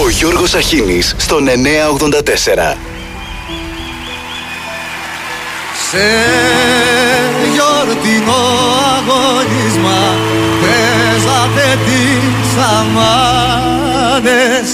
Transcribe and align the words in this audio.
Ο 0.00 0.08
Γιώργος 0.08 0.54
Αχίνης 0.54 1.14
στον 1.18 1.44
984. 1.44 2.76
Σε 5.90 6.06
γιορτινό 7.52 8.44
αγωνίσμα 8.96 10.00
παίζατε 10.60 11.78
τις 11.84 12.50
αμάνες 12.78 14.68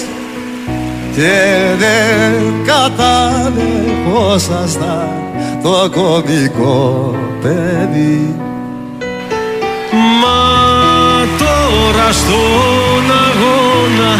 και 1.14 1.34
δεν 1.78 2.34
κατάλεχόσασταν 2.64 5.08
το 5.62 5.74
κομικό 5.90 6.82
παιδί 7.42 8.34
Μα 10.20 10.40
τώρα 11.38 12.08
στον 12.12 13.06
αγώνα 13.26 14.12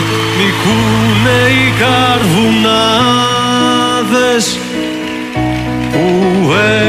νικούνε 0.44 1.38
οι 1.48 1.72
καρβουνάδες 1.80 4.44
που 5.92 6.06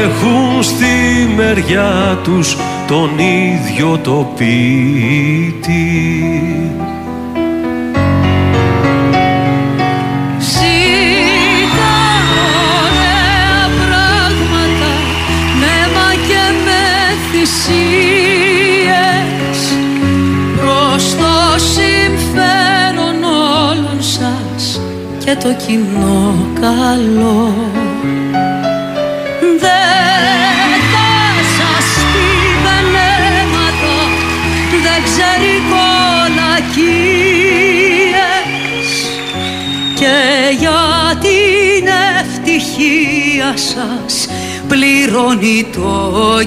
έχουν 0.02 0.62
στη 0.62 0.94
μεριά 1.36 2.18
τους 2.22 2.56
τον 2.86 3.10
ίδιο 3.18 3.98
το 3.98 4.32
πίτι. 4.36 5.74
Το 25.46 25.52
κοινό 25.66 26.34
καλό. 26.60 27.54
Δεν 29.40 30.80
θα 30.92 31.12
σας 31.56 31.88
πει 32.12 32.28
venέματα, 32.64 33.96
δεν 34.82 35.00
ξέρει 35.04 35.54
κολακίες 35.70 36.96
και 39.94 40.16
για 40.58 40.84
την 41.20 41.86
ευτυχία 42.18 43.50
σας 43.56 44.14
πληρώνει 44.68 45.66
το 45.72 45.92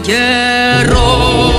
καιρό. 0.02 1.58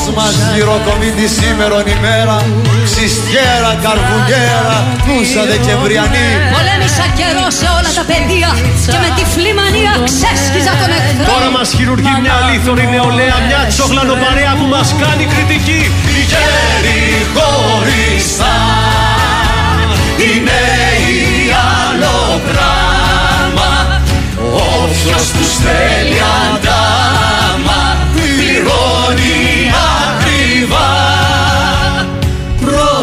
Ποιος 0.00 0.14
μας 0.16 0.34
γυροκομεί 0.54 1.10
τη 1.18 1.26
σήμερον 1.36 1.86
ημέρα 1.96 2.36
Ξυστιέρα, 2.88 3.72
καρβουνιέρα, 3.84 4.78
νούσα 5.06 5.42
δεκεμβριανή 5.50 6.28
Πολέμησα 6.54 7.06
καιρό 7.18 7.46
σε 7.58 7.66
όλα 7.76 7.90
τα 7.98 8.04
πεδία 8.10 8.50
και 8.92 8.98
με 9.02 9.08
τυφλή 9.16 9.52
μανία 9.60 9.92
ξέσκιζα 10.08 10.74
τον 10.80 10.90
εχθρό. 10.98 11.24
Τώρα 11.32 11.48
μας 11.56 11.68
χειρουργεί 11.76 12.14
μια 12.22 12.34
αλήθωρη 12.40 12.86
νεολαία, 12.94 13.36
μια 13.48 13.60
τσόγλανο 13.72 14.14
παρέα 14.22 14.52
που 14.58 14.66
μας 14.74 14.88
κάνει 15.02 15.24
κριτική. 15.32 15.82
Οι 16.14 16.20
γέροι 16.30 17.02
χωριστά 17.34 18.58
Οι 20.22 20.32
νέοι 20.48 21.18
άλλο 21.78 22.16
πράγμα 22.48 23.72
Όποιος 24.74 25.24
τους 25.34 25.50
θέλει 25.64 26.20
αντάμα 26.44 27.80
Πληρώνει 28.14 28.97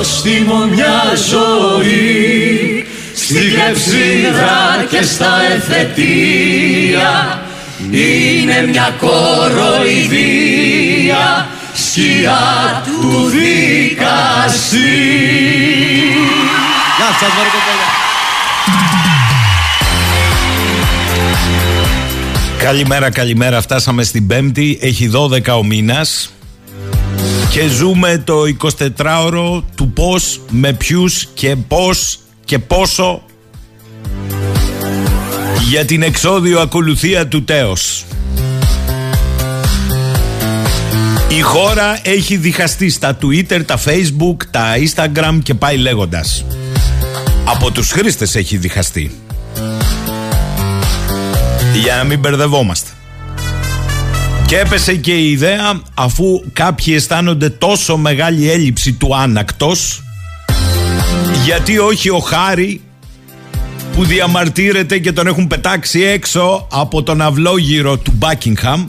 Πρόστιμο 0.06 0.66
μια 0.66 1.02
ζωή 1.30 2.86
Στη 3.16 3.40
κλεψίδρα 3.40 4.86
και 4.90 5.02
στα 5.04 5.42
εφετεία 5.56 7.42
Είναι 7.92 8.68
μια 8.70 8.96
κοροϊδία 9.00 10.28
σκιά 11.74 12.84
του 12.86 13.30
δικαστή. 13.30 14.78
Γεια 16.98 17.10
σας 17.20 17.30
μωρέ 17.36 17.50
κοπέλα. 17.56 17.88
Καλημέρα, 22.58 23.10
καλημέρα. 23.12 23.62
Φτάσαμε 23.62 24.04
στην 24.04 24.28
Πέμπτη. 24.28 24.78
Έχει 24.82 25.12
12 25.14 25.54
ο 25.58 25.64
μήνας. 25.64 26.35
Και 27.50 27.68
ζούμε 27.68 28.22
το 28.26 28.42
24ωρο 28.98 29.64
του 29.76 29.90
πώς, 29.90 30.42
με 30.50 30.74
ποιους 30.74 31.28
και 31.34 31.56
πώς 31.56 32.20
και 32.46 32.60
πόσο 32.60 33.24
για 35.70 35.86
την 35.86 36.02
εξόδιο 36.02 36.60
ακολουθία 36.60 37.28
του 37.28 37.44
τέος. 37.44 38.06
Η 41.28 41.42
χώρα 41.42 42.00
έχει 42.02 42.38
διχαστεί 42.38 42.90
στα 42.90 43.18
Twitter, 43.22 43.66
τα 43.66 43.80
Facebook, 43.86 44.38
τα 44.52 44.74
Instagram 44.78 45.40
και 45.44 45.54
πάει 45.54 45.78
λέγοντας. 45.78 46.46
Από 47.46 47.72
τους 47.72 47.92
χρήστες 47.92 48.36
έχει 48.36 48.58
διχαστεί. 48.58 49.12
Για 51.82 51.96
να 51.96 52.04
μην 52.04 52.20
μπερδευόμαστε. 52.20 52.90
Και 54.48 54.58
έπεσε 54.58 54.96
και 54.96 55.14
η 55.14 55.32
ιδέα 55.32 55.82
αφού 55.94 56.44
κάποιοι 56.54 56.94
αισθάνονται 56.98 57.50
τόσο 57.50 57.98
μεγάλη 57.98 58.50
έλλειψη 58.52 58.94
του 58.94 59.16
άνακτος 59.16 60.04
γιατί 61.46 61.78
όχι 61.78 62.10
ο 62.10 62.20
Χάρη 62.20 62.82
που 63.94 64.06
διαμαρτύρεται 64.06 65.00
και 65.00 65.12
τον 65.12 65.28
έχουν 65.28 65.48
πετάξει 65.48 66.02
έξω 66.02 66.68
από 66.72 67.04
τον 67.04 67.22
αυλόγυρο 67.22 67.98
του 67.98 68.12
Μπάκιγχαμ 68.16 68.88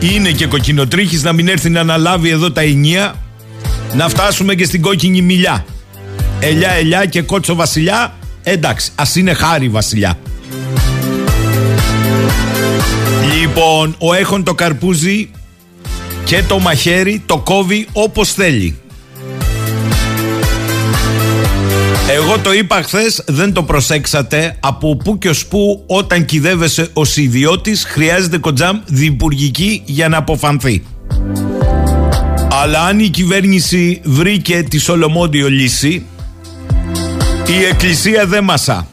είναι 0.00 0.30
και 0.30 0.46
κοκκινοτρίχης 0.46 1.22
να 1.22 1.32
μην 1.32 1.48
έρθει 1.48 1.70
να 1.70 1.80
αναλάβει 1.80 2.28
εδώ 2.28 2.52
τα 2.52 2.60
ενία 2.60 3.14
να 3.94 4.08
φτάσουμε 4.08 4.54
και 4.54 4.64
στην 4.64 4.82
κόκκινη 4.82 5.22
μιλιά. 5.22 5.64
Ελιά 6.40 6.70
ελιά 6.70 7.04
και 7.04 7.22
κότσο 7.22 7.54
βασιλιά 7.54 8.14
εντάξει 8.42 8.90
ας 8.94 9.16
είναι 9.16 9.32
χάρη 9.32 9.68
βασιλιά 9.68 10.18
Λοιπόν, 13.38 13.94
ο 13.98 14.14
έχον 14.14 14.44
το 14.44 14.54
καρπούζι 14.54 15.30
και 16.24 16.42
το 16.48 16.58
μαχαίρι 16.58 17.22
το 17.26 17.38
κόβει 17.38 17.86
όπως 17.92 18.32
θέλει. 18.32 18.78
Εγώ 22.10 22.38
το 22.38 22.52
είπα 22.52 22.82
χθες, 22.82 23.22
δεν 23.26 23.52
το 23.52 23.62
προσέξατε. 23.62 24.56
Από 24.60 24.96
πού 24.96 25.18
και 25.18 25.28
ως 25.28 25.46
πού 25.46 25.84
όταν 25.86 26.24
κυδεύεσαι 26.24 26.88
ως 26.92 27.16
ιδιώτης 27.16 27.84
χρειάζεται 27.84 28.38
κοντζάμ 28.38 28.80
διπουργική 28.86 29.82
για 29.84 30.08
να 30.08 30.16
αποφανθεί. 30.16 30.82
Αλλά 32.62 32.84
αν 32.84 32.98
η 32.98 33.08
κυβέρνηση 33.08 34.00
βρήκε 34.04 34.62
τη 34.62 34.78
Σολομόντιο 34.78 35.48
λύση, 35.48 36.06
η 37.46 37.64
εκκλησία 37.70 38.26
δεν 38.26 38.44
μασά 38.44 38.89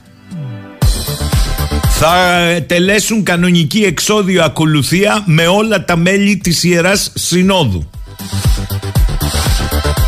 θα 2.00 2.64
τελέσουν 2.68 3.24
κανονική 3.24 3.84
εξόδιο 3.84 4.44
ακολουθία 4.44 5.24
με 5.26 5.48
όλα 5.48 5.86
τα 5.86 5.98
μέλη 5.98 6.38
της 6.38 6.64
Ιεράς 6.64 7.12
Συνόδου. 7.14 7.90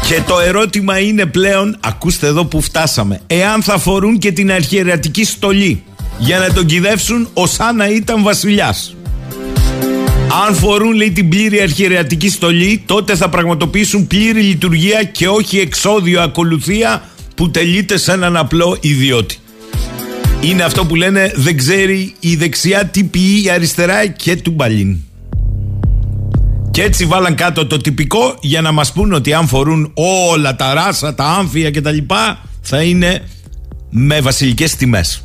Και 0.08 0.22
το 0.28 0.40
ερώτημα 0.40 1.00
είναι 1.00 1.26
πλέον, 1.26 1.78
ακούστε 1.80 2.28
εδώ 2.28 2.46
που 2.46 2.62
φτάσαμε, 2.62 3.22
εάν 3.28 3.64
θα 3.64 3.78
φορούν 3.78 4.18
και 4.18 4.32
την 4.32 4.52
αρχιερατική 4.52 5.26
στολή 5.26 5.84
για 6.18 6.40
να 6.40 6.54
τον 6.54 6.66
κυδεύσουν 6.66 7.30
ως 7.34 7.60
αν 7.60 7.76
να 7.76 7.88
ήταν 7.88 8.24
βασιλιάς. 8.24 8.96
Αν 10.48 10.56
φορούν 10.56 10.92
λέει 10.92 11.12
την 11.12 11.30
πλήρη 11.30 11.62
αρχιερεατική 11.62 12.30
στολή 12.30 12.84
τότε 12.86 13.16
θα 13.16 13.30
πραγματοποιήσουν 13.30 14.08
πλήρη 14.08 14.42
λειτουργία 14.42 15.04
και 15.04 15.28
όχι 15.28 15.60
εξόδιο 15.60 16.22
ακολουθία 16.22 17.04
που 17.36 17.52
τελείται 17.52 17.98
σε 17.98 18.12
έναν 18.12 18.38
απλό 18.38 18.78
ιδιώτη. 18.82 19.39
Είναι 20.42 20.64
αυτό 20.64 20.86
που 20.86 20.96
λένε 20.96 21.32
δεν 21.36 21.58
ξέρει 21.58 22.16
η 22.20 22.36
δεξιά 22.36 22.86
τι 22.86 23.04
πει 23.04 23.44
η 23.44 23.50
αριστερά 23.50 24.08
και 24.08 24.36
του 24.36 24.52
μπαλίν. 24.52 24.98
Και 26.72 26.82
έτσι 26.82 27.06
βάλαν 27.06 27.36
κάτω 27.36 27.66
το 27.66 27.78
τυπικό 27.78 28.38
για 28.42 28.62
να 28.62 28.72
μας 28.72 28.92
πούν 28.92 29.14
ότι 29.14 29.34
αν 29.34 29.48
φορούν 29.48 29.92
όλα 29.94 30.56
τα 30.56 30.74
ράσα, 30.74 31.16
τα 31.16 31.24
άμφια 31.26 31.70
και 31.70 31.82
τα 31.82 31.92
λοιπά 31.92 32.42
θα 32.62 32.82
είναι 32.82 33.22
με 33.90 34.22
βασιλικές 34.22 34.76
τιμές. 34.76 35.22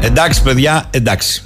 Εντάξει 0.00 0.42
παιδιά, 0.42 0.88
εντάξει. 0.90 1.42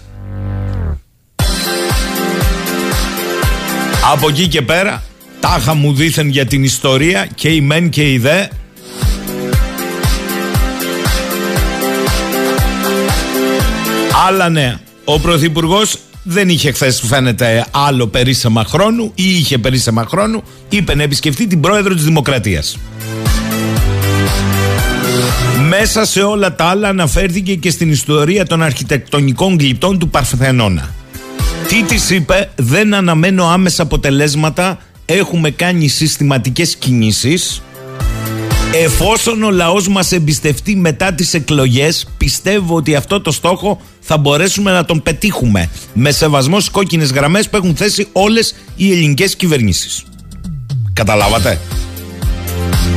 Από 4.12 4.28
εκεί 4.28 4.48
και 4.48 4.62
πέρα, 4.62 5.02
τάχα 5.40 5.74
μου 5.74 5.94
δήθεν 5.94 6.28
για 6.28 6.46
την 6.46 6.64
ιστορία 6.64 7.28
και 7.34 7.48
η 7.48 7.60
μεν 7.60 7.88
και 7.88 8.12
η 8.12 8.18
δε. 8.18 8.46
Άλλα 14.28 14.48
νέα. 14.48 14.80
Ο 15.04 15.20
Πρωθυπουργός 15.20 15.98
δεν 16.22 16.48
είχε 16.48 16.72
χθες, 16.72 17.00
φαίνεται, 17.06 17.66
άλλο 17.70 18.06
περίσσεμα 18.06 18.64
χρόνου 18.64 19.12
ή 19.14 19.36
είχε 19.38 19.58
περίσσεμα 19.58 20.06
χρόνου. 20.08 20.42
Είπε 20.68 20.94
να 20.94 21.02
επισκεφτεί 21.02 21.46
την 21.46 21.60
πρόεδρο 21.60 21.94
της 21.94 22.04
Δημοκρατίας. 22.04 22.78
Μέσα 25.68 26.04
σε 26.04 26.22
όλα 26.22 26.54
τα 26.54 26.64
άλλα 26.64 26.88
αναφέρθηκε 26.88 27.54
και 27.54 27.70
στην 27.70 27.90
ιστορία 27.90 28.46
των 28.46 28.62
αρχιτεκτονικών 28.62 29.56
γλυπτών 29.58 29.98
του 29.98 30.08
Παρθενώνα. 30.08 30.94
Τι 31.68 31.82
της 31.82 32.10
είπε, 32.10 32.50
δεν 32.56 32.94
αναμένω 32.94 33.48
άμεσα 33.48 33.82
αποτελέσματα, 33.82 34.78
έχουμε 35.06 35.50
κάνει 35.50 35.88
συστηματικές 35.88 36.76
κινήσεις. 36.76 37.62
Εφόσον 38.74 39.42
ο 39.42 39.50
λαός 39.50 39.88
μας 39.88 40.12
εμπιστευτεί 40.12 40.76
μετά 40.76 41.12
τις 41.12 41.34
εκλογές, 41.34 42.06
πιστεύω 42.18 42.76
ότι 42.76 42.94
αυτό 42.94 43.20
το 43.20 43.32
στόχο 43.32 43.80
θα 44.00 44.16
μπορέσουμε 44.16 44.72
να 44.72 44.84
τον 44.84 45.02
πετύχουμε 45.02 45.70
με 45.94 46.10
σεβασμό 46.10 46.60
στις 46.60 46.70
κόκκινες 46.70 47.10
γραμμές 47.10 47.48
που 47.48 47.56
έχουν 47.56 47.76
θέσει 47.76 48.08
όλες 48.12 48.54
οι 48.76 48.92
ελληνικές 48.92 49.36
κυβερνήσεις. 49.36 50.04
Καταλάβατε; 50.92 51.60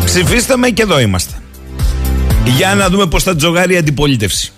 Ψηφίστε 0.05 0.57
με 0.57 0.69
και 0.69 0.81
εδώ 0.81 0.99
είμαστε. 0.99 1.33
Για 2.57 2.75
να 2.75 2.89
δούμε 2.89 3.05
πώς 3.05 3.23
θα 3.23 3.35
τζογάρει 3.35 3.73
η 3.73 3.77
αντιπολίτευση. 3.77 4.51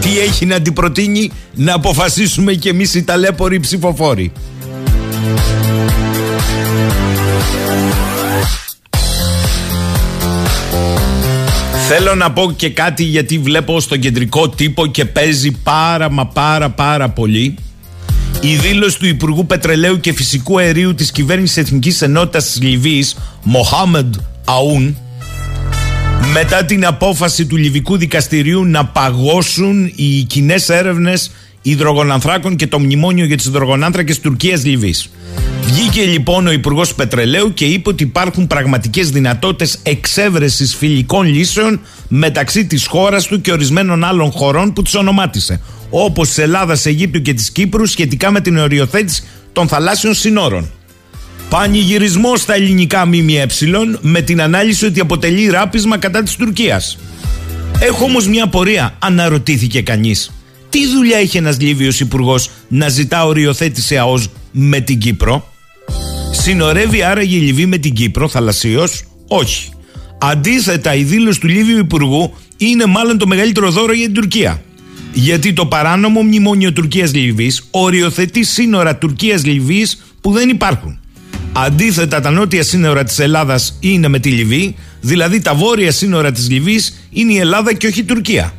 Τι 0.00 0.18
έχει 0.18 0.46
να 0.46 0.60
την 0.60 0.72
προτείνει 0.72 1.30
να 1.54 1.74
αποφασίσουμε 1.74 2.54
κι 2.54 2.68
εμείς 2.68 2.94
οι 2.94 3.02
ταλέποροι 3.02 3.60
ψηφοφόροι. 3.60 4.32
Θέλω 11.90 12.14
να 12.14 12.32
πω 12.32 12.52
και 12.56 12.70
κάτι 12.70 13.02
γιατί 13.02 13.38
βλέπω 13.38 13.80
στον 13.80 13.98
κεντρικό 13.98 14.48
τύπο 14.48 14.86
και 14.86 15.04
παίζει 15.04 15.50
πάρα 15.50 16.10
μα 16.10 16.26
πάρα 16.26 16.70
πάρα 16.70 17.08
πολύ 17.08 17.54
η 18.40 18.54
δήλωση 18.54 18.98
του 18.98 19.06
Υπουργού 19.06 19.46
Πετρελαίου 19.46 20.00
και 20.00 20.12
Φυσικού 20.12 20.58
Αερίου 20.58 20.94
της 20.94 21.10
Κυβέρνησης 21.10 21.56
Εθνικής 21.56 22.02
Ενότητας 22.02 22.44
της 22.44 22.62
Λιβύης 22.62 23.16
Μοχάμεντ 23.42 24.14
Αούν 24.44 24.96
μετά 26.32 26.64
την 26.64 26.86
απόφαση 26.86 27.46
του 27.46 27.56
Λιβικού 27.56 27.96
Δικαστηρίου 27.96 28.64
να 28.64 28.86
παγώσουν 28.86 29.92
οι 29.94 30.22
κοινές 30.22 30.68
έρευνες 30.68 31.30
υδρογονανθράκων 31.62 32.56
και 32.56 32.66
το 32.66 32.78
μνημόνιο 32.78 33.24
για 33.24 33.36
τις 33.36 33.46
υδρογονάνθρακες 33.46 34.20
Τουρκία-Λιβύη. 34.20 34.94
Βγήκε 35.68 36.02
λοιπόν 36.02 36.46
ο 36.46 36.52
Υπουργός 36.52 36.94
Πετρελαίου 36.94 37.54
και 37.54 37.64
είπε 37.64 37.88
ότι 37.88 38.02
υπάρχουν 38.02 38.46
πραγματικές 38.46 39.10
δυνατότητες 39.10 39.78
εξέβρεσης 39.82 40.74
φιλικών 40.74 41.26
λύσεων 41.26 41.80
μεταξύ 42.08 42.66
της 42.66 42.86
χώρας 42.86 43.26
του 43.26 43.40
και 43.40 43.52
ορισμένων 43.52 44.04
άλλων 44.04 44.30
χωρών 44.30 44.72
που 44.72 44.82
τις 44.82 44.94
ονομάτισε. 44.94 45.60
Όπως 45.90 46.28
της 46.28 46.38
Ελλάδας, 46.38 46.86
Αιγύπτου 46.86 47.22
και 47.22 47.34
της 47.34 47.50
Κύπρου 47.50 47.86
σχετικά 47.86 48.30
με 48.30 48.40
την 48.40 48.58
οριοθέτηση 48.58 49.22
των 49.52 49.68
θαλάσσιων 49.68 50.14
συνόρων. 50.14 50.70
Πανηγυρισμός 51.48 52.40
στα 52.40 52.54
ελληνικά 52.54 53.06
ΜΜΕ 53.06 53.46
με 54.00 54.20
την 54.20 54.42
ανάλυση 54.42 54.86
ότι 54.86 55.00
αποτελεί 55.00 55.46
ράπισμα 55.46 55.98
κατά 55.98 56.22
της 56.22 56.36
Τουρκίας. 56.36 56.98
Έχω 57.78 58.04
όμως 58.04 58.28
μια 58.28 58.46
πορεία, 58.46 58.94
αναρωτήθηκε 58.98 59.82
κανείς. 59.82 60.30
Τι 60.68 60.86
δουλειά 60.86 61.20
είχε 61.20 61.38
ένας 61.38 61.60
Λίβιος 61.60 62.00
υπουργός 62.00 62.50
να 62.68 62.88
ζητά 62.88 63.26
οριοθέτηση 63.26 63.96
ΑΟΣ 63.96 64.28
με 64.52 64.80
την 64.80 64.98
Κύπρο; 64.98 65.52
Συνορεύει 66.30 67.02
άραγε 67.02 67.36
η 67.36 67.40
Λιβύη 67.40 67.66
με 67.68 67.78
την 67.78 67.92
Κύπρο 67.92 68.28
θαλασσίως. 68.28 69.02
Όχι. 69.28 69.70
Αντίθετα 70.18 70.94
η 70.94 71.02
δήλωση 71.02 71.40
του 71.40 71.46
Λίβιου 71.46 71.78
Υπουργού 71.78 72.34
είναι 72.56 72.86
μάλλον 72.86 73.18
το 73.18 73.26
μεγαλύτερο 73.26 73.70
δώρο 73.70 73.92
για 73.92 74.04
την 74.04 74.14
Τουρκία. 74.14 74.62
Γιατί 75.12 75.52
το 75.52 75.66
παράνομο 75.66 76.22
μνημόνιο 76.22 76.72
Τουρκίας-Λιβύης 76.72 77.68
οριοθετεί 77.70 78.44
σύνορα 78.44 78.96
Τουρκίας-Λιβύης 78.96 80.04
που 80.20 80.32
δεν 80.32 80.48
υπάρχουν. 80.48 81.00
Αντίθετα, 81.52 82.20
τα 82.20 82.30
νότια 82.30 82.62
σύνορα 82.62 83.04
της 83.04 83.18
Ελλάδας 83.18 83.78
είναι 83.80 84.08
με 84.08 84.18
τη 84.18 84.30
Λιβύη, 84.30 84.74
δηλαδή 85.00 85.40
τα 85.40 85.54
βόρεια 85.54 85.92
σύνορα 85.92 86.32
της 86.32 86.50
Λιβύης 86.50 87.08
είναι 87.10 87.32
η 87.32 87.38
Ελλάδα 87.38 87.72
και 87.72 87.86
όχι 87.86 88.00
η 88.00 88.04
Τουρκία. 88.04 88.54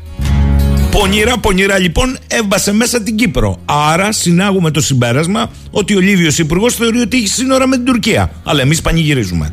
Πονηρά, 0.90 1.38
πονηρά 1.38 1.78
λοιπόν 1.78 2.18
έβασε 2.26 2.72
μέσα 2.72 3.02
την 3.02 3.16
Κύπρο. 3.16 3.58
Άρα 3.64 4.12
συνάγουμε 4.12 4.70
το 4.70 4.80
συμπέρασμα 4.80 5.50
ότι 5.70 5.96
ο 5.96 6.00
Λίβιος 6.00 6.38
Υπουργός 6.38 6.74
θεωρεί 6.74 7.00
ότι 7.00 7.16
έχει 7.16 7.26
σύνορα 7.26 7.66
με 7.66 7.76
την 7.76 7.84
Τουρκία. 7.84 8.30
Αλλά 8.44 8.60
εμείς 8.60 8.80
πανηγυρίζουμε. 8.80 9.52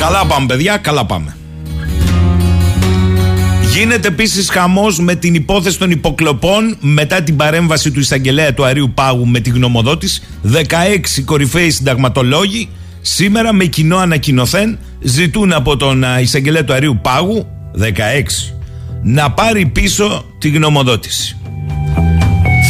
Καλά 0.00 0.26
πάμε, 0.26 0.46
παιδιά, 0.46 0.76
καλά 0.76 1.06
πάμε. 1.06 1.36
Γίνεται 3.74 4.08
επίσης 4.08 4.50
χαμός 4.50 4.98
με 4.98 5.14
την 5.14 5.34
υπόθεση 5.34 5.78
των 5.78 5.90
υποκλοπών 5.90 6.76
μετά 6.80 7.22
την 7.22 7.36
παρέμβαση 7.36 7.90
του 7.90 8.00
εισαγγελέα 8.00 8.54
του 8.54 8.64
Αρίου 8.64 8.90
Πάγου 8.94 9.26
με 9.26 9.40
τη 9.40 9.50
γνωμοδότηση. 9.50 10.22
16 10.52 11.22
κορυφαίοι 11.24 11.70
συνταγματολόγοι 11.70 12.68
σήμερα 13.00 13.52
με 13.52 13.64
κοινό 13.64 13.96
ανακοινωθέν 13.96 14.78
ζητούν 15.00 15.52
από 15.52 15.76
τον 15.76 16.04
εισαγγελέα 16.20 16.64
του 16.64 16.72
Αρίου 16.72 16.98
Πάγου 17.02 17.46
16 17.80 17.86
να 19.02 19.30
πάρει 19.30 19.66
πίσω 19.66 20.24
τη 20.38 20.48
γνωμοδότηση. 20.48 21.36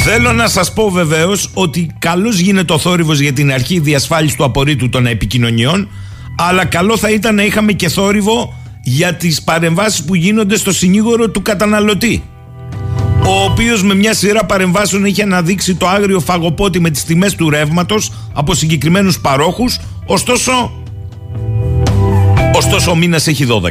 Θέλω 0.04 0.32
να 0.32 0.48
σας 0.48 0.72
πω 0.72 0.90
βεβαίως 0.90 1.50
ότι 1.54 1.90
καλώς 1.98 2.38
γίνεται 2.38 2.72
ο 2.72 2.78
θόρυβος 2.78 3.20
για 3.20 3.32
την 3.32 3.52
αρχή 3.52 3.78
διασφάλισης 3.78 4.36
του 4.36 4.44
απορρίτου 4.44 4.88
των 4.88 5.06
επικοινωνιών 5.06 5.88
αλλά 6.38 6.64
καλό 6.64 6.96
θα 6.96 7.10
ήταν 7.10 7.34
να 7.34 7.44
είχαμε 7.44 7.72
και 7.72 7.88
θόρυβο 7.88 8.54
για 8.82 9.14
τις 9.14 9.42
παρεμβάσεις 9.42 10.04
που 10.04 10.14
γίνονται 10.14 10.56
στο 10.56 10.72
συνήγορο 10.72 11.30
του 11.30 11.42
καταναλωτή 11.42 12.22
ο 13.26 13.44
οποίος 13.50 13.82
με 13.82 13.94
μια 13.94 14.14
σειρά 14.14 14.44
παρεμβάσεων 14.44 15.04
έχει 15.04 15.22
αναδείξει 15.22 15.74
το 15.74 15.88
άγριο 15.88 16.20
φαγοπότη 16.20 16.80
με 16.80 16.90
τις 16.90 17.04
τιμές 17.04 17.34
του 17.34 17.50
ρεύματος 17.50 18.12
από 18.32 18.54
συγκεκριμένους 18.54 19.20
παρόχους 19.20 19.80
ωστόσο 20.06 20.72
ωστόσο 22.54 22.90
ο 22.90 22.94
μήνας 22.94 23.26
έχει 23.26 23.46
12 23.48 23.68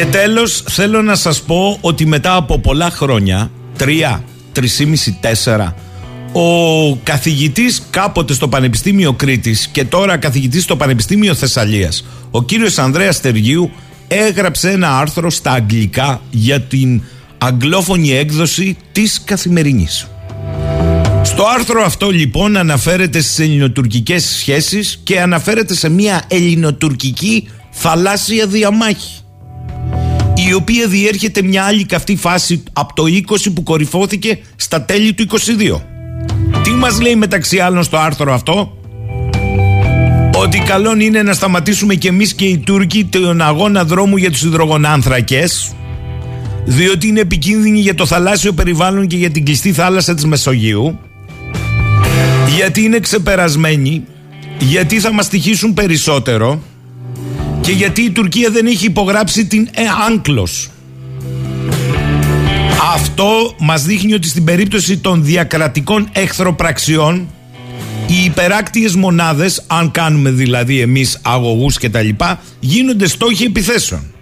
Και 0.00 0.06
τέλος 0.06 0.64
θέλω 0.68 1.02
να 1.02 1.14
σας 1.14 1.42
πω 1.42 1.78
ότι 1.80 2.06
μετά 2.06 2.34
από 2.34 2.58
πολλά 2.58 2.90
χρόνια, 2.90 3.50
τρία, 3.76 4.24
τρισήμιση, 4.52 5.18
τέσσερα, 5.20 5.74
ο 6.32 6.96
καθηγητής 6.96 7.82
κάποτε 7.90 8.32
στο 8.32 8.48
Πανεπιστήμιο 8.48 9.12
Κρήτης 9.12 9.66
και 9.66 9.84
τώρα 9.84 10.16
καθηγητής 10.16 10.62
στο 10.62 10.76
Πανεπιστήμιο 10.76 11.34
Θεσσαλίας, 11.34 12.04
ο 12.30 12.42
κύριος 12.42 12.78
Ανδρέας 12.78 13.16
Στεργίου 13.16 13.70
έγραψε 14.08 14.70
ένα 14.70 14.98
άρθρο 14.98 15.30
στα 15.30 15.50
αγγλικά 15.52 16.20
για 16.30 16.60
την 16.60 17.02
αγγλόφωνη 17.38 18.12
έκδοση 18.12 18.76
της 18.92 19.22
Καθημερινής. 19.24 20.06
Στο 21.22 21.44
άρθρο 21.54 21.82
αυτό 21.84 22.10
λοιπόν 22.10 22.56
αναφέρεται 22.56 23.20
στις 23.20 23.38
ελληνοτουρκικές 23.38 24.24
σχέσεις 24.24 25.00
και 25.02 25.20
αναφέρεται 25.20 25.74
σε 25.74 25.88
μια 25.88 26.22
ελληνοτουρκική 26.28 27.48
θαλάσσια 27.70 28.46
διαμάχη 28.46 29.19
η 30.48 30.52
οποία 30.54 30.86
διέρχεται 30.86 31.42
μια 31.42 31.64
άλλη 31.64 31.84
καυτή 31.84 32.16
φάση 32.16 32.62
από 32.72 32.94
το 32.94 33.04
20 33.28 33.36
που 33.54 33.62
κορυφώθηκε 33.62 34.38
στα 34.56 34.82
τέλη 34.82 35.12
του 35.12 35.26
22. 35.28 35.80
Τι 36.62 36.70
μας 36.70 37.00
λέει 37.00 37.16
μεταξύ 37.16 37.58
άλλων 37.58 37.82
στο 37.82 37.96
άρθρο 37.96 38.32
αυτό; 38.34 38.78
Ότι 40.34 40.58
καλό 40.58 40.96
είναι 40.98 41.22
να 41.22 41.32
σταματήσουμε 41.32 41.94
και 41.94 42.08
εμείς 42.08 42.34
και 42.34 42.44
οι 42.44 42.58
Τούρκοι 42.58 43.04
τον 43.04 43.40
αγώνα 43.40 43.84
δρόμου 43.84 44.16
για 44.16 44.30
τους 44.30 44.42
υδρογονάνθρακες 44.42 45.74
διότι 46.64 47.08
είναι 47.08 47.20
επικίνδυνοι 47.20 47.80
για 47.80 47.94
το 47.94 48.06
θαλάσσιο 48.06 48.52
περιβάλλον 48.52 49.06
και 49.06 49.16
για 49.16 49.30
την 49.30 49.44
κλειστή 49.44 49.72
θάλασσα 49.72 50.14
της 50.14 50.24
Μεσογείου 50.24 50.98
γιατί 52.56 52.82
είναι 52.82 52.98
ξεπερασμένοι 52.98 54.04
γιατί 54.58 55.00
θα 55.00 55.12
μας 55.12 55.28
τυχήσουν 55.28 55.74
περισσότερο 55.74 56.62
και 57.70 57.76
γιατί 57.76 58.02
η 58.02 58.10
Τουρκία 58.10 58.50
δεν 58.50 58.66
έχει 58.66 58.86
υπογράψει 58.86 59.46
την 59.46 59.68
ΕΑΝΚΛΟΣ. 59.74 60.70
Αυτό 62.94 63.54
μας 63.58 63.84
δείχνει 63.84 64.14
ότι 64.14 64.28
στην 64.28 64.44
περίπτωση 64.44 64.98
των 64.98 65.24
διακρατικών 65.24 66.08
εχθροπραξιών 66.12 67.28
οι 68.06 68.24
υπεράκτιες 68.24 68.94
μονάδες, 68.94 69.64
αν 69.66 69.90
κάνουμε 69.90 70.30
δηλαδή 70.30 70.80
εμείς 70.80 71.18
αγωγούς 71.22 71.78
και 71.78 71.88
τα 71.90 72.02
λοιπά, 72.02 72.40
γίνονται 72.60 73.08
στόχοι 73.08 73.44
επιθέσεων. 73.44 74.14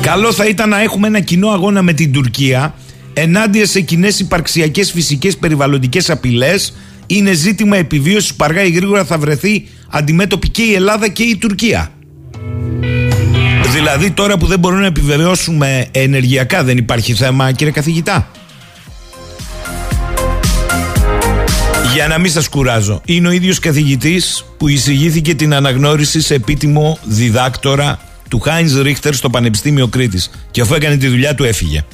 Καλό 0.00 0.32
θα 0.32 0.46
ήταν 0.46 0.68
να 0.68 0.82
έχουμε 0.82 1.06
ένα 1.06 1.20
κοινό 1.20 1.48
αγώνα 1.48 1.82
με 1.82 1.92
την 1.92 2.12
Τουρκία 2.12 2.74
ενάντια 3.12 3.66
σε 3.66 3.80
κοινέ 3.80 4.08
υπαρξιακές 4.18 4.92
φυσικές 4.92 5.36
περιβαλλοντικές 5.36 6.10
απειλές. 6.10 6.76
Είναι 7.06 7.32
ζήτημα 7.32 7.76
επιβίωσης 7.76 8.34
που 8.34 8.44
αργά 8.44 8.62
ή 8.62 8.70
γρήγορα 8.70 9.04
θα 9.04 9.18
βρεθεί 9.18 9.68
αντιμέτωπη 9.90 10.48
και 10.48 10.62
η 10.62 10.74
Ελλάδα 10.74 11.08
και 11.08 11.22
η 11.22 11.36
Τουρκία. 11.36 11.90
Δηλαδή 13.88 14.10
τώρα 14.10 14.36
που 14.36 14.46
δεν 14.46 14.58
μπορούμε 14.58 14.80
να 14.80 14.86
επιβεβαιώσουμε 14.86 15.86
ενεργειακά 15.90 16.64
δεν 16.64 16.76
υπάρχει 16.76 17.14
θέμα 17.14 17.52
κύριε 17.52 17.72
καθηγητά. 17.72 18.30
Για 21.94 22.06
να 22.06 22.18
μην 22.18 22.30
σας 22.30 22.48
κουράζω, 22.48 23.00
είναι 23.04 23.28
ο 23.28 23.30
ίδιος 23.30 23.58
καθηγητής 23.58 24.44
που 24.56 24.68
εισηγήθηκε 24.68 25.34
την 25.34 25.54
αναγνώριση 25.54 26.20
σε 26.20 26.34
επίτιμο 26.34 26.98
διδάκτορα 27.04 27.98
του 28.28 28.40
Χάινς 28.40 28.80
Ρίχτερ 28.80 29.14
στο 29.14 29.30
Πανεπιστήμιο 29.30 29.88
Κρήτης 29.88 30.30
και 30.50 30.60
αφού 30.60 30.74
έκανε 30.74 30.96
τη 30.96 31.08
δουλειά 31.08 31.34
του 31.34 31.44
έφυγε. 31.44 31.84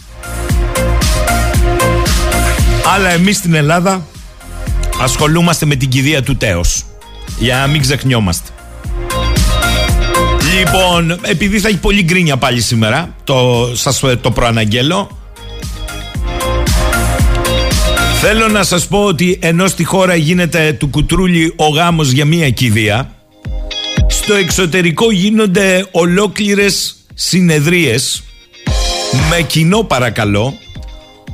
Αλλά 2.95 3.11
εμείς 3.11 3.37
στην 3.37 3.55
Ελλάδα 3.55 4.07
ασχολούμαστε 5.01 5.67
με 5.67 5.75
την 5.75 5.89
κηδεία 5.89 6.23
του 6.23 6.37
τέος 6.37 6.85
για 7.39 7.57
να 7.57 7.67
μην 7.67 7.81
ξεχνιόμαστε. 7.81 8.51
Λοιπόν, 10.59 11.19
επειδή 11.23 11.61
θα 11.61 11.69
έχει 11.69 11.79
πολύ 11.79 12.03
γκρίνια 12.03 12.37
πάλι 12.37 12.61
σήμερα, 12.61 13.15
το, 13.25 13.71
σας 13.75 14.03
το 14.21 14.31
προαναγγέλω, 14.31 15.19
θέλω 18.21 18.49
να 18.49 18.63
σας 18.63 18.87
πω 18.87 19.05
ότι 19.05 19.39
ενώ 19.43 19.67
στη 19.67 19.85
χώρα 19.85 20.15
γίνεται 20.15 20.73
του 20.73 20.89
κουτρούλι 20.89 21.53
ο 21.57 21.67
γάμος 21.69 22.11
για 22.11 22.25
μία 22.25 22.51
κηδεία, 22.51 23.15
στο 24.07 24.35
εξωτερικό 24.35 25.13
γίνονται 25.13 25.87
ολόκληρες 25.91 26.97
συνεδρίες 27.15 28.23
με 29.31 29.43
κοινό 29.43 29.83
παρακαλώ 29.83 30.55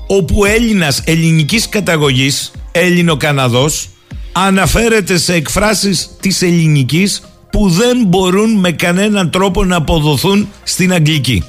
όπου 0.07 0.45
Έλληνας 0.45 1.03
ελληνικής 1.05 1.69
καταγωγής, 1.69 2.51
Έλληνο-Καναδός 2.73 3.89
αναφέρεται 4.33 5.19
σε 5.19 5.35
εκφράσεις 5.35 6.11
της 6.21 6.43
ελληνικής 6.43 7.23
που 7.59 7.69
δεν 7.69 8.05
μπορούν 8.07 8.51
με 8.51 8.73
κανέναν 8.73 9.31
τρόπο 9.31 9.65
να 9.65 9.77
αποδοθούν 9.77 10.49
στην 10.63 10.93
αγγλική. 10.93 11.45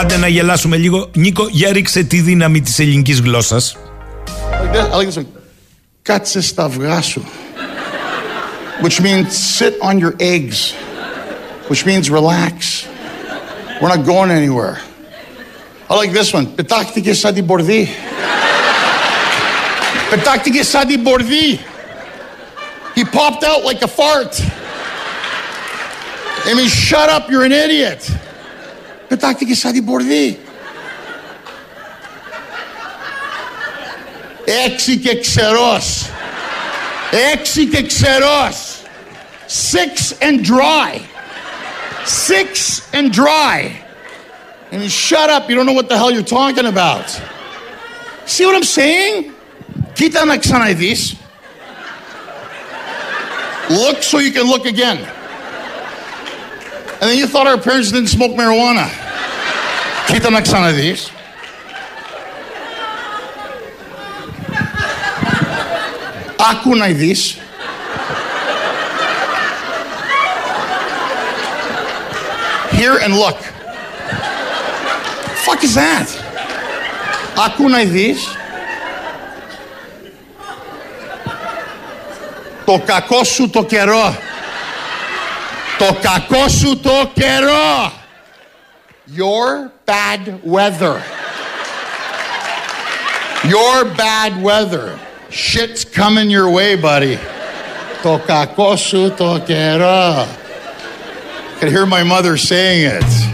Άντε 0.00 0.16
να 0.16 0.28
γελάσουμε 0.28 0.76
λίγο. 0.76 1.10
Νίκο, 1.12 1.46
για 1.50 1.72
ρίξε 1.72 2.02
τη 2.02 2.20
δύναμη 2.20 2.60
της 2.60 2.78
ελληνικής 2.78 3.20
γλώσσας. 3.20 3.76
Κάτσε 6.02 6.40
στα 6.40 6.64
αυγά 6.64 7.00
σου. 7.00 7.24
Which 8.82 9.00
means 9.00 9.26
sit 9.58 9.74
on 9.88 9.98
your 9.98 10.14
eggs. 10.18 10.74
Which 11.68 11.86
means 11.86 12.10
relax. 12.10 12.86
We're 13.80 13.92
not 13.96 14.04
going 14.04 14.30
anywhere. 14.30 14.76
I 15.90 15.94
like 15.94 16.12
this 16.12 16.32
one. 16.34 16.46
Πετάχτηκες 16.54 17.18
σαν 17.18 17.34
την 17.34 17.46
πορδί. 17.46 17.88
Πετάχτηκες 20.10 20.68
σαν 20.68 20.86
την 20.86 21.02
πορδί. 21.02 21.60
He 22.96 23.04
popped 23.04 23.42
out 23.50 23.60
like 23.64 23.82
a 23.82 23.88
fart. 23.88 24.61
I 26.45 26.53
mean, 26.53 26.69
shut 26.69 27.09
up, 27.09 27.29
you're 27.29 27.43
an 27.43 27.51
idiot. 27.51 28.01
Πετάχτηκε 29.07 29.55
σαν 29.55 29.71
την 29.71 29.85
πορδί. 29.85 30.39
Έξι 34.65 34.97
και 34.97 35.19
ξερός. 35.19 36.09
Έξι 37.33 37.65
και 37.65 37.83
ξερός. 37.83 38.55
Six 39.47 40.13
and 40.21 40.41
dry. 40.45 41.01
Six 42.05 42.81
and 42.93 43.11
dry. 43.11 43.59
I 44.71 44.77
mean, 44.77 44.89
shut 44.89 45.29
up, 45.29 45.49
you 45.49 45.55
don't 45.55 45.65
know 45.65 45.77
what 45.81 45.89
the 45.89 45.97
hell 45.97 46.11
you're 46.11 46.31
talking 46.39 46.65
about. 46.65 47.07
See 48.25 48.45
what 48.45 48.55
I'm 48.55 48.63
saying? 48.63 49.31
Κοίτα 49.93 50.25
να 50.25 50.37
ξαναειδείς. 50.37 51.15
Look 53.69 54.03
so 54.03 54.19
you 54.19 54.31
can 54.31 54.45
look 54.53 54.65
again. 54.65 54.99
And 57.01 57.09
then 57.09 57.17
you 57.17 57.27
thought 57.27 57.47
our 57.47 57.57
parents 57.57 57.91
didn't 57.91 58.07
smoke 58.07 58.33
marijuana. 58.35 58.89
Κοίτα 60.07 60.29
να 60.29 60.41
ξαναδείς. 60.41 61.11
Άκου 66.51 66.75
να 66.75 66.85
δεις. 66.85 67.37
Hear 72.71 72.97
and 73.05 73.15
look. 73.15 73.39
Fuck 75.45 75.63
is 75.63 75.75
that? 75.75 76.07
Άκου 77.45 77.69
να 77.69 77.83
δεις. 77.83 78.27
Το 82.65 82.81
κακό 82.85 83.23
σου 83.23 83.49
το 83.49 83.63
καιρό. 83.63 84.15
Το 85.78 85.96
κακό 86.00 86.48
σου 86.48 86.80
το 86.80 87.10
καιρό. 87.14 87.92
Your 89.16 89.70
bad 89.84 90.22
weather. 90.54 90.96
Your 93.54 93.84
bad 93.84 94.32
weather. 94.42 94.98
Shit's 95.30 95.84
coming 95.84 96.30
your 96.30 96.48
way, 96.50 96.76
buddy. 96.76 97.18
Το 98.02 98.20
κακό 98.26 98.76
σου 98.76 99.12
το 99.16 99.42
καιρό. 99.46 100.26
I 101.60 101.64
can 101.64 101.70
hear 101.70 101.86
my 101.86 102.02
mother 102.02 102.36
saying 102.36 103.00
it. 103.00 103.32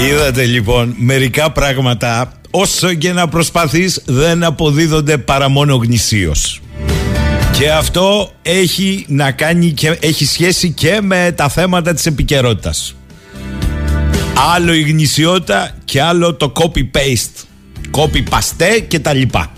Είδατε 0.00 0.44
λοιπόν 0.44 0.94
μερικά 0.96 1.50
πράγματα 1.50 2.32
όσο 2.50 2.94
και 2.94 3.12
να 3.12 3.28
προσπαθείς 3.28 4.02
δεν 4.06 4.44
αποδίδονται 4.44 5.18
παρά 5.18 5.48
μόνο 5.48 5.74
γνησίως. 5.74 6.60
Και 7.58 7.70
αυτό 7.70 8.30
έχει 8.42 9.04
να 9.08 9.30
κάνει 9.30 9.70
και 9.70 9.96
έχει 10.00 10.24
σχέση 10.24 10.70
και 10.70 10.98
με 11.02 11.32
τα 11.36 11.48
θέματα 11.48 11.94
της 11.94 12.06
επικαιρότητας. 12.06 12.96
Άλλο 14.54 14.74
η 14.74 14.80
γνησιότητα 14.80 15.70
και 15.84 16.02
άλλο 16.02 16.34
το 16.34 16.52
copy-paste. 16.56 17.44
Copy-paste 17.90 18.84
και 18.88 18.98
τα 18.98 19.12
λοιπά. 19.12 19.52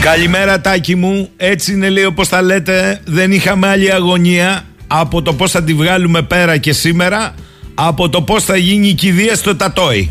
Καλημέρα 0.00 0.60
Τάκη 0.60 0.94
μου, 0.94 1.28
έτσι 1.36 1.72
είναι 1.72 1.88
λέει 1.88 2.04
όπως 2.04 2.28
τα 2.28 2.42
λέτε, 2.42 3.00
δεν 3.04 3.32
είχαμε 3.32 3.68
άλλη 3.68 3.92
αγωνία 3.92 4.64
από 4.86 5.22
το 5.22 5.32
πώς 5.32 5.50
θα 5.50 5.62
τη 5.62 5.74
βγάλουμε 5.74 6.22
πέρα 6.22 6.56
και 6.56 6.72
σήμερα, 6.72 7.34
από 7.74 8.08
το 8.08 8.22
πώς 8.22 8.44
θα 8.44 8.56
γίνει 8.56 8.88
η 8.88 8.94
κηδεία 8.94 9.34
στο 9.34 9.56
Τατόι. 9.56 10.10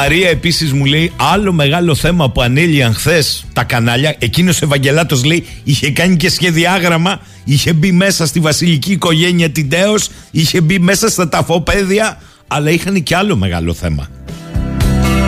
Μαρία 0.00 0.28
επίσης 0.28 0.72
μου 0.72 0.84
λέει 0.84 1.12
άλλο 1.16 1.52
μεγάλο 1.52 1.94
θέμα 1.94 2.30
που 2.30 2.42
ανέλυαν 2.42 2.94
χθες 2.94 3.46
τα 3.52 3.64
κανάλια. 3.64 4.14
Εκείνος 4.18 4.62
ο 4.62 4.64
Ευαγγελάτος 4.64 5.24
λέει 5.24 5.46
είχε 5.64 5.90
κάνει 5.90 6.16
και 6.16 6.30
σχεδιάγραμμα, 6.30 7.20
είχε 7.44 7.72
μπει 7.72 7.92
μέσα 7.92 8.26
στη 8.26 8.40
βασιλική 8.40 8.92
οικογένεια 8.92 9.50
την 9.50 9.68
Τέος, 9.68 10.08
είχε 10.30 10.60
μπει 10.60 10.78
μέσα 10.78 11.08
στα 11.08 11.28
ταφοπέδια, 11.28 12.20
αλλά 12.48 12.70
είχαν 12.70 13.02
και 13.02 13.16
άλλο 13.16 13.36
μεγάλο 13.36 13.74
θέμα. 13.74 14.08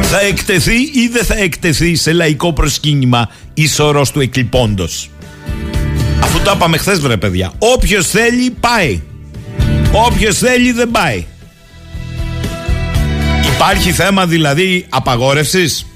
Θα 0.03 0.21
εκτεθεί 0.21 0.81
ή 0.81 1.09
δεν 1.13 1.25
θα 1.25 1.37
εκτεθεί 1.39 1.97
σε 1.97 2.13
λαϊκό 2.13 2.53
προσκύνημα 2.53 3.31
η 3.55 3.67
σωρός 3.67 4.11
του 4.11 4.21
εκλειπώντος. 4.21 5.11
Αφού 6.21 6.41
το 6.41 6.53
είπαμε 6.55 6.77
χθες, 6.77 7.01
βρε 7.01 7.17
παιδιά. 7.17 7.53
Όποιος 7.59 8.07
θέλει, 8.07 8.51
πάει. 8.61 9.01
Όποιος 9.93 10.39
θέλει, 10.39 10.73
δεν 10.73 10.91
πάει. 10.91 11.25
Υπάρχει 13.63 13.93
θέμα 13.93 14.27
δηλαδή 14.27 14.87
απαγόρευσης; 14.89 15.87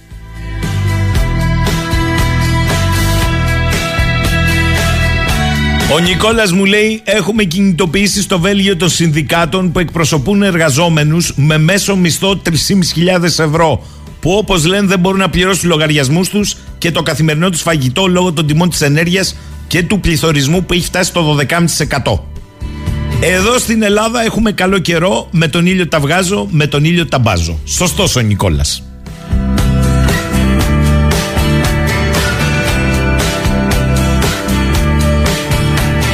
Ο 5.93 5.99
Νικόλας 5.99 6.53
μου 6.53 6.65
λέει 6.65 7.01
έχουμε 7.05 7.45
κινητοποιήσει 7.45 8.23
στο 8.23 8.39
Βέλγιο 8.39 8.77
των 8.77 8.89
συνδικάτων 8.89 9.73
που 9.73 9.79
εκπροσωπούν 9.79 10.43
εργαζόμενους 10.43 11.33
με 11.37 11.59
μέσο 11.59 11.97
μισθό 11.97 12.41
3.500 12.45 13.23
ευρώ 13.25 13.87
που 14.21 14.31
όπως 14.31 14.65
λένε 14.65 14.87
δεν 14.87 14.99
μπορούν 14.99 15.19
να 15.19 15.31
πληρώσουν 15.31 15.69
λογαριασμούς 15.69 16.29
τους 16.29 16.57
και 16.79 16.91
το 16.91 17.03
καθημερινό 17.03 17.51
τους 17.51 17.61
φαγητό 17.61 18.07
λόγω 18.07 18.33
των 18.33 18.47
τιμών 18.47 18.71
της 18.71 18.81
ενέργειας 18.81 19.37
και 19.67 19.83
του 19.83 20.01
πληθωρισμού 20.01 20.65
που 20.65 20.73
έχει 20.73 20.85
φτάσει 20.85 21.09
στο 21.09 21.37
12,5%. 21.49 22.34
Εδώ 23.27 23.59
στην 23.59 23.83
Ελλάδα 23.83 24.23
έχουμε 24.23 24.53
καλό 24.53 24.79
καιρό, 24.79 25.29
με 25.31 25.49
τον 25.49 25.67
ήλιο 25.67 25.89
τα 25.89 26.01
βγάζω, 26.01 26.49
με 26.51 26.67
τον 26.67 26.85
ήλιο 26.85 27.07
τα 27.07 27.19
μπάζω. 27.19 27.59
Σωστός 27.65 28.17
ο 28.17 28.21
Νικόλας. 28.21 28.83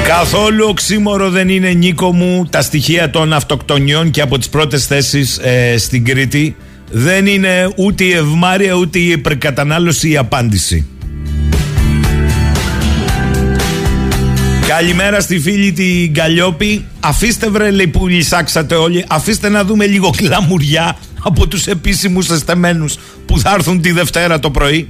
Καθόλου 0.06 0.66
οξύμορο 0.68 1.30
δεν 1.30 1.48
είναι 1.48 1.70
Νίκο 1.70 2.12
μου 2.12 2.46
τα 2.50 2.62
στοιχεία 2.62 3.10
των 3.10 3.32
αυτοκτονιών 3.32 4.10
και 4.10 4.20
από 4.20 4.38
τις 4.38 4.48
πρώτες 4.48 4.86
θέσεις 4.86 5.38
ε, 5.38 5.78
στην 5.78 6.04
Κρήτη. 6.04 6.56
Δεν 6.90 7.26
είναι 7.26 7.72
ούτε 7.76 8.04
η 8.04 8.12
ευμάρεια 8.12 8.74
ούτε 8.74 8.98
η 8.98 9.08
υπερκατανάλωση 9.08 10.10
η 10.10 10.16
απάντηση. 10.16 10.86
Καλημέρα 14.76 15.20
στη 15.20 15.40
φίλη 15.40 15.72
την 15.72 16.14
Καλλιόπη. 16.14 16.84
Αφήστε 17.00 17.50
βρε 17.50 17.70
λέει 17.70 17.86
που 17.86 18.06
λυσάξατε 18.06 18.74
όλοι. 18.74 19.04
Αφήστε 19.08 19.48
να 19.48 19.64
δούμε 19.64 19.86
λίγο 19.86 20.10
κλαμουριά 20.16 20.96
από 21.22 21.46
τους 21.46 21.66
επίσημους 21.66 22.30
εστεμένους 22.30 22.96
που 23.26 23.38
θα 23.38 23.52
έρθουν 23.54 23.80
τη 23.80 23.92
Δευτέρα 23.92 24.38
το 24.38 24.50
πρωί. 24.50 24.88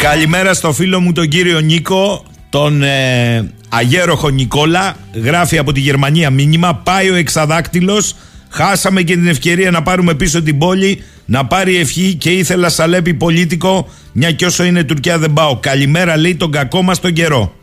Καλημέρα 0.00 0.54
στο 0.54 0.72
φίλο 0.72 1.00
μου 1.00 1.12
τον 1.12 1.28
κύριο 1.28 1.60
Νίκο, 1.60 2.24
τον 2.50 2.82
ε, 2.82 3.52
αγέροχο 3.68 4.28
Νικόλα. 4.28 4.96
Γράφει 5.22 5.58
από 5.58 5.72
τη 5.72 5.80
Γερμανία 5.80 6.30
μήνυμα. 6.30 6.74
Πάει 6.74 7.10
ο 7.10 7.14
εξαδάκτυλος. 7.14 8.14
Χάσαμε 8.50 9.02
και 9.02 9.14
την 9.14 9.28
ευκαιρία 9.28 9.70
να 9.70 9.82
πάρουμε 9.82 10.14
πίσω 10.14 10.42
την 10.42 10.58
πόλη. 10.58 11.02
Να 11.24 11.46
πάρει 11.46 11.76
ευχή 11.76 12.14
και 12.14 12.30
ήθελα 12.30 12.68
σαλέπι 12.68 13.14
πολίτικο. 13.14 13.88
Μια 14.12 14.32
κι 14.32 14.44
όσο 14.44 14.64
είναι 14.64 14.84
Τουρκία 14.84 15.18
δεν 15.18 15.32
πάω. 15.32 15.56
Καλημέρα 15.56 16.16
λέει 16.16 16.34
τον 16.34 16.50
κακό 16.50 16.82
μας 16.82 17.00
τον 17.00 17.12
καιρό. 17.12 17.54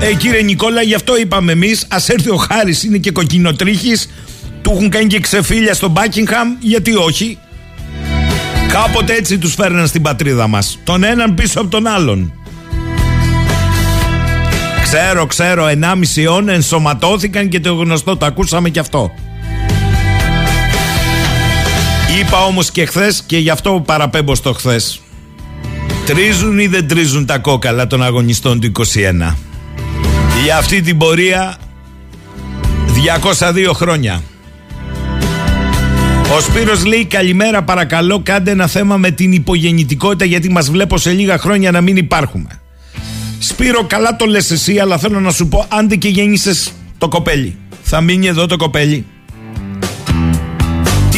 Ε, 0.00 0.14
κύριε 0.14 0.42
Νικόλα, 0.42 0.82
γι' 0.82 0.94
αυτό 0.94 1.18
είπαμε 1.18 1.52
εμείς. 1.52 1.86
Α 1.88 1.96
έρθει 2.06 2.30
ο 2.30 2.36
Χάρης, 2.36 2.82
είναι 2.82 2.98
και 2.98 3.10
κοκκινοτρίχη. 3.10 3.92
Του 4.62 4.70
έχουν 4.70 4.90
κάνει 4.90 5.06
και 5.06 5.20
ξεφύλια 5.20 5.74
στο 5.74 5.88
Μπάκιγχαμ. 5.88 6.48
Γιατί 6.60 6.94
όχι. 6.94 7.38
Κάποτε 8.68 9.14
έτσι 9.14 9.38
τους 9.38 9.54
φέρναν 9.54 9.86
στην 9.86 10.02
πατρίδα 10.02 10.48
μας. 10.48 10.78
Τον 10.84 11.04
έναν 11.04 11.34
πίσω 11.34 11.60
από 11.60 11.68
τον 11.68 11.86
άλλον. 11.86 12.32
Ξέρω, 14.82 15.26
ξέρω, 15.26 15.66
1,5 15.66 16.22
αιώνα 16.22 16.52
ενσωματώθηκαν 16.52 17.48
και 17.48 17.60
το 17.60 17.74
γνωστό, 17.74 18.16
το 18.16 18.26
ακούσαμε 18.26 18.70
κι 18.70 18.78
αυτό. 18.78 19.12
Είπα 22.20 22.44
όμως 22.44 22.70
και 22.70 22.84
χθες 22.84 23.22
και 23.26 23.38
γι' 23.38 23.50
αυτό 23.50 23.82
παραπέμπω 23.86 24.34
στο 24.34 24.52
χθες. 24.52 25.00
Τρίζουν 26.06 26.58
ή 26.58 26.66
δεν 26.66 26.88
τρίζουν 26.88 27.26
τα 27.26 27.38
κόκαλα 27.38 27.86
των 27.86 28.02
αγωνιστών 28.02 28.60
του 28.60 28.66
21. 28.66 29.36
Για 30.44 30.56
αυτή 30.56 30.80
την 30.80 30.98
πορεία 30.98 31.56
202 33.40 33.70
χρόνια. 33.74 34.22
Ο 36.36 36.40
Σπύρος 36.40 36.84
λέει 36.84 37.04
καλημέρα 37.04 37.62
παρακαλώ 37.62 38.20
κάντε 38.22 38.50
ένα 38.50 38.66
θέμα 38.66 38.96
με 38.96 39.10
την 39.10 39.32
υπογεννητικότητα 39.32 40.24
γιατί 40.24 40.50
μας 40.50 40.70
βλέπω 40.70 40.98
σε 40.98 41.10
λίγα 41.10 41.38
χρόνια 41.38 41.70
να 41.70 41.80
μην 41.80 41.96
υπάρχουμε. 41.96 42.60
Σπύρο 43.38 43.84
καλά 43.84 44.16
το 44.16 44.26
λες 44.26 44.50
εσύ 44.50 44.78
αλλά 44.78 44.98
θέλω 44.98 45.20
να 45.20 45.30
σου 45.30 45.48
πω 45.48 45.66
άντε 45.68 45.96
και 45.96 46.08
γέννησες 46.08 46.72
το 46.98 47.08
κοπέλι. 47.08 47.56
Θα 47.82 48.00
μείνει 48.00 48.26
εδώ 48.26 48.46
το 48.46 48.56
κοπέλι. 48.56 49.04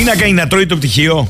Τι 0.07 0.13
να 0.13 0.19
κάνει 0.19 0.33
να 0.33 0.47
τρώει 0.47 0.67
το 0.67 0.77
πτυχίο. 0.77 1.29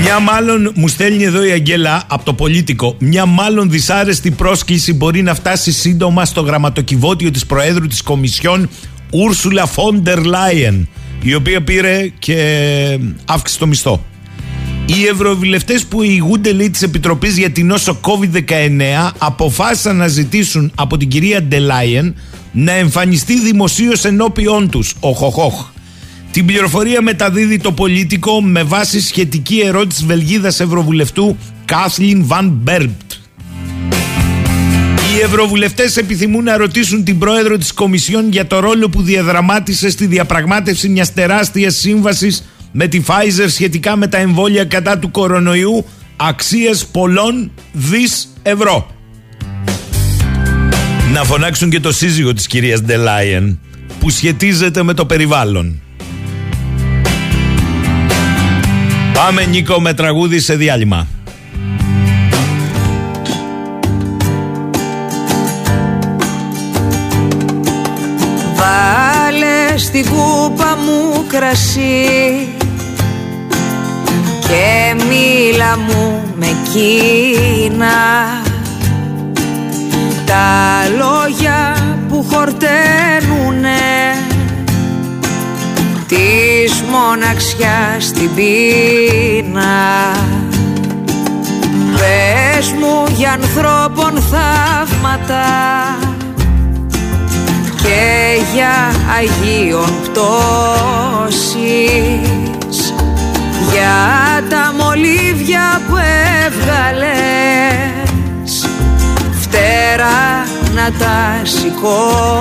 Μια 0.00 0.18
μάλλον, 0.20 0.72
μου 0.74 0.88
στέλνει 0.88 1.24
εδώ 1.24 1.44
η 1.44 1.50
Αγγέλα 1.50 2.02
από 2.06 2.24
το 2.24 2.34
Πολίτικο, 2.34 2.96
μια 2.98 3.26
μάλλον 3.26 3.70
δυσάρεστη 3.70 4.30
πρόσκληση 4.30 4.92
μπορεί 4.92 5.22
να 5.22 5.34
φτάσει 5.34 5.72
σύντομα 5.72 6.24
στο 6.24 6.40
γραμματοκιβώτιο 6.40 7.30
της 7.30 7.46
Προέδρου 7.46 7.86
της 7.86 8.02
Κομισιόν 8.02 8.68
Ούρσουλα 9.10 9.66
Φόντερ 9.66 10.24
Λάιεν, 10.24 10.88
η 11.22 11.34
οποία 11.34 11.62
πήρε 11.62 12.10
και 12.18 12.98
αύξησε 13.24 13.58
το 13.58 13.66
μισθό. 13.66 14.04
Οι 14.96 15.06
ευρωβουλευτές 15.06 15.84
που 15.84 16.02
ηγούνται 16.02 16.52
λέει 16.52 16.70
της 16.70 16.82
Επιτροπής 16.82 17.38
για 17.38 17.50
την 17.50 17.66
νόσο 17.66 18.00
COVID-19 18.00 19.10
αποφάσισαν 19.18 19.96
να 19.96 20.08
ζητήσουν 20.08 20.72
από 20.74 20.96
την 20.96 21.08
κυρία 21.08 21.42
Ντελάιεν 21.42 22.14
να 22.52 22.72
εμφανιστεί 22.72 23.40
δημοσίως 23.40 24.04
ενώπιον 24.04 24.70
τους. 24.70 24.94
Οχοχοχ. 25.00 25.66
Την 26.30 26.46
πληροφορία 26.46 27.02
μεταδίδει 27.02 27.58
το 27.58 27.72
πολίτικο 27.72 28.42
με 28.42 28.62
βάση 28.62 29.00
σχετική 29.00 29.60
ερώτηση 29.64 30.04
Βελγίδας 30.04 30.60
Ευρωβουλευτού 30.60 31.36
Κάθλιν 31.64 32.26
Βαν 32.26 32.48
Μπέρμπτ. 32.62 33.12
Οι 35.16 35.20
Ευρωβουλευτές 35.22 35.96
επιθυμούν 35.96 36.44
να 36.44 36.56
ρωτήσουν 36.56 37.04
την 37.04 37.18
πρόεδρο 37.18 37.58
της 37.58 37.72
Κομισιόν 37.72 38.28
για 38.30 38.46
το 38.46 38.60
ρόλο 38.60 38.88
που 38.88 39.02
διαδραμάτισε 39.02 39.90
στη 39.90 40.06
διαπραγμάτευση 40.06 40.88
μιας 40.88 41.12
τεράστιας 41.12 41.74
σύμβασης 41.74 42.44
με 42.72 42.86
τη 42.86 43.02
Pfizer 43.06 43.46
σχετικά 43.48 43.96
με 43.96 44.06
τα 44.06 44.18
εμβόλια 44.18 44.64
κατά 44.64 44.98
του 44.98 45.10
κορονοϊού 45.10 45.84
αξίες 46.16 46.86
πολλών 46.86 47.50
δις 47.72 48.28
ευρώ. 48.42 48.90
Να 51.12 51.24
φωνάξουν 51.24 51.70
και 51.70 51.80
το 51.80 51.92
σύζυγο 51.92 52.32
της 52.32 52.46
κυρίας 52.46 52.82
Ντελάιεν 52.82 53.58
που 54.00 54.10
σχετίζεται 54.10 54.82
με 54.82 54.94
το 54.94 55.06
περιβάλλον. 55.06 55.80
Πάμε 59.12 59.44
Νίκο 59.44 59.80
με 59.80 59.94
τραγούδι 59.94 60.40
σε 60.40 60.54
διάλειμμα. 60.56 61.06
Βάλε 68.54 69.78
στην 69.78 70.04
κούπα 70.04 70.76
μου 70.76 71.24
κρασί 71.28 72.57
και 74.48 74.94
μίλα 75.08 75.78
μου 75.78 76.22
με 76.36 76.46
κίνα 76.72 77.86
τα 80.26 80.88
λόγια 80.96 81.76
που 82.08 82.26
χορταίνουνε 82.30 83.78
της 86.08 86.82
μοναξιάς 86.90 88.04
στην 88.04 88.30
πείνα. 88.34 89.76
Πες 91.98 92.72
μου 92.72 93.04
για 93.16 93.32
ανθρώπων 93.32 94.22
θαύματα 94.22 95.46
και 97.82 98.40
για 98.54 98.74
Αγίων 99.18 99.90
πτώσεις 100.02 101.48
για 103.72 104.44
τα 104.48 104.74
μολύβια 104.78 105.82
που 105.88 105.96
έβγαλες 106.46 107.88
φτερά 109.40 110.46
να 110.74 110.92
τα 110.98 111.40
σηκώσεις. 111.42 112.38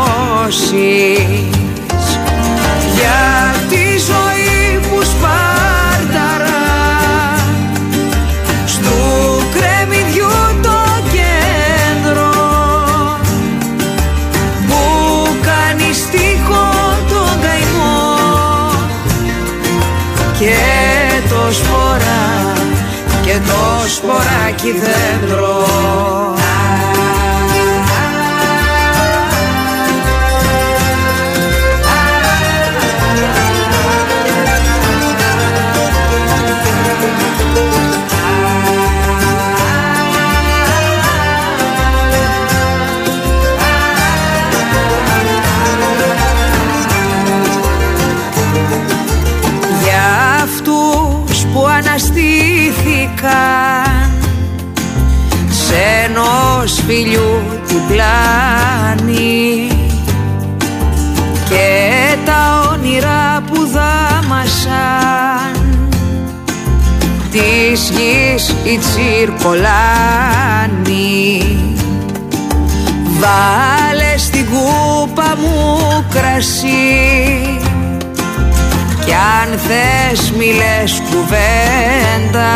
Για 2.96 3.56
τη 3.70 3.98
ζωή 3.98 4.37
σποράκι 23.88 24.72
δέντρο 24.72 25.66
της 67.70 67.90
γης 67.90 68.50
η 68.64 68.78
τσιρκολάνη. 68.78 69.66
Βάλε 73.20 74.18
στην 74.18 74.46
κούπα 74.46 75.36
μου 75.42 76.06
κρασί 76.10 77.60
κι 79.06 79.14
αν 79.14 79.60
θες 79.60 80.32
μη 80.32 80.46
λες 80.46 81.02
κουβέντα. 81.10 82.54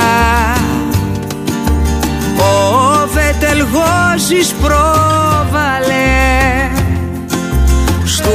Ο 2.38 2.52
Βετελγόζης 3.13 4.54
πρόβαλε 4.62 6.10
Στου 8.06 8.32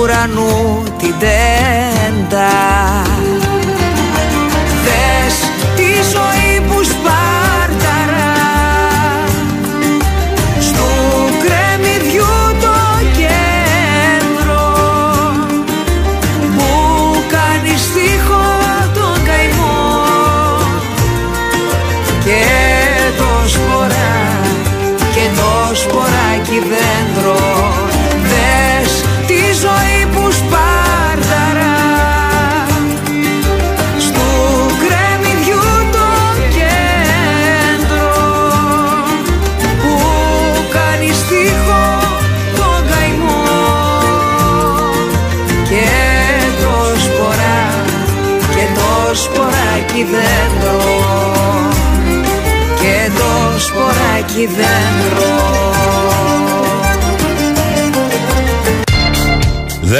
ουρανού 0.00 0.82
την 0.98 1.14
τέντα 1.18 2.48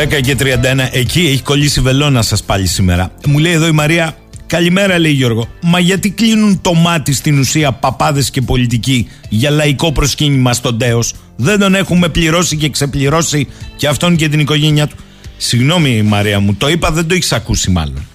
10 0.09 0.21
και 0.21 0.37
31, 0.41 0.45
εκεί 0.93 1.21
έχει 1.21 1.43
κολλήσει 1.43 1.81
βελόνα 1.81 2.23
σας 2.23 2.43
πάλι 2.43 2.67
σήμερα. 2.67 3.13
Μου 3.27 3.39
λέει 3.39 3.53
εδώ 3.53 3.67
η 3.67 3.73
Μαρία, 3.73 4.17
Καλημέρα, 4.47 4.99
λέει 4.99 5.13
Γιώργο. 5.13 5.49
Μα 5.63 5.79
γιατί 5.79 6.11
κλείνουν 6.11 6.61
το 6.61 6.75
μάτι 6.75 7.13
στην 7.13 7.39
ουσία 7.39 7.73
παπάδες 7.73 8.31
και 8.31 8.41
πολιτικοί 8.41 9.09
για 9.29 9.51
λαϊκό 9.51 9.93
προσκύνημα 9.93 10.53
στον 10.53 10.79
Τέος; 10.79 11.15
Δεν 11.37 11.59
τον 11.59 11.75
έχουμε 11.75 12.09
πληρώσει 12.09 12.57
και 12.57 12.69
ξεπληρώσει 12.69 13.49
και 13.77 13.89
αυτόν 13.89 14.17
και 14.17 14.29
την 14.29 14.41
οικογένειά 14.41 14.87
του. 14.87 14.97
Συγγνώμη, 15.37 16.03
Μαρία 16.03 16.41
μου, 16.41 16.55
το 16.55 16.69
είπα, 16.69 16.91
δεν 16.91 17.07
το 17.07 17.15
έχεις 17.15 17.33
ακούσει 17.33 17.71
μάλλον. 17.71 18.07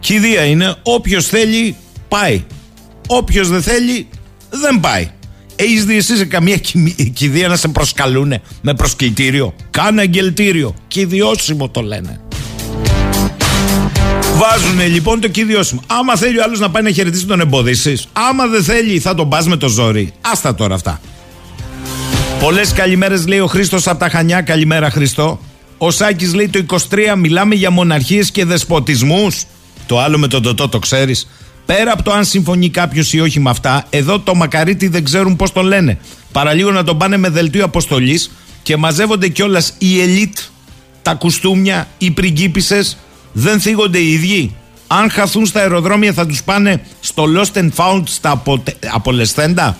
Κηδεία 0.00 0.44
είναι, 0.44 0.74
όποιος 0.82 1.26
θέλει, 1.26 1.76
πάει. 2.08 2.44
Όποιος 3.06 3.48
δεν 3.48 3.62
θέλει, 3.62 4.08
δεν 4.50 4.80
πάει. 4.80 5.10
Έχει 5.56 5.80
δει 5.80 5.96
εσύ 5.96 6.16
σε 6.16 6.24
καμία 6.24 6.56
κοιμη- 6.56 7.10
κηδεία 7.14 7.48
να 7.48 7.56
σε 7.56 7.68
προσκαλούνε 7.68 8.40
με 8.60 8.74
προσκλητήριο. 8.74 9.54
Κάνε 9.70 10.00
αγγελτήριο. 10.00 10.74
Κηδιώσιμο 10.88 11.68
το 11.68 11.80
λένε. 11.80 12.20
Βάζουνε 14.36 14.86
λοιπόν 14.86 15.20
το 15.20 15.28
κηδιώσιμο. 15.28 15.82
Άμα 15.86 16.16
θέλει 16.16 16.38
ο 16.38 16.42
άλλος 16.42 16.58
να 16.58 16.70
πάει 16.70 16.82
να 16.82 16.90
χαιρετήσει 16.90 17.26
τον 17.26 17.40
εμποδίσει, 17.40 18.02
άμα 18.12 18.46
δεν 18.46 18.62
θέλει 18.64 18.98
θα 18.98 19.14
τον 19.14 19.28
πας 19.28 19.46
με 19.46 19.56
το 19.56 19.68
ζόρι. 19.68 20.12
Άστα 20.20 20.54
τώρα 20.54 20.74
αυτά. 20.74 21.00
Πολλές 22.40 22.72
καλημέρες 22.72 23.26
λέει 23.26 23.38
ο 23.38 23.46
Χρήστος 23.46 23.86
από 23.86 23.98
τα 23.98 24.08
Χανιά. 24.08 24.40
Καλημέρα, 24.40 24.90
Χριστό. 24.90 25.40
Ο 25.78 25.90
Σάκης 25.90 26.34
λέει 26.34 26.48
το 26.48 26.58
23 26.58 27.16
μιλάμε 27.16 27.54
για 27.54 27.70
μοναρχίες 27.70 28.30
και 28.30 28.44
δεσποτισμούς. 28.44 29.44
Το 29.86 30.00
άλλο 30.00 30.18
με 30.18 30.26
τον 30.28 30.42
Τωτό 30.42 30.68
το 30.68 30.78
ξέρεις. 30.78 31.28
Πέρα 31.66 31.92
από 31.92 32.02
το 32.02 32.12
αν 32.12 32.24
συμφωνεί 32.24 32.70
κάποιος 32.70 33.12
ή 33.12 33.20
όχι 33.20 33.40
με 33.40 33.50
αυτά, 33.50 33.84
εδώ 33.90 34.18
το 34.18 34.34
μακαρίτι 34.34 34.88
δεν 34.88 35.04
ξέρουν 35.04 35.36
πώς 35.36 35.52
τον 35.52 35.66
λένε. 35.66 35.98
Παραλίγο 36.32 36.70
να 36.70 36.84
τον 36.84 36.98
πάνε 36.98 37.16
με 37.16 37.28
δελτίο 37.28 37.64
αποστολής 37.64 38.30
και 38.62 38.76
μαζεύονται 38.76 39.28
κιόλας 39.28 39.74
οι 39.78 40.00
ελίτ, 40.00 40.36
τα 41.02 41.14
κουστούμια, 41.14 41.88
οι 41.98 42.10
πριγκίπισσες. 42.10 42.96
Δεν 43.32 43.60
θίγονται 43.60 43.98
οι 43.98 44.12
ίδιοι. 44.12 44.54
Αν 44.86 45.10
χαθούν 45.10 45.46
στα 45.46 45.60
αεροδρόμια 45.60 46.12
θα 46.12 46.26
τους 46.26 46.42
πάνε 46.42 46.82
στο 47.00 47.24
Lost 47.36 47.58
and 47.58 47.70
Found 47.76 48.02
στα 48.04 48.30
αποτε... 48.30 48.74
απολεσθέντα. 48.92 49.76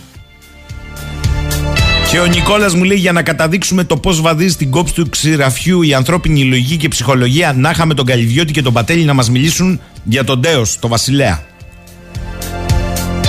Και 2.10 2.18
ο 2.18 2.26
Νικόλας 2.26 2.74
μου 2.74 2.84
λέει 2.84 2.98
για 2.98 3.12
να 3.12 3.22
καταδείξουμε 3.22 3.84
το 3.84 3.96
πώς 3.96 4.20
βαδίζει 4.20 4.56
την 4.56 4.70
κόψη 4.70 4.94
του 4.94 5.08
ξηραφιού 5.08 5.82
η 5.82 5.94
ανθρώπινη 5.94 6.44
λογική 6.44 6.76
και 6.76 6.88
ψυχολογία 6.88 7.52
να 7.52 7.70
είχαμε 7.70 7.94
τον 7.94 8.06
Καλυδιώτη 8.06 8.52
και 8.52 8.62
τον 8.62 8.72
Πατέλη 8.72 9.04
να 9.04 9.14
μας 9.14 9.30
μιλήσουν 9.30 9.80
για 10.04 10.24
τον 10.24 10.40
Τέος, 10.40 10.78
τον 10.78 10.90
Βασιλέα. 10.90 11.44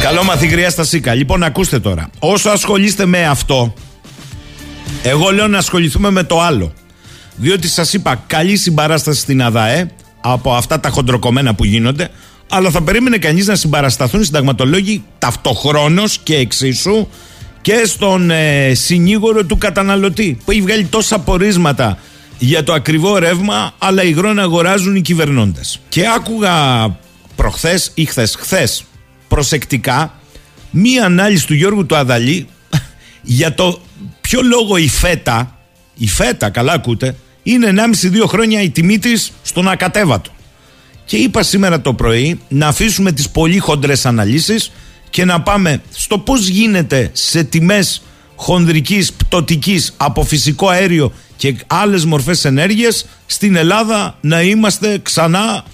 Καλό 0.08 0.24
μαθηγριά 0.24 0.70
στα 0.70 0.84
ΣΥΚΑ. 0.84 1.14
Λοιπόν, 1.14 1.44
ακούστε 1.44 1.80
τώρα. 1.80 2.10
Όσο 2.20 2.50
ασχολείστε 2.50 3.06
με 3.06 3.26
αυτό, 3.26 3.74
εγώ 5.04 5.30
λέω 5.30 5.48
να 5.48 5.58
ασχοληθούμε 5.58 6.12
με 6.12 6.24
το 6.24 6.42
άλλο. 6.42 6.74
Διότι 7.36 7.68
σας 7.68 7.94
είπα, 7.94 8.24
καλή 8.28 8.56
συμπαράσταση 8.58 9.20
στην 9.20 9.42
ΑΔΑΕ 9.42 9.90
από 10.22 10.54
αυτά 10.54 10.80
τα 10.80 10.90
χοντροκομμένα 10.90 11.56
που 11.56 11.66
γίνονται, 11.66 12.10
αλλά 12.50 12.70
θα 12.70 12.82
περίμενε 12.82 13.18
κανείς 13.18 13.48
να 13.48 13.56
συμπαρασταθούν 13.56 14.22
οι 14.22 14.26
συνταγματολόγοι 14.26 15.04
ταυτοχρόνως 15.20 16.20
και 16.24 16.36
εξίσου 16.36 17.08
και 17.62 17.84
στον 17.86 18.32
ε, 18.32 18.74
συνήγορο 18.74 19.46
του 19.46 19.58
καταναλωτή 19.58 20.38
που 20.46 20.52
έχει 20.52 20.62
βγάλει 20.62 20.86
τόσα 20.86 21.20
πορίσματα 21.20 21.98
για 22.38 22.64
το 22.64 22.74
ακριβό 22.74 23.18
ρεύμα, 23.18 23.72
αλλά 23.78 24.04
υγρό 24.04 24.34
να 24.34 24.42
αγοράζουν 24.42 24.96
οι 24.96 25.02
κυβερνώντες. 25.02 25.80
Και 25.90 26.04
άκουγα 26.16 26.88
προχθές 27.36 27.92
ή 27.94 28.06
χθες, 28.06 28.36
χθες 28.40 28.84
προσεκτικά 29.28 30.14
μία 30.72 31.06
ανάλυση 31.06 31.48
του 31.48 31.54
Γιώργου 31.54 31.86
του 31.86 31.96
Αδαλή 31.96 32.48
για 33.22 33.54
το 33.54 33.82
ποιο 34.22 34.42
λόγο 34.42 34.78
η 34.78 34.88
φέτα, 34.88 35.58
η 35.96 36.08
φέτα 36.08 36.50
καλά 36.50 36.74
ακούτε, 36.74 37.16
είναι 37.44 37.74
1,5-2 38.04 38.24
χρόνια 38.28 38.62
η 38.62 38.70
τιμή 38.70 39.00
της 39.00 39.32
στον 39.44 39.68
ακατέβατο. 39.68 40.32
Και 41.06 41.18
είπα 41.18 41.44
σήμερα 41.44 41.82
το 41.82 41.94
πρωί 41.94 42.40
να 42.48 42.68
αφήσουμε 42.68 43.12
τις 43.12 43.30
πολύ 43.30 43.58
χοντρές 43.58 44.06
αναλύσεις 44.06 44.72
και 45.10 45.26
να 45.26 45.42
πάμε 45.42 45.82
στο 45.92 46.18
πώς 46.18 46.48
γίνεται 46.48 47.10
σε 47.14 47.44
τιμές 47.44 48.02
χονδρικής, 48.36 49.14
πτωτικής 49.14 49.94
από 49.98 50.24
φυσικό 50.24 50.70
αέριο 50.70 51.14
και 51.38 51.56
άλλες 51.68 52.06
μορφές 52.06 52.46
ενέργειας 52.46 53.06
στην 53.26 53.56
Ελλάδα 53.56 54.18
να 54.22 54.42
είμαστε 54.42 55.00
ξανά 55.04 55.66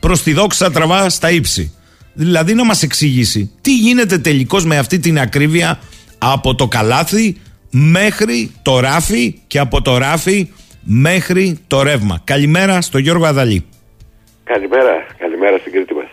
προς 0.00 0.22
τη 0.22 0.32
δόξα 0.32 0.70
τραβά 0.70 1.10
στα 1.10 1.30
ύψη. 1.30 1.72
Δηλαδή 2.20 2.54
να 2.54 2.64
μας 2.64 2.82
εξηγήσει 2.82 3.50
τι 3.60 3.76
γίνεται 3.76 4.18
τελικώς 4.18 4.64
με 4.64 4.78
αυτή 4.78 4.98
την 4.98 5.18
ακρίβεια 5.18 5.78
από 6.18 6.54
το 6.54 6.68
καλάθι 6.68 7.36
μέχρι 7.70 8.50
το 8.62 8.80
ράφι 8.80 9.40
και 9.46 9.58
από 9.58 9.82
το 9.82 9.98
ράφι 9.98 10.48
μέχρι 10.82 11.58
το 11.66 11.82
ρεύμα. 11.82 12.20
Καλημέρα 12.24 12.80
στο 12.80 12.98
Γιώργο 12.98 13.26
Αδαλή. 13.26 13.64
Καλημέρα, 14.44 15.06
καλημέρα 15.18 15.58
στην 15.58 15.72
Κρήτη 15.72 15.94
μας. 15.94 16.06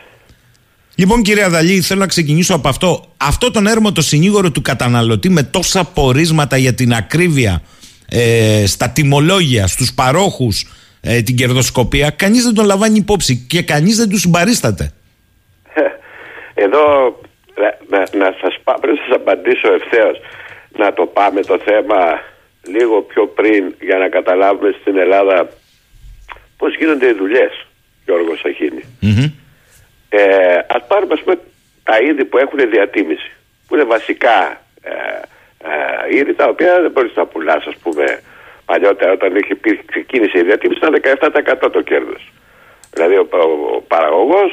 Λοιπόν, 0.95 1.21
κύριε 1.21 1.43
Αδαλή, 1.43 1.81
θέλω 1.81 1.99
να 1.99 2.07
ξεκινήσω 2.07 2.55
από 2.55 2.67
αυτό. 2.67 3.13
Αυτό 3.17 3.51
τον 3.51 3.67
έρμο 3.67 3.91
το 3.91 4.01
συνήγορο 4.01 4.51
του 4.51 4.61
καταναλωτή 4.61 5.29
με 5.29 5.43
τόσα 5.43 5.83
πορίσματα 5.83 6.57
για 6.57 6.73
την 6.73 6.93
ακρίβεια 6.93 7.61
ε, 8.09 8.63
στα 8.65 8.89
τιμολόγια, 8.89 9.67
στους 9.67 9.93
παρόχους, 9.93 10.65
ε, 11.01 11.21
την 11.21 11.35
κερδοσκοπία, 11.35 12.09
κανείς 12.09 12.43
δεν 12.43 12.53
τον 12.53 12.65
λαμβάνει 12.65 12.97
υπόψη 12.97 13.45
και 13.47 13.61
κανείς 13.61 13.97
δεν 13.97 14.09
του 14.09 14.17
συμπαρίσταται. 14.17 14.93
Εδώ 16.55 17.15
να, 17.55 17.77
να, 17.87 18.05
να 18.17 18.35
σας 18.41 18.57
πά, 18.63 18.73
πριν 18.73 18.95
σας 18.95 19.15
απαντήσω 19.15 19.73
ευθέως 19.73 20.19
να 20.69 20.93
το 20.93 21.05
πάμε 21.05 21.41
το 21.41 21.59
θέμα 21.59 22.21
λίγο 22.67 23.01
πιο 23.01 23.27
πριν 23.27 23.75
για 23.79 23.97
να 23.97 24.09
καταλάβουμε 24.09 24.75
στην 24.81 24.97
Ελλάδα 24.97 25.49
πώς 26.57 26.75
γίνονται 26.75 27.07
οι 27.07 27.13
δουλειές 27.13 27.65
Γιώργος 28.05 28.39
Σαχίνη. 28.39 28.83
Ε, 30.09 30.57
ας 30.67 30.87
πάρουμε 30.87 31.13
ας 31.13 31.21
πούμε 31.21 31.37
τα 31.83 31.97
είδη 31.99 32.25
που 32.25 32.37
έχουν 32.37 32.69
διατίμηση 32.69 33.31
που 33.67 33.75
είναι 33.75 33.83
βασικά 33.83 34.61
ε, 34.81 34.91
ε, 35.69 36.15
είδη 36.17 36.33
τα 36.33 36.45
οποία 36.47 36.81
δεν 36.81 36.91
μπορείς 36.91 37.15
να 37.15 37.25
πουλάς 37.25 37.65
ας 37.65 37.75
πούμε 37.75 38.21
παλιότερα 38.65 39.11
όταν 39.11 39.35
είχε 39.35 39.55
πει, 39.55 39.79
ξεκίνησε 39.85 40.37
η 40.37 40.43
διατίμηση 40.43 40.79
ήταν 40.83 41.19
17% 41.63 41.71
το 41.71 41.81
κέρδος. 41.81 42.31
Δηλαδή 42.93 43.15
ο, 43.15 43.27
ο, 43.31 43.75
ο 43.75 43.81
παραγωγός 43.81 44.51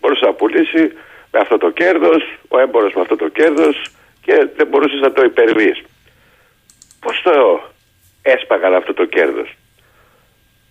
μπορούσε 0.00 0.24
να 0.24 0.32
πουλήσει 0.32 0.92
με 1.32 1.38
αυτό 1.40 1.58
το 1.58 1.70
κέρδος, 1.70 2.22
ο 2.48 2.58
έμπορος 2.58 2.92
με 2.94 3.00
αυτό 3.00 3.16
το 3.16 3.28
κέρδος 3.28 3.90
και 4.22 4.48
δεν 4.56 4.66
μπορούσες 4.66 5.00
να 5.00 5.12
το 5.12 5.22
υπερβείς. 5.22 5.82
Πώς 7.00 7.20
το 7.22 7.62
έσπαγαν 8.22 8.74
αυτό 8.74 8.94
το 8.94 9.04
κέρδος; 9.04 9.56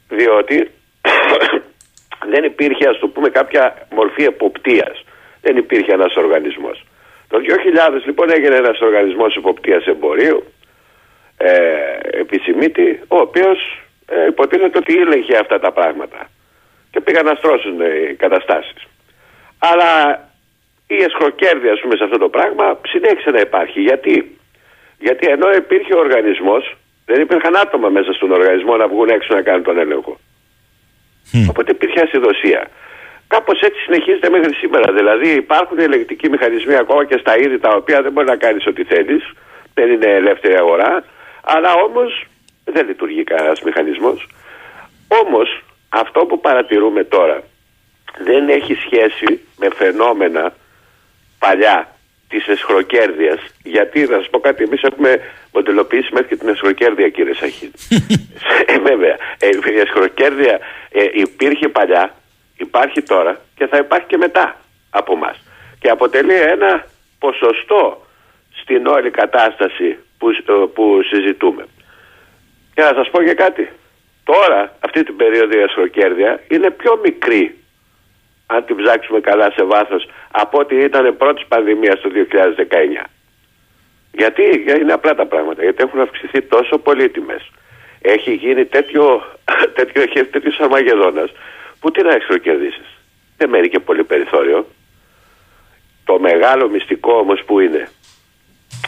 Διότι 0.10 0.72
δεν 2.32 2.44
υπήρχε 2.44 2.88
ας 2.88 3.00
το 3.00 3.08
πούμε 3.08 3.30
κάποια 3.30 3.88
μορφή 3.92 4.24
εποπτείας. 4.24 5.04
δεν 5.42 5.58
υπήρχε 5.58 5.94
ένας 5.94 6.16
οργανισμός. 6.16 6.86
Το 7.28 7.38
2000 7.38 8.02
λοιπόν 8.06 8.30
έγινε 8.32 8.56
ένας 8.56 8.80
οργανισμός 8.80 9.36
υποπτίας 9.36 9.86
εμπορίου 9.86 10.44
ε, 11.38 11.98
επισημίτη, 12.20 13.02
ο 13.08 13.18
οποίος 13.18 13.82
ε, 14.06 14.26
υποτίθεται 14.26 14.78
ότι 14.78 14.94
ήλεγχε 14.94 15.38
αυτά 15.38 15.60
τα 15.60 15.72
πράγματα 15.72 16.30
και 16.92 17.02
πήγαν 17.02 17.26
να 17.26 17.36
στρώσουν 17.36 17.82
οι 17.82 18.16
καταστάσεις. 18.16 18.88
Αλλά 19.58 20.20
η 20.88 21.04
εσχροκέρδη 21.04 21.70
ας 21.70 21.80
πούμε 21.80 21.96
σε 21.96 22.04
αυτό 22.04 22.18
το 22.18 22.30
πράγμα 22.30 22.80
συνέχισε 22.88 23.30
να 23.30 23.40
υπάρχει. 23.40 23.82
Γιατί, 23.82 24.38
Γιατί 25.00 25.28
ενώ 25.28 25.52
υπήρχε 25.52 25.94
ο 25.94 26.00
οργανισμός 26.00 26.76
δεν 27.06 27.22
υπήρχαν 27.22 27.56
άτομα 27.56 27.90
μέσα 27.90 28.14
στον 28.14 28.32
οργανισμό 28.32 28.76
να 28.76 28.88
βγουν 28.88 29.10
έξω 29.10 29.34
να 29.34 29.42
κάνουν 29.42 29.64
τον 29.64 29.78
έλεγχο. 29.78 30.20
Οπότε 31.50 31.72
υπήρχε 31.72 32.00
ασυδοσία. 32.02 32.70
Κάπως 33.28 33.62
έτσι 33.62 33.80
συνεχίζεται 33.82 34.30
μέχρι 34.30 34.54
σήμερα. 34.54 34.94
Δηλαδή 34.94 35.30
υπάρχουν 35.30 35.80
ελεγκτικοί 35.80 36.30
μηχανισμοί 36.30 36.76
ακόμα 36.76 37.06
και 37.06 37.18
στα 37.18 37.38
είδη 37.38 37.60
τα 37.60 37.70
οποία 37.70 38.02
δεν 38.02 38.12
μπορεί 38.12 38.28
να 38.28 38.36
κάνεις 38.36 38.68
ό,τι 38.68 38.84
θέλεις. 38.84 39.24
Δεν 39.74 39.92
είναι 39.92 40.06
ελεύθερη 40.06 40.56
αγορά. 40.56 41.04
Αλλά 41.44 41.74
όμως 41.74 42.26
δεν 42.66 42.88
λειτουργεί 42.88 43.24
κανένας 43.24 43.62
μηχανισμός. 43.62 44.28
Όμως 45.24 45.64
αυτό 45.90 46.26
που 46.26 46.40
παρατηρούμε 46.40 47.04
τώρα 47.04 47.44
δεν 48.18 48.50
έχει 48.50 48.74
σχέση 48.74 49.40
με 49.58 49.68
φαινόμενα 49.76 50.54
παλιά 51.40 51.96
της 52.28 52.48
εσχροκέρδεια. 52.48 53.40
Γιατί 53.64 54.00
να 54.00 54.18
σας 54.18 54.30
πω 54.30 54.40
κάτι, 54.40 54.64
εμείς 54.64 54.82
έχουμε 54.82 55.22
μοντελοποιήσει 55.54 56.10
μέχρι 56.14 56.28
και 56.28 56.36
την 56.36 56.50
εσχροκέρδεια, 56.50 57.10
κύριε 57.10 57.34
Σαχίδη. 57.34 57.72
ε, 58.74 58.80
βέβαια. 58.80 59.18
Ε, 59.40 59.48
η 59.74 59.80
εσχροκέρδεια 59.80 60.60
ε, 60.92 61.06
υπήρχε 61.14 61.68
παλιά, 61.68 62.16
υπάρχει 62.58 63.02
τώρα 63.02 63.42
και 63.56 63.68
θα 63.68 63.78
υπάρχει 63.78 64.06
και 64.08 64.18
μετά 64.18 64.60
από 64.90 65.14
εμά. 65.14 65.36
Και 65.80 65.90
αποτελεί 65.90 66.34
ένα 66.34 66.86
ποσοστό 67.20 68.06
στην 68.62 68.88
όλη 68.88 69.10
κατάσταση 69.10 69.98
που, 70.18 70.28
που 70.74 71.00
συζητούμε. 71.10 71.66
Και 72.74 72.82
να 72.82 72.94
σας 72.94 73.10
πω 73.10 73.24
και 73.24 73.34
κάτι. 73.34 73.70
Τώρα, 74.24 74.76
αυτή 74.80 75.04
την 75.04 75.16
περίοδο 75.16 75.60
η 75.60 75.64
ασχροκέρδεια 75.64 76.44
είναι 76.48 76.72
πιο 76.72 77.00
μικρή 77.04 77.56
αν 78.46 78.66
την 78.66 78.76
ψάξουμε 78.76 79.20
καλά 79.20 79.52
σε 79.52 79.64
βάθος 79.64 80.10
από 80.32 80.60
ό,τι 80.60 80.76
ήταν 80.76 81.18
πρώτη 81.18 81.46
πανδημίας 81.48 82.02
το 82.02 82.10
2019. 82.10 83.06
Γιατί, 84.12 84.44
γιατί 84.66 84.82
είναι 84.82 84.94
απλά 84.94 85.16
τα 85.16 85.26
πράγματα, 85.26 85.64
γιατί 85.64 85.84
έχουν 85.84 86.00
αυξηθεί 86.00 86.42
τόσο 86.42 86.78
πολύ 86.78 87.04
οι 87.04 87.10
τιμές. 87.10 87.52
Έχει 88.02 88.34
γίνει 88.34 88.66
τέτοιο, 88.66 89.24
τέτοιο, 89.78 90.26
τέτοιο 90.26 90.52
αρμαγεδόνας 90.60 91.32
που 91.80 91.92
τι 91.92 92.04
να 92.04 92.14
εξοκερδίσεις. 92.14 92.88
Δεν 93.38 93.50
μένει 93.50 93.70
και 93.70 93.80
πολύ 93.80 94.04
περιθώριο. 94.04 94.68
Το 96.06 96.20
μεγάλο 96.20 96.70
μυστικό 96.70 97.14
όμως 97.14 97.44
που 97.46 97.60
είναι, 97.60 97.90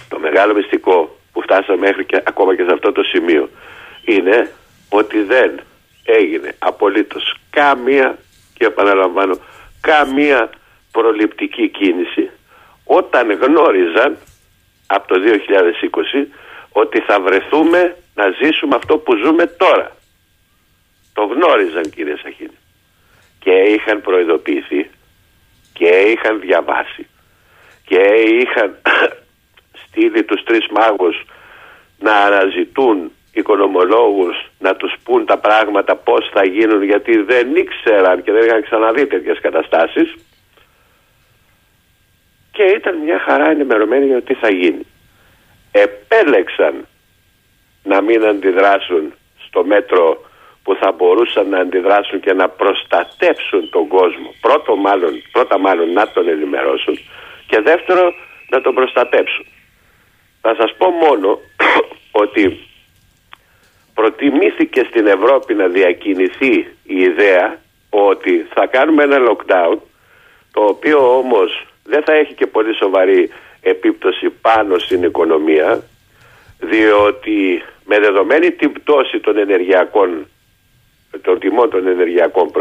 το 0.10 0.20
μεγάλο 0.20 0.54
μυστικό 0.54 1.18
που 1.34 1.42
φτάσαμε 1.42 1.78
μέχρι 1.78 2.06
και 2.06 2.22
ακόμα 2.26 2.56
και 2.56 2.64
σε 2.64 2.74
αυτό 2.74 2.92
το 2.92 3.04
σημείο 3.04 3.50
είναι 4.06 4.52
ότι 4.90 5.22
δεν 5.22 5.60
έγινε 6.06 6.56
απολύτως 6.60 7.36
καμία 7.50 8.18
και 8.58 8.66
επαναλαμβάνω 8.66 9.38
καμία 9.82 10.50
προληπτική 10.92 11.70
κίνηση 11.70 12.30
όταν 12.84 13.32
γνώριζαν 13.32 14.18
από 14.88 15.08
το 15.08 15.16
2020 16.24 16.26
ότι 16.72 17.00
θα 17.00 17.20
βρεθούμε 17.20 17.96
να 18.16 18.30
ζήσουμε 18.30 18.76
αυτό 18.76 18.98
που 18.98 19.16
ζούμε 19.16 19.46
τώρα. 19.46 19.96
Το 21.14 21.24
γνώριζαν 21.24 21.90
κύριε 21.90 22.16
Σαχίνη 22.24 22.58
και 23.40 23.52
είχαν 23.52 24.02
προειδοποιηθεί 24.02 24.90
και 25.74 25.88
είχαν 25.88 26.40
διαβάσει 26.40 27.08
και 27.86 28.00
είχαν 28.42 28.82
στείλει 29.84 30.24
τους 30.24 30.44
τρεις 30.44 30.68
μάγους 30.68 31.26
να 32.00 32.14
αναζητούν 32.18 33.12
οικονομολόγους 33.40 34.50
να 34.60 34.76
τους 34.76 34.94
πούν 35.04 35.26
τα 35.26 35.38
πράγματα 35.38 35.96
πώς 35.96 36.30
θα 36.34 36.46
γίνουν 36.46 36.84
γιατί 36.84 37.18
δεν 37.18 37.56
ήξεραν 37.56 38.24
και 38.24 38.32
δεν 38.32 38.46
είχαν 38.46 38.64
ξαναδεί 38.64 39.08
τέτοιες 39.08 39.40
καταστάσεις 39.42 40.16
και 42.52 42.64
ήταν 42.64 42.98
μια 42.98 43.20
χαρά 43.20 43.50
ενημερωμένοι 43.50 44.06
για 44.06 44.16
το 44.16 44.22
τι 44.22 44.34
θα 44.34 44.50
γίνει. 44.52 44.86
Επέλεξαν 45.72 46.88
να 47.84 48.02
μην 48.02 48.26
αντιδράσουν 48.26 49.14
στο 49.48 49.64
μέτρο 49.66 50.26
που 50.64 50.76
θα 50.76 50.92
μπορούσαν 50.92 51.50
να 51.50 51.60
αντιδράσουν 51.60 52.20
και 52.20 52.34
να 52.34 52.50
προστατεύσουν 52.50 53.70
τον 53.70 53.88
κόσμο. 53.88 54.34
Πρώτο 54.42 54.76
μάλλον, 54.76 55.22
πρώτα 55.32 55.60
μάλλον 55.60 55.94
να 55.94 56.08
τον 56.08 56.28
ενημερώσουν 56.28 57.00
και 57.48 57.62
δεύτερο 57.62 58.14
να 58.50 58.62
τον 58.62 58.74
προστατέψουν. 58.74 59.46
Θα 60.42 60.56
σας 60.60 60.76
πω 60.78 60.90
μόνο 60.90 61.40
ότι 62.24 62.68
προτιμήθηκε 64.00 64.82
στην 64.90 65.08
Ευρώπη 65.08 65.54
να 65.54 65.68
διακινηθεί 65.68 66.54
η 66.84 66.98
ιδέα 67.10 67.60
ότι 67.90 68.48
θα 68.54 68.68
κάνουμε 68.68 69.04
ένα 69.04 69.18
lockdown 69.28 69.78
το 70.54 70.62
οποίο 70.62 71.18
όμως 71.18 71.66
δεν 71.84 72.04
θα 72.04 72.14
έχει 72.14 72.34
και 72.34 72.48
πολύ 72.48 72.76
σοβαρή 72.76 73.30
επίπτωση 73.62 74.30
πάνω 74.30 74.78
στην 74.78 75.04
οικονομία 75.04 75.84
διότι 76.60 77.64
με 77.86 78.00
δεδομένη 78.00 78.52
την 78.52 78.72
πτώση 78.72 79.20
των 79.20 79.38
ενεργειακών 79.38 80.28
των 81.22 81.40
τιμών 81.40 81.70
των 81.70 81.88
ενεργειακών 81.88 82.52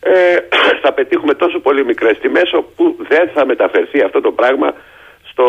ε, 0.00 0.36
θα 0.82 0.92
πετύχουμε 0.92 1.34
τόσο 1.34 1.58
πολύ 1.58 1.84
μικρές 1.84 2.18
τιμές 2.18 2.52
όπου 2.52 2.96
δεν 3.08 3.30
θα 3.34 3.46
μεταφερθεί 3.46 4.00
αυτό 4.02 4.20
το 4.20 4.32
πράγμα 4.32 4.74
στο, 5.30 5.46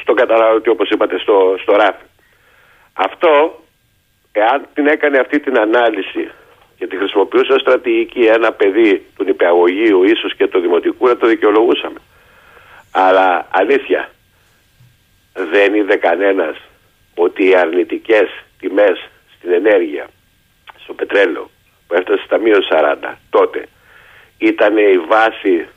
στον 0.00 0.14
καταναλωτή 0.16 0.68
όπως 0.68 0.90
είπατε 0.90 1.18
στο, 1.18 1.56
στο 1.62 1.72
ράφι. 1.72 2.04
Αυτό, 2.94 3.62
εάν 4.32 4.66
την 4.74 4.86
έκανε 4.86 5.18
αυτή 5.18 5.40
την 5.40 5.58
ανάλυση 5.58 6.30
και 6.78 6.86
τη 6.86 6.96
χρησιμοποιούσε 6.96 7.52
ως 7.52 7.60
στρατηγική 7.60 8.20
ένα 8.20 8.52
παιδί 8.52 9.06
του 9.16 9.24
νηπιαγωγείου 9.24 10.04
ίσως 10.04 10.34
και 10.36 10.46
του 10.46 10.60
δημοτικού 10.60 11.06
να 11.06 11.16
το 11.16 11.26
δικαιολογούσαμε. 11.26 11.98
Αλλά 12.90 13.46
αλήθεια, 13.50 14.10
δεν 15.32 15.74
είδε 15.74 15.96
κανένας 15.96 16.56
ότι 17.14 17.48
οι 17.48 17.56
αρνητικές 17.56 18.28
τιμές 18.58 19.08
στην 19.36 19.52
ενέργεια, 19.52 20.06
στο 20.82 20.94
πετρέλαιο 20.94 21.50
που 21.86 21.94
έφτασε 21.94 22.22
στα 22.24 22.38
μείον 22.38 22.62
40 22.70 23.14
τότε 23.30 23.68
ήταν 24.38 24.76
η 24.76 24.98
βάση 24.98 25.68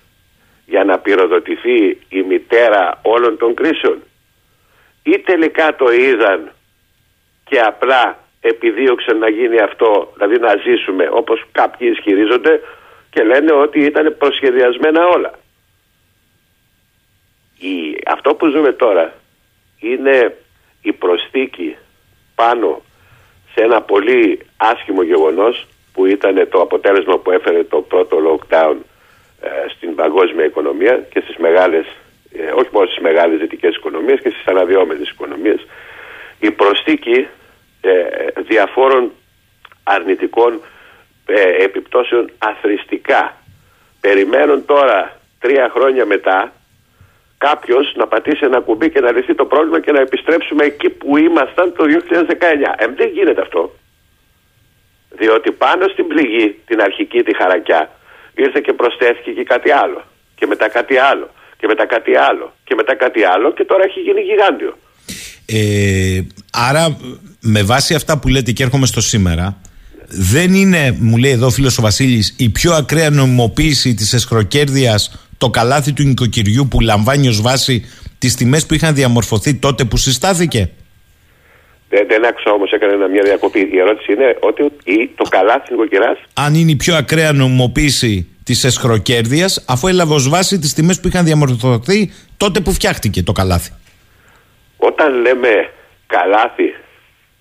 για 0.66 0.84
να 0.84 1.00
πυροδοτηθεί 1.00 1.98
η 2.10 2.22
μητέρα 2.22 3.00
όλων 3.02 3.38
των 3.38 3.54
κρίσεων 3.54 4.04
ή 5.04 5.20
τελικά 5.20 5.76
το 5.76 5.92
είδαν 5.92 6.52
και 7.50 7.60
απλά 7.60 8.20
επιδίωξαν 8.42 9.18
να 9.18 9.30
γίνει 9.30 9.60
αυτό, 9.60 10.12
δηλαδή 10.14 10.40
να 10.40 10.56
ζήσουμε 10.56 11.10
όπως 11.12 11.44
κάποιοι 11.52 11.90
ισχυρίζονται 11.94 12.62
και 13.10 13.24
λένε 13.24 13.52
ότι 13.52 13.80
ήταν 13.80 14.16
προσχεδιασμένα 14.18 15.08
όλα. 15.08 15.32
Η, 17.60 18.02
αυτό 18.06 18.36
που 18.36 18.48
ζούμε 18.48 18.72
τώρα 18.72 19.14
είναι 19.80 20.38
η 20.82 20.94
προσθήκη 20.94 21.76
πάνω 22.36 22.82
σε 23.54 23.64
ένα 23.64 23.82
πολύ 23.82 24.40
άσχημο 24.58 25.04
γεγονός 25.04 25.68
που 25.94 26.06
ήταν 26.06 26.48
το 26.50 26.62
αποτέλεσμα 26.62 27.18
που 27.18 27.32
έφερε 27.32 27.64
το 27.64 27.82
πρώτο 27.82 28.18
lockdown 28.28 28.76
ε, 29.42 29.48
στην 29.76 29.96
παγκόσμια 29.96 30.46
οικονομία 30.46 30.98
και 30.98 31.20
στις 31.20 31.36
μεγάλες, 31.38 31.86
ε, 32.32 32.52
όχι 32.52 32.70
μόνο 32.72 32.86
στις 32.88 33.02
μεγάλες 33.02 33.40
δυτικές 33.40 33.76
οικονομίες 33.76 34.20
και 34.22 34.30
στις 34.30 34.46
αναδυόμενες 34.46 35.10
οικονομίες 35.10 35.66
η 36.40 36.52
προσθήκη 36.52 37.28
ε, 37.82 37.94
διαφόρων 38.42 39.12
αρνητικών 39.84 40.62
ε, 41.26 41.64
επιπτώσεων 41.64 42.32
αθρηστικά. 42.38 43.38
Περιμένουν 44.02 44.66
τώρα 44.66 45.20
τρία 45.40 45.70
χρόνια 45.74 46.06
μετά 46.06 46.52
κάποιος 47.38 47.94
να 47.96 48.08
πατήσει 48.08 48.46
ένα 48.46 48.60
κουμπί 48.60 48.90
και 48.90 49.00
να 49.00 49.12
λυθεί 49.12 49.36
το 49.36 49.46
πρόβλημα 49.46 49.80
και 49.80 49.92
να 49.92 50.00
επιστρέψουμε 50.00 50.66
εκεί 50.66 50.90
που 50.90 51.18
ήμασταν 51.18 51.74
το 51.74 51.84
2019. 52.10 52.24
Ε, 52.78 52.88
δεν 52.88 53.10
γίνεται 53.10 53.42
αυτό. 53.42 53.72
Διότι 55.10 55.52
πάνω 55.52 55.88
στην 55.88 56.08
πληγή, 56.08 56.60
την 56.66 56.82
αρχική, 56.82 57.24
τη 57.24 57.36
χαρακιά, 57.36 57.92
ήρθε 58.36 58.60
και 58.60 58.74
προσθέθηκε 58.74 59.32
και 59.32 59.44
κάτι 59.44 59.72
άλλο. 59.72 60.04
Και 60.36 60.46
μετά 60.46 60.70
κάτι 60.70 60.98
άλλο. 60.98 61.30
Και 61.58 61.68
μετά 61.68 61.86
κάτι 61.86 62.16
άλλο. 62.16 62.54
Και 62.64 62.76
μετά 62.76 62.96
κάτι 62.96 63.24
άλλο. 63.24 63.52
Και 63.52 63.66
τώρα 63.66 63.84
έχει 63.84 64.00
γίνει 64.00 64.22
γιγάντιο. 64.22 64.78
Ε, 65.52 66.22
άρα 66.52 66.98
με 67.40 67.64
βάση 67.64 67.94
αυτά 67.94 68.20
που 68.20 68.28
λέτε 68.28 68.52
και 68.52 68.64
έρχομαι 68.64 68.86
στο 68.86 69.02
σήμερα 69.02 69.62
δεν 70.08 70.54
είναι, 70.54 70.98
μου 71.00 71.18
λέει 71.18 71.32
εδώ 71.32 71.46
ο 71.46 71.50
φίλος 71.50 71.78
ο 71.78 71.82
Βασίλης 71.82 72.36
η 72.38 72.50
πιο 72.50 72.74
ακραία 72.74 73.10
νομιμοποίηση 73.10 73.94
της 73.94 74.14
εσχροκέρδειας 74.14 75.28
το 75.38 75.50
καλάθι 75.50 75.94
του 75.94 76.04
νοικοκυριού 76.04 76.68
που 76.68 76.80
λαμβάνει 76.80 77.28
ως 77.28 77.42
βάση 77.42 77.86
τις 78.18 78.36
τιμές 78.36 78.66
που 78.66 78.74
είχαν 78.74 78.96
διαμορφωθεί 78.96 79.56
τότε 79.56 79.84
που 79.84 79.98
συστάθηκε; 79.98 80.70
Δεν, 81.90 82.08
δεν 82.08 82.26
άκουσα 82.26 82.52
όμως, 82.52 82.72
έκανε 82.72 83.08
μια 83.08 83.24
διακοπή. 83.24 83.60
Η 83.60 83.80
ερώτηση 83.80 84.14
είναι 84.14 84.38
ότι 84.40 84.72
το 85.16 85.24
καλάθι 85.30 85.72
νοικοκυρά. 85.72 86.18
Αν 86.34 86.56
είναι 86.56 86.72
η 86.72 86.76
πιο 86.76 86.96
ακραία 86.96 87.32
νομιμοποίηση 87.32 88.28
της 88.44 88.64
εσχροκέρδειας, 88.64 89.64
αφού 89.68 89.88
έλαβε 89.88 90.14
ως 90.14 90.30
βάση 90.30 90.60
τις 90.60 90.74
τιμές 90.74 91.00
που 91.00 91.08
είχαν 91.08 91.26
διαμορφωθεί 91.26 92.12
τότε 92.38 92.60
που 92.60 92.74
φτιάχτηκε 92.74 93.24
το 93.24 93.32
καλάθι. 93.32 93.72
Όταν 94.78 95.22
λέμε 95.22 95.70
καλάθι 96.08 96.76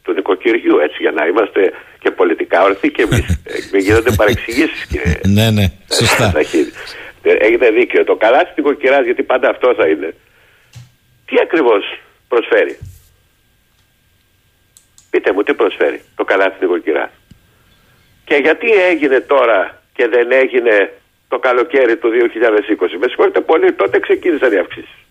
του 0.03 0.13
νοικοκυριού, 0.13 0.79
έτσι 0.79 0.97
για 1.01 1.11
να 1.11 1.27
είμαστε 1.27 1.73
και 1.99 2.11
πολιτικά 2.11 2.63
ορθοί 2.63 2.91
και 2.91 3.03
εμείς. 3.03 3.27
Μην 3.73 3.81
γίνονται 3.83 4.11
παρεξηγήσεις, 4.11 4.87
κύριε. 4.87 5.21
ναι, 5.37 5.51
ναι, 5.51 5.67
σωστά. 5.93 6.33
Έχετε 7.23 7.71
δίκιο. 7.71 8.05
Το 8.05 8.17
καλάθι 8.17 8.55
του 8.55 8.63
νοικοκυράς, 8.63 9.05
γιατί 9.05 9.23
πάντα 9.23 9.49
αυτό 9.49 9.75
θα 9.79 9.87
είναι. 9.89 10.15
Τι 11.27 11.37
ακριβώς 11.43 12.01
προσφέρει; 12.29 12.79
Πείτε 15.11 15.33
μου 15.33 15.43
τι 15.43 15.55
προσφέρει 15.55 16.01
το 16.17 16.25
καλάθι 16.25 16.59
του 16.59 16.65
νοικοκυράς; 16.67 17.11
Και 18.25 18.35
γιατί 18.35 18.69
έγινε 18.91 19.21
τώρα 19.21 19.83
και 19.93 20.09
δεν 20.09 20.33
έγινε 20.33 20.93
το 21.29 21.39
καλοκαίρι 21.39 21.97
του 21.97 22.09
2020. 22.09 22.97
Με 23.01 23.07
συγχωρείτε 23.07 23.41
πολύ, 23.41 23.73
τότε 23.73 23.99
ξεκίνησαν 23.99 24.53
οι 24.53 24.59
αυξήσεις. 24.59 25.06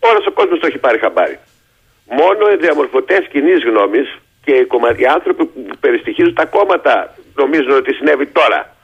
Όλος 0.00 0.26
ο 0.26 0.32
κόσμος 0.32 0.58
το 0.60 0.66
έχει 0.66 0.78
πάρει 0.78 0.98
χαμπάρι. 0.98 1.38
Μόνο 2.20 2.42
οι 2.52 2.56
διαμορφωτές 2.56 3.22
κοινής 3.32 3.60
γνώμης 3.68 4.08
και 4.44 4.52
οι, 4.52 4.64
κομμα... 4.64 4.88
οι 4.96 5.06
άνθρωποι 5.06 5.44
που 5.44 5.66
περιστοιχίζουν 5.80 6.34
τα 6.34 6.46
κόμματα 6.46 7.14
νομίζουν 7.34 7.70
ότι 7.70 7.92
συνέβη 7.92 8.26
τώρα. 8.26 8.76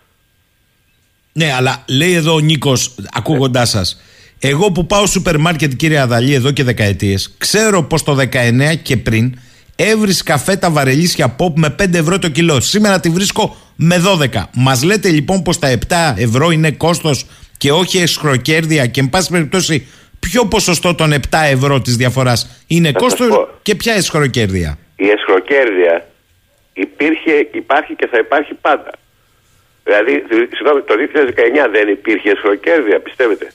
Ναι, 1.32 1.52
αλλά 1.52 1.84
λέει 1.88 2.14
εδώ 2.14 2.34
ο 2.34 2.40
Νίκος, 2.40 2.94
ακούγοντάς 3.12 3.74
ναι. 3.74 3.80
σας, 3.80 4.02
εγώ 4.40 4.72
που 4.72 4.86
πάω 4.86 5.06
σούπερ 5.06 5.38
μάρκετ, 5.38 5.72
κύριε 5.72 5.98
Αδαλή, 5.98 6.34
εδώ 6.34 6.50
και 6.50 6.64
δεκαετίες, 6.64 7.34
ξέρω 7.38 7.82
πως 7.82 8.02
το 8.02 8.16
19 8.32 8.76
και 8.82 8.96
πριν 8.96 9.38
έβρισκα 9.76 10.38
φέτα 10.38 10.70
βαρελίσια 10.70 11.28
πόπ 11.28 11.58
με 11.58 11.74
5 11.82 11.94
ευρώ 11.94 12.18
το 12.18 12.28
κιλό. 12.28 12.60
Σήμερα 12.60 13.00
τη 13.00 13.08
βρίσκω 13.08 13.56
με 13.76 14.02
12. 14.34 14.42
Μας 14.54 14.82
λέτε 14.82 15.08
λοιπόν 15.08 15.42
πως 15.42 15.58
τα 15.58 15.78
7 15.88 16.14
ευρώ 16.16 16.50
είναι 16.50 16.70
κόστος 16.70 17.26
και 17.56 17.72
όχι 17.72 17.98
εσχροκέρδεια 17.98 18.86
και, 18.86 19.00
εν 19.00 19.08
πάση 19.08 19.30
περιπτώσει, 19.30 19.86
ποιο 20.24 20.46
ποσοστό 20.46 20.94
των 20.94 21.12
7 21.12 21.18
ευρώ 21.56 21.80
της 21.80 21.96
διαφοράς 21.96 22.64
είναι 22.68 22.92
κόστος 22.92 23.48
και 23.62 23.74
ποια 23.74 23.94
εσχροκέρδεια; 23.94 24.78
Η 24.96 25.08
εσχροκέρδεια 25.08 26.06
υπήρχε, 26.72 27.48
υπάρχει 27.52 27.94
και 27.94 28.06
θα 28.06 28.18
υπάρχει 28.18 28.54
πάντα. 28.54 28.90
Δηλαδή, 29.84 30.24
συγγνώμη, 30.56 30.80
το 30.90 30.94
2019 30.94 31.68
δεν 31.70 31.88
υπήρχε 31.88 32.30
εσχροκέρδεια, 32.30 33.00
πιστεύετε; 33.00 33.46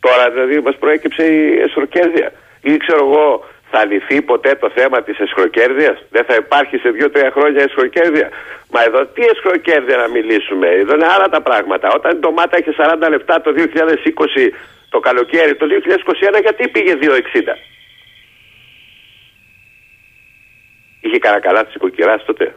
Τώρα 0.00 0.30
δηλαδή 0.30 0.60
μας 0.60 0.76
προέκυψε 0.76 1.24
η 1.24 1.60
εσχροκέρδεια. 1.66 2.32
Ή 2.60 2.76
ξέρω 2.76 3.00
εγώ, 3.08 3.44
θα 3.70 3.84
λυθεί 3.84 4.22
ποτέ 4.22 4.54
το 4.54 4.70
θέμα 4.74 5.02
της 5.02 5.18
εσχροκέρδεια. 5.18 5.98
Δεν 6.10 6.24
θα 6.24 6.34
υπάρχει 6.34 6.76
σε 6.76 6.88
δύο-τρία 6.90 7.30
χρόνια 7.36 7.62
εσχροκέρδεια; 7.62 8.28
Μα 8.72 8.82
εδώ 8.88 9.06
τι 9.14 9.22
εσχροκέρδεια 9.34 9.96
να 9.96 10.08
μιλήσουμε; 10.08 10.66
Εδώ 10.68 10.94
είναι 10.94 11.06
άλλα 11.14 11.28
τα 11.28 11.40
πράγματα. 11.42 11.86
Όταν 11.94 12.16
η 12.16 12.18
ντομάτα 12.20 12.58
είχε 12.58 12.74
40 12.78 13.08
λεπτά 13.10 13.40
το 13.40 13.50
2020 13.56 14.50
το 14.88 14.98
καλοκαίρι, 15.00 15.56
το 15.56 15.66
2021 16.36 16.40
γιατί 16.40 16.68
πήγε 16.68 16.98
2,60. 17.00 17.08
Είχε 21.00 21.18
καλά 21.18 21.64
τη 21.64 21.72
οικοκυρά 21.74 22.18
τότε. 22.26 22.54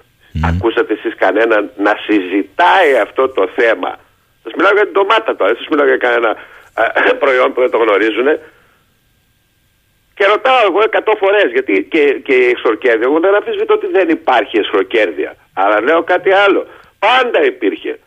Ακούσατε 0.50 0.94
εσείς 0.94 1.16
κανέναν 1.16 1.72
να 1.78 1.94
συζητάει 2.06 2.98
αυτό 3.06 3.30
το 3.30 3.50
θέμα. 3.56 4.00
Σας 4.44 4.54
μιλάω 4.56 4.74
για 4.74 4.84
την 4.84 4.94
ντομάτα 4.94 5.36
τώρα, 5.36 5.52
δεν 5.52 5.58
σας 5.58 5.68
μιλάω 5.72 5.88
για 5.88 5.98
κανένα 5.98 6.36
προϊόν 7.24 7.54
που 7.54 7.62
δεν 7.62 7.72
το 7.72 7.78
γνωρίζουν. 7.78 8.28
Και 10.16 10.26
ρωτάω 10.26 10.62
εγώ 10.70 10.82
εκατό 10.84 11.14
φορές 11.18 11.52
γιατί 11.52 11.88
και, 11.92 12.04
και 12.26 12.34
η 12.34 12.50
εσχροκέρδεια. 12.56 13.08
Εγώ 13.10 13.20
δεν 13.20 13.36
αμφισβητώ 13.36 13.74
ότι 13.74 13.88
δεν 13.88 14.10
υπάρχει 14.10 14.58
εσχροκέρδεια. 14.58 15.36
Αλλά 15.54 15.82
λέω 15.82 16.04
κάτι 16.04 16.32
άλλο. 16.32 16.68
Πάντα 17.00 17.46
υπήρχε. 17.46 18.00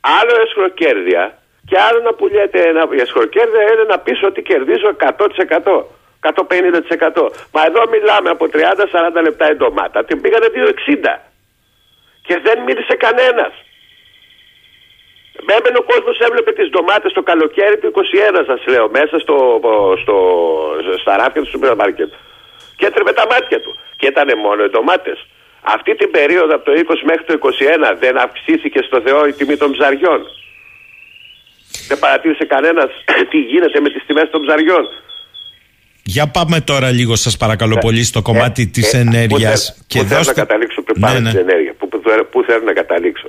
Άλλο 0.00 0.34
εσχροκέρδεια 0.44 1.38
και 1.68 1.76
άλλο 1.86 2.00
να 2.00 2.12
πουλιέται 2.14 2.60
ένα. 2.70 2.88
Η 2.98 3.00
εσχροκέρδεια 3.00 3.62
είναι 3.72 3.86
να 3.88 3.98
πεις 3.98 4.22
ότι 4.22 4.42
κερδίζω 4.42 4.88
100%. 4.98 5.84
150%. 6.20 7.30
Μα 7.52 7.60
εδώ 7.68 7.82
μιλάμε 7.94 8.30
από 8.30 8.44
30-40 8.52 9.22
λεπτά 9.22 9.50
η 9.50 9.54
ντομάτα. 9.54 10.04
Την 10.04 10.20
πήγανε 10.20 10.46
2,60. 10.54 11.18
Και 12.22 12.40
δεν 12.42 12.62
μίλησε 12.66 12.94
κανένας. 12.96 13.52
Έμενε 15.56 15.78
ο 15.78 15.82
κόσμος 15.92 16.18
έβλεπε 16.18 16.52
τις 16.52 16.68
ντομάτες 16.70 17.12
το 17.12 17.22
καλοκαίρι 17.22 17.78
του 17.78 17.92
21, 17.94 18.42
σας 18.46 18.66
λέω, 18.66 18.88
μέσα 18.90 19.18
στο, 19.18 19.60
στο, 20.02 20.16
στα 21.00 21.16
ράφια 21.16 21.42
του 21.42 21.50
σούπερ 21.50 21.74
μάρκετ. 21.74 22.12
Και 22.76 22.86
έτρεπε 22.86 23.12
τα 23.12 23.26
μάτια 23.30 23.60
του. 23.60 23.78
Και 23.96 24.06
ήταν 24.06 24.38
μόνο 24.38 24.64
οι 24.64 24.68
ντομάτες. 24.68 25.26
Αυτή 25.62 25.94
την 25.94 26.10
περίοδο 26.10 26.54
από 26.54 26.64
το 26.64 26.72
20 26.72 26.94
μέχρι 27.04 27.24
το 27.24 27.38
21 27.92 27.94
δεν 27.98 28.18
αυξήθηκε 28.18 28.82
στο 28.82 29.00
Θεό 29.00 29.26
η 29.26 29.32
τιμή 29.32 29.56
των 29.56 29.72
ψαριών. 29.72 30.20
Δεν 31.88 31.98
παρατήρησε 31.98 32.44
κανένας 32.44 32.90
τι 33.30 33.38
γίνεται 33.38 33.80
με 33.80 33.88
τις 33.90 34.02
τιμές 34.06 34.30
των 34.30 34.40
ψαριών. 34.46 34.84
Για 36.02 36.26
πάμε 36.26 36.60
τώρα 36.60 36.90
λίγο 36.90 37.16
σας 37.16 37.36
παρακαλώ 37.36 37.74
ναι. 37.74 37.80
πολύ 37.80 38.04
στο 38.04 38.22
κομμάτι 38.22 38.62
ε, 38.62 38.66
της 38.66 38.94
ε, 38.94 38.98
ενέργειας. 38.98 39.84
Που, 39.88 40.04
θέλω 40.04 40.22
να 40.26 40.32
καταλήξω 40.32 40.82
πριν 40.82 41.00
ναι, 41.00 41.18
ναι. 41.18 41.30
στην 41.30 41.40
ενέργεια. 41.48 41.74
Πού, 41.78 41.88
που 42.30 42.42
θέλω 42.46 42.64
να 42.64 42.72
καταλήξω. 42.72 43.28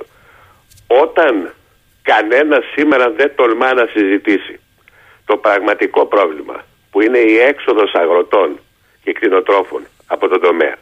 Όταν 0.86 1.54
κανένας 2.02 2.64
σήμερα 2.74 3.10
δεν 3.10 3.32
τολμά 3.34 3.74
να 3.74 3.84
συζητήσει 3.92 4.60
το 5.24 5.36
πραγματικό 5.36 6.06
πρόβλημα 6.06 6.56
που 6.90 7.00
είναι 7.02 7.18
η 7.18 7.36
έξοδος 7.36 7.92
αγροτών 7.94 8.58
και 9.02 9.12
κτηνοτρόφων 9.12 9.82
από 10.06 10.28
τον 10.28 10.40
τομέα. 10.40 10.76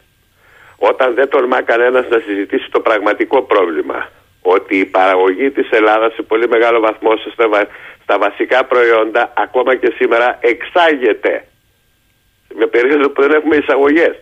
Όταν 0.77 1.13
δεν 1.13 1.29
τολμά 1.29 1.61
κανένας 1.61 2.05
να 2.09 2.19
συζητήσει 2.25 2.67
το 2.69 2.79
πραγματικό 2.79 3.41
πρόβλημα 3.41 4.09
ότι 4.41 4.77
η 4.77 4.85
παραγωγή 4.85 5.51
της 5.51 5.69
Ελλάδας 5.69 6.13
σε 6.13 6.21
πολύ 6.21 6.47
μεγάλο 6.47 6.79
βαθμό 6.79 7.11
στα, 7.33 7.67
στα 8.03 8.17
βασικά 8.17 8.65
προϊόντα 8.65 9.33
ακόμα 9.37 9.75
και 9.75 9.93
σήμερα 9.97 10.37
εξάγεται 10.41 11.45
με 12.53 12.65
περίοδο 12.65 13.09
που 13.09 13.21
δεν 13.21 13.31
έχουμε 13.31 13.55
εισαγωγές. 13.55 14.15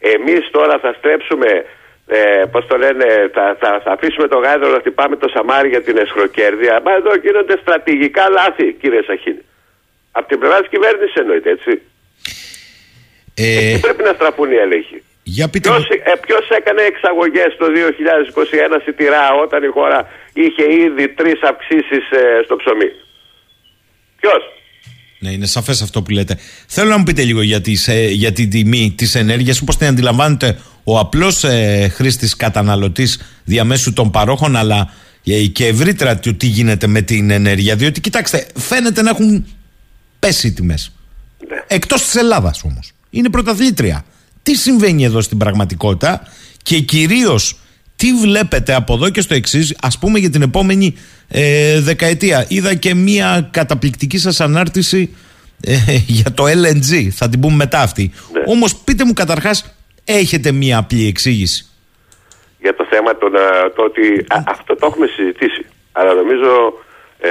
Εμείς 0.00 0.50
τώρα 0.50 0.78
θα 0.78 0.94
στρέψουμε 0.98 1.64
ε, 2.06 2.44
Πώς 2.52 2.66
το 2.66 2.76
λένε, 2.76 3.30
θα, 3.32 3.56
θα, 3.60 3.80
θα 3.84 3.92
αφήσουμε 3.92 4.28
το 4.28 4.38
γάιδρο 4.38 4.68
να 4.68 4.78
χτυπάμε 4.78 5.16
το 5.16 5.28
σαμάρι 5.28 5.68
για 5.68 5.82
την 5.82 5.96
εσχροκέρδεια. 5.96 6.80
Μα 6.84 6.92
εδώ 6.92 7.14
γίνονται 7.14 7.58
στρατηγικά 7.60 8.28
λάθη, 8.28 8.72
κύριε 8.72 9.02
Σαχίνη. 9.02 9.44
Από 10.12 10.28
την 10.28 10.38
πλευρά 10.38 10.58
της 10.60 10.68
κυβέρνησης 10.68 11.14
εννοείται, 11.14 11.50
έτσι. 11.50 11.82
Ε... 13.36 13.78
πρέπει 13.80 14.02
να 14.02 14.12
στραφούν 14.12 14.50
οι 14.52 14.56
έλεγχοι. 14.56 15.02
Για 15.36 15.48
πείτε... 15.48 15.68
Ποιος, 16.26 16.48
ε, 16.50 16.56
έκανε 16.60 16.82
εξαγωγές 16.92 17.50
το 17.58 17.66
2021 18.76 18.78
στη 18.82 18.92
Τυρά 18.92 19.26
όταν 19.44 19.62
η 19.62 19.70
χώρα 19.76 20.00
είχε 20.32 20.64
ήδη 20.86 21.08
τρεις 21.08 21.40
αυξήσεις 21.50 22.04
ε, 22.10 22.42
στο 22.44 22.56
ψωμί; 22.56 22.90
Ποιος; 24.20 24.42
Ναι, 25.18 25.30
είναι 25.30 25.46
σαφές 25.46 25.82
αυτό 25.82 26.02
που 26.02 26.10
λέτε. 26.10 26.38
Θέλω 26.66 26.88
να 26.90 26.98
μου 26.98 27.02
πείτε 27.02 27.22
λίγο 27.22 27.42
για, 27.42 27.60
τις, 27.60 27.88
ε, 27.88 28.06
για 28.06 28.32
την 28.32 28.50
τιμή 28.50 28.94
της 28.96 29.14
ενέργειας, 29.14 29.60
όπως 29.60 29.76
την 29.76 29.86
αντιλαμβάνεται 29.86 30.58
ο 30.84 30.98
απλός 30.98 31.44
ε, 31.44 31.88
χρήστης 31.88 32.36
καταναλωτής 32.36 33.40
διαμέσου 33.44 33.92
των 33.92 34.10
παρόχων, 34.10 34.56
αλλά 34.56 34.92
ε, 35.26 35.46
και 35.46 35.66
ευρύτερα 35.66 36.18
το 36.18 36.34
τι 36.34 36.46
γίνεται 36.46 36.86
με 36.86 37.00
την 37.02 37.30
ενέργεια. 37.30 37.76
Διότι 37.76 38.00
κοιτάξτε, 38.00 38.46
φαίνεται 38.56 39.02
να 39.02 39.10
έχουν 39.10 39.46
πέσει 40.18 40.46
οι 40.46 40.52
τιμές. 40.52 40.92
Ναι. 41.48 41.56
Εκτός 41.66 42.02
της 42.02 42.14
Ελλάδας 42.14 42.64
όμως. 42.64 42.92
Είναι 43.10 43.30
πρωταθλήτρια. 43.30 44.04
Τι 44.42 44.54
συμβαίνει 44.54 45.04
εδώ 45.04 45.20
στην 45.20 45.38
πραγματικότητα 45.38 46.22
και 46.62 46.78
κυρίως 46.78 47.56
τι 47.96 48.12
βλέπετε 48.12 48.74
από 48.74 48.94
εδώ 48.94 49.10
και 49.10 49.20
στο 49.20 49.34
εξής, 49.34 49.76
ας 49.82 49.98
πούμε 49.98 50.18
για 50.18 50.30
την 50.30 50.42
επόμενη 50.42 50.96
ε, 51.28 51.80
δεκαετία. 51.80 52.44
Είδα 52.48 52.74
και 52.74 52.94
μία 52.94 53.48
καταπληκτική 53.50 54.18
σας 54.18 54.40
ανάρτηση 54.40 55.16
ε, 55.60 55.74
για 56.18 56.32
το 56.32 56.44
LNG. 56.44 57.08
Θα 57.12 57.28
την 57.28 57.40
πούμε 57.40 57.54
μετά 57.54 57.80
αυτή. 57.80 58.12
Ναι. 58.32 58.42
Όμως 58.46 58.76
πείτε 58.76 59.04
μου 59.04 59.12
καταρχάς, 59.12 59.74
έχετε 60.04 60.52
μία 60.52 60.78
απλή 60.78 61.06
εξήγηση. 61.06 61.66
Για 62.60 62.74
το 62.74 62.86
θέμα 62.90 63.16
το, 63.16 63.26
το 63.76 63.82
ότι 63.82 64.26
αυτό 64.46 64.76
το 64.76 64.86
έχουμε 64.86 65.06
συζητήσει. 65.06 65.66
Αλλά 65.92 66.12
νομίζω 66.14 66.72
ε, 67.18 67.30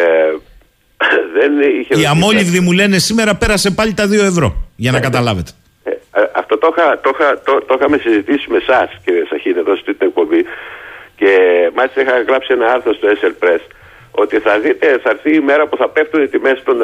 δεν 1.37 1.51
είχε. 1.79 2.01
Οι 2.01 2.05
αμόλυβδοι 2.05 2.59
μου 2.59 2.71
λένε 2.71 2.97
σήμερα 2.97 3.35
πέρασε 3.35 3.71
πάλι 3.71 3.93
τα 3.93 4.05
2 4.05 4.11
ευρώ. 4.11 4.69
Για 4.75 4.91
να 4.91 4.97
ναι. 4.97 5.03
καταλάβετε. 5.03 5.51
Ε, 6.13 6.23
αυτό 6.31 6.57
το, 6.57 6.73
είχα, 6.77 6.99
το, 6.99 7.11
το, 7.45 7.61
το 7.61 7.75
είχαμε 7.77 7.97
συζητήσει 7.97 8.49
με 8.49 8.57
εσάς, 8.57 8.89
κύριε 9.05 9.25
Σαχίνη, 9.29 9.59
εδώ 9.59 9.75
στην 9.75 9.95
εκπομπή. 9.99 10.45
Και 11.15 11.31
μάλιστα 11.75 12.01
είχα 12.01 12.21
γράψει 12.21 12.53
ένα 12.53 12.71
άρθρο 12.71 12.93
στο 12.93 13.07
SL 13.07 13.45
Press 13.45 13.59
ότι 14.11 14.39
θα 14.39 14.59
δείτε, 14.59 14.99
θα 15.03 15.09
έρθει 15.09 15.35
η 15.35 15.39
μέρα 15.39 15.67
που 15.67 15.77
θα 15.77 15.89
πέφτουν 15.89 16.23
οι 16.23 16.27
τιμές 16.27 16.63
των, 16.63 16.77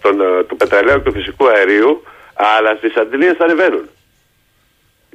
των, 0.00 0.16
του 0.46 0.56
πετρελαίου 0.56 0.96
και 0.96 1.02
του 1.02 1.12
φυσικού 1.12 1.48
αερίου, 1.48 2.02
αλλά 2.34 2.74
στις 2.76 2.96
αντιλίες 2.96 3.36
θα 3.36 3.44
ανεβαίνουν. 3.44 3.88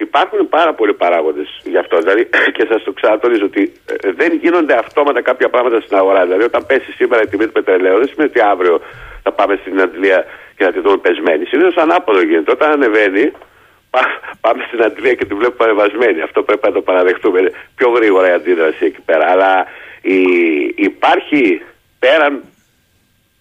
Υπάρχουν 0.08 0.50
πάρα 0.50 0.74
πολλοί 0.74 0.94
παράγοντες 0.94 1.50
γι' 1.64 1.78
αυτό. 1.78 1.98
Δηλαδή, 1.98 2.24
και 2.56 2.66
σας 2.70 2.84
το 2.84 2.92
ξανατονίζω 2.94 3.46
ότι 3.46 3.62
ε, 3.86 4.12
δεν 4.12 4.32
γίνονται 4.44 4.74
αυτόματα 4.84 5.22
κάποια 5.22 5.50
πράγματα 5.50 5.82
στην 5.82 5.98
αγορά. 5.98 6.22
Δηλαδή, 6.24 6.44
όταν 6.44 6.66
πέσει 6.66 6.92
σήμερα 6.92 7.22
η 7.22 7.28
τιμή 7.28 7.46
του 7.46 7.52
πετρελαίου, 7.52 7.98
δεν 7.98 8.08
σημαίνει 8.12 8.30
ότι 8.30 8.42
αύριο 8.54 8.82
θα 9.24 9.32
πάμε 9.32 9.54
στην 9.62 9.82
αντιλία 9.82 10.26
και 10.58 10.64
να 10.64 10.72
τη 10.72 10.80
δούμε 10.80 10.98
πεσμένη. 10.98 11.46
Συνήθως 11.46 11.76
ανάποδο 11.76 12.22
γίνεται. 12.22 12.52
Όταν 12.52 12.72
ανεβαίνει, 12.72 13.32
πά- 13.94 14.20
πάμε 14.42 14.64
στην 14.68 14.84
Αντλία 14.84 15.14
και 15.14 15.26
τη 15.26 15.34
βλέπουμε 15.34 15.64
ανεβασμένη. 15.70 16.22
Αυτό 16.22 16.44
πρέπει 16.44 16.68
να 16.68 16.74
το 16.74 16.82
παραδεχτούμε. 16.82 17.40
Είναι 17.40 17.52
Πιο 17.76 17.90
γρήγορα 17.90 18.30
η 18.30 18.34
αντίδραση 18.34 18.86
εκεί 18.86 19.02
πέρα. 19.02 19.26
Αλλά 19.32 19.66
η, 20.02 20.20
υπάρχει 20.76 21.62
πέραν 22.00 22.44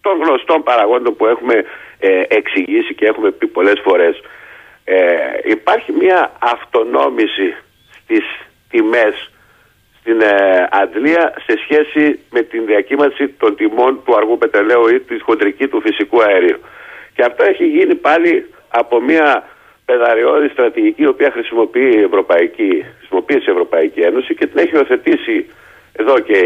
των 0.00 0.14
γνωστών 0.22 0.62
παραγόντων 0.62 1.16
που 1.16 1.26
έχουμε 1.26 1.64
ε, 1.98 2.22
εξηγήσει 2.28 2.94
και 2.94 3.06
έχουμε 3.06 3.30
πει 3.30 3.46
πολλές 3.46 3.80
φορές 3.82 4.20
ε, 4.84 4.96
υπάρχει 5.44 5.92
μια 5.92 6.32
αυτονόμηση 6.38 7.54
στις 8.02 8.24
τιμές 8.70 9.30
στην 10.00 10.20
ε, 10.20 10.68
Αντλία 10.70 11.34
σε 11.46 11.58
σχέση 11.62 12.18
με 12.30 12.42
την 12.42 12.66
διακύμανση 12.66 13.28
των 13.28 13.56
τιμών 13.56 14.00
του 14.04 14.16
αργού 14.16 14.38
πετρελαίου 14.38 14.88
ή 14.88 15.00
της 15.00 15.22
χοντρική 15.22 15.68
του 15.68 15.80
φυσικού 15.80 16.22
αερίου. 16.22 16.60
Και 17.14 17.24
αυτό 17.24 17.44
έχει 17.44 17.66
γίνει 17.66 17.94
πάλι 17.94 18.46
από 18.68 19.00
μια 19.00 19.48
πεδαριώδη 19.84 20.48
στρατηγική 20.48 21.02
η 21.02 21.06
οποία 21.06 21.30
χρησιμοποιεί 21.30 21.90
η 21.94 22.02
Ευρωπαϊκή, 22.02 22.84
χρησιμοποίησε 22.98 23.44
η 23.50 23.52
Ευρωπαϊκή 23.52 24.00
Ένωση 24.00 24.34
και 24.34 24.46
την 24.46 24.58
έχει 24.58 24.74
υιοθετήσει 24.74 25.46
εδώ 25.92 26.18
και, 26.18 26.40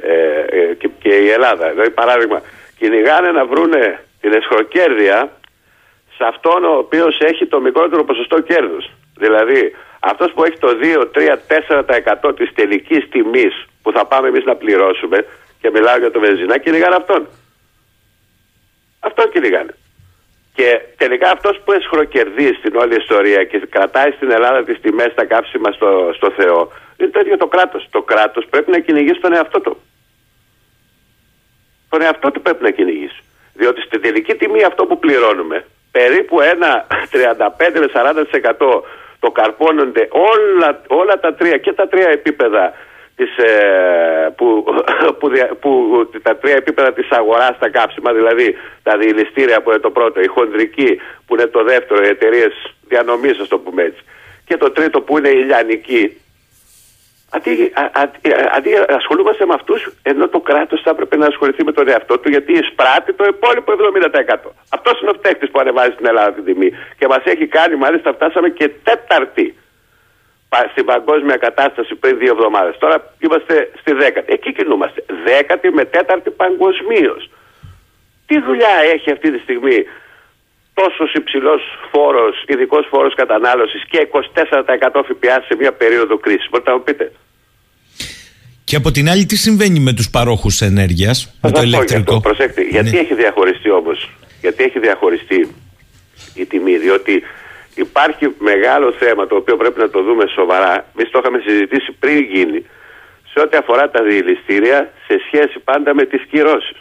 ε, 0.00 0.14
ε, 0.58 0.74
και, 0.74 0.88
και 1.02 1.14
η 1.14 1.28
Ελλάδα. 1.30 1.70
Δηλαδή 1.70 1.90
παράδειγμα, 1.90 2.42
κυνηγάνε 2.78 3.30
να 3.30 3.44
βρούνε 3.44 4.00
την 4.20 4.32
εσχροκέρδεια 4.32 5.32
σε 6.16 6.24
αυτόν 6.24 6.64
ο 6.64 6.76
οποίος 6.76 7.20
έχει 7.20 7.46
το 7.46 7.60
μικρότερο 7.60 8.04
ποσοστό 8.04 8.40
κέρδους. 8.40 8.86
Δηλαδή, 9.16 9.76
αυτός 10.00 10.32
που 10.32 10.44
έχει 10.44 10.58
το 10.58 10.70
2, 10.80 11.06
3, 11.06 11.36
4% 11.46 12.32
της 12.36 12.52
τελικής 12.52 13.08
τιμής 13.08 13.66
που 13.82 13.92
θα 13.92 14.06
πάμε 14.06 14.28
εμείς 14.28 14.44
να 14.44 14.54
πληρώσουμε, 14.56 15.18
και 15.60 15.70
μιλάω 15.70 15.98
για 15.98 16.10
το 16.10 16.20
βενζινά, 16.20 16.58
κυνηγάνε 16.58 16.94
αυτόν. 16.94 17.26
Αυτόν 19.00 19.30
κυνηγάνε. 19.30 19.74
Και 20.54 20.80
τελικά 20.96 21.30
αυτός 21.30 21.60
που 21.64 21.72
εσχροκερδεί 21.72 22.54
στην 22.54 22.76
όλη 22.76 22.96
ιστορία 22.96 23.44
και 23.44 23.58
κρατάει 23.58 24.10
στην 24.10 24.30
Ελλάδα 24.30 24.64
τις 24.64 24.80
τιμές 24.80 25.12
στα 25.12 25.24
κάψιμα 25.24 25.70
στο, 25.72 26.10
στο 26.14 26.30
Θεό, 26.30 26.72
είναι 26.96 27.10
το 27.10 27.20
ίδιο 27.20 27.36
το 27.36 27.46
κράτος. 27.46 27.88
Το 27.90 28.02
κράτος 28.02 28.46
πρέπει 28.50 28.70
να 28.70 28.78
κυνηγήσει 28.78 29.20
τον 29.20 29.34
εαυτό 29.34 29.60
του. 29.60 29.80
Τον 31.88 32.02
εαυτό 32.02 32.30
του 32.30 32.42
πρέπει 32.42 32.62
να 32.62 32.70
κυνηγήσει. 32.70 33.20
Διότι 33.54 33.80
στην 33.80 34.00
τελική 34.00 34.34
τιμή 34.34 34.62
αυτό 34.62 34.84
που 34.86 34.98
πληρώνουμε, 34.98 35.66
περίπου 35.96 36.40
ένα 36.40 36.86
35 37.12 37.80
με 37.82 37.88
40% 37.94 38.82
το 39.18 39.30
καρπώνονται 39.30 40.08
όλα, 40.10 40.80
όλα 40.86 41.20
τα 41.20 41.34
τρία 41.34 41.56
και 41.58 41.72
τα 41.72 41.88
τρία 41.88 42.08
επίπεδα 42.08 42.72
της, 43.16 43.36
ε, 43.36 43.54
που, 44.36 44.64
που, 45.18 45.28
δια- 45.28 45.54
που, 45.60 45.70
τα 46.22 46.36
τρία 46.36 46.54
επίπεδα 46.54 46.92
της 46.92 47.10
αγοράς 47.10 47.54
στα 47.56 47.70
κάψιμα, 47.70 48.12
δηλαδή 48.12 48.56
τα 48.82 48.96
διηληστήρια 48.98 49.62
που 49.62 49.70
είναι 49.70 49.78
το 49.78 49.90
πρώτο, 49.90 50.20
η 50.20 50.26
χονδρική 50.26 51.00
που 51.26 51.34
είναι 51.34 51.46
το 51.46 51.64
δεύτερο, 51.64 52.04
οι 52.04 52.08
εταιρείες 52.08 52.52
διανομής, 52.88 53.38
ας 53.38 53.48
το 53.48 53.58
πούμε 53.58 53.82
έτσι, 53.82 54.02
και 54.44 54.56
το 54.56 54.70
τρίτο 54.70 55.00
που 55.00 55.18
είναι 55.18 55.28
η 55.28 55.42
λιανική, 55.44 56.20
Αντί, 57.30 57.72
α, 57.74 57.82
α, 58.00 58.10
αντί 58.56 58.70
ασχολούμαστε 58.88 59.46
με 59.46 59.54
αυτούς, 59.54 59.80
ενώ 60.02 60.28
το 60.28 60.40
κράτος 60.40 60.80
θα 60.84 60.90
έπρεπε 60.90 61.16
να 61.16 61.26
ασχοληθεί 61.26 61.64
με 61.64 61.72
τον 61.72 61.88
εαυτό 61.88 62.18
του, 62.18 62.28
γιατί 62.28 62.52
εισπράττει 62.52 63.12
το 63.12 63.24
υπόλοιπο 63.24 63.72
70%. 63.72 64.52
Αυτός 64.68 65.00
είναι 65.00 65.10
ο 65.10 65.14
φταίχτης 65.18 65.50
που 65.50 65.60
ανεβάζει 65.60 65.92
στην 65.92 66.06
Ελλάδα 66.06 66.32
την 66.32 66.44
τιμή. 66.44 66.70
Και 66.98 67.06
μας 67.06 67.22
έχει 67.24 67.46
κάνει, 67.46 67.76
μάλιστα, 67.76 68.12
φτάσαμε 68.12 68.48
και 68.48 68.68
τέταρτη 68.68 69.56
πα- 70.48 70.68
στην 70.70 70.84
παγκόσμια 70.84 71.36
κατάσταση 71.36 71.94
πριν 71.94 72.18
δύο 72.18 72.32
εβδομάδες. 72.32 72.78
Τώρα 72.78 72.96
είμαστε 73.18 73.70
στη 73.80 73.92
δέκατη. 73.92 74.32
Εκεί 74.32 74.52
κινούμαστε. 74.52 75.04
Δέκατη 75.24 75.70
με 75.70 75.84
τέταρτη 75.84 76.30
παγκοσμίως. 76.30 77.30
Τι 78.26 78.40
δουλειά 78.40 78.74
έχει 78.94 79.10
αυτή 79.10 79.30
τη 79.32 79.38
στιγμή 79.38 79.84
τόσος 80.78 81.12
υψηλός 81.20 81.62
φόρος, 81.90 82.44
ειδικός 82.46 82.86
φόρος 82.90 83.14
κατανάλωσης 83.14 83.82
και 83.90 83.98
24% 83.98 85.02
ΦΠΑ 85.08 85.36
σε 85.48 85.54
μια 85.60 85.72
περίοδο 85.72 86.16
κρίσης. 86.18 86.48
Μπορείτε 86.50 86.70
να 86.70 86.76
μου 86.76 86.82
πείτε. 86.82 87.12
Και 88.64 88.76
από 88.76 88.90
την 88.90 89.08
άλλη, 89.08 89.24
τι 89.26 89.36
συμβαίνει 89.36 89.80
με 89.80 89.92
τους 89.92 90.10
παρόχους 90.10 90.60
ενέργειας, 90.60 91.16
με 91.26 91.48
Θα 91.48 91.50
το 91.50 91.56
σας 91.56 91.64
πω 91.64 91.68
γι' 91.70 91.74
ηλεκτρικό; 91.74 92.14
αυτό. 92.16 92.28
Προσέξτε, 92.28 92.62
γιατί 92.62 92.90
Ναι. 92.90 92.98
έχει 92.98 93.14
διαχωριστεί 93.14 93.70
όμως, 93.70 94.10
γιατί 94.40 94.64
έχει 94.64 94.78
διαχωριστεί 94.78 95.54
η 96.34 96.44
τιμή, 96.46 96.76
διότι 96.76 97.22
υπάρχει 97.74 98.24
μεγάλο 98.38 98.92
θέμα 98.92 99.26
το 99.26 99.36
οποίο 99.36 99.56
πρέπει 99.56 99.78
να 99.80 99.90
το 99.90 100.02
δούμε 100.02 100.24
σοβαρά. 100.34 100.86
Εμείς 100.96 101.10
το 101.10 101.18
είχαμε 101.18 101.38
συζητήσει 101.46 101.92
πριν 101.98 102.18
γίνει, 102.34 102.60
σε 103.32 103.38
ό,τι 103.44 103.56
αφορά 103.56 103.90
τα 103.90 104.02
διελιστήρια 104.02 104.92
σε 105.06 105.14
σχέση 105.26 105.58
πάντα 105.64 105.94
με 105.94 106.04
τις 106.04 106.22
κυρώσεις. 106.30 106.78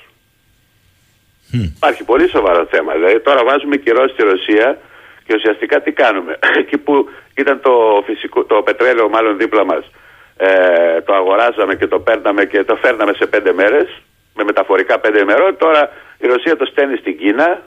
Υπάρχει 1.51 2.03
πολύ 2.03 2.29
σοβαρό 2.29 2.65
θέμα. 2.65 2.93
Δηλαδή, 2.93 3.19
τώρα 3.19 3.43
βάζουμε 3.43 3.75
κυρώσεις 3.75 4.11
στη 4.11 4.23
Ρωσία 4.23 4.77
και 5.25 5.33
ουσιαστικά 5.35 5.81
τι 5.81 5.91
κάνουμε. 5.91 6.39
Εκεί 6.61 6.77
που 6.77 7.09
ήταν 7.35 7.59
το, 7.61 8.03
φυσικό, 8.05 8.43
το 8.43 8.61
πετρέλαιο, 8.61 9.09
μάλλον 9.09 9.37
δίπλα 9.37 9.65
μας, 9.65 9.91
ε, 10.37 11.01
το 11.01 11.13
αγοράζαμε 11.13 11.75
και 11.75 11.87
το 11.87 11.99
παίρναμε 11.99 12.45
και 12.45 12.63
το 12.63 12.75
φέρναμε 12.75 13.13
σε 13.13 13.25
πέντε 13.25 13.53
μέρες, 13.53 14.01
με 14.35 14.43
μεταφορικά 14.43 14.99
πέντε 14.99 15.19
ημερών. 15.19 15.57
Τώρα 15.57 15.89
η 16.17 16.27
Ρωσία 16.27 16.55
το 16.57 16.65
στέλνει 16.65 16.97
στην 16.97 17.17
Κίνα, 17.17 17.61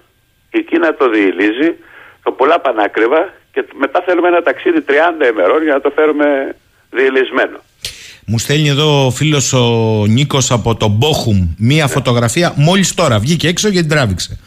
η 0.51 0.63
Κίνα 0.63 0.95
το 0.95 1.09
διηλίζει, 1.09 1.77
το 2.23 2.33
πολλά 2.33 2.61
πανάκριβα 2.61 3.33
και 3.53 3.65
μετά 3.75 4.03
θέλουμε 4.07 4.29
ένα 4.29 4.43
ταξίδι 4.43 4.85
30 4.89 4.93
ημερών 5.33 5.63
για 5.63 5.73
να 5.73 5.81
το 5.81 5.91
φέρουμε 5.91 6.57
διηλισμένο. 6.91 7.59
Μου 8.31 8.39
στέλνει 8.39 8.69
εδώ 8.69 9.07
ο 9.07 9.11
φίλος 9.11 9.53
ο 9.53 10.05
Νίκος 10.09 10.51
από 10.51 10.75
το 10.75 10.89
Μπόχουμ 10.89 11.49
μία 11.57 11.85
Ναι. 11.85 11.91
φωτογραφία. 11.91 12.53
Μόλις 12.57 12.95
τώρα 12.95 13.19
βγήκε 13.19 13.49
έξω 13.49 13.71
και 13.71 13.81
την 13.81 13.89
τράβηξε. 13.89 14.39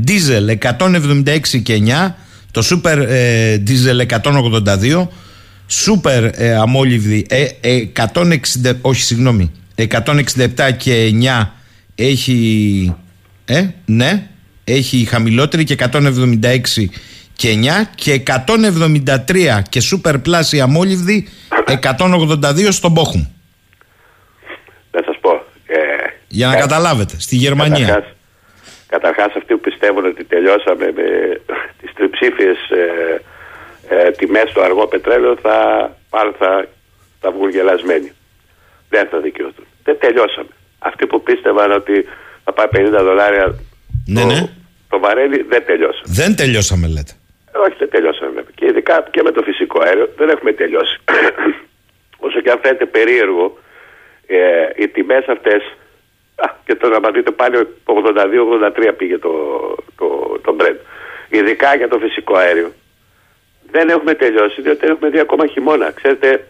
Δίζελ 0.00 0.58
176 0.62 1.62
και 1.62 1.82
9, 2.08 2.14
το 2.50 2.62
σούπερ 2.62 2.98
ε, 2.98 3.56
δίζελ 3.56 4.06
182, 4.22 5.06
σούπερ 5.66 6.24
ε, 6.24 6.54
αμόλυβδη 6.54 7.26
ε, 7.28 7.46
ε, 7.60 7.88
160, 8.14 8.72
όχι 8.80 9.02
συγγνώμη, 9.02 9.50
167 9.74 9.86
και 10.76 11.12
9 11.42 11.46
έχει, 11.94 12.94
ε, 13.44 13.66
ναι, 13.84 14.26
έχει 14.64 15.04
χαμηλότερη 15.04 15.64
και 15.64 15.76
176 15.92 15.98
και 17.40 17.48
9 17.52 17.90
και 17.94 18.22
173 18.26 19.62
και 19.68 19.80
σούπερ 19.80 20.18
πλάσι 20.18 20.60
αμόλυβδη 20.60 21.28
182 21.66 22.68
στον 22.70 22.90
Μπόχουμ. 22.90 23.24
Να 24.90 25.00
σας 25.06 25.16
πω. 25.20 25.30
Ε, 25.66 25.76
Για 26.28 26.46
να 26.46 26.52
κα- 26.54 26.60
καταλάβετε, 26.60 27.14
στη 27.18 27.36
Γερμανία. 27.36 27.86
Καταρχάς, 27.86 28.14
καταρχάς 28.86 29.26
αυτοί 29.36 29.54
που 29.54 29.60
πιστεύουν 29.60 30.04
ότι 30.04 30.24
τελειώσαμε 30.24 30.84
με 30.98 31.06
τις 31.80 31.90
τριψήφιες 31.94 32.56
ε, 32.70 32.86
ε, 34.06 34.10
τιμές 34.10 34.48
στο 34.50 34.60
αργό 34.62 34.86
πετρέλαιο 34.86 35.36
θα, 35.42 35.56
πάλι 36.10 36.32
θα, 36.38 36.68
θα 37.20 37.30
βγουν 37.30 37.50
γελασμένοι. 37.50 38.12
Δεν 38.88 39.08
θα 39.10 39.18
δικαιωθούν. 39.18 39.64
Δεν 39.84 39.96
τελειώσαμε. 40.00 40.48
Αυτοί 40.78 41.06
που 41.06 41.22
πίστευαν 41.22 41.72
ότι 41.72 41.92
θα 42.44 42.52
πάει 42.52 42.66
50 42.72 43.02
δολάρια 43.02 43.54
Ναι, 44.06 44.20
το, 44.20 44.26
ναι. 44.26 44.40
το 44.88 44.98
βαρέλι 44.98 45.42
δεν 45.48 45.62
τελειώσαμε. 45.66 46.04
Δεν 46.06 46.36
τελειώσαμε, 46.36 46.86
λέτε. 46.88 47.12
Όχι, 47.64 47.76
δεν 47.78 47.90
τελειώσαμε. 47.90 48.30
βέβαια. 48.30 48.50
Και 48.54 48.66
ειδικά 48.66 49.08
και 49.10 49.22
με 49.22 49.30
το 49.30 49.42
φυσικό 49.42 49.80
αέριο 49.84 50.08
δεν 50.16 50.28
έχουμε 50.28 50.52
τελειώσει. 50.52 50.98
Όσο 52.26 52.40
και 52.40 52.50
αν 52.50 52.58
φαίνεται 52.62 52.86
περίεργο, 52.86 53.58
ε, 54.26 54.68
οι 54.76 54.88
τιμές 54.88 55.26
αυτές. 55.26 55.62
Και 56.64 56.74
τώρα 56.74 57.00
να 57.00 57.10
δείτε 57.10 57.30
πάλι 57.30 57.66
82-83 57.84 58.92
πήγε 58.96 59.18
το, 59.18 59.32
το, 59.96 60.38
το 60.42 60.56
Brent. 60.60 60.78
Ειδικά 61.28 61.74
για 61.74 61.88
το 61.88 61.98
φυσικό 61.98 62.36
αέριο. 62.36 62.72
Δεν 63.70 63.88
έχουμε 63.88 64.14
τελειώσει 64.14 64.62
διότι 64.62 64.86
έχουμε 64.86 65.08
δει 65.08 65.18
ακόμα 65.18 65.46
χειμώνα. 65.46 65.90
Ξέρετε, 65.90 66.46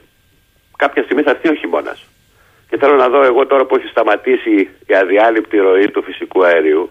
κάποια 0.77 1.03
στιγμή 1.03 1.23
θα 1.23 1.31
έρθει 1.31 1.49
ο 1.49 1.55
χειμώνας. 1.55 2.07
Και 2.69 2.77
θέλω 2.77 2.95
να 2.95 3.09
δω 3.09 3.23
εγώ 3.23 3.47
τώρα 3.47 3.65
που 3.65 3.77
έχει 3.77 3.87
σταματήσει 3.87 4.69
η 4.87 4.95
αδιάλειπτη 4.95 5.57
ροή 5.57 5.91
του 5.91 6.03
φυσικού 6.03 6.45
αερίου, 6.45 6.91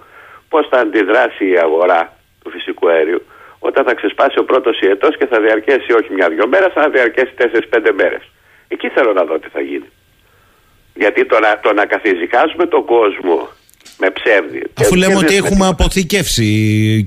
πώς 0.49 0.67
θα 0.67 0.79
αντιδράσει 0.79 1.49
η 1.49 1.57
αγορά 1.57 2.17
του 2.43 2.49
φυσικού 2.49 2.89
αερίου 2.89 3.21
όταν 3.59 3.85
θα 3.85 3.93
ξεσπάσει 3.93 4.39
ο 4.39 4.43
πρώτος 4.43 4.79
ιετός 4.81 5.17
και 5.17 5.25
θα 5.25 5.39
διαρκέσει 5.41 5.91
όχι 5.99 6.13
μια-δυο 6.13 6.47
μέρες, 6.47 6.71
θα 6.73 6.89
διαρκέσει 6.89 7.33
4-5 7.37 7.91
μέρες. 7.95 8.21
Εκεί 8.67 8.87
θέλω 8.89 9.13
να 9.13 9.23
δω 9.23 9.39
τι 9.39 9.49
θα 9.49 9.61
γίνει. 9.61 9.89
Γιατί 10.93 11.25
το 11.25 11.39
να, 11.39 11.59
το 11.59 11.73
να 11.73 11.85
καθιζικάζουμε 11.85 12.65
τον 12.65 12.85
κόσμο 12.85 13.47
με 13.97 14.09
ψεύδι. 14.11 14.63
Αφού 14.79 14.89
και- 14.93 14.99
λέμε 14.99 15.13
και 15.13 15.17
ότι 15.25 15.33
δεν- 15.35 15.43
έχουμε 15.45 15.67
αποθηκεύσει 15.67 16.49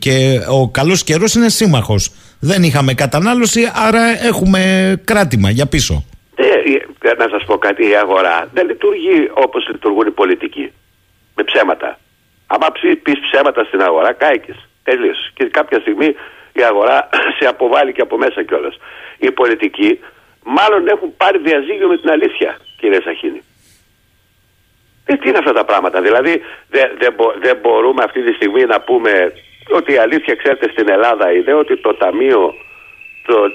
και 0.00 0.38
ο 0.50 0.70
καλός 0.70 1.04
καιρός 1.04 1.34
είναι 1.34 1.48
σύμμαχος. 1.48 2.12
Δεν 2.40 2.62
είχαμε 2.62 2.94
κατανάλωση, 2.94 3.70
άρα 3.74 4.04
έχουμε 4.26 4.60
κράτημα 5.04 5.50
για 5.50 5.66
πίσω. 5.66 6.04
Ε, 6.34 6.44
ε, 7.08 7.14
να 7.18 7.28
σας 7.28 7.44
πω 7.44 7.58
κάτι, 7.58 7.88
η 7.88 7.94
αγορά 7.94 8.50
δεν 8.54 8.66
λειτουργεί 8.66 9.30
όπως 9.34 9.68
λειτουργούν 9.72 10.06
οι 10.06 10.10
πολιτικοί. 10.10 10.72
Με 11.34 11.42
ψέματα. 11.44 11.98
Άμα 12.46 12.72
ψη- 12.72 12.96
πεις 12.96 13.18
ψέματα 13.30 13.64
στην 13.64 13.80
αγορά, 13.82 14.12
κάηκες. 14.12 14.68
Τελείωσε. 14.82 15.30
Και 15.34 15.44
κάποια 15.44 15.80
στιγμή 15.80 16.14
η 16.52 16.62
αγορά 16.62 17.08
σε 17.38 17.48
αποβάλλει 17.48 17.92
και 17.92 18.00
από 18.00 18.16
μέσα 18.16 18.42
κιόλας. 18.42 18.76
Οι 19.18 19.30
πολιτικοί 19.30 20.00
μάλλον 20.44 20.88
έχουν 20.88 21.16
πάρει 21.16 21.38
διαζύγιο 21.38 21.88
με 21.88 21.96
την 21.96 22.10
αλήθεια, 22.10 22.58
κύριε 22.76 23.00
Σαχίνη. 23.04 23.42
Ε, 25.04 25.16
τι 25.16 25.28
είναι 25.28 25.38
αυτά 25.38 25.52
τα 25.52 25.64
πράγματα. 25.64 26.00
Δηλαδή 26.00 26.42
δεν 26.68 26.90
δεν 26.98 27.12
μπο- 27.12 27.34
δεν 27.40 27.56
μπορούμε 27.62 28.02
αυτή 28.04 28.22
τη 28.22 28.32
στιγμή 28.32 28.64
να 28.64 28.80
πούμε 28.80 29.32
ότι 29.70 29.92
η 29.92 29.96
αλήθεια 29.96 30.34
ξέρετε 30.34 30.68
στην 30.70 30.88
Ελλάδα 30.90 31.32
είναι 31.32 31.52
ότι 31.52 31.76
το 31.76 31.94
ταμείο 31.94 32.54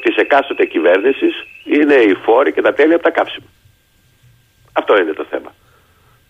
της 0.01 0.15
εκάστοτε 0.15 0.65
κυβέρνησης 0.65 1.43
είναι 1.63 1.93
οι 1.95 2.13
φόροι 2.13 2.53
και 2.53 2.61
τα 2.61 2.73
τέλη 2.73 2.93
από 2.93 3.03
τα 3.03 3.09
καύσιμα. 3.09 3.45
Αυτό 4.73 4.97
είναι 4.97 5.13
το 5.13 5.25
θέμα. 5.29 5.53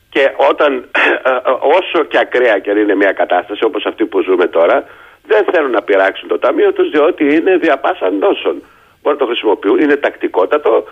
Και 0.09 0.31
όταν, 0.49 0.89
ε, 1.23 1.29
ε, 1.29 1.39
όσο 1.61 2.03
και 2.03 2.17
ακραία 2.17 2.59
και 2.59 2.69
αν 2.71 2.77
είναι 2.77 2.95
μια 2.95 3.11
κατάσταση 3.11 3.63
όπως 3.63 3.85
αυτή 3.85 4.05
που 4.05 4.21
ζούμε 4.21 4.47
τώρα, 4.47 4.83
δεν 5.27 5.45
θέλουν 5.51 5.71
να 5.71 5.81
πειράξουν 5.81 6.27
το 6.27 6.39
ταμείο 6.39 6.73
τους 6.73 6.89
διότι 6.89 7.23
είναι 7.35 7.57
διαπάσαν 7.57 8.17
νόσων. 8.17 8.63
Μπορούν 9.01 9.19
να 9.19 9.25
το 9.25 9.25
χρησιμοποιούν, 9.25 9.79
είναι 9.79 9.95
τακτικότατο, 9.95 10.83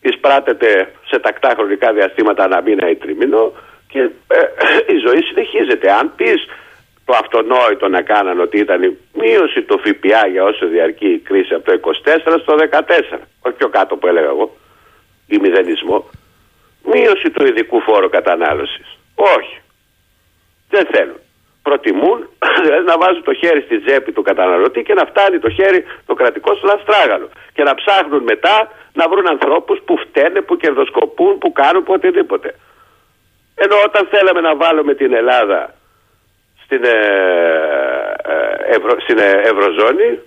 εισπράτεται 0.00 0.92
σε 1.06 1.18
τακτά 1.18 1.54
χρονικά 1.56 1.92
διαστήματα 1.92 2.44
ένα 2.44 2.62
μήνα 2.62 2.90
ή 2.90 2.96
τρίμηνο 2.96 3.52
και 3.88 3.98
ε, 4.28 4.40
η 4.94 4.96
ζωή 5.06 5.22
συνεχίζεται. 5.22 5.92
Αν 5.92 6.12
πεις 6.16 6.46
το 7.04 7.14
αυτονόητο 7.22 7.88
να 7.88 8.02
κάναν 8.02 8.40
ότι 8.40 8.58
ήταν 8.58 8.82
η 8.82 8.96
μείωση 9.12 9.62
του 9.62 9.78
ΦΠΑ 9.78 10.26
για 10.26 10.44
όσο 10.44 10.66
διαρκεί 10.66 11.08
η 11.08 11.18
κρίση 11.18 11.54
από 11.54 11.64
το 11.64 11.92
24 12.04 12.38
στο 12.42 12.54
14, 12.70 13.18
όχι 13.40 13.56
πιο 13.56 13.68
κάτω 13.68 13.96
που 13.96 14.06
έλεγα 14.06 14.26
εγώ, 14.26 14.56
ή 15.26 15.38
μηδενισμό, 15.38 16.10
μείωση 16.92 17.30
του 17.30 17.46
ειδικού 17.46 17.80
φόρου 17.80 18.08
κατανάλωσης. 18.08 18.98
Όχι. 19.14 19.60
Δεν 20.68 20.86
θέλουν. 20.92 21.20
Προτιμούν 21.68 22.18
να 22.88 22.94
βάζουν 23.00 23.22
το 23.22 23.34
χέρι 23.34 23.60
στη 23.60 23.76
τσέπη 23.80 24.12
του 24.12 24.22
καταναλωτή 24.22 24.82
και 24.82 24.94
να 24.94 25.04
φτάνει 25.10 25.38
το 25.38 25.50
χέρι 25.50 25.84
το 26.06 26.14
κρατικό 26.14 26.54
στο 26.54 26.66
λαστράγαλο. 26.66 27.28
Και 27.54 27.62
να 27.62 27.74
ψάχνουν 27.74 28.22
μετά 28.22 28.56
να 28.92 29.08
βρουν 29.08 29.26
ανθρώπους 29.28 29.78
που 29.86 29.94
φταίνε, 30.04 30.40
που 30.40 30.56
κερδοσκοπούν, 30.56 31.38
που 31.38 31.52
κάνουν 31.52 31.82
που 31.84 31.92
οτιδήποτε. 31.92 32.54
Ενώ 33.54 33.76
όταν 33.84 34.08
θέλαμε 34.12 34.40
να 34.40 34.56
βάλουμε 34.56 34.94
την 34.94 35.12
Ελλάδα 35.14 35.74
στην, 36.64 36.84
ε, 36.84 36.98
ε, 38.32 38.74
Ευρω, 38.76 39.00
στην 39.00 39.18
ε, 39.18 39.30
Ευρωζώνη, 39.52 40.18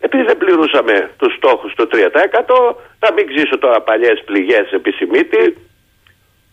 επειδή 0.00 0.22
δεν 0.22 0.38
πληρούσαμε 0.38 1.10
τους 1.18 1.34
στόχους 1.34 1.74
του 1.74 1.88
3%, 1.92 2.74
να 3.00 3.12
μην 3.12 3.26
ξύσω 3.26 3.58
τώρα 3.58 3.80
παλιές 3.80 4.22
πληγές 4.24 4.72
επισημίτη 4.72 5.56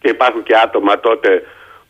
και 0.02 0.10
υπάρχουν 0.10 0.44
και 0.44 0.56
άτομα 0.56 1.00
τότε 1.00 1.44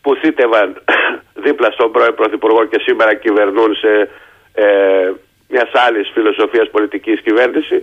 που 0.08 0.16
θύτευαν 0.22 0.70
δίπλα 1.46 1.70
στον 1.72 1.92
πρώην 1.92 2.16
Πρωθυπουργό 2.16 2.66
και 2.66 2.80
σήμερα 2.86 3.14
κυβερνούν 3.14 3.76
σε 3.76 4.10
ε, 4.54 5.12
μιας 5.48 5.72
άλλης 5.86 6.10
φιλοσοφίας 6.14 6.70
πολιτικής 6.70 7.22
κυβέρνηση. 7.22 7.78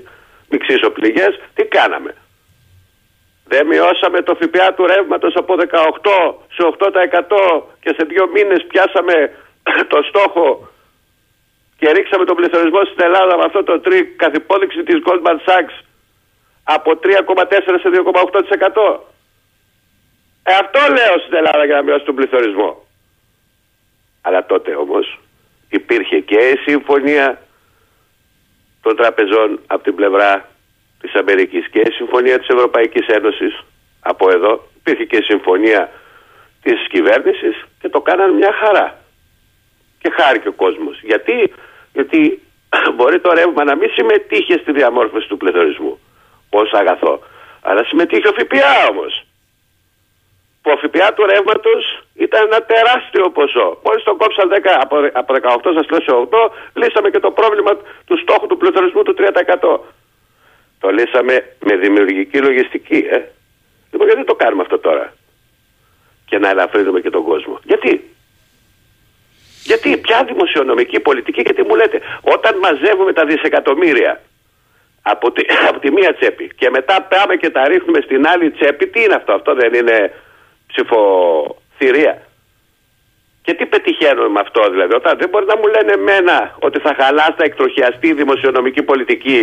Μην 0.49 0.61
ξύσω 0.61 0.91
πληγές. 0.91 1.33
Τι 1.55 1.65
κάναμε; 1.65 2.15
Δεν 3.53 3.67
μειώσαμε 3.67 4.19
το 4.29 4.35
ΦΠΑ 4.41 4.75
του 4.75 4.87
ρεύματος 4.87 5.35
από 5.37 5.55
18 5.55 5.65
σε 6.57 6.63
8% 6.79 7.63
και 7.83 7.91
σε 7.97 8.03
δύο 8.11 8.25
μήνες 8.35 8.65
πιάσαμε 8.71 9.17
το 9.93 9.99
στόχο 10.09 10.69
και 11.79 11.93
ρίξαμε 11.93 12.25
τον 12.25 12.37
πληθωρισμό 12.37 12.81
στην 12.85 13.05
Ελλάδα 13.09 13.37
με 13.37 13.45
αυτό 13.45 13.63
το 13.65 13.81
τρικ 13.81 14.07
καθ' 14.23 14.35
υπόδειξη 14.35 14.83
της 14.83 14.99
Goldman 15.07 15.39
Sachs 15.47 15.75
από 16.65 16.91
3,4 17.03 17.75
σε 17.83 17.89
2,8%. 17.95 19.14
Ε, 20.47 20.53
αυτό 20.55 20.81
λέω 20.93 21.15
στην 21.25 21.35
Ελλάδα 21.37 21.65
για 21.65 21.75
να 21.75 21.83
μειώσει 21.83 22.05
τον 22.05 22.15
πληθωρισμό. 22.15 22.87
Αλλά 24.23 24.47
τότε 24.47 24.75
όμως 24.75 25.19
υπήρχε 25.69 26.21
και 26.21 26.39
η 26.39 26.57
συμφωνία 26.57 27.43
των 28.83 28.97
τραπεζών 28.97 29.61
από 29.67 29.83
την 29.83 29.95
πλευρά 29.95 30.49
της 31.01 31.15
Αμερικής 31.15 31.69
και 31.69 31.81
η 31.81 31.93
συμφωνία 31.93 32.39
της 32.39 32.49
Ευρωπαϊκής 32.49 33.07
Ένωσης 33.07 33.65
από 34.01 34.31
εδώ. 34.31 34.69
Υπήρχε 34.77 35.05
και 35.05 35.17
η 35.17 35.23
συμφωνία 35.23 35.91
της 36.63 36.89
κυβέρνησης 36.89 37.65
και 37.81 37.89
το 37.89 38.01
κάναν 38.01 38.35
μια 38.35 38.53
χαρά. 38.53 38.99
Και 39.99 40.11
χάρηκε 40.11 40.49
ο 40.49 40.53
κόσμος. 40.53 41.01
Γιατί, 41.03 41.53
Γιατί 41.93 42.43
μπορεί 42.95 43.21
το 43.21 43.33
ρεύμα 43.33 43.65
να 43.65 43.77
μην 43.77 43.91
συμμετείχε 43.91 44.59
στη 44.59 44.73
διαμόρφωση 44.73 45.29
του 45.29 45.37
πληθωρισμού 45.37 45.99
ως 46.51 46.73
αγαθό. 46.73 47.23
Αλλά 47.63 47.85
συμμετείχε 47.85 48.29
ο 48.29 48.33
ΦΠΑ 48.33 48.87
όμως 48.91 49.24
που 50.65 50.71
ο 50.75 50.77
ΦΠΑ 50.83 51.09
του 51.15 51.25
ρεύματος 51.33 51.83
ήταν 52.15 52.41
ένα 52.51 52.61
τεράστιο 52.73 53.25
ποσό. 53.31 53.69
Μόλις 53.85 54.03
το 54.05 54.15
κόψαν 54.21 54.49
10, 54.49 54.55
από, 54.85 54.97
από 55.21 55.31
18 55.35 55.71
σας 55.77 55.87
λέω 55.91 56.03
σε 56.07 56.13
8, 56.31 56.51
λύσαμε 56.81 57.09
και 57.11 57.21
το 57.27 57.31
πρόβλημα 57.31 57.73
του 58.09 58.17
στόχου 58.23 58.47
του 58.47 58.57
πληθωρισμού 58.57 59.03
του 59.03 59.15
3%. 59.19 59.79
Το 60.81 60.89
λύσαμε 60.97 61.35
με 61.67 61.77
δημιουργική 61.77 62.39
λογιστική, 62.39 63.01
ε. 63.11 63.21
Λοιπόν, 63.91 64.07
γιατί 64.07 64.25
το 64.25 64.35
κάνουμε 64.35 64.63
αυτό 64.63 64.79
τώρα; 64.79 65.15
Και 66.27 66.39
να 66.39 66.49
ελαφρύνουμε 66.49 67.01
και 67.01 67.11
τον 67.11 67.23
κόσμο. 67.23 67.61
Γιατί; 67.63 67.93
Γιατί, 69.65 69.97
ποια 69.97 70.25
δημοσιονομική 70.25 71.01
πολιτική, 71.01 71.41
γιατί 71.41 71.63
μου 71.63 71.75
λέτε, 71.75 72.01
όταν 72.21 72.59
μαζεύουμε 72.59 73.13
τα 73.13 73.25
δισεκατομμύρια 73.25 74.21
από 75.03 75.33
τη, 75.33 75.43
από 75.69 75.79
τη 75.79 75.91
μία 75.91 76.15
τσέπη 76.15 76.51
και 76.57 76.71
μετά 76.71 77.03
πάμε 77.03 77.35
και 77.37 77.51
τα 77.51 77.69
ρίχνουμε 77.69 78.01
στην 78.01 78.27
άλλη 78.27 78.51
τσέπη, 78.51 78.87
τι 78.87 79.03
είναι 79.03 79.15
αυτό, 79.15 79.33
αυτό 79.33 79.55
δεν 79.55 79.75
είναι 79.75 80.13
ψηφοθυρία. 80.75 82.15
Και 83.43 83.55
τι 83.55 83.67
πετυχαίνουμε 83.67 84.29
με 84.29 84.41
αυτό 84.41 84.71
δηλαδή, 84.71 84.95
όταν 84.95 85.19
δεν 85.19 85.29
μπορεί 85.29 85.47
να 85.47 85.57
μου 85.57 85.67
λένε 85.67 85.93
εμένα 85.93 86.57
ότι 86.59 86.79
θα 86.79 86.95
χαλάσει, 86.99 87.35
θα 87.37 87.45
εκτροχιαστεί 87.45 88.07
η 88.09 88.13
δημοσιονομική 88.13 88.83
πολιτική 88.83 89.41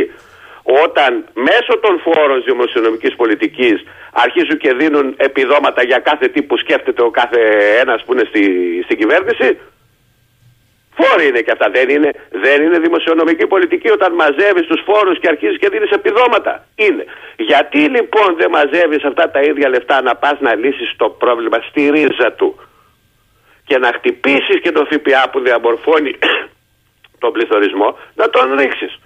όταν 0.64 1.26
μέσω 1.34 1.80
των 1.80 2.00
φόρων 2.00 2.44
δημοσιονομικής 2.44 3.16
πολιτικής 3.16 3.84
αρχίζουν 4.12 4.58
και 4.58 4.74
δίνουν 4.74 5.14
επιδόματα 5.18 5.84
για 5.84 6.00
κάθε 6.00 6.28
τι 6.28 6.42
που 6.42 6.58
σκέφτεται 6.58 7.02
ο 7.02 7.10
κάθε 7.10 7.40
ένας 7.80 8.04
που 8.04 8.14
είναι 8.14 8.26
στη, 8.30 8.44
στην 8.84 8.98
κυβέρνηση 8.98 9.58
Φόροι 10.98 11.28
είναι 11.28 11.42
και 11.42 11.52
αυτά. 11.52 11.70
Δεν 11.70 11.90
είναι, 11.90 12.12
δεν 12.30 12.64
είναι 12.64 12.80
δημοσιονομική 12.80 13.48
πολιτική 13.48 13.90
όταν 13.90 14.14
μαζεύεις 14.14 14.66
τους 14.68 14.82
φόρους 14.86 15.20
και 15.20 15.28
αρχίζεις 15.28 15.58
και 15.58 15.70
δίνεις 15.70 15.92
επιδόματα. 15.92 16.66
Είναι. 16.76 17.06
Γιατί 17.38 17.80
λοιπόν 17.96 18.36
δεν 18.36 18.50
μαζεύεις 18.50 19.04
αυτά 19.04 19.32
τα 19.32 19.42
ίδια 19.42 19.70
λεφτά 19.70 20.02
να 20.02 20.16
πας 20.16 20.38
να 20.40 20.56
λύσεις 20.56 20.94
το 20.98 21.10
πρόβλημα 21.10 21.58
στη 21.70 21.90
ρίζα 21.90 22.32
του 22.32 22.60
και 23.66 23.78
να 23.78 23.92
χτυπήσεις 23.98 24.58
και 24.62 24.72
το 24.72 24.88
ΦΠΑ 24.90 25.30
που 25.32 25.40
διαμορφώνει 25.40 26.14
τον 27.22 27.32
πληθωρισμό, 27.32 27.98
να 28.16 28.30
τον 28.30 28.56
ρίξεις. 28.60 29.00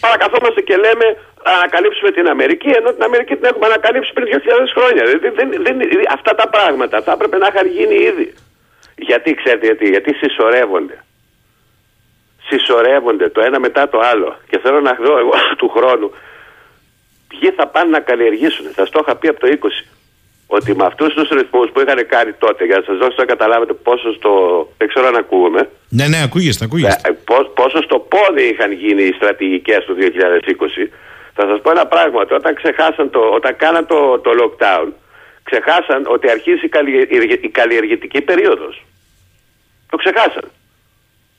Παρακαθόμαστε 0.00 0.60
και 0.60 0.76
λέμε 0.76 1.06
να 1.44 1.52
ανακαλύψουμε 1.52 2.10
την 2.10 2.26
Αμερική, 2.28 2.70
ενώ 2.80 2.92
την 2.92 3.02
Αμερική 3.02 3.34
την 3.36 3.44
έχουμε 3.44 3.66
ανακαλύψει 3.66 4.12
πριν 4.12 4.26
2.000 4.32 4.38
χρόνια. 4.76 5.02
Δεν, 5.04 5.32
δεν, 5.38 5.48
δεν, 5.66 5.76
αυτά 6.16 6.34
τα 6.34 6.48
πράγματα 6.48 7.02
θα 7.02 7.12
έπρεπε 7.12 7.36
να 7.38 7.46
είχαν 7.50 7.66
γίνει 7.66 7.94
ήδη. 7.94 8.34
Γιατί 8.96 9.34
ξέρετε 9.34 9.66
γιατί, 9.66 9.88
γιατί 9.88 10.14
συσσωρεύονται. 10.14 11.04
Συσσωρεύονται 12.48 13.28
το 13.28 13.40
ένα 13.40 13.60
μετά 13.60 13.88
το 13.88 13.98
άλλο. 13.98 14.36
Και 14.48 14.58
θέλω 14.58 14.80
να 14.80 14.92
δω 14.92 15.18
εγώ 15.18 15.32
του 15.58 15.68
χρόνου 15.68 16.10
ποιοι 17.32 17.50
θα 17.50 17.66
πάνε 17.66 17.90
να 17.90 18.00
καλλιεργήσουν. 18.00 18.66
Θα 18.74 18.84
το 18.88 18.98
είχα 19.02 19.16
πει 19.16 19.28
από 19.28 19.40
το 19.40 19.46
20. 19.62 19.68
Ότι 20.46 20.76
με 20.76 20.84
αυτούς 20.84 21.14
τους 21.14 21.28
ρυθμούς 21.28 21.70
που 21.70 21.80
είχαν 21.80 22.06
κάνει 22.06 22.32
τότε, 22.32 22.64
για 22.64 22.76
να 22.76 22.82
σας 22.82 22.96
δώσω 22.98 23.14
να 23.18 23.24
καταλάβετε 23.24 23.72
πόσο 23.72 24.12
στο. 24.12 24.32
Δεν 24.78 24.88
ξέρω 24.88 25.06
αν 25.06 25.16
ακούγομαι. 25.16 25.68
Ναι, 25.88 26.06
ναι, 26.08 26.22
ακούγεστε, 26.22 26.64
ακούγεστε. 26.64 27.08
Ε, 27.08 27.12
πόσο 27.54 27.82
στο 27.82 27.98
πόδι 27.98 28.42
είχαν 28.42 28.72
γίνει 28.72 29.02
οι 29.02 29.12
στρατηγικές 29.12 29.84
του 29.84 29.96
2020. 29.98 30.90
Θα 31.34 31.46
σας 31.48 31.60
πω 31.62 31.70
ένα 31.70 31.86
πράγμα. 31.86 32.20
Ότι 32.20 32.34
όταν, 32.34 32.54
ξεχάσαν 32.54 33.10
το, 33.10 33.20
όταν 33.20 33.56
κάναν 33.56 33.86
το, 33.86 34.18
το 34.18 34.30
lockdown, 34.40 34.88
ξεχάσαν 35.42 36.06
ότι 36.06 36.30
αρχίζει 36.30 36.64
η 37.40 37.48
καλλιεργητική 37.48 38.20
περίοδος. 38.20 38.84
Το 39.90 39.96
ξεχάσαν. 39.96 40.50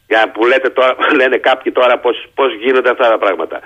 Για 0.07 0.31
που 0.31 0.45
λέτε 0.45 0.69
τώρα, 0.69 0.95
λένε 1.19 1.37
κάποιοι 1.37 1.71
τώρα 1.71 1.97
πώς, 1.99 2.27
πώς 2.35 2.55
γίνονται 2.55 2.89
αυτά 2.89 3.09
τα 3.09 3.17
πράγματα. 3.17 3.59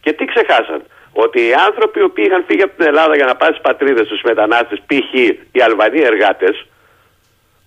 Και 0.00 0.12
τι 0.12 0.24
ξεχάσαν; 0.24 0.82
Ότι 1.12 1.40
οι 1.46 1.54
άνθρωποι 1.66 1.98
οι 1.98 2.02
οποίοι 2.02 2.24
είχαν 2.28 2.44
φύγει 2.46 2.62
από 2.62 2.76
την 2.76 2.86
Ελλάδα 2.86 3.16
για 3.16 3.26
να 3.26 3.36
πάνε 3.36 3.52
στις 3.52 3.62
πατρίδες 3.68 4.08
τους 4.08 4.22
μετανάστες, 4.22 4.78
π.χ. 4.86 5.14
οι 5.52 5.60
Αλβανοί 5.62 6.00
εργάτες, 6.00 6.66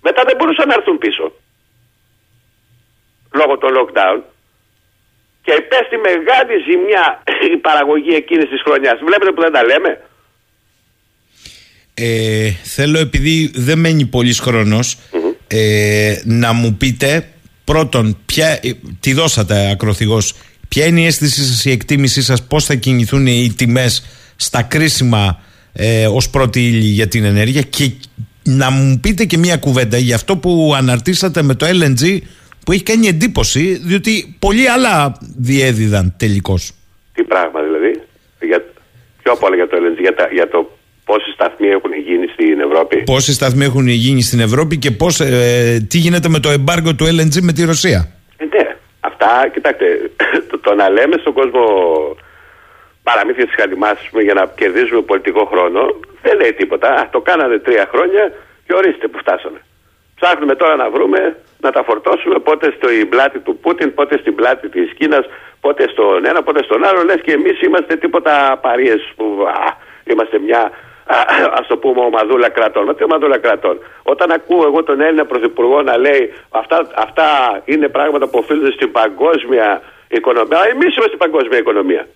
μετά 0.02 0.24
δεν 0.28 0.36
μπορούσαν 0.38 0.68
να 0.68 0.74
έρθουν 0.74 0.98
πίσω. 0.98 1.32
Λόγω 3.34 3.58
των 3.58 3.72
lockdown. 3.78 4.20
Και 5.44 5.54
υπέστη 5.54 5.98
μεγάλη 5.98 6.56
ζημιά 6.68 7.24
η 7.54 7.58
παραγωγή 7.58 8.16
εκείνης 8.16 8.50
της 8.50 8.62
χρονιάς. 8.62 9.00
Βλέπετε 9.00 9.32
που 9.32 9.42
δεν 9.42 9.52
τα 9.52 9.64
λέμε; 9.64 10.02
Ε, 11.98 12.50
θέλω 12.64 13.00
επειδή 13.00 13.52
δεν 13.56 13.80
μένει 13.80 14.06
πολύς 14.06 14.42
ε, 15.48 16.16
να 16.24 16.54
μου 16.54 16.76
πείτε 16.78 17.28
πρώτον 17.64 18.18
ποια, 18.26 18.48
ε, 18.48 18.72
τη 19.00 19.14
δώσατε 19.14 19.70
ακροθυγός 19.72 20.34
ποια 20.68 20.86
είναι 20.86 21.02
η 21.02 21.06
αίσθησή 21.06 21.46
σας 21.46 21.66
η 21.66 21.72
εκτίμησή 21.72 22.22
σας 22.22 22.44
πώς 22.44 22.66
θα 22.66 22.76
κινηθούν 22.76 23.28
οι 23.28 23.54
τιμές 23.58 24.06
στα 24.36 24.62
κρίσιμα 24.62 25.42
ε, 25.74 26.08
ως 26.08 26.30
πρώτη 26.30 26.68
ύλη 26.68 26.86
για 26.86 27.08
την 27.08 27.24
ενέργεια 27.24 27.62
και 27.62 27.92
να 28.44 28.70
μου 28.70 29.00
πείτε 29.02 29.26
και 29.26 29.38
μια 29.38 29.58
κουβέντα 29.58 29.98
για 29.98 30.16
αυτό 30.16 30.38
που 30.38 30.74
αναρτήσατε 30.78 31.42
με 31.42 31.56
το 31.56 31.66
LNG 31.66 32.20
που 32.66 32.72
έχει 32.72 32.84
κάνει 32.84 33.08
εντύπωση 33.08 33.80
διότι 33.84 34.36
πολλοί 34.40 34.70
άλλα 34.70 35.18
διέδιδαν 35.38 36.14
τελικώς. 36.18 36.72
Τι 37.14 37.24
πράγμα 37.24 37.62
δηλαδή, 37.62 38.02
για, 38.42 38.64
πιο 39.22 39.32
απ' 39.32 39.44
όλα 39.44 39.56
για 39.56 39.68
το 39.68 39.78
LNG, 39.78 40.00
για, 40.00 40.30
για 40.34 40.50
το 40.50 40.75
πόσοι 41.06 41.32
σταθμοί 41.32 41.68
έχουν 41.68 41.94
γίνει 42.08 42.28
στην 42.28 42.60
Ευρώπη; 42.60 43.04
Πόσοι 43.04 43.34
σταθμοί 43.34 43.66
έχουν 43.66 43.88
γίνει 43.88 44.22
στην 44.22 44.40
Ευρώπη 44.40 44.78
και 44.78 44.92
πώς, 44.92 45.20
ε, 45.20 45.86
τι 45.90 45.98
γίνεται 45.98 46.30
με 46.30 46.40
το 46.40 46.50
εμπάργκο 46.50 46.96
του 46.96 47.06
LNG 47.06 47.42
με 47.42 47.52
τη 47.52 47.66
Ρωσία; 47.66 48.12
Ε, 48.38 48.46
ναι, 48.46 48.76
αυτά 49.00 49.26
Αυτά, 49.26 49.48
κοιτάξτε, 49.48 50.12
το, 50.50 50.60
το 50.60 50.74
να 50.76 50.90
λέμε 50.90 51.16
στον 51.18 51.34
κόσμο 51.34 51.64
παραμύθια 53.04 53.46
τη 53.48 53.54
χαλιμάς 53.60 53.98
πούμε, 54.10 54.22
για 54.24 54.34
να 54.34 54.44
κερδίζουμε 54.60 55.02
πολιτικό 55.02 55.46
χρόνο 55.46 55.82
δεν 56.22 56.36
λέει 56.40 56.54
τίποτα. 56.54 56.88
Α, 57.00 57.10
το 57.10 57.20
κάνανε 57.22 57.58
τρία 57.58 57.86
χρόνια 57.94 58.24
και 58.66 58.74
ορίστε 58.74 59.08
που 59.08 59.18
φτάσαμε. 59.18 59.60
Ψάχνουμε 60.20 60.56
τώρα 60.56 60.76
να 60.76 60.90
βρούμε, 60.90 61.20
να 61.60 61.72
τα 61.72 61.84
φορτώσουμε 61.84 62.40
πότε 62.40 62.66
στην 62.78 63.10
πλάτη 63.10 63.40
του 63.40 63.58
Πούτιν, 63.62 63.94
πότε 63.94 64.18
στην 64.18 64.36
πλάτη 64.36 64.70
της 64.70 64.94
Κίνας, 64.98 65.26
πότε 65.60 65.84
στον 65.94 66.26
ένα, 66.26 66.44
πότε 66.44 66.64
στον 66.64 66.86
άλλο. 66.86 67.04
Λες 67.04 67.22
και 67.22 67.32
εμείς 67.32 67.62
είμαστε 67.62 67.96
τίποτα 67.96 68.60
παρείε 68.62 68.96
που 69.16 69.26
α, 69.48 69.78
είμαστε 70.12 70.40
μια 70.40 70.72
α 71.58 71.66
το 71.68 71.78
πούμε 71.78 72.02
ομαδούλα 72.02 72.50
κρατών. 72.50 72.84
Μα 72.86 72.96
τι 72.96 73.04
ομαδούλα 73.04 73.38
κρατών; 73.38 73.80
Όταν 74.04 74.32
ακούω 74.32 74.66
εγώ 74.66 74.84
τον 74.84 75.02
Έλληνα 75.02 75.26
Πρωθυπουργό 75.26 75.82
να 75.82 75.98
λέει 75.98 76.34
αυτά, 76.50 76.88
αυτά 76.96 77.26
είναι 77.66 77.88
πράγματα 77.88 78.28
που 78.28 78.38
οφείλονται 78.38 78.72
στην 78.72 78.92
παγκόσμια 78.92 79.82
οικονομία. 80.08 80.60
Εμείς 80.70 80.96
είμαστε 80.96 81.08
στην 81.08 81.18
παγκόσμια 81.18 81.58
οικονομία. 81.58 82.08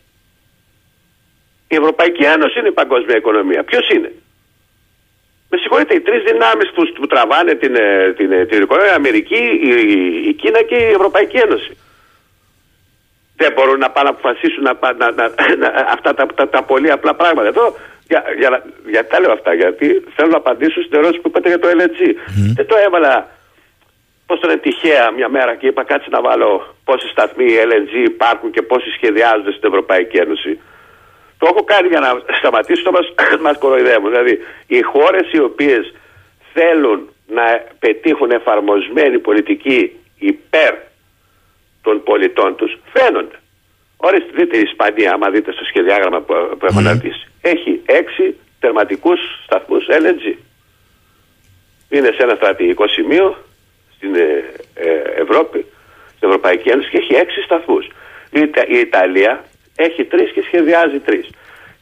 Η 1.67 1.75
Ευρωπαϊκή 1.75 2.23
Ένωση 2.23 2.59
είναι 2.59 2.67
η 2.67 2.71
παγκόσμια 2.71 3.15
οικονομία. 3.17 3.63
Ποιος 3.63 3.89
είναι; 3.89 4.11
Με 5.49 5.57
συγχωρείτε, 5.57 5.93
οι 5.95 5.99
τρεις 5.99 6.23
δυνάμεις 6.23 6.71
που, 6.75 6.91
που 6.93 7.07
τραβάνε 7.07 7.53
την, 7.53 7.75
ε, 7.75 8.13
την, 8.17 8.31
ε, 8.31 8.45
την 8.45 8.61
οικονομία, 8.61 8.91
η 8.91 8.95
Αμερική, 8.95 9.43
η, 9.63 9.69
η, 10.29 10.33
Κίνα 10.33 10.61
και 10.61 10.75
η 10.75 10.91
Ευρωπαϊκή 10.91 11.37
Ένωση. 11.37 11.77
Δεν 13.35 13.51
μπορούν 13.53 13.79
να 13.79 13.89
πάνε 13.89 14.09
να 14.09 14.15
αποφασίσουν 14.15 14.63
να, 14.63 14.73
να, 14.93 15.11
να, 15.11 15.31
να, 15.57 15.67
αυτά 15.67 16.13
τα, 16.13 16.25
τα, 16.25 16.49
τα, 16.49 16.63
πολύ 16.63 16.91
απλά 16.91 17.15
πράγματα. 17.15 17.47
Εδώ, 17.47 17.75
για, 18.09 18.23
για, 18.39 18.49
για, 18.93 19.07
τα 19.07 19.19
λέω 19.19 19.31
αυτά, 19.31 19.53
γιατί 19.53 19.85
θέλω 20.15 20.29
να 20.29 20.37
απαντήσω 20.37 20.81
στην 20.81 20.97
ερώτηση 20.99 21.21
που 21.21 21.27
είπατε 21.27 21.47
για 21.49 21.59
το 21.59 21.67
LNG. 21.77 21.99
Mm. 22.07 22.51
Δεν 22.55 22.65
το 22.65 22.75
έβαλα 22.85 23.13
πώς 24.25 24.39
το 24.39 24.49
είναι 24.49 24.59
τυχαία 24.59 25.11
μια 25.11 25.29
μέρα 25.29 25.55
και 25.55 25.67
είπα 25.67 25.83
κάτσε 25.83 26.09
να 26.09 26.21
βάλω 26.21 26.75
πόσοι 26.83 27.07
σταθμοί 27.07 27.45
LNG 27.69 27.93
υπάρχουν 28.13 28.51
και 28.51 28.61
πόσοι 28.61 28.89
σχεδιάζονται 28.89 29.51
στην 29.51 29.69
Ευρωπαϊκή 29.69 30.17
Ένωση. 30.17 30.59
Το 31.37 31.45
έχω 31.51 31.63
κάνει 31.63 31.87
για 31.87 31.99
να 31.99 32.09
σταματήσω 32.39 32.83
το 32.83 32.91
μας, 32.91 33.07
μας 33.45 33.57
κοροϊδεύουν. 33.57 34.09
Δηλαδή 34.09 34.37
οι 34.67 34.81
χώρες 34.81 35.31
οι 35.31 35.39
οποίες 35.39 35.93
θέλουν 36.53 37.09
να 37.27 37.43
πετύχουν 37.79 38.31
εφαρμοσμένη 38.31 39.19
πολιτική 39.19 39.95
υπέρ 40.19 40.73
των 41.81 42.03
πολιτών 42.03 42.55
τους 42.55 42.77
φαίνονται. 42.93 43.39
Ορίστε 43.97 44.31
δείτε 44.35 44.57
η 44.57 44.61
Ισπανία, 44.61 45.11
άμα 45.13 45.29
δείτε 45.29 45.51
στο 45.51 45.63
σχεδιάγραμμα 45.63 46.19
που, 46.21 46.33
που 46.59 46.65
έχω 46.65 46.79
αναρτήσει. 46.79 47.28
Έχει 47.41 47.81
έξι 47.85 48.35
τερματικούς 48.59 49.19
σταθμούς 49.43 49.85
LNG. 49.89 50.37
Είναι 51.89 52.11
σε 52.11 52.23
ένα 52.23 52.35
στρατηγικό 52.35 52.87
σημείο 52.87 53.37
στην 53.95 54.15
ε, 54.15 54.43
ε, 54.73 55.21
Ευρώπη, 55.21 55.65
στην 56.15 56.27
Ευρωπαϊκή 56.27 56.69
Ένωση 56.69 56.89
και 56.89 56.97
έχει 56.97 57.13
έξι 57.15 57.41
σταθμούς. 57.41 57.85
Η, 58.29 58.39
η 58.67 58.79
Ιταλία 58.79 59.43
έχει 59.75 60.05
τρεις 60.05 60.31
και 60.31 60.41
σχεδιάζει 60.41 60.99
τρεις. 60.99 61.29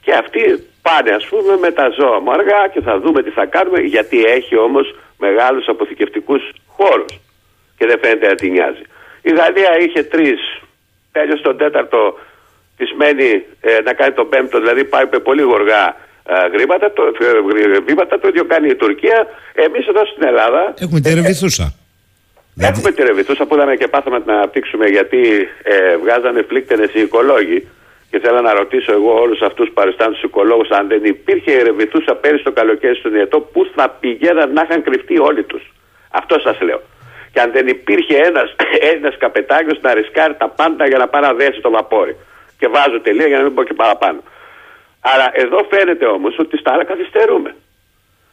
Και 0.02 0.14
αυτοί 0.14 0.68
πάνε, 0.82 1.12
ας 1.12 1.26
πούμε, 1.26 1.58
με 1.58 1.72
τα 1.72 1.90
ζώα 1.90 2.20
μου 2.20 2.32
αργά 2.32 2.68
και 2.74 2.82
θα 2.82 3.00
δούμε 3.00 3.24
τι 3.24 3.30
θα 3.30 3.46
κάνουμε, 3.46 3.80
γιατί 3.80 4.24
έχει 4.24 4.58
όμως 4.58 4.96
μεγάλους 5.18 5.68
αποθηκευτικούς 5.68 6.44
χώρους. 6.68 7.20
Και 7.78 7.86
δεν 7.86 8.00
φαίνεται 8.00 8.28
να 8.28 8.36
την 8.36 8.52
νοιάζει. 8.52 8.82
Η 9.22 9.32
Γαλλία 9.34 9.78
είχε 9.80 10.04
τρεις, 10.04 10.40
τέλειωσε 11.12 11.44
τον 11.44 11.58
τέταρτο, 11.58 12.20
τη 12.78 12.86
μένει 12.96 13.44
ε, 13.62 13.80
να 13.84 13.94
κάνει 13.94 14.14
τον 14.14 14.30
πέμπτο, 14.30 14.60
δηλαδή 14.60 14.84
πάει 14.84 15.06
με 15.12 15.20
πολύ 15.20 15.42
γοργά 15.42 15.96
ε, 16.30 16.48
γρήματα, 16.54 16.94
το, 16.94 17.04
ε, 17.04 17.80
βήματα, 17.80 18.20
το 18.20 18.28
ίδιο 18.28 18.46
κάνει 18.46 18.68
η 18.68 18.76
Τουρκία. 18.76 19.28
Εμείς 19.54 19.88
εδώ 19.88 20.06
στην 20.06 20.24
Ελλάδα. 20.28 20.74
Έχουμε 20.80 21.00
τη 21.00 21.14
ρεβιθούσα. 21.14 21.74
Έχουμε 22.60 22.92
τη 22.92 23.04
ρεβιθούσα 23.04 23.46
που 23.46 23.56
είδαμε 23.56 23.76
και 23.76 23.88
πάθαμε 23.88 24.18
να 24.18 24.24
την 24.24 24.32
αναπτύξουμε 24.32 24.86
γιατί 24.86 25.22
ε, 25.64 25.98
βγάζανε 25.98 26.42
πλήκτενε 26.42 26.90
οι 26.94 27.02
οικολόγοι 27.02 27.68
και 28.10 28.20
θέλω 28.20 28.42
να 28.42 28.54
ρωτήσω 28.54 28.92
εγώ 28.92 29.14
όλους 29.22 29.42
αυτούς 29.42 29.68
που 29.68 29.74
παριστάνουν 29.74 30.14
του 30.14 30.26
οικολόγους, 30.26 30.70
αν 30.70 30.88
δεν 30.88 31.04
υπήρχε 31.04 31.52
η 31.52 31.64
Ρεβιτούσα 31.64 32.16
πέρυσι 32.16 32.44
το 32.44 32.52
καλοκαίρι 32.52 32.96
στον 32.96 33.16
Ιετό, 33.16 33.40
πού 33.40 33.72
θα 33.76 33.90
πηγαίναν 33.90 34.54
να 34.54 34.62
είχαν 34.62 34.84
κρυφτεί 34.84 35.20
όλοι 35.20 35.44
τους. 35.44 35.64
Αυτό 36.12 36.40
σας 36.40 36.62
λέω. 36.62 36.82
Και 37.32 37.40
αν 37.40 37.52
δεν 37.52 37.68
υπήρχε 37.68 38.16
ένας 38.16 38.56
Έλληνα 38.90 39.12
καπετάγιο 39.18 39.78
να 39.82 39.94
ρισκάρει 39.94 40.36
τα 40.38 40.50
πάντα 40.50 40.88
για 40.88 40.98
να 40.98 41.08
πάει 41.08 41.22
να 41.22 41.34
δέσει 41.34 41.60
το 41.62 41.70
βαπόρι. 41.70 42.16
Και 42.60 42.68
βάζω 42.68 43.02
τελεία 43.02 43.28
για 43.28 43.38
να 43.38 43.44
μην 43.44 43.54
πω 43.54 43.64
και 43.64 43.74
παραπάνω. 43.74 44.20
Άρα 45.02 45.32
εδώ 45.34 45.68
φαίνεται 45.70 46.06
όμως 46.06 46.40
ότι 46.40 46.58
στα 46.58 46.74
άλλα 46.74 46.86
καθυστερούμε. 46.86 47.56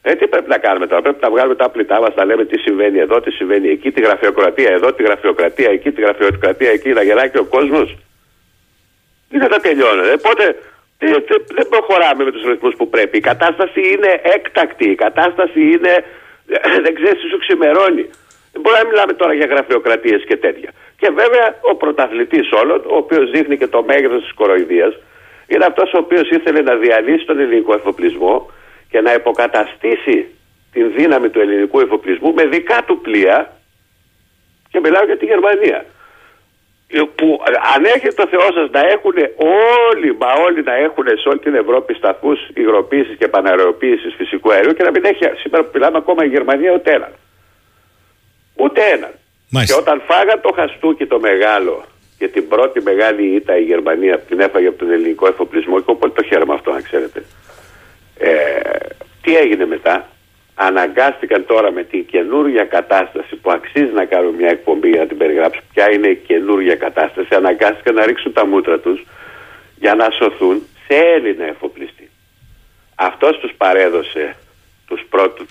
Ε, 0.03 0.15
τι 0.15 0.27
πρέπει 0.27 0.49
να 0.49 0.59
κάνουμε 0.59 0.87
τώρα, 0.87 1.03
πρέπει 1.03 1.19
να 1.21 1.31
βγάλουμε 1.31 1.55
τα 1.55 1.69
πλητά 1.71 2.01
μας, 2.01 2.15
να 2.15 2.25
λέμε 2.25 2.45
τι 2.45 2.59
συμβαίνει 2.59 2.99
εδώ, 2.99 3.21
τι 3.21 3.31
συμβαίνει 3.31 3.69
εκεί, 3.69 3.91
τη 3.91 4.01
γραφειοκρατία 4.01 4.71
εδώ, 4.71 4.93
τη 4.93 5.03
γραφειοκρατία 5.03 5.71
εκεί, 5.71 5.91
τη 5.93 6.01
γραφειοκρατία 6.01 6.71
εκεί, 6.71 6.89
να 6.89 7.03
γελάει 7.03 7.31
και 7.31 7.39
ο 7.39 7.45
κόσμος. 7.45 7.97
Τι 9.31 9.39
θα 9.39 9.49
τα 9.49 9.59
τελειώνουν. 9.61 10.05
Οπότε 10.19 10.57
δεν 11.57 11.69
προχωράμε 11.69 12.25
με 12.25 12.33
τους 12.33 12.45
ρυθμούς 12.45 12.75
που 12.77 12.89
πρέπει. 12.89 13.17
Η 13.17 13.21
κατάσταση 13.21 13.81
είναι 13.93 14.21
έκτακτη. 14.23 14.91
Η 14.91 14.95
κατάσταση 14.95 15.61
είναι. 15.61 16.05
Δεν 16.85 16.95
ξέρεις 16.95 17.23
τι 17.23 17.29
σου 17.29 17.39
ξημερώνει. 17.39 18.05
Δεν 18.53 18.61
μπορούμε 18.63 18.83
να 18.83 18.89
μιλάμε 18.89 19.13
τώρα 19.13 19.35
για 19.35 19.47
γραφειοκρατίες 19.47 20.25
και 20.29 20.37
τέτοια. 20.37 20.71
Και 20.97 21.11
βέβαια 21.11 21.59
ο 21.61 21.75
πρωταθλητής 21.75 22.53
όλων, 22.53 22.81
ο 22.87 22.97
οποίος 22.97 23.31
δείχνει 23.31 23.57
και 23.57 23.67
το 23.67 23.83
μέγεθος 23.83 24.23
της 24.23 24.33
κοροϊδίας, 24.33 24.95
είναι 25.47 25.65
αυτός 25.65 25.93
ο 25.93 25.99
οποίος 25.99 26.31
ήθελε 26.31 26.61
να 26.61 26.75
διαλύσει 26.75 27.25
τον 27.25 27.39
ελληνικό 27.39 27.75
εφοπλισμό 27.75 28.51
και 28.91 29.01
να 29.01 29.13
υποκαταστήσει 29.13 30.27
την 30.73 30.93
δύναμη 30.97 31.29
του 31.29 31.41
ελληνικού 31.41 31.81
εφοπλισμού 31.81 32.35
με 32.35 32.47
δικά 32.47 32.85
του 32.87 33.01
πλοία. 33.01 33.57
Και 34.71 34.81
μιλάω 34.81 35.05
για 35.05 35.17
τη 35.17 35.25
Γερμανία 35.25 35.85
που 37.03 37.43
αν 37.75 37.85
έχει 37.85 38.09
το 38.15 38.27
Θεός 38.27 38.53
σας 38.55 38.71
να 38.71 38.81
έχουν 38.81 39.15
όλοι, 39.91 40.17
μα 40.17 40.33
όλοι 40.33 40.63
να 40.63 40.75
έχουν 40.75 41.07
σε 41.07 41.29
όλη 41.29 41.39
την 41.39 41.55
Ευρώπη 41.55 41.95
σταθμούς 41.95 42.39
υγροποίησης 42.55 43.17
και 43.17 43.29
παναεροποίηση 43.29 44.09
φυσικού 44.17 44.53
αερίου 44.53 44.73
και 44.73 44.83
να 44.83 44.91
μην 44.91 45.05
έχει 45.05 45.25
σήμερα 45.43 45.65
που 45.65 45.71
μιλάμε 45.75 45.97
ακόμα 45.97 46.25
η 46.25 46.29
Γερμανία 46.29 46.73
ούτε 46.73 46.93
έναν. 46.93 47.13
Ούτε 48.57 48.81
έναν. 48.83 49.11
Και 49.63 49.75
όταν 49.75 50.03
φάγαν 50.07 50.41
το 50.41 50.53
χαστούκι 50.55 51.07
το 51.07 51.21
μεγάλο 51.21 51.85
και 52.19 52.29
την 52.29 52.49
πρώτη 52.49 52.83
μεγάλη 52.83 53.35
ήττα 53.35 53.57
η 53.57 53.63
Γερμανία 53.63 54.19
την 54.19 54.41
έφαγε 54.41 54.67
από 54.67 54.79
τον 54.79 54.91
ελληνικό 54.91 55.27
εφοπλισμό 55.27 55.81
και 55.81 55.95
πολύ 55.95 56.13
το 56.13 56.23
χαίρομαι 56.23 56.55
αυτό 56.55 56.71
να 56.73 56.81
ξέρετε. 56.81 57.25
Ε, 58.19 58.31
τι 59.23 59.37
έγινε 59.37 59.67
μετά; 59.67 60.09
Αναγκάστηκαν 60.55 61.47
τώρα 61.47 61.71
με 61.73 61.83
την 61.83 62.07
καινούργια 62.07 62.65
κατάσταση 62.65 63.37
που 63.37 63.51
αξίζει 63.51 63.93
να 63.93 64.05
κάνουν 64.05 64.35
μια 64.35 64.49
εκπομπή 64.49 64.89
για 64.89 65.01
να 65.01 65.07
την 65.07 65.17
περιγράψουν 65.17 65.63
ποια 65.73 65.93
είναι 65.93 66.09
η 66.09 66.17
καινούργια 66.17 66.77
κατάσταση; 66.77 67.35
Αναγκάστηκαν 67.35 67.95
να 67.95 68.07
ρίξουν 68.07 68.33
τα 68.33 68.47
μούτρα 68.47 68.79
τους 68.79 69.05
για 69.77 69.95
να 69.95 70.11
σωθούν 70.11 70.63
σε 70.87 70.97
Έλληνα 70.97 71.45
εφοπλιστή. 71.45 72.11
Αυτός 72.95 73.39
τους 73.39 73.53
παρέδωσε 73.57 74.37
τους 74.87 75.05
πρώτους, 75.11 75.47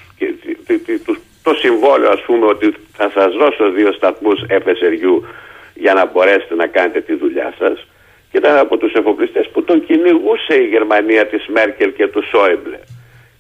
το 1.44 1.54
συμβόλαιο 1.54 2.10
ας 2.12 2.22
πούμε 2.22 2.46
ότι 2.46 2.74
θα 2.94 3.12
σας 3.14 3.36
δώσω 3.36 3.72
δύο 3.72 3.92
σταθμούς 3.92 4.40
FSRU 4.50 5.28
για 5.74 5.94
να 5.94 6.06
μπορέσετε 6.06 6.56
να 6.56 6.68
κάνετε 6.68 7.02
τη 7.02 7.14
δουλειά 7.16 7.54
σας 7.60 7.88
και 8.32 8.38
ήταν 8.38 8.58
από 8.58 8.78
τους 8.78 8.94
εφοπλιστές 8.94 9.50
που 9.50 9.64
τον 9.64 9.86
κυνηγούσε 9.86 10.56
η 10.62 10.66
Γερμανία 10.66 11.28
της 11.28 11.46
Μέρκελ 11.48 11.94
και 11.94 12.08
του 12.08 12.24
Σόιμπλε. 12.32 12.80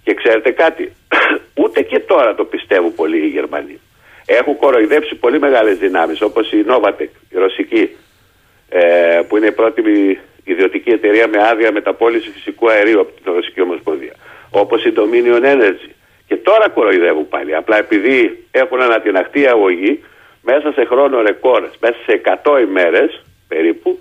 Και 0.04 0.14
ξέρετε 0.14 0.51
κάτι, 0.51 0.91
ούτε 1.64 1.82
και 1.82 1.99
τώρα 1.99 2.36
το 2.36 2.45
πιστεύουν 2.45 2.95
πολύ 2.95 3.18
οι 3.18 3.28
Γερμανοί. 3.28 3.80
Έχουν 4.26 4.58
κοροϊδέψει 4.58 5.16
πολύ 5.16 5.39
μεγάλες 5.39 5.78
δυνάμεις 5.78 6.22
όπως 6.22 6.51
η 6.51 6.66
Novatek, 6.68 7.10
η 7.30 7.38
ρωσική, 7.38 7.89
ε, 8.70 9.22
που 9.28 9.38
είναι 9.38 9.47
η 9.47 9.51
πρώτη 9.51 9.82
ιδιωτική 10.43 10.89
εταιρεία 10.89 11.28
με 11.28 11.47
άδεια 11.51 11.72
μεταπόλησης 11.72 12.32
φυσικού 12.34 12.70
αερίου 12.70 12.99
από 12.99 13.12
την 13.12 13.34
Ρωσική 13.34 13.62
Ομοσπονδία. 13.62 14.14
Όπως 14.49 14.86
η 14.86 14.93
Dominion 14.95 15.43
Energy. 15.43 15.93
Και 16.34 16.40
τώρα 16.40 16.70
κοροϊδεύουν 16.70 17.28
πάλι. 17.28 17.56
Απλά 17.56 17.78
επειδή 17.78 18.48
έχουν 18.52 18.82
ανατιναχτεί 18.82 19.48
αγωγή, 19.48 20.04
μέσα 20.42 20.72
σε 20.72 20.84
χρόνο 20.86 21.22
ρεκόρ, 21.22 21.62
μέσα 21.80 21.98
σε 22.06 22.22
100 22.44 22.62
ημέρες 22.68 23.24
περίπου, 23.48 24.00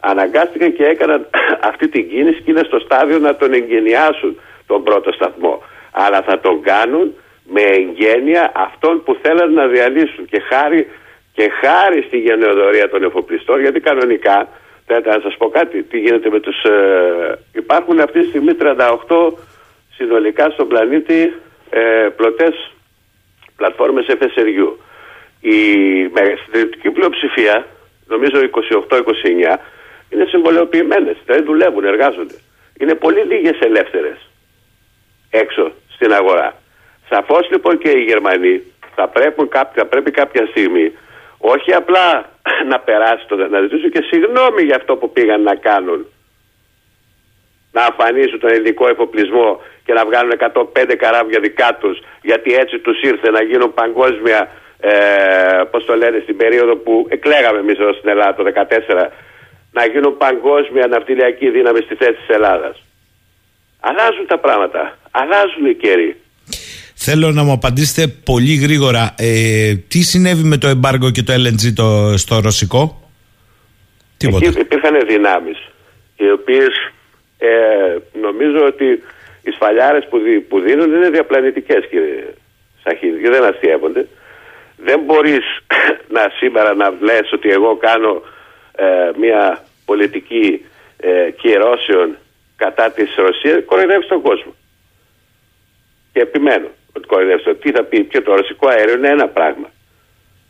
αναγκάστηκαν 0.00 0.74
και 0.74 0.84
έκαναν 0.84 1.26
αυτή 1.70 1.88
την 1.88 2.08
κίνηση 2.08 2.42
και 2.42 2.50
είναι 2.50 2.62
στο 2.66 2.78
στάδιο 2.78 3.18
να 3.18 3.36
τον 3.36 3.52
εγκαινιάσουν 3.52 4.40
τον 4.66 4.82
πρώτο 4.82 5.12
σταθμό. 5.12 5.62
Αλλά 5.92 6.22
θα 6.22 6.40
τον 6.40 6.62
κάνουν 6.62 7.14
με 7.44 7.62
εγγένεια 7.62 8.52
αυτών 8.54 9.02
που 9.04 9.16
θέλουν 9.22 9.52
να 9.52 9.66
διαλύσουν 9.66 10.24
και 10.26 10.40
χάρη, 10.40 10.88
και 11.32 11.50
χάρη 11.60 12.02
στη 12.02 12.18
γενεοδορία 12.18 12.88
των 12.88 13.02
εφοπλιστών 13.02 13.60
γιατί 13.60 13.80
κανονικά 13.80 14.48
θέλετε 14.86 15.10
να 15.10 15.20
σας 15.20 15.36
πω 15.36 15.48
κάτι 15.48 15.82
τι 15.82 15.98
γίνεται 15.98 16.30
με 16.30 16.40
τους 16.40 16.62
ε, 16.62 17.38
υπάρχουν 17.52 18.00
αυτή 18.00 18.20
τη 18.20 18.26
στιγμή 18.26 18.52
38 18.60 19.32
συνολικά 19.96 20.50
στον 20.50 20.68
πλανήτη 20.68 21.32
ε, 21.78 22.08
πλωτές 22.16 22.72
πλατφόρμες 23.56 24.06
FSRU 24.08 24.68
η 25.40 25.56
συντηρητική 26.44 26.90
πλειοψηφία 26.90 27.66
νομίζω 28.06 28.38
28-29 28.88 29.56
είναι 30.10 30.24
συμβολαιοποιημένες 30.24 31.16
δηλαδή 31.24 31.42
δουλεύουν, 31.42 31.84
εργάζονται 31.84 32.34
είναι 32.78 32.94
πολύ 32.94 33.20
λίγες 33.20 33.58
ελεύθερες 33.60 34.30
έξω 35.30 35.72
στην 35.88 36.12
αγορά. 36.12 36.54
Σαφώς 37.08 37.48
λοιπόν 37.50 37.78
και 37.78 37.90
οι 37.90 38.02
Γερμανοί 38.02 38.62
θα 38.94 39.08
πρέπει, 39.08 39.48
κάποια, 39.48 39.82
θα 39.82 39.86
πρέπει 39.86 40.10
κάποια 40.10 40.46
στιγμή 40.46 40.92
όχι 41.38 41.72
απλά 41.72 42.28
να 42.70 42.80
περάσει 42.80 43.26
το 43.26 43.36
να 43.36 43.60
ζητήσουν 43.60 43.90
και 43.90 44.02
συγγνώμη 44.10 44.62
για 44.62 44.76
αυτό 44.76 44.96
που 44.96 45.12
πήγαν 45.12 45.42
να 45.42 45.54
κάνουν. 45.54 46.06
Να 47.76 47.82
αφανίσουν 47.90 48.38
τον 48.40 48.50
ελληνικό 48.54 48.84
εφοπλισμό 48.88 49.50
και 49.84 49.92
να 49.98 50.02
βγάλουν 50.08 50.32
105 50.38 50.94
καράβια 51.02 51.40
δικά 51.46 51.70
τους, 51.80 51.96
γιατί 52.22 52.50
έτσι 52.62 52.76
τους 52.78 52.98
ήρθε 53.10 53.28
να 53.30 53.42
γίνουν 53.42 53.74
παγκόσμια, 53.74 54.40
ε, 54.80 54.92
πώς 55.70 55.84
το 55.84 55.94
λένε, 56.02 56.18
στην 56.22 56.36
περίοδο 56.36 56.74
που 56.76 57.06
εκλέγαμε 57.08 57.58
εμείς 57.58 57.78
εδώ 57.78 57.92
στην 57.92 58.08
Ελλάδα 58.08 58.34
το 58.34 58.42
2014, 58.42 59.12
να 59.72 59.82
γίνουν 59.92 60.16
παγκόσμια 60.16 60.86
ναυτιλιακή 60.86 61.50
δύναμη 61.50 61.80
στη 61.86 61.94
θέση 61.94 62.12
της 62.12 62.28
Ελλάδας. 62.36 62.76
Αλλάζουν 63.80 64.26
τα 64.26 64.38
πράγματα. 64.38 64.98
Αλλάζουν 65.10 65.66
οι 65.70 65.74
καιροί. 65.74 66.16
Θέλω 66.94 67.30
να 67.30 67.42
μου 67.42 67.52
απαντήσετε 67.52 68.14
πολύ 68.24 68.54
γρήγορα. 68.54 69.14
Ε, 69.18 69.74
τι 69.88 70.02
συνέβη 70.02 70.42
με 70.42 70.56
το 70.56 70.68
εμπάργκο 70.68 71.10
και 71.10 71.22
το 71.22 71.32
LNG 71.32 71.72
το, 71.74 72.16
στο 72.16 72.40
ρωσικό; 72.40 73.10
Τίποτα. 74.16 74.46
Εκεί 74.46 74.60
υπήρχαν 74.60 74.94
δυνάμεις 75.06 75.58
οι 76.16 76.30
οποίες 76.30 76.92
ε, 77.46 77.98
νομίζω 78.20 78.66
ότι 78.66 79.02
οι 79.42 79.50
σφαλιάρες 79.50 80.06
που, 80.10 80.18
δι, 80.18 80.40
που 80.40 80.60
δίνουν 80.60 80.94
είναι 80.94 81.10
διαπλανητικές 81.10 81.86
κύριε 81.90 82.24
Σαχίδη 82.82 83.22
και 83.22 83.30
δεν 83.30 83.44
αστείευονται. 83.44 84.08
Δεν 84.76 85.00
μπορείς 85.00 85.44
να 86.16 86.32
σήμερα 86.38 86.74
να 86.74 86.94
λες 87.00 87.32
ότι 87.32 87.50
εγώ 87.50 87.76
κάνω 87.76 88.22
ε, 88.76 89.10
μια 89.18 89.64
πολιτική 89.84 90.64
ε, 90.96 91.30
κυρώσεων 91.30 92.16
κατά 92.56 92.90
της 92.90 93.14
Ρωσίας, 93.16 93.64
κοροϊδεύεις 93.64 94.06
τον 94.06 94.22
κόσμο. 94.22 94.54
Και 96.12 96.20
επιμένω 96.20 96.68
ότι 96.92 97.06
κοροϊδεύεις. 97.06 97.44
Τι 97.60 97.70
θα 97.70 97.82
πει, 97.84 98.04
και 98.04 98.20
το 98.20 98.34
ρωσικό 98.34 98.68
αέριο 98.68 98.94
είναι 98.94 99.08
ένα 99.08 99.28
πράγμα. 99.28 99.70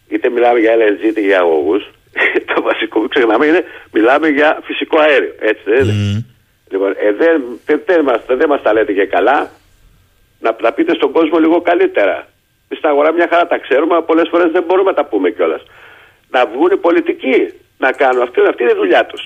Είτε 0.08 0.28
μιλάμε 0.28 0.58
για 0.58 0.74
LNG 0.76 1.04
είτε 1.04 1.20
για 1.20 1.38
αγωγούς. 1.38 1.90
το 2.54 2.62
βασικό 2.62 3.00
που 3.00 3.08
ξεχνάμε 3.08 3.46
είναι 3.46 3.64
μιλάμε 3.92 4.28
για 4.28 4.60
φυσικό 4.64 4.98
αέριο. 4.98 5.34
Έτσι 5.40 5.62
δεν 5.64 5.84
είναι. 5.84 5.92
Mm. 6.18 6.33
Λοιπόν, 6.74 6.92
ε, 6.98 7.12
δεν, 7.12 7.42
δεν, 7.66 7.82
δεν, 8.26 8.48
μας, 8.48 8.62
τα 8.62 8.72
λέτε 8.72 8.92
και 8.92 9.06
καλά. 9.06 9.50
Να 10.40 10.54
τα 10.54 10.72
πείτε 10.72 10.94
στον 10.94 11.12
κόσμο 11.12 11.38
λίγο 11.38 11.60
καλύτερα. 11.60 12.26
Στην 12.76 12.88
αγορά 12.88 13.12
μια 13.12 13.28
χαρά 13.30 13.46
τα 13.46 13.58
ξέρουμε, 13.58 13.94
αλλά 13.94 14.02
πολλές 14.02 14.28
φορές 14.30 14.50
δεν 14.50 14.62
μπορούμε 14.66 14.90
να 14.90 14.96
τα 14.96 15.04
πούμε 15.04 15.30
κιόλας. 15.30 15.62
Να 16.30 16.46
βγουν 16.46 16.70
οι 16.72 16.76
πολιτικοί 16.76 17.36
να 17.78 17.92
κάνουν. 17.92 18.22
Αυτή, 18.22 18.40
αυτή 18.40 18.62
είναι 18.62 18.72
η 18.72 18.80
δουλειά 18.82 19.06
τους. 19.06 19.24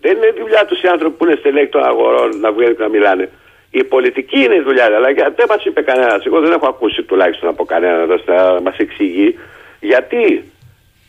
Δεν 0.00 0.16
είναι 0.16 0.26
η 0.26 0.34
δουλειά 0.40 0.64
τους 0.64 0.82
οι 0.82 0.88
άνθρωποι 0.88 1.16
που 1.16 1.24
είναι 1.24 1.36
στελέχη 1.38 1.68
των 1.68 1.84
αγορών 1.84 2.40
να 2.40 2.52
βγαίνουν 2.52 2.76
και 2.76 2.82
να 2.82 2.88
μιλάνε. 2.88 3.30
Η 3.70 3.84
πολιτική 3.84 4.40
είναι 4.44 4.54
η 4.54 4.60
δουλειά, 4.60 4.84
αλλά 4.84 5.08
δεν 5.12 5.46
μας 5.48 5.64
είπε 5.64 5.82
κανένας. 5.82 6.24
Εγώ 6.24 6.40
δεν 6.40 6.52
έχω 6.52 6.68
ακούσει 6.68 7.02
τουλάχιστον 7.02 7.48
από 7.48 7.64
κανέναν 7.64 8.00
εδώ 8.00 8.16
να 8.26 8.60
μας 8.60 8.76
εξηγεί 8.76 9.38
γιατί 9.80 10.50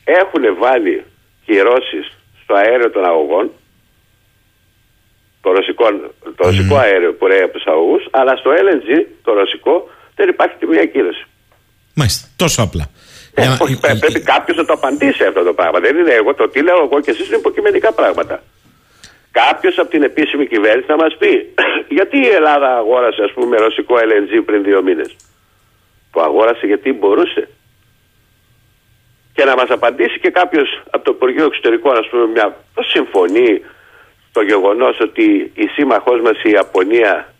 έχουν 0.03 0.43
βάλει 0.57 1.03
κυρώσεις 1.45 2.05
στο 2.43 2.53
αέριο 2.53 2.89
των 2.89 3.05
αγωγών, 3.05 3.51
το 5.43 5.49
ρωσικό, 5.57 5.85
το 6.37 6.41
ρωσικό 6.49 6.75
αέριο 6.83 7.11
που 7.17 7.27
ρέει 7.27 7.43
από 7.47 7.53
τους 7.57 7.67
αγωγούς, 7.71 8.03
αλλά 8.11 8.33
στο 8.35 8.49
LNG, 8.65 8.89
το 9.25 9.31
ρωσικό, 9.33 9.73
δεν 10.15 10.27
υπάρχει 10.29 10.55
μία 10.73 10.85
κύρωση. 10.85 11.23
Μάλιστα, 11.99 12.27
τόσο 12.35 12.59
απλά. 12.67 12.85
Ε, 13.33 13.43
πρέπει 13.99 14.21
κάποιος 14.33 14.57
να 14.57 14.65
το 14.65 14.73
απαντήσει 14.73 15.23
αυτό 15.23 15.43
το 15.43 15.53
πράγμα. 15.53 15.79
Δεν 15.79 15.97
είναι 15.97 16.13
εγώ 16.21 16.33
το 16.33 16.49
τι 16.49 16.59
λέω 16.67 16.79
εγώ 16.85 16.97
και 17.01 17.11
εσείς 17.11 17.27
είναι 17.27 17.41
υποκειμενικά 17.43 17.91
πράγματα 17.93 18.43
κάποιος 19.41 19.77
από 19.77 19.89
την 19.89 20.03
επίσημη 20.03 20.45
κυβέρνηση 20.47 20.87
να 20.89 20.95
μας 21.03 21.13
πει 21.19 21.53
γιατί 21.97 22.17
η 22.17 22.29
Ελλάδα 22.37 22.77
αγόρασε, 22.77 23.21
ας 23.23 23.31
πούμε, 23.31 23.57
ρωσικό 23.57 23.95
LNG 24.09 24.31
πριν 24.45 24.63
δύο 24.63 24.81
μήνες. 24.81 25.15
Το 26.11 26.21
αγόρασε 26.21 26.65
γιατί 26.65 26.93
μπορούσε. 26.93 27.49
Και 29.35 29.43
να 29.43 29.55
μας 29.55 29.69
απαντήσει 29.69 30.19
και 30.19 30.29
κάποιος 30.29 30.69
από 30.89 31.03
το 31.03 31.11
Υπουργείο 31.15 31.45
Εξωτερικών, 31.45 31.97
ας 31.97 32.07
πούμε, 32.09 32.25
μια. 32.25 32.47
Πώ 32.73 32.83
συμφωνεί 32.83 33.49
το 34.33 34.41
γεγονός 34.41 34.99
ότι 34.99 35.51
η 35.55 35.67
σύμμαχός 35.67 36.21
μας 36.21 36.43
η 36.43 36.49
Ιαπωνία 36.49 37.33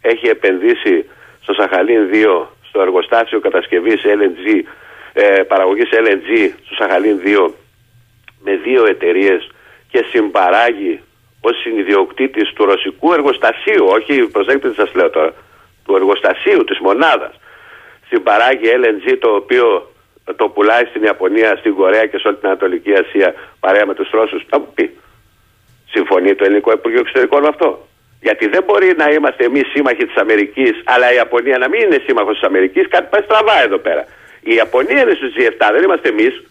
έχει 0.00 0.26
επενδύσει 0.28 1.04
στο 1.42 1.52
Σαχαλίν 1.54 2.10
2, 2.12 2.46
στο 2.68 2.80
εργοστάσιο 2.80 3.40
κατασκευής 3.40 4.02
LNG, 4.04 4.62
ε, 5.12 5.42
παραγωγής 5.42 5.88
LNG 5.92 6.50
στο 6.64 6.74
Σαχαλίν 6.74 7.20
2, 7.24 7.54
με 8.44 8.56
δύο 8.56 8.86
εταιρείες 8.86 9.50
και 9.90 10.04
συμπαράγει 10.10 11.00
ως 11.40 11.60
συνειδιοκτήτης 11.60 12.52
του 12.52 12.64
ρωσικού 12.64 13.12
εργοστασίου, 13.12 13.86
όχι 13.86 14.26
προσέξτε 14.26 14.68
τι 14.68 14.74
σας 14.74 14.94
λέω 14.94 15.10
τώρα, 15.10 15.32
του 15.84 15.94
εργοστασίου, 15.96 16.64
της 16.64 16.78
μονάδας, 16.78 17.34
συμπαράγει 18.08 18.66
LNG 18.82 19.16
το 19.20 19.28
οποίο 19.28 19.92
το 20.36 20.48
πουλάει 20.48 20.84
στην 20.84 21.02
Ιαπωνία, 21.02 21.56
στην 21.56 21.74
Κορέα 21.74 22.06
και 22.06 22.18
σε 22.18 22.28
όλη 22.28 22.36
την 22.36 22.48
Ανατολική 22.48 22.92
Ασία 22.92 23.34
παρέα 23.60 23.86
με 23.86 23.94
τους 23.94 24.10
Ρώσους. 24.10 24.42
Θα 24.48 24.58
μου 24.58 24.68
πει. 24.74 24.96
Συμφωνεί 25.94 26.34
το 26.34 26.44
Ελληνικό 26.44 26.72
Υπουργείο 26.72 27.00
Εξωτερικών 27.00 27.40
με 27.42 27.48
αυτό. 27.48 27.88
Γιατί 28.20 28.46
δεν 28.54 28.62
μπορεί 28.66 28.94
να 28.96 29.06
είμαστε 29.14 29.44
εμείς 29.44 29.66
σύμμαχοι 29.72 30.04
της 30.06 30.16
Αμερικής, 30.16 30.74
αλλά 30.84 31.12
η 31.12 31.14
Ιαπωνία 31.14 31.58
να 31.58 31.68
μην 31.68 31.80
είναι 31.80 32.00
σύμμαχος 32.06 32.34
της 32.38 32.46
Αμερικής. 32.48 32.84
Κάτι 32.88 33.06
πάει 33.10 33.22
στραβά 33.22 33.62
εδώ 33.62 33.78
πέρα. 33.78 34.02
Η 34.50 34.54
Ιαπωνία 34.54 35.00
είναι 35.02 35.14
στους 35.14 35.32
G7, 35.36 35.62
δεν 35.72 35.82
είμαστε 35.82 36.08
εμείς. 36.08 36.42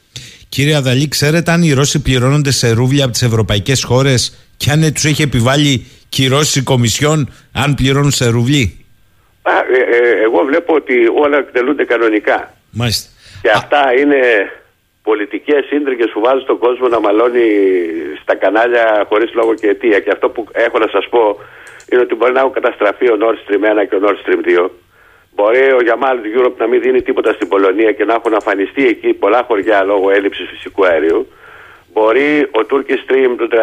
Κύριε 0.50 0.76
Αδαλή, 0.76 1.08
ξέρετε 1.08 1.52
αν 1.52 1.62
οι 1.62 1.74
Ρώσοι 1.74 2.02
πληρώνονται 2.02 2.52
σε 2.52 2.72
ρούβλια 2.72 3.04
από 3.04 3.14
τις 3.14 3.22
ευρωπαϊκές 3.22 3.84
χώρες 3.84 4.20
και 4.58 4.72
αν 4.72 4.94
τους 4.94 5.06
έχει 5.06 5.22
επιβάλει 5.22 5.86
κυρώσει 6.10 6.62
κομισιόν, 6.64 7.34
αν 7.54 7.74
πληρώνουν 7.74 8.12
σε 8.12 8.26
ρουβλί. 8.30 8.86
Α, 9.42 9.52
ε, 9.52 9.98
ε, 9.98 10.22
εγώ 10.24 10.44
βλέπω 10.44 10.74
ότι 10.74 10.94
όλα 11.24 11.38
εκτελούνται 11.38 11.86
κανονικά. 11.86 12.54
Μάλιστα. 12.70 13.10
Και 13.42 13.50
αυτά 13.50 13.94
είναι 14.00 14.18
πολιτικές 15.10 15.72
ίντρικε 15.72 16.06
που 16.08 16.20
βάζουν 16.20 16.46
τον 16.46 16.58
κόσμο 16.58 16.88
να 16.88 17.00
μαλώνει 17.00 17.48
στα 18.22 18.36
κανάλια 18.36 19.06
χωρίς 19.10 19.34
λόγο 19.34 19.54
και 19.54 19.68
αιτία. 19.68 20.00
Και 20.00 20.12
αυτό 20.12 20.30
που 20.30 20.48
έχω 20.52 20.78
να 20.80 20.88
σας 20.88 21.06
πω 21.10 21.40
είναι 21.92 22.02
ότι 22.02 22.16
μπορεί 22.16 22.34
να 22.34 22.40
έχουν 22.40 22.54
καταστραφεί 22.54 23.06
ο 23.10 23.18
Nord 23.22 23.38
Stream 23.44 23.82
1 23.82 23.88
και 23.90 23.96
ο 23.96 24.02
Nord 24.06 24.18
Stream 24.24 24.66
2. 24.66 24.70
Μπορεί 25.36 25.72
ο 25.74 25.82
Γιαμάλ 25.82 26.22
του 26.22 26.30
Europe 26.36 26.58
να 26.58 26.68
μην 26.68 26.82
δίνει 26.82 27.02
τίποτα 27.02 27.34
στην 27.34 27.48
Πολωνία 27.48 27.92
και 27.92 28.06
να 28.06 28.14
έχουν 28.14 28.34
αφανιστεί 28.34 28.88
εκεί 28.88 29.14
πολλά 29.14 29.44
χωριά 29.48 29.84
λόγω 29.84 30.12
έλλειψης 30.12 30.50
φυσικού 30.50 30.86
αερίου. 30.86 31.28
Μπορεί 31.94 32.42
ο 32.42 32.60
Turkish 32.72 33.02
Stream 33.06 33.32
του 33.38 33.48
31,5 33.52 33.58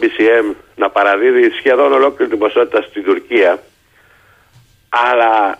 BCM 0.00 0.54
να 0.76 0.90
παραδίδει 0.90 1.50
σχεδόν 1.50 1.92
ολόκληρη 1.92 2.30
την 2.30 2.38
ποσότητα 2.38 2.82
στην 2.82 3.04
Τουρκία. 3.04 3.58
Αλλά 4.88 5.58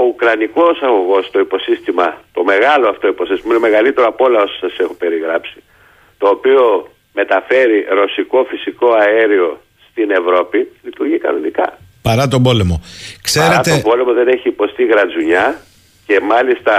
ο 0.00 0.02
Ουκρανικός 0.12 0.82
αγωγός, 0.82 1.30
το 1.30 1.38
υποσύστημα, 1.38 2.06
το 2.32 2.44
μεγάλο 2.44 2.88
αυτό 2.88 3.08
υποσύστημα, 3.08 3.54
είναι 3.54 3.68
μεγαλύτερο 3.68 4.06
από 4.06 4.24
όλα 4.24 4.42
όσα 4.42 4.56
σας 4.60 4.78
έχω 4.78 4.94
περιγράψει, 4.94 5.58
το 6.18 6.28
οποίο 6.28 6.88
μεταφέρει 7.12 7.86
ρωσικό 7.90 8.44
φυσικό 8.50 8.88
αέριο 8.92 9.60
στην 9.90 10.10
Ευρώπη, 10.10 10.58
λειτουργεί 10.82 11.18
κανονικά. 11.18 11.78
Παρά 12.02 12.28
τον 12.28 12.42
πόλεμο. 12.42 12.76
Ξέρετε... 13.22 13.52
Παρά 13.52 13.62
τον 13.62 13.80
πόλεμο 13.90 14.12
δεν 14.12 14.28
έχει 14.28 14.48
υποστεί 14.48 14.84
γρατζουνιά 14.84 15.60
και 16.06 16.20
μάλιστα 16.20 16.74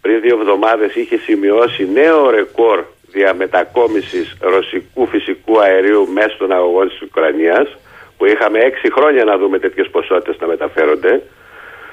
πριν 0.00 0.20
δύο 0.20 0.38
εβδομάδες 0.40 0.94
είχε 0.94 1.16
σημειώσει 1.16 1.88
νέο 1.92 2.30
ρεκόρ 2.30 2.84
διαμετακόμισης 3.12 4.36
ρωσικού 4.40 5.06
φυσικού 5.06 5.60
αερίου 5.60 6.08
μέσω 6.08 6.36
των 6.38 6.52
αγωγών 6.52 6.88
της 6.88 7.02
Ουκρανίας 7.02 7.68
που 8.16 8.24
είχαμε 8.26 8.58
έξι 8.58 8.92
χρόνια 8.92 9.24
να 9.24 9.38
δούμε 9.38 9.58
τέτοιες 9.58 9.88
ποσότητες 9.90 10.36
να 10.40 10.46
μεταφέρονται 10.46 11.22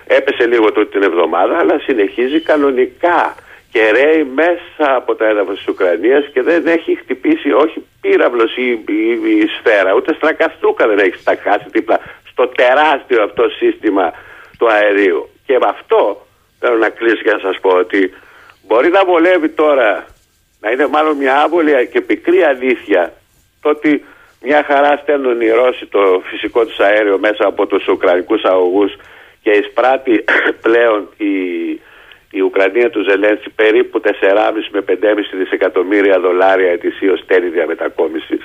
έπεσε 0.08 0.46
λίγο 0.48 0.72
τούτη 0.72 0.92
την 0.92 1.04
εβδομάδα 1.04 1.58
αλλά 1.58 1.80
συνεχίζει 1.80 2.42
κανονικά 2.42 3.36
και 3.72 3.92
ρέει 3.92 4.24
μέσα 4.24 4.96
από 4.96 5.16
τα 5.16 5.26
έδαφος 5.28 5.58
της 5.58 5.68
Ουκρανίας 5.68 6.26
και 6.34 6.42
δεν 6.42 6.68
έχει 6.68 6.96
χτυπήσει 6.96 7.52
όχι 7.52 7.86
πύραυλος 8.02 8.56
ή, 8.58 8.70
η, 8.88 9.40
η 9.40 9.48
σφαίρα 9.58 9.94
ούτε 9.94 10.14
στρακαστούκα 10.14 10.88
δεν 10.88 11.00
έχει 11.00 11.18
στακάσει 11.18 11.66
δίπλα 11.72 12.00
στο 12.32 12.48
τεράστιο 12.48 13.24
αυτό 13.24 13.50
σύστημα 13.50 14.14
του 14.58 14.72
αερίου. 14.72 15.30
Και 15.46 15.58
με 15.60 15.68
αυτό 15.70 16.28
θέλω 16.60 16.78
να 16.78 16.90
κλείσω 16.90 17.22
και 17.24 17.32
να 17.32 17.40
σας 17.40 17.60
πω 17.62 17.70
ότι 17.70 18.14
μπορεί 18.68 18.90
να 18.90 19.06
βολεύει 19.06 19.50
τώρα 19.50 20.06
να 20.62 20.72
είναι 20.72 20.88
μάλλον 20.88 21.18
μια 21.18 21.42
άβολη 21.42 21.88
και 21.92 22.02
πικρή 22.02 22.44
αλήθεια 22.44 23.14
το 23.62 23.70
ότι 23.70 24.06
μια 24.42 24.64
χαρά 24.68 24.98
στέλνουν 25.02 25.42
οι 25.42 25.50
Ρώσοι 25.50 25.86
το 25.86 26.22
φυσικό 26.24 26.66
τους 26.66 26.80
αέριο 26.80 27.18
μέσα 27.18 27.48
από 27.48 27.66
τους 27.66 27.88
Ουκρανικούς 27.88 28.44
αγωγούς 28.44 28.94
και 29.48 29.60
εισπράττει 29.60 30.24
πλέον 30.66 31.10
η, 31.18 31.34
η 32.32 32.42
Ουκρανία 32.42 32.90
του 32.90 33.02
Ζελένση 33.10 33.50
περίπου 33.50 34.02
4,5 34.04 34.12
με 34.72 34.84
5,5 34.88 34.96
δισεκατομμύρια 35.38 36.20
δολάρια 36.20 36.72
ετησίως 36.72 37.26
τέλη 37.26 37.50
διαμετακόμισης. 37.50 38.42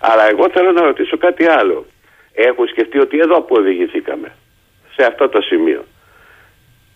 Αλλά 0.00 0.28
εγώ 0.30 0.50
θέλω 0.50 0.72
να 0.72 0.82
ρωτήσω 0.82 1.16
κάτι 1.16 1.46
άλλο. 1.46 1.86
Έχουν 2.34 2.66
σκεφτεί 2.68 2.98
ότι 2.98 3.18
εδώ 3.18 3.36
αποδηγηθήκαμε 3.36 4.32
σε 4.96 5.06
αυτό 5.06 5.28
το 5.28 5.40
σημείο 5.40 5.84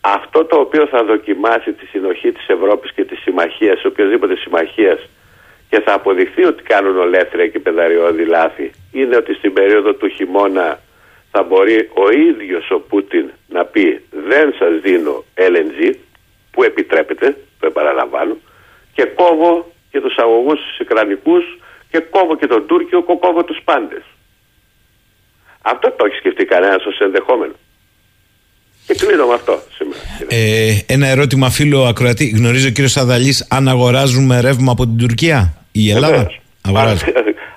αυτό 0.00 0.44
το 0.44 0.56
οποίο 0.56 0.86
θα 0.86 1.04
δοκιμάσει 1.04 1.72
τη 1.72 1.86
συνοχή 1.86 2.32
της 2.32 2.48
Ευρώπης 2.48 2.92
και 2.92 3.04
της 3.04 3.18
συμμαχίας, 3.18 3.84
οποιοδήποτε 3.84 4.36
συμμαχίας 4.36 5.08
και 5.68 5.80
θα 5.80 5.92
αποδειχθεί 5.94 6.44
ότι 6.44 6.62
κάνουν 6.62 6.98
ολέθρια 6.98 7.46
και 7.46 7.58
πεδαριώδη 7.58 8.24
λάθη 8.24 8.70
είναι 8.92 9.16
ότι 9.16 9.34
στην 9.34 9.52
περίοδο 9.52 9.94
του 9.94 10.08
χειμώνα 10.08 10.80
θα 11.36 11.42
μπορεί 11.48 11.78
ο 12.04 12.06
ίδιος 12.28 12.64
ο 12.76 12.78
Πούτιν 12.88 13.26
να 13.48 13.64
πει 13.64 13.84
δεν 14.28 14.46
σας 14.58 14.72
δίνω 14.84 15.24
LNG 15.52 15.80
που 16.50 16.62
επιτρέπεται, 16.62 17.36
το 17.60 17.66
επαναλαμβάνω 17.66 18.36
και 18.94 19.04
κόβω 19.20 19.72
και 19.90 20.00
τους 20.00 20.16
αγωγούς 20.16 20.58
τους 20.66 20.78
Ικρανικούς 20.78 21.44
και 21.90 21.98
κόβω 22.10 22.36
και 22.36 22.46
τον 22.46 22.66
Τούρκιο, 22.66 23.02
κόβω 23.02 23.44
τους 23.44 23.60
πάντες. 23.64 24.04
Αυτό 25.62 25.86
το 25.96 26.04
έχει 26.06 26.16
σκεφτεί 26.16 26.44
κανένας 26.44 26.84
ως 26.86 26.98
ενδεχόμενο. 26.98 27.54
Και 28.86 28.94
κλείνω 28.94 29.26
με 29.26 29.34
αυτό 29.34 29.54
σήμερα. 29.76 30.02
Ε, 30.28 30.94
ένα 30.94 31.06
ερώτημα 31.06 31.50
φίλο 31.50 31.84
ακροατή. 31.84 32.26
Γνωρίζει 32.38 32.68
ο 32.68 32.70
κύριο 32.70 32.90
Αδαλή 33.02 33.32
αν 33.48 33.68
αγοράζουμε 33.68 34.40
ρεύμα 34.40 34.72
από 34.72 34.84
την 34.84 34.96
Τουρκία, 34.96 35.66
η 35.72 35.90
Ελλάδα; 35.90 36.16
Βεβαίως. 36.16 36.40
Αγοράζουμε. 36.62 37.12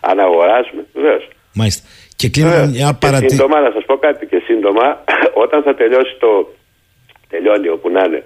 Αν 0.09 0.19
αγοράσουμε, 0.19 0.85
βεβαίως. 0.93 1.27
Μάλιστα. 1.53 1.87
Και 2.19 2.29
κλείνω 2.29 2.49
μια 2.75 2.89
Και 2.91 2.97
παρατήρηση. 3.05 3.35
σύντομα, 3.35 3.59
να 3.59 3.71
σας 3.75 3.85
πω 3.85 3.95
κάτι 3.97 4.25
και 4.25 4.39
σύντομα, 4.45 5.03
όταν 5.43 5.59
θα 5.63 5.75
τελειώσει 5.75 6.15
το. 6.19 6.53
τελειώνει 7.29 7.67
όπου 7.69 7.89
να 7.89 8.03
είναι, 8.05 8.23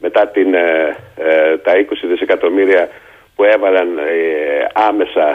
μετά 0.00 0.26
την, 0.28 0.54
ε, 0.54 0.96
ε, 1.16 1.56
τα 1.58 1.72
20 1.76 2.06
δισεκατομμύρια 2.10 2.88
που 3.34 3.44
έβαλαν 3.44 3.88
ε, 3.98 4.66
άμεσα 4.88 5.26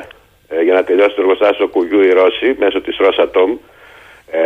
ε, 0.50 0.62
για 0.62 0.74
να 0.74 0.84
τελειώσει 0.84 1.16
το 1.16 1.22
εργοστάσιο 1.22 1.68
Κουγιού 1.68 2.02
οι 2.02 2.10
Ρώσοι 2.10 2.56
μέσω 2.60 2.82
της 2.82 2.98
Ρosatom 3.04 3.50
ε, 4.32 4.40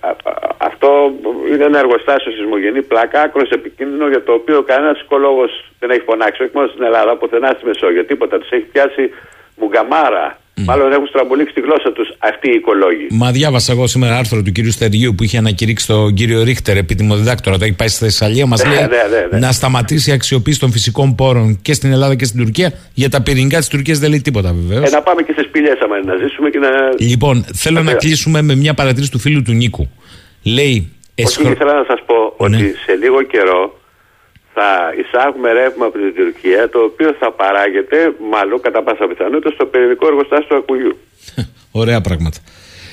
α- 0.00 0.16
α- 0.30 0.48
αυτό 0.58 1.12
είναι 1.52 1.64
ένα 1.64 1.78
εργοστάσιο 1.78 2.32
σεισμογενή 2.32 2.82
πλάκα, 2.82 3.20
άκρος 3.20 3.50
επικίνδυνο 3.50 4.08
για 4.08 4.22
το 4.22 4.32
οποίο 4.32 4.62
κανένας 4.62 5.00
οικολόγος 5.00 5.70
δεν 5.78 5.90
έχει 5.90 6.00
φωνάξει, 6.00 6.42
όχι 6.42 6.50
μόνο 6.54 6.68
στην 6.68 6.82
Ελλάδα, 6.84 7.16
πουθενά 7.16 7.50
στη 7.56 7.66
Μεσόγειο, 7.66 8.04
τίποτα. 8.04 8.38
Τους 8.38 8.50
έχει 8.50 8.64
πιάσει 8.72 9.10
μουγκαμάρα. 9.56 10.38
Μάλλον 10.56 10.92
έχουν 10.92 11.06
στραμπολίξει 11.06 11.54
τη 11.54 11.60
γλώσσα 11.60 11.92
τους 11.92 12.08
αυτοί 12.18 12.48
οι 12.48 12.54
οικολόγοι. 12.54 13.06
Μα 13.10 13.30
διάβασα 13.30 13.72
εγώ 13.72 13.86
σήμερα 13.86 14.16
άρθρο 14.18 14.42
του 14.42 14.52
κύριου 14.52 14.70
Στεργίου 14.70 15.14
που 15.14 15.22
είχε 15.22 15.38
ανακηρύξει 15.38 15.86
τον 15.86 16.14
κύριο 16.14 16.42
Ρίχτερ, 16.42 16.76
επίτιμο 16.76 17.16
διδάκτορα. 17.16 17.58
Το 17.58 17.64
έχει 17.64 17.74
πάει 17.74 17.88
στη 17.88 18.04
Θεσσαλία. 18.04 18.46
Μας 18.46 18.64
λέει 18.66 18.76
ναι, 18.76 18.86
ναι, 18.86 19.26
ναι. 19.30 19.38
να 19.38 19.52
σταματήσει 19.52 20.10
η 20.10 20.12
αξιοποίηση 20.12 20.58
των 20.60 20.70
φυσικών 20.72 21.14
πόρων 21.14 21.58
και 21.62 21.72
στην 21.72 21.92
Ελλάδα 21.92 22.14
και 22.14 22.24
στην 22.24 22.40
Τουρκία. 22.40 22.72
Για 22.94 23.08
τα 23.08 23.22
πυρηνικά 23.22 23.58
της 23.58 23.68
Τουρκίας 23.68 23.98
δεν 23.98 24.10
λέει 24.10 24.20
τίποτα 24.20 24.52
βεβαίως. 24.54 24.90
Ε, 24.90 24.94
να 24.94 25.02
πάμε 25.02 25.22
και 25.22 25.32
στι 25.32 25.44
πηγέ 25.44 25.70
άμα 25.84 25.96
είναι 25.96 26.12
να 26.12 26.26
ζήσουμε 26.26 26.50
και 26.50 26.58
να. 26.58 26.68
Λοιπόν, 26.98 27.44
θέλω 27.54 27.76
να 27.76 27.82
Βέβαια. 27.82 27.96
κλείσουμε 27.98 28.42
με 28.42 28.54
μια 28.54 28.74
παρατήρηση 28.74 29.10
του 29.10 29.18
φίλου 29.18 29.42
του 29.42 29.52
Νίκου. 29.52 29.88
Λέει. 30.42 30.88
Όχι, 31.16 31.28
εσχρο- 31.28 31.52
ήθελα 31.52 31.74
να 31.74 31.84
σας 31.86 32.00
πω 32.06 32.48
Ναι. 32.48 32.56
ότι 32.56 32.64
σε 32.86 32.94
λίγο 33.02 33.22
καιρό 33.22 33.73
θα 34.54 34.68
εισάγουμε 35.00 35.52
ρεύμα 35.52 35.84
από 35.86 35.98
την 35.98 36.14
Τουρκία 36.14 36.68
το 36.68 36.78
οποίο 36.78 37.16
θα 37.20 37.32
παράγεται 37.32 37.98
μάλλον 38.32 38.60
κατά 38.60 38.82
πάσα 38.82 39.06
πιθανότητα 39.06 39.50
στο 39.50 39.64
πυρηνικό 39.66 40.06
εργοστάσιο 40.06 40.46
του 40.48 40.56
Ακουγιού. 40.56 40.98
Ωραία 41.70 42.00
πράγματα. 42.00 42.38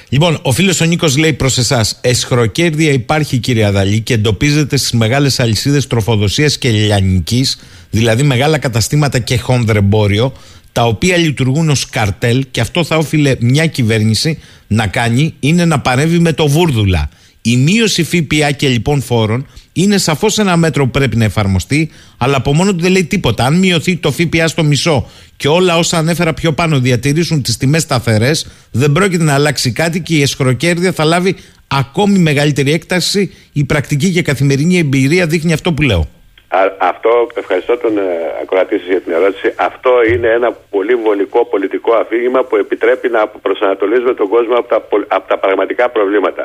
Λοιπόν, 0.10 0.40
ο 0.42 0.52
φίλος 0.52 0.82
ο 0.82 0.86
Νίκος 0.86 1.18
λέει 1.18 1.34
προς 1.34 1.58
εσάς: 1.58 2.00
Εσχροκέρδια 2.02 2.92
υπάρχει, 2.92 3.38
κύριε 3.38 3.66
Αδαλή, 3.66 4.02
και 4.02 4.14
εντοπίζεται 4.14 4.78
στις 4.78 4.92
μεγάλες 4.92 5.40
αλυσίδες 5.40 5.88
τροφοδοσίας 5.88 6.58
και 6.58 6.70
λιανικής, 6.70 7.62
δηλαδή 7.90 8.24
μεγάλα 8.24 8.58
καταστήματα 8.58 9.20
και 9.20 9.38
χονδρεμπόριο, 9.38 10.34
τα 10.72 10.84
οποία 10.86 11.18
λειτουργούν 11.18 11.70
ως 11.70 11.90
καρτέλ 11.90 12.46
και 12.52 12.62
αυτό 12.62 12.84
θα 12.84 12.98
όφιλε 12.98 13.36
μια 13.40 13.66
κυβέρνηση 13.66 14.42
να 14.68 14.88
κάνει 14.88 15.36
είναι 15.40 15.66
να 15.66 15.80
παρέμβει 15.80 16.20
με 16.20 16.34
το 16.34 16.48
βούρδουλα. 16.48 17.10
Η 17.42 17.58
μείωση 17.58 18.04
ΦΠΑ 18.04 18.52
και 18.52 18.68
λοιπόν 18.68 19.02
φόρων 19.02 19.48
είναι 19.74 19.98
σαφώς 19.98 20.38
ένα 20.38 20.58
μέτρο 20.58 20.84
που 20.84 20.92
πρέπει 20.92 21.16
να 21.16 21.24
εφαρμοστεί, 21.24 21.92
αλλά 22.18 22.38
από 22.38 22.54
μόνο 22.54 22.72
του 22.76 22.82
δεν 22.82 22.92
λέει 22.92 23.06
τίποτα. 23.06 23.46
Αν 23.46 23.60
μειωθεί 23.60 23.96
το 23.98 24.12
ΦΠΑ 24.12 24.48
στο 24.48 24.64
μισό 24.64 25.10
και 25.38 25.48
όλα 25.48 25.78
όσα 25.78 25.98
ανέφερα 25.98 26.34
πιο 26.34 26.52
πάνω 26.54 26.80
διατηρήσουν 26.80 27.42
τις 27.42 27.58
τιμές 27.58 27.82
σταθερές, 27.82 28.48
δεν 28.72 28.92
πρόκειται 28.92 29.24
να 29.24 29.34
αλλάξει 29.34 29.72
κάτι 29.72 30.02
και 30.02 30.16
η 30.16 30.22
εσχροκέρδεια 30.22 30.92
θα 30.92 31.04
λάβει 31.04 31.36
ακόμη 31.68 32.18
μεγαλύτερη 32.20 32.72
έκταση. 32.74 33.34
Η 33.54 33.64
πρακτική 33.64 34.12
και 34.12 34.22
καθημερινή 34.22 34.78
εμπειρία 34.78 35.26
δείχνει 35.26 35.54
αυτό 35.54 35.74
που 35.74 35.82
λέω. 35.82 36.08
Α- 36.48 36.76
αυτό, 36.92 37.12
ευχαριστώ 37.42 37.78
τον 37.78 37.98
ε, 37.98 38.02
ακροατή 38.44 38.76
σας 38.78 38.88
για 38.88 39.02
την 39.02 39.12
ερώτηση. 39.14 39.54
Αυτό 39.56 39.92
είναι 40.14 40.28
ένα 40.40 40.50
πολύ 40.70 40.96
βολικό 40.96 41.46
πολιτικό 41.46 41.92
αφήγημα 42.04 42.44
που 42.44 42.56
επιτρέπει 42.56 43.08
να 43.10 43.28
προσανατολίζουμε 43.28 44.14
τον 44.14 44.28
κόσμο 44.36 44.56
από 44.62 44.68
τα, 44.74 44.80
πολ- 44.90 45.10
από 45.18 45.28
τα 45.28 45.38
πραγματικά 45.40 45.90
προβλήματα. 45.90 46.44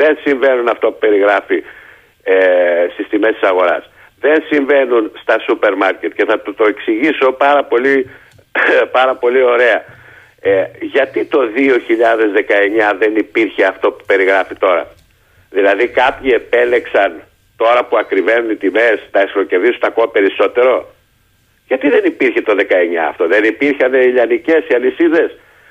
Δεν 0.00 0.18
συμβαίνουν 0.24 0.68
αυτό 0.68 0.86
που 0.90 0.98
περιγράφει 1.04 1.58
ε, 2.28 2.86
στις 2.92 3.08
τιμές 3.08 3.34
της 3.38 3.48
αγοράς. 3.48 3.90
Δεν 4.20 4.44
συμβαίνουν 4.50 5.12
στα 5.22 5.38
σούπερ 5.38 5.74
μάρκετ 5.76 6.12
και 6.12 6.24
θα 6.24 6.42
το, 6.42 6.54
το 6.54 6.64
εξηγήσω 6.64 7.32
πάρα 7.32 7.64
πολύ, 7.64 8.10
πάρα 8.96 9.14
πολύ 9.14 9.42
ωραία. 9.42 9.84
Ε, 10.40 10.64
γιατί 10.80 11.24
το 11.24 11.40
2019 12.92 12.94
δεν 12.98 13.16
υπήρχε 13.16 13.64
αυτό 13.64 13.90
που 13.92 14.04
περιγράφει 14.06 14.54
τώρα; 14.54 14.86
Δηλαδή 15.50 15.88
κάποιοι 15.88 16.30
επέλεξαν 16.34 17.22
τώρα 17.56 17.84
που 17.84 17.96
ακριβένουν 17.98 18.50
οι 18.50 18.56
τιμές 18.56 18.98
να 19.12 19.20
εσχροκερδίσουν 19.20 19.80
ακόμα 19.80 20.10
περισσότερο. 20.10 20.94
Γιατί 21.66 21.88
δεν 21.88 22.04
υπήρχε 22.04 22.40
το 22.40 22.54
19 22.58 22.62
αυτό, 23.08 23.26
δεν 23.26 23.44
υπήρχαν 23.44 23.94
οι 23.94 24.06
λιανικές, 24.06 24.64
οι 24.68 24.74
αλυσίδες, 24.74 25.30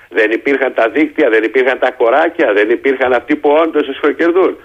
δεν 0.10 0.32
υπήρχαν 0.32 0.74
τα 0.74 0.90
δίκτυα, 0.90 1.30
δεν 1.30 1.44
υπήρχαν 1.44 1.80
τα 1.80 1.92
κοράκια, 1.92 2.54
δεν 2.54 2.70
υπήρχαν 2.70 3.14
αυτοί 3.14 3.36
που 3.36 3.50
όντως 3.50 3.88
εσχροκερδούν. 3.90 4.58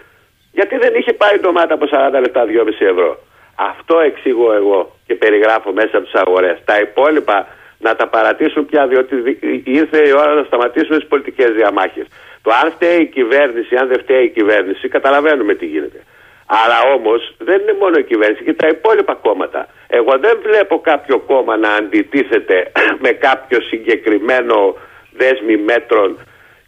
Γιατί 0.53 0.77
δεν 0.77 0.95
είχε 0.95 1.13
πάει 1.13 1.35
η 1.35 1.41
ντομάτα 1.41 1.75
από 1.75 1.87
40 1.91 2.21
λεπτά 2.21 2.45
2,5 2.45 2.87
ευρώ. 2.87 3.19
Αυτό 3.55 3.99
εξηγώ 3.99 4.53
εγώ 4.53 4.97
και 5.07 5.15
περιγράφω 5.15 5.73
μέσα 5.73 5.97
από 5.97 6.05
τις 6.07 6.15
αγορές. 6.15 6.59
Τα 6.65 6.81
υπόλοιπα 6.81 7.47
να 7.79 7.97
τα 7.97 8.07
παρατήσουν 8.09 8.67
πια 8.67 8.87
διότι 8.87 9.17
δι- 9.17 9.43
ήρθε 9.65 10.09
η 10.09 10.13
ώρα 10.13 10.35
να 10.35 10.43
σταματήσουν 10.45 10.99
τις 10.99 11.09
πολιτικές 11.09 11.51
διαμάχες. 11.51 12.07
Το 12.43 12.51
αν 12.63 12.71
φταίει 12.73 13.01
η 13.01 13.07
κυβέρνηση, 13.07 13.77
αν 13.77 13.89
δεν 13.89 13.99
φταίει 13.99 14.25
η 14.25 14.29
κυβέρνηση, 14.29 14.89
καταλαβαίνουμε 14.89 15.55
τι 15.55 15.67
γίνεται. 15.67 16.01
Αλλά 16.47 16.95
όμως 16.95 17.35
δεν 17.39 17.61
είναι 17.61 17.77
μόνο 17.81 17.99
η 17.99 18.05
κυβέρνηση 18.05 18.45
και 18.45 18.53
τα 18.55 18.69
υπόλοιπα 18.69 19.15
κόμματα. 19.15 19.67
Εγώ 19.89 20.19
δεν 20.19 20.39
βλέπω 20.43 20.81
κάποιο 20.81 21.19
κόμμα 21.19 21.57
να 21.57 21.71
αντιτίθεται 21.75 22.73
με 23.05 23.11
κάποιο 23.11 23.61
συγκεκριμένο 23.61 24.77
δέσμη 25.13 25.57
μέτρων 25.57 26.19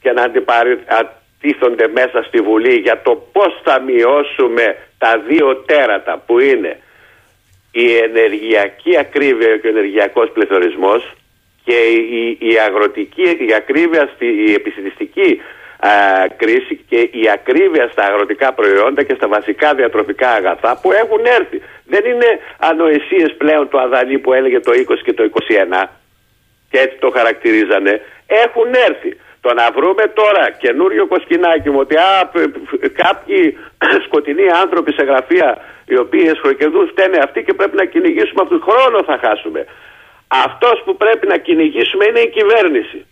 και 0.01 0.13
να 0.13 0.23
αντιπαρατίθονται 1.43 1.89
μέσα 1.89 2.23
στη 2.23 2.41
Βουλή 2.41 2.75
για 2.75 3.03
το 3.03 3.29
πώς 3.33 3.61
θα 3.65 3.81
μειώσουμε 3.81 4.77
τα 4.99 5.23
δύο 5.29 5.57
τέρατα 5.57 6.23
που 6.27 6.39
είναι 6.39 6.79
η 7.73 7.97
ενεργειακή 7.97 8.99
ακρίβεια 8.99 9.57
και 9.57 9.67
ο 9.67 9.71
ενεργειακός 9.71 10.31
πληθωρισμός 10.31 11.13
και 11.65 11.75
η, 11.75 12.39
η 12.41 12.59
αγροτική 12.67 13.37
η 13.49 13.55
ακρίβεια, 13.55 14.11
στη, 14.15 14.27
η 14.27 14.53
επιστημιστική 14.53 15.41
α, 15.79 15.91
κρίση 16.37 16.77
και 16.89 17.09
η 17.13 17.31
ακρίβεια 17.33 17.89
στα 17.93 18.05
αγροτικά 18.05 18.53
προϊόντα 18.53 19.03
και 19.03 19.15
στα 19.15 19.29
βασικά 19.29 19.75
διατροφικά 19.75 20.31
αγαθά 20.31 20.79
που 20.83 20.93
έχουν 20.93 21.25
έρθει. 21.25 21.63
Δεν 21.87 22.05
είναι 22.05 22.39
ανοησίες 22.59 23.35
πλέον 23.37 23.69
το 23.69 23.79
Αδαλή 23.79 24.19
που 24.19 24.33
έλεγε 24.33 24.61
το 24.61 24.73
20 24.73 24.99
και 25.05 25.13
το 25.13 25.31
21 25.83 25.89
και 26.71 26.79
έτσι 26.79 26.97
το 26.99 27.11
χαρακτηρίζανε. 27.11 28.01
Έχουν 28.27 28.75
έρθει. 28.89 29.17
Το 29.45 29.55
να 29.55 29.67
βρούμε 29.77 30.05
τώρα 30.21 30.45
καινούριο 30.63 31.07
κοσκινάκι 31.07 31.71
μου 31.71 31.79
ότι 31.85 31.97
α, 31.97 32.31
π- 32.33 32.49
π- 32.49 32.93
κάποιοι 33.03 33.59
σκοτεινοί 34.07 34.47
άνθρωποι 34.63 34.93
σε 34.93 35.03
γραφεία 35.03 35.51
οι 35.85 35.97
οποίοι 35.99 36.25
εσχροκερδούν 36.35 36.89
φταίνε 36.89 37.19
αυτοί 37.27 37.43
και 37.45 37.55
πρέπει 37.55 37.77
να 37.77 37.85
κυνηγήσουμε 37.85 38.41
αυτούς. 38.43 38.61
Χρόνο 38.69 39.05
θα 39.05 39.19
χάσουμε. 39.25 39.67
Αυτός 40.29 40.83
που 40.85 40.97
πρέπει 40.97 41.27
να 41.27 41.37
κυνηγήσουμε 41.37 42.05
είναι 42.09 42.21
η 42.21 42.31
κυβέρνηση. 42.31 43.07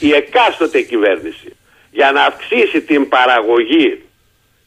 Η 0.00 0.10
εκάστοτε 0.14 0.80
κυβέρνηση. 0.80 1.56
Για 1.90 2.12
να 2.12 2.22
αυξήσει 2.22 2.80
την 2.80 3.08
παραγωγή 3.08 4.02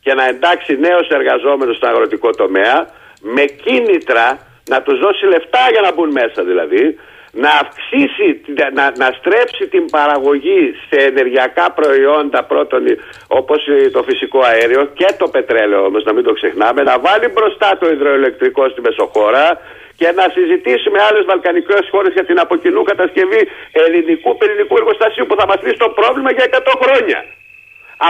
και 0.01 0.13
να 0.13 0.27
εντάξει 0.27 0.77
νέους 0.79 1.07
εργαζόμενους 1.07 1.75
στο 1.77 1.88
αγροτικό 1.88 2.29
τομέα 2.29 2.89
με 3.21 3.43
κίνητρα 3.45 4.25
να 4.69 4.81
τους 4.81 4.99
δώσει 4.99 5.25
λεφτά 5.25 5.63
για 5.71 5.81
να 5.81 5.93
μπουν 5.93 6.11
μέσα 6.11 6.43
δηλαδή 6.43 6.97
να 7.32 7.49
αυξήσει, 7.61 8.28
να, 8.73 8.86
να 8.97 9.07
στρέψει 9.19 9.67
την 9.67 9.86
παραγωγή 9.86 10.73
σε 10.89 10.97
ενεργειακά 11.05 11.71
προϊόντα 11.71 12.43
πρώτον 12.43 12.84
όπως 13.28 13.59
το 13.91 14.03
φυσικό 14.03 14.39
αέριο 14.39 14.84
και 14.99 15.09
το 15.17 15.28
πετρέλαιο 15.28 15.86
όμως 15.86 16.03
να 16.03 16.13
μην 16.13 16.23
το 16.23 16.34
ξεχνάμε 16.34 16.82
να 16.84 16.99
βάλει 16.99 17.28
μπροστά 17.28 17.78
το 17.80 17.89
υδροελεκτρικό 17.89 18.69
στη 18.69 18.82
Μεσοχώρα 18.82 19.59
και 19.99 20.11
να 20.19 20.25
συζητήσει 20.36 20.89
με 20.89 20.99
άλλες 21.07 21.25
βαλκανικές 21.25 21.86
χώρες 21.91 22.13
για 22.13 22.25
την 22.25 22.39
αποκοινού 22.39 22.84
κατασκευή 22.84 23.41
ελληνικού 23.71 24.38
πυρηνικού 24.38 24.75
εργοστασίου 24.82 25.25
που 25.25 25.36
θα 25.39 25.45
μας 25.49 25.59
λύσει 25.63 25.80
το 25.86 25.89
πρόβλημα 25.89 26.32
για 26.32 26.45
100 26.51 26.73
χρόνια. 26.82 27.19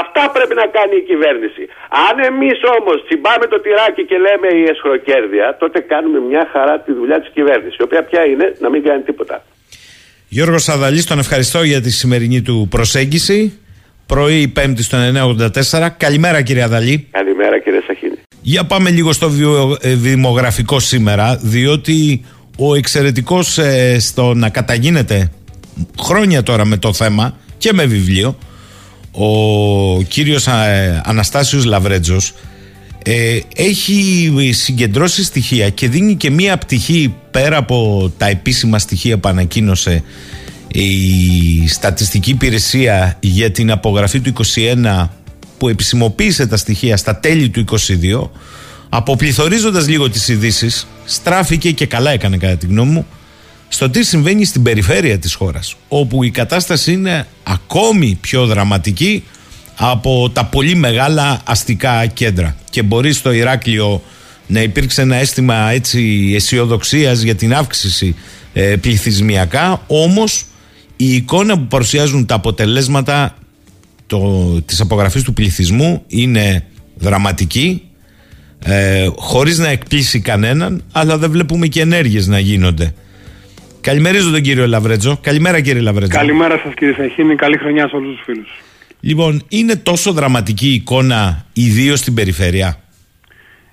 Αυτά 0.02 0.24
πρέπει 0.36 0.56
να 0.62 0.66
κάνει 0.78 0.96
η 1.02 1.06
κυβέρνηση. 1.12 1.64
Αν 2.08 2.16
εμείς 2.32 2.58
όμως 2.78 2.96
τσιμπάμε 3.06 3.46
το 3.54 3.58
τυράκι 3.66 4.02
και 4.10 4.18
λέμε 4.26 4.48
η 4.62 4.64
εσχροκέρδεια, 4.74 5.48
τότε 5.62 5.78
κάνουμε 5.92 6.20
μια 6.30 6.44
χαρά 6.54 6.76
τη 6.86 6.92
δουλειά 7.00 7.20
της 7.24 7.30
κυβέρνησης. 7.38 7.78
Η 7.82 7.84
οποία 7.88 8.02
πια 8.10 8.22
είναι 8.32 8.48
να 8.64 8.68
μην 8.74 8.82
κάνει 8.88 9.02
τίποτα. 9.10 9.36
Γιώργος 10.36 10.64
Σαδαλής, 10.64 11.06
τον 11.06 11.20
ευχαριστώ 11.20 11.64
για 11.64 11.82
τη 11.82 11.92
σημερινή 11.92 12.42
του 12.42 12.68
προσέγγιση. 12.72 13.60
Πρωί 14.06 14.48
Πέμπτη 14.48 14.84
στο 14.84 14.98
984. 14.98 15.90
Καλημέρα, 15.98 16.42
κύριε 16.42 16.64
Αδαλή. 16.64 17.08
Καλημέρα, 17.12 17.60
κύριε 17.60 17.82
Σαχίνη. 17.88 18.16
Για 18.42 18.64
πάμε 18.66 18.90
λίγο 18.90 19.12
στο 19.14 19.30
βιο- 19.30 19.78
ε, 19.82 19.94
δημογραφικό 19.94 20.80
σήμερα, 20.80 21.40
διότι 21.44 22.26
ο 22.58 22.76
εξαιρετικός 22.76 23.58
ε, 23.58 24.00
στο 24.00 24.34
να 24.34 24.50
καταγίνεται 24.50 25.32
χρόνια 26.00 26.44
τώρα 26.44 26.66
με 26.66 26.78
το 26.78 26.94
θέμα 26.94 27.38
και 27.58 27.74
με 27.74 27.86
βιβλίο, 27.86 28.38
ο 29.18 30.02
κύριος 30.02 30.48
ε, 30.48 31.02
Αναστάσιος 31.06 31.66
Λαβρέτζος 31.66 32.34
ε, 33.04 33.40
έχει 33.56 34.32
συγκεντρώσει 34.52 35.24
στοιχεία 35.24 35.70
και 35.70 35.88
δίνει 35.88 36.16
και 36.16 36.32
μία 36.32 36.58
πτυχή 36.58 37.16
πέρα 37.32 37.58
από 37.58 38.12
τα 38.18 38.26
επίσημα 38.26 38.80
στοιχεία 38.80 39.18
που 39.18 39.30
ανακοίνωσε 39.30 40.04
η 40.68 41.68
στατιστική 41.68 42.30
υπηρεσία 42.30 43.18
για 43.20 43.52
την 43.52 43.72
απογραφή 43.72 44.20
του 44.20 44.34
21 44.96 45.08
που 45.58 45.70
επισημοποίησε 45.70 46.48
τα 46.48 46.58
στοιχεία 46.58 46.98
στα 46.98 47.16
τέλη 47.16 47.50
του 47.50 47.66
22 47.70 48.30
αποπληθωρίζοντας 48.90 49.88
λίγο 49.88 50.10
τις 50.10 50.28
ειδήσεις, 50.28 50.88
στράφηκε 51.06 51.72
και 51.72 51.86
καλά 51.86 52.12
έκανε 52.12 52.38
κατά 52.38 52.56
τη 52.56 52.66
γνώμη 52.66 52.92
μου 52.92 53.06
στο 53.68 53.90
τι 53.90 54.04
συμβαίνει 54.04 54.46
στην 54.46 54.64
περιφέρεια 54.64 55.18
της 55.18 55.34
χώρας 55.34 55.76
όπου 55.88 56.24
η 56.24 56.32
κατάσταση 56.32 56.92
είναι 56.92 57.28
ακόμη 57.44 58.18
πιο 58.22 58.46
δραματική 58.46 59.24
από 59.76 60.30
τα 60.30 60.46
πολύ 60.46 60.76
μεγάλα 60.76 61.42
αστικά 61.46 62.06
κέντρα. 62.06 62.56
Και 62.70 62.84
μπορεί 62.84 63.14
στο 63.14 63.32
Ηράκλειο 63.32 64.02
να 64.48 64.62
υπήρξε 64.62 65.02
ένα 65.02 65.16
αίσθημα 65.16 65.70
έτσι 65.72 66.32
αισιοδοξίας 66.36 67.22
για 67.22 67.36
την 67.36 67.54
αύξηση 67.54 68.16
ε, 68.54 68.76
πληθυσμιακά 68.76 69.82
όμως 69.88 70.46
η 70.96 71.16
εικόνα 71.16 71.58
που 71.58 71.68
παρουσιάζουν 71.68 72.26
τα 72.26 72.36
αποτελέσματα 72.36 73.38
το, 74.08 74.52
της 74.62 74.80
απογραφής 74.80 75.24
του 75.24 75.34
πληθυσμού 75.34 76.04
είναι 76.08 76.64
δραματική 76.96 77.82
ε, 78.64 79.08
χωρίς 79.16 79.58
να 79.58 79.68
εκπλήσσει 79.68 80.20
κανέναν 80.20 80.84
αλλά 80.92 81.18
δεν 81.18 81.32
βλέπουμε 81.32 81.68
και 81.68 81.82
ενέργειες 81.82 82.28
να 82.28 82.40
γίνονται 82.40 82.94
Καλημερίζω 83.88 84.32
τον 84.32 84.42
κύριο 84.42 84.68
Λαβρέτζο. 84.68 85.18
Καλημέρα 85.22 85.62
κύριε 85.62 85.82
Λαβρέτζο. 85.82 86.18
Καλημέρα 86.18 86.58
σας 86.58 86.74
κύριε 86.74 86.94
Σαχίνη. 86.94 87.36
Καλή 87.36 87.58
χρονιά 87.58 87.88
σε 87.88 87.96
όλους 87.96 88.16
τους 88.16 88.24
φίλους. 88.26 88.50
Λοιπόν, 89.00 89.44
είναι 89.48 89.76
τόσο 89.76 90.12
δραματική 90.12 90.68
η 90.68 90.74
εικόνα 90.74 91.46
ιδίως 91.54 92.00
στην 92.00 92.14
περιφέρεια; 92.14 92.80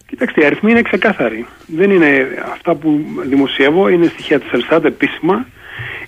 Κοιτάξτε, 0.06 0.42
οι 0.42 0.44
αριθμοί 0.44 0.70
είναι 0.70 0.82
ξεκάθαροι. 0.82 1.46
Δεν 1.66 1.90
είναι 1.90 2.26
αυτά 2.52 2.74
που 2.74 3.00
δημοσιεύω, 3.28 3.88
είναι 3.88 4.06
στοιχεία 4.06 4.40
της 4.40 4.52
Ελστάτ 4.52 4.84
επίσημα. 4.84 5.46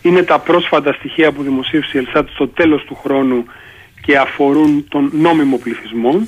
Είναι 0.03 0.23
τα 0.23 0.39
πρόσφατα 0.39 0.93
στοιχεία 0.93 1.33
που 1.33 1.43
δημοσίευσε 1.43 1.91
η 1.95 1.99
Ελστάτ 1.99 2.29
στο 2.29 2.49
τέλος 2.49 2.85
του 2.85 2.95
χρόνου 3.03 3.45
και 4.03 4.19
αφορούν 4.19 4.85
τον 4.89 5.11
νόμιμο 5.15 5.57
πληθυσμό. 5.57 6.23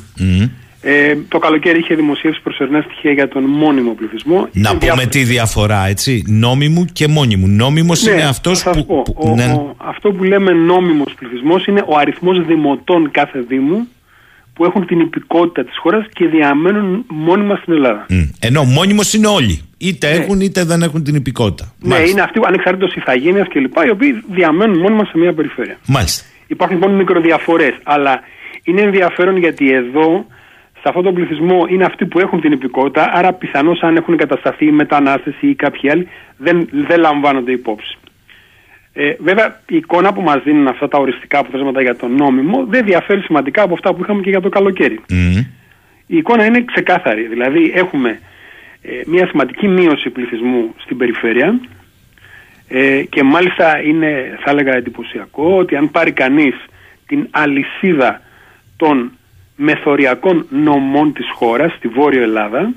Ε, 0.81 1.17
το 1.29 1.39
καλοκαίρι 1.39 1.79
είχε 1.79 1.95
δημοσιεύσει 1.95 2.41
προσωρινά 2.43 2.81
στοιχεία 2.81 3.13
για 3.13 3.29
τον 3.29 3.43
μόνιμο 3.43 3.93
πληθυσμό. 3.93 4.49
Να 4.53 4.69
πούμε 4.69 4.79
διάφορα... 4.81 5.07
τη 5.07 5.23
διαφορά, 5.23 5.87
έτσι. 5.87 6.25
Νόμιμου 6.27 6.85
και 6.93 7.09
μόνιμου. 7.09 7.49
Νόμιμος 7.49 8.03
ναι, 8.03 8.13
είναι 8.13 8.23
αυτός 8.23 8.63
που. 8.63 8.87
Πω. 8.87 9.05
Ο, 9.15 9.35
ναι. 9.35 9.45
ο, 9.45 9.75
αυτό 9.77 10.13
που 10.13 10.25
λέμε 10.25 10.53
νόμιμος 10.53 11.15
πληθυσμός 11.15 11.67
είναι 11.67 11.85
ο 11.87 11.97
αριθμός 11.97 12.47
δημοτών 12.47 13.11
κάθε 13.11 13.45
Δήμου 13.49 13.89
που 14.53 14.65
έχουν 14.65 14.87
την 14.87 15.01
υπηκότητα 15.01 15.65
της 15.65 15.79
χώρας 15.79 16.07
και 16.13 16.27
διαμένουν 16.27 17.05
μόνιμα 17.09 17.57
στην 17.57 17.73
Ελλάδα. 17.73 18.07
Mm. 18.11 18.31
Ενώ 18.41 18.65
μόνιμος 18.65 19.13
είναι 19.15 19.27
όλοι. 19.27 19.63
Είτε 19.79 20.09
ναι. 20.09 20.15
έχουν 20.15 20.41
είτε 20.41 20.65
δεν 20.65 20.83
έχουν 20.83 21.03
την 21.05 21.15
υπηκότητα. 21.15 21.73
Ναι, 21.79 21.89
Μάλιστα. 21.89 22.11
είναι 22.11 22.21
αυτοί 22.23 22.41
ανεξαρτήτως 22.47 22.95
ηθαγένειας 22.95 23.49
κλπ. 23.49 23.77
οι 23.87 23.91
οποίοι 23.91 24.23
διαμένουν 24.31 24.79
μόνιμα 24.79 25.05
σε 25.05 25.19
μια 25.19 25.33
περιφέρεια. 25.33 25.79
Μάλιστα. 25.87 26.25
Υπάρχουν 26.47 26.77
λοιπόν 26.77 26.95
μικροδιαφορές. 26.95 27.75
Αλλά 27.83 28.21
είναι 28.63 28.81
ενδιαφέρον 28.81 29.37
γιατί 29.37 29.73
εδώ 29.73 30.27
σε 30.81 30.89
αυτόν 30.89 31.03
τον 31.05 31.15
πληθυσμό 31.15 31.67
είναι 31.69 31.85
αυτοί 31.85 32.07
που 32.07 32.19
έχουν 32.19 32.41
την 32.41 32.53
υπηκότητα, 32.53 33.11
άρα 33.13 33.33
πιθανώς 33.33 33.81
αν 33.83 33.97
έχουν 33.97 34.17
κατασταθεί 34.17 34.67
η 34.67 34.71
μετανάστευση 34.71 35.47
ή 35.47 35.55
κάποιοι 35.55 35.91
άλλοι 35.91 36.09
δεν, 36.37 36.69
δεν 36.73 37.01
λαμβάνονται 37.01 37.53
υπόψη. 37.53 37.99
Ε, 38.93 39.15
βέβαια, 39.19 39.61
η 39.69 39.77
εικόνα 39.77 40.13
που 40.13 40.21
μας 40.21 40.43
δίνουν 40.43 40.67
αυτά 40.67 40.89
τα 40.89 40.99
οριστικά 40.99 41.39
αποτελέσματα 41.39 41.83
για 41.83 41.97
τον 41.97 42.15
νόμιμο 42.15 42.67
δεν 42.67 42.85
διαφέρει 42.85 43.21
σημαντικά 43.21 43.63
από 43.63 43.75
αυτά 43.75 43.95
που 43.95 44.03
είχαμε 44.03 44.21
και 44.21 44.31
για 44.31 44.41
το 44.41 44.49
καλοκαίρι. 44.49 45.01
Η 46.07 46.17
εικόνα 46.17 46.45
είναι 46.45 46.65
ξεκάθαρη. 46.65 47.27
Δηλαδή, 47.27 47.73
έχουμε 47.75 48.19
ε, 48.83 48.91
μια 49.07 49.27
σημαντική 49.27 49.69
μείωση 49.69 50.11
πληθυσμού 50.11 50.75
στην 50.77 50.97
περιφέρεια 50.97 51.61
ε, 52.69 53.03
και 53.03 53.23
μάλιστα 53.23 53.83
είναι, 53.83 54.39
θα 54.45 54.51
έλεγα, 54.51 54.77
εντυπωσιακό 54.77 55.57
ότι 55.57 55.77
αν 55.77 55.91
πάρει 55.91 56.13
κανείς 56.13 56.55
την 57.07 57.29
αλυσίδα 57.31 58.21
των 58.77 59.13
μεθοριακών 59.61 60.47
νομών 60.51 61.13
της 61.13 61.27
χώρας 61.35 61.73
στη 61.73 61.89
Βόρεια 61.89 62.23
Ελλάδα 62.23 62.73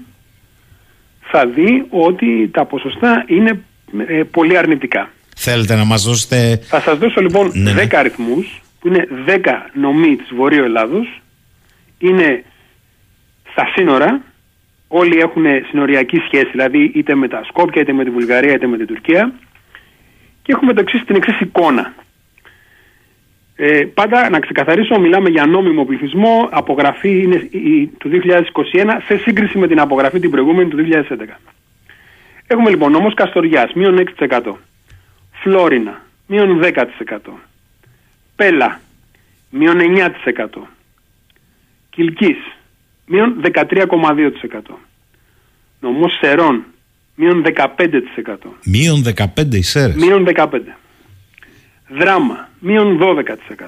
θα 1.22 1.46
δει 1.46 1.86
ότι 1.90 2.50
τα 2.54 2.66
ποσοστά 2.66 3.24
είναι 3.28 3.64
ε, 4.08 4.24
πολύ 4.24 4.58
αρνητικά. 4.58 5.10
Θέλετε 5.36 5.76
να 5.76 5.86
μας 5.86 6.04
δώσετε... 6.04 6.60
Θα 6.64 6.82
σας 6.82 6.98
δώσω 6.98 7.22
λοιπόν 7.22 7.52
ναι, 7.54 7.72
10 7.72 7.76
ναι. 7.76 7.88
αριθμούς 7.92 8.62
που 8.80 8.88
είναι 8.88 9.08
10 9.28 9.40
νομοί 9.74 10.16
της 10.16 10.28
Βορείου 10.36 10.64
Ελλάδος 10.64 11.22
είναι 11.98 12.44
στα 13.52 13.68
σύνορα 13.76 14.22
όλοι 14.88 15.20
έχουν 15.20 15.44
συνοριακή 15.70 16.18
σχέση 16.18 16.50
δηλαδή 16.52 16.92
είτε 16.96 17.16
με 17.16 17.28
τα 17.28 17.44
Σκόπια 17.44 17.82
είτε 17.82 17.94
με 17.94 18.04
τη 18.04 18.10
Βουλγαρία 18.10 18.54
είτε 18.54 18.68
με 18.68 18.78
την 18.78 18.86
Τουρκία 18.86 19.34
και 20.42 20.52
έχουμε 20.52 20.74
το 20.74 20.80
εξής, 20.80 21.04
την 21.06 21.16
εξής 21.16 21.40
εικόνα 21.40 21.94
ε, 23.64 23.86
πάντα 23.94 24.30
να 24.30 24.40
ξεκαθαρίσω, 24.40 25.00
μιλάμε 25.00 25.30
για 25.30 25.46
νόμιμο 25.46 25.86
πληθυσμό. 25.86 26.50
Απογραφή 26.52 27.22
είναι 27.22 27.50
του 27.98 28.10
2021 28.10 28.90
σε 29.06 29.18
σύγκριση 29.18 29.58
με 29.58 29.68
την 29.68 29.80
απογραφή 29.80 30.20
την 30.20 30.30
προηγούμενη 30.30 30.70
του 30.70 30.78
2011. 30.78 31.40
Έχουμε 32.48 32.70
λοιπόν 32.70 32.92
νόμος 32.92 33.14
Καστοριάς, 33.14 33.74
μείον 33.74 34.04
6%. 34.20 34.54
Φλόρινα, 35.32 36.02
μείον 36.28 36.62
10%. 36.64 37.18
Πέλα, 38.36 38.82
μείον 39.50 39.80
9%. 39.80 40.68
Κιλκής, 41.90 42.38
μείον 43.06 43.42
13,2%. 43.42 44.80
Νομός 45.80 46.18
Σερών, 46.22 46.66
μείον 47.16 47.44
15%. 47.44 48.56
Μείον 48.64 49.04
15 49.04 49.56
οι 49.56 49.62
Σέρες. 49.62 49.96
Μείον 49.96 50.26
15. 50.26 50.78
Δράμα, 51.94 52.50
μείον 52.60 53.00
12%. 53.02 53.66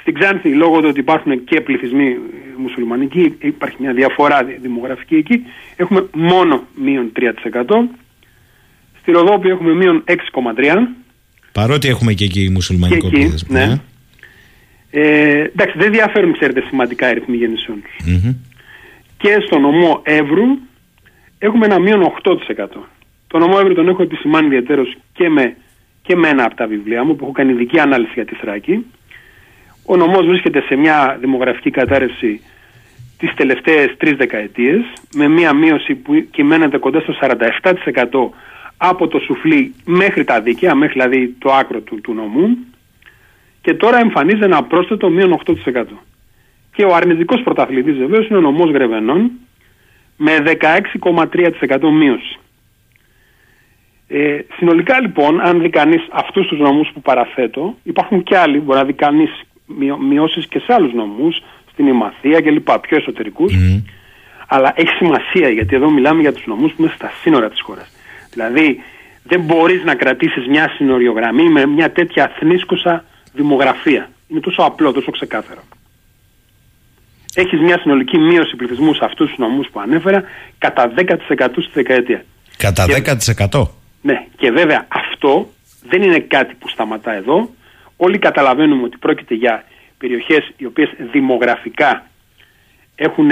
Στην 0.00 0.14
Ξάνθη, 0.14 0.54
λόγω 0.54 0.80
του 0.80 0.86
ότι 0.88 1.00
υπάρχουν 1.00 1.44
και 1.44 1.60
πληθυσμοί 1.60 2.16
μουσουλμανικοί, 2.56 3.36
υπάρχει 3.40 3.76
μια 3.78 3.92
διαφορά 3.92 4.44
δημογραφική 4.60 5.14
εκεί, 5.14 5.42
έχουμε 5.76 6.08
μόνο 6.12 6.66
μείον 6.74 7.12
3%. 7.16 7.30
Στη 9.00 9.10
Ροδόπη 9.10 9.48
έχουμε 9.48 9.74
μείον 9.74 10.04
6,3%. 10.06 10.14
Παρότι 11.52 11.88
έχουμε 11.88 12.12
και 12.12 12.24
εκεί 12.24 12.50
μουσουλμανικό 12.50 13.10
και 13.10 13.20
εκεί, 13.20 13.34
Ναι. 13.48 13.80
Ε. 14.90 15.00
ε, 15.00 15.40
εντάξει, 15.40 15.78
δεν 15.78 15.92
διαφέρουν, 15.92 16.32
ξέρετε, 16.32 16.62
σημαντικά 16.68 17.06
οι 17.06 17.10
αριθμοί 17.10 17.36
γεννησεών 17.36 17.82
Και 19.16 19.38
στο 19.46 19.58
νομό 19.58 20.00
Εύρου 20.04 20.44
έχουμε 21.38 21.66
ένα 21.66 21.78
μείον 21.78 22.12
8%. 22.22 22.66
Το 23.26 23.38
νομό 23.38 23.56
Εύρου 23.60 23.74
τον 23.74 23.88
έχω 23.88 24.02
επισημάνει 24.02 24.46
ιδιαίτερως 24.46 24.96
και 25.12 25.28
με 25.28 25.56
και 26.02 26.16
με 26.16 26.28
ένα 26.28 26.44
από 26.44 26.54
τα 26.54 26.66
βιβλία 26.66 27.04
μου 27.04 27.16
που 27.16 27.24
έχω 27.24 27.32
κάνει 27.32 27.52
ειδική 27.52 27.80
ανάλυση 27.80 28.12
για 28.14 28.24
τη 28.24 28.34
Θράκη. 28.34 28.86
Ο 29.86 29.96
νομός 29.96 30.26
βρίσκεται 30.26 30.60
σε 30.60 30.76
μια 30.76 31.16
δημογραφική 31.20 31.70
κατάρρευση 31.70 32.40
τις 33.18 33.34
τελευταίες 33.34 33.94
τρεις 33.96 34.16
δεκαετίες 34.16 34.80
με 35.14 35.28
μια 35.28 35.52
μείωση 35.52 35.94
που 35.94 36.26
κυμαίνεται 36.30 36.78
κοντά 36.78 37.00
στο 37.00 37.14
47% 37.20 37.38
από 38.76 39.08
το 39.08 39.18
σουφλί 39.18 39.74
μέχρι 39.84 40.24
τα 40.24 40.40
δίκαια, 40.40 40.74
μέχρι 40.74 40.92
δηλαδή 40.92 41.34
το 41.38 41.52
άκρο 41.52 41.80
του, 41.80 42.00
του 42.00 42.14
νομού 42.14 42.56
και 43.60 43.74
τώρα 43.74 43.98
εμφανίζεται 43.98 44.44
ένα 44.44 44.62
πρόσθετο 44.62 45.08
μείον 45.08 45.40
8%. 45.46 45.84
Και 46.74 46.84
ο 46.84 46.94
αρνητικός 46.94 47.42
πρωταθλητής 47.42 47.96
βεβαίως 47.96 48.28
είναι 48.28 48.38
ο 48.38 48.40
νομός 48.40 48.70
Γρεβενών 48.70 49.30
με 50.16 50.42
16,3% 50.46 51.90
μείωση. 51.92 52.38
Ε, 54.14 54.44
συνολικά 54.56 55.00
λοιπόν, 55.00 55.40
αν 55.40 55.60
δει 55.60 55.70
κανείς 55.70 56.02
αυτούς 56.10 56.46
τους 56.46 56.58
νομούς 56.58 56.90
που 56.94 57.00
παραθέτω, 57.00 57.74
υπάρχουν 57.82 58.22
και 58.22 58.36
άλλοι, 58.36 58.60
μπορεί 58.60 58.78
να 58.78 58.84
δει 58.84 58.92
κανείς 58.92 59.30
μειώσεις 60.08 60.46
και 60.46 60.58
σε 60.58 60.72
άλλους 60.72 60.92
νομούς, 60.92 61.42
στην 61.72 61.86
Ημαθία 61.86 62.40
κλπ. 62.40 62.78
πιο 62.78 62.96
εσωτερικούς. 62.96 63.54
Αλλά 64.48 64.72
έχει 64.76 64.88
σημασία 64.88 65.48
γιατί 65.48 65.74
εδώ 65.74 65.90
μιλάμε 65.90 66.20
για 66.20 66.32
τους 66.32 66.46
νομούς 66.46 66.72
που 66.72 66.82
είναι 66.82 66.92
στα 66.94 67.12
σύνορα 67.22 67.48
της 67.50 67.60
χώρας. 67.60 67.92
Δηλαδή, 68.32 68.80
δεν 69.22 69.40
μπορείς 69.40 69.84
να 69.84 69.94
κρατήσεις 69.94 70.46
μια 70.46 70.72
συνοριογραμμή 70.76 71.48
με 71.48 71.66
μια 71.66 71.92
τέτοια 71.92 72.24
αθνίσκουσα 72.24 73.04
δημογραφία. 73.32 74.10
Είναι 74.28 74.40
τόσο 74.40 74.62
απλό, 74.62 74.92
τόσο 74.92 75.10
ξεκάθαρο. 75.10 75.60
Έχεις 77.34 77.60
μια 77.60 77.78
συνολική 77.78 78.18
μείωση 78.18 78.56
πληθυσμού 78.56 78.94
σε 78.94 79.04
αυτούς 79.04 79.28
τους 79.28 79.38
νομούς 79.38 79.68
που 79.72 79.80
ανέφερα 79.80 80.22
κατά 80.58 80.92
10% 80.96 81.62
στη 81.62 81.70
δεκαετία. 81.72 82.24
Κατά 82.56 82.86
10%? 82.86 83.81
Ναι, 84.02 84.26
και 84.36 84.50
βέβαια 84.50 84.86
αυτό 84.88 85.52
δεν 85.88 86.02
είναι 86.02 86.18
κάτι 86.18 86.54
που 86.54 86.68
σταματά 86.68 87.12
εδώ. 87.12 87.50
Όλοι 87.96 88.18
καταλαβαίνουμε 88.18 88.82
ότι 88.82 88.96
πρόκειται 88.96 89.34
για 89.34 89.64
περιοχές 89.98 90.52
οι 90.56 90.66
οποίες 90.66 90.90
δημογραφικά 91.12 92.06
έχουν 92.94 93.30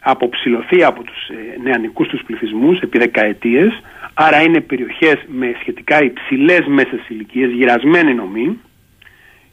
αποψηλωθεί 0.00 0.84
από 0.84 1.02
τους 1.02 1.28
ε, 1.28 1.60
νεανικούς 1.62 2.08
τους 2.08 2.22
πληθυσμούς 2.26 2.80
επί 2.80 2.98
δεκαετίες, 2.98 3.82
άρα 4.14 4.42
είναι 4.42 4.60
περιοχές 4.60 5.16
με 5.26 5.56
σχετικά 5.60 6.02
υψηλές 6.02 6.66
μέσες 6.66 7.08
ηλικίες, 7.08 7.50
γυρασμένη 7.50 8.14
νομή 8.14 8.58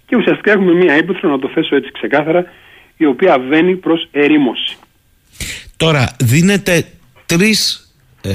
και 0.06 0.16
ουσιαστικά 0.16 0.52
έχουμε 0.52 0.74
μία 0.74 0.94
έπειθρο, 0.94 1.30
να 1.30 1.40
το 1.40 1.50
θέσω 1.54 1.76
έτσι 1.76 1.92
ξεκάθαρα, 1.92 2.46
η 2.98 3.06
οποία 3.06 3.40
βαίνει 3.40 3.76
προς 3.76 4.08
ερήμωση. 4.12 4.78
Τώρα, 5.78 6.16
δίνετε 6.20 6.86
τρεις 7.26 7.92
ε, 8.22 8.32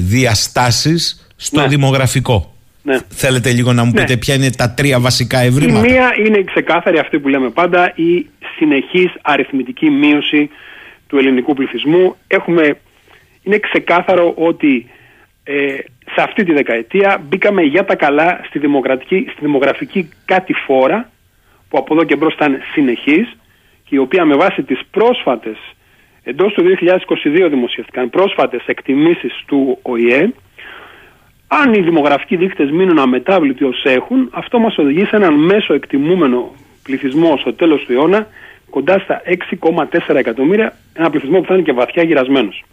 διαστάσεις 0.00 1.31
στο 1.42 1.60
Ναι. 1.60 1.66
δημογραφικό. 1.66 2.54
Ναι. 2.82 2.98
Θέλετε 3.08 3.50
λίγο 3.52 3.72
να 3.72 3.84
μου 3.84 3.90
Ναι. 3.94 4.00
πείτε 4.00 4.16
ποια 4.16 4.34
είναι 4.34 4.50
τα 4.50 4.70
τρία 4.70 5.00
βασικά 5.00 5.44
Η 5.44 5.46
ευρήματα; 5.46 5.80
μία 5.80 6.14
είναι 6.26 6.38
η 6.38 6.44
ξεκάθαρη 6.44 6.98
αυτή 6.98 7.18
που 7.18 7.28
λέμε 7.28 7.50
πάντα, 7.50 7.92
η 7.94 8.26
συνεχής 8.56 9.10
αριθμητική 9.22 9.90
μείωση 9.90 10.50
του 11.08 11.18
ελληνικού 11.18 11.54
πληθυσμού. 11.54 12.16
Έχουμε, 12.26 12.76
είναι 13.42 13.58
ξεκάθαρο 13.58 14.32
ότι 14.36 14.90
ε, 15.44 15.54
σε 16.14 16.22
αυτή 16.22 16.44
τη 16.44 16.52
δεκαετία 16.52 17.22
μπήκαμε 17.28 17.62
για 17.62 17.84
τα 17.84 17.96
καλά 17.96 18.40
στη, 18.48 18.58
δημοκρατική, 18.58 19.26
στη 19.30 19.40
δημογραφική 19.40 20.08
κατηφόρα 20.24 21.10
που 21.68 21.78
από 21.78 21.94
εδώ 21.94 22.04
και 22.04 22.16
μπρος 22.16 22.34
ήταν 22.34 22.58
συνεχής 22.72 23.36
και 23.84 23.94
η 23.94 23.98
οποία 23.98 24.24
με 24.24 24.34
βάση 24.34 24.62
τις 24.62 24.80
πρόσφατες 24.90 25.56
εντός 26.22 26.52
του 26.52 26.62
2022 26.64 27.48
δημοσιεύτηκαν 27.50 28.10
πρόσφατες 28.10 28.62
εκτιμήσεις 28.66 29.42
του 29.46 29.78
ΟΗΕ 29.82 30.32
αν 31.60 31.74
οι 31.74 31.80
δημογραφικοί 31.80 32.36
δείκτες 32.36 32.70
μείνουν 32.70 32.98
αμετάβλητοι 32.98 33.64
ως 33.64 33.84
έχουν, 33.84 34.28
αυτό 34.32 34.58
μας 34.58 34.78
οδηγεί 34.78 35.04
σε 35.04 35.16
έναν 35.16 35.34
μέσο 35.34 35.74
εκτιμούμενο 35.74 36.54
πληθυσμό 36.82 37.36
στο 37.36 37.52
τέλος 37.52 37.84
του 37.84 37.92
αιώνα 37.92 38.26
κοντά 38.70 38.98
στα 38.98 39.22
6,4 39.60 40.14
εκατομμύρια, 40.14 40.76
ένα 40.94 41.10
πληθυσμό 41.10 41.40
που 41.40 41.46
θα 41.46 41.54
είναι 41.54 41.62
και 41.62 41.72
βαθιά 41.72 42.02
γυρασμένος. 42.02 42.64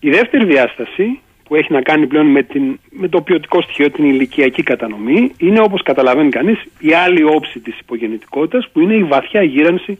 Η 0.00 0.10
δεύτερη 0.10 0.44
διάσταση 0.44 1.20
που 1.44 1.54
έχει 1.54 1.72
να 1.72 1.80
κάνει 1.80 2.06
πλέον 2.06 2.26
με, 2.26 2.42
την, 2.42 2.78
με 2.90 3.08
το 3.08 3.20
ποιοτικό 3.20 3.62
στοιχείο, 3.62 3.90
την 3.90 4.04
ηλικιακή 4.04 4.62
κατανομή, 4.62 5.32
είναι 5.38 5.60
όπως 5.60 5.82
καταλαβαίνει 5.82 6.30
κανείς 6.30 6.58
η 6.78 6.92
άλλη 6.92 7.22
όψη 7.22 7.58
της 7.58 7.78
υπογεννητικότητας 7.78 8.68
που 8.72 8.80
είναι 8.80 8.94
η 8.94 9.02
βαθιά 9.02 9.42
γύρανση 9.42 9.98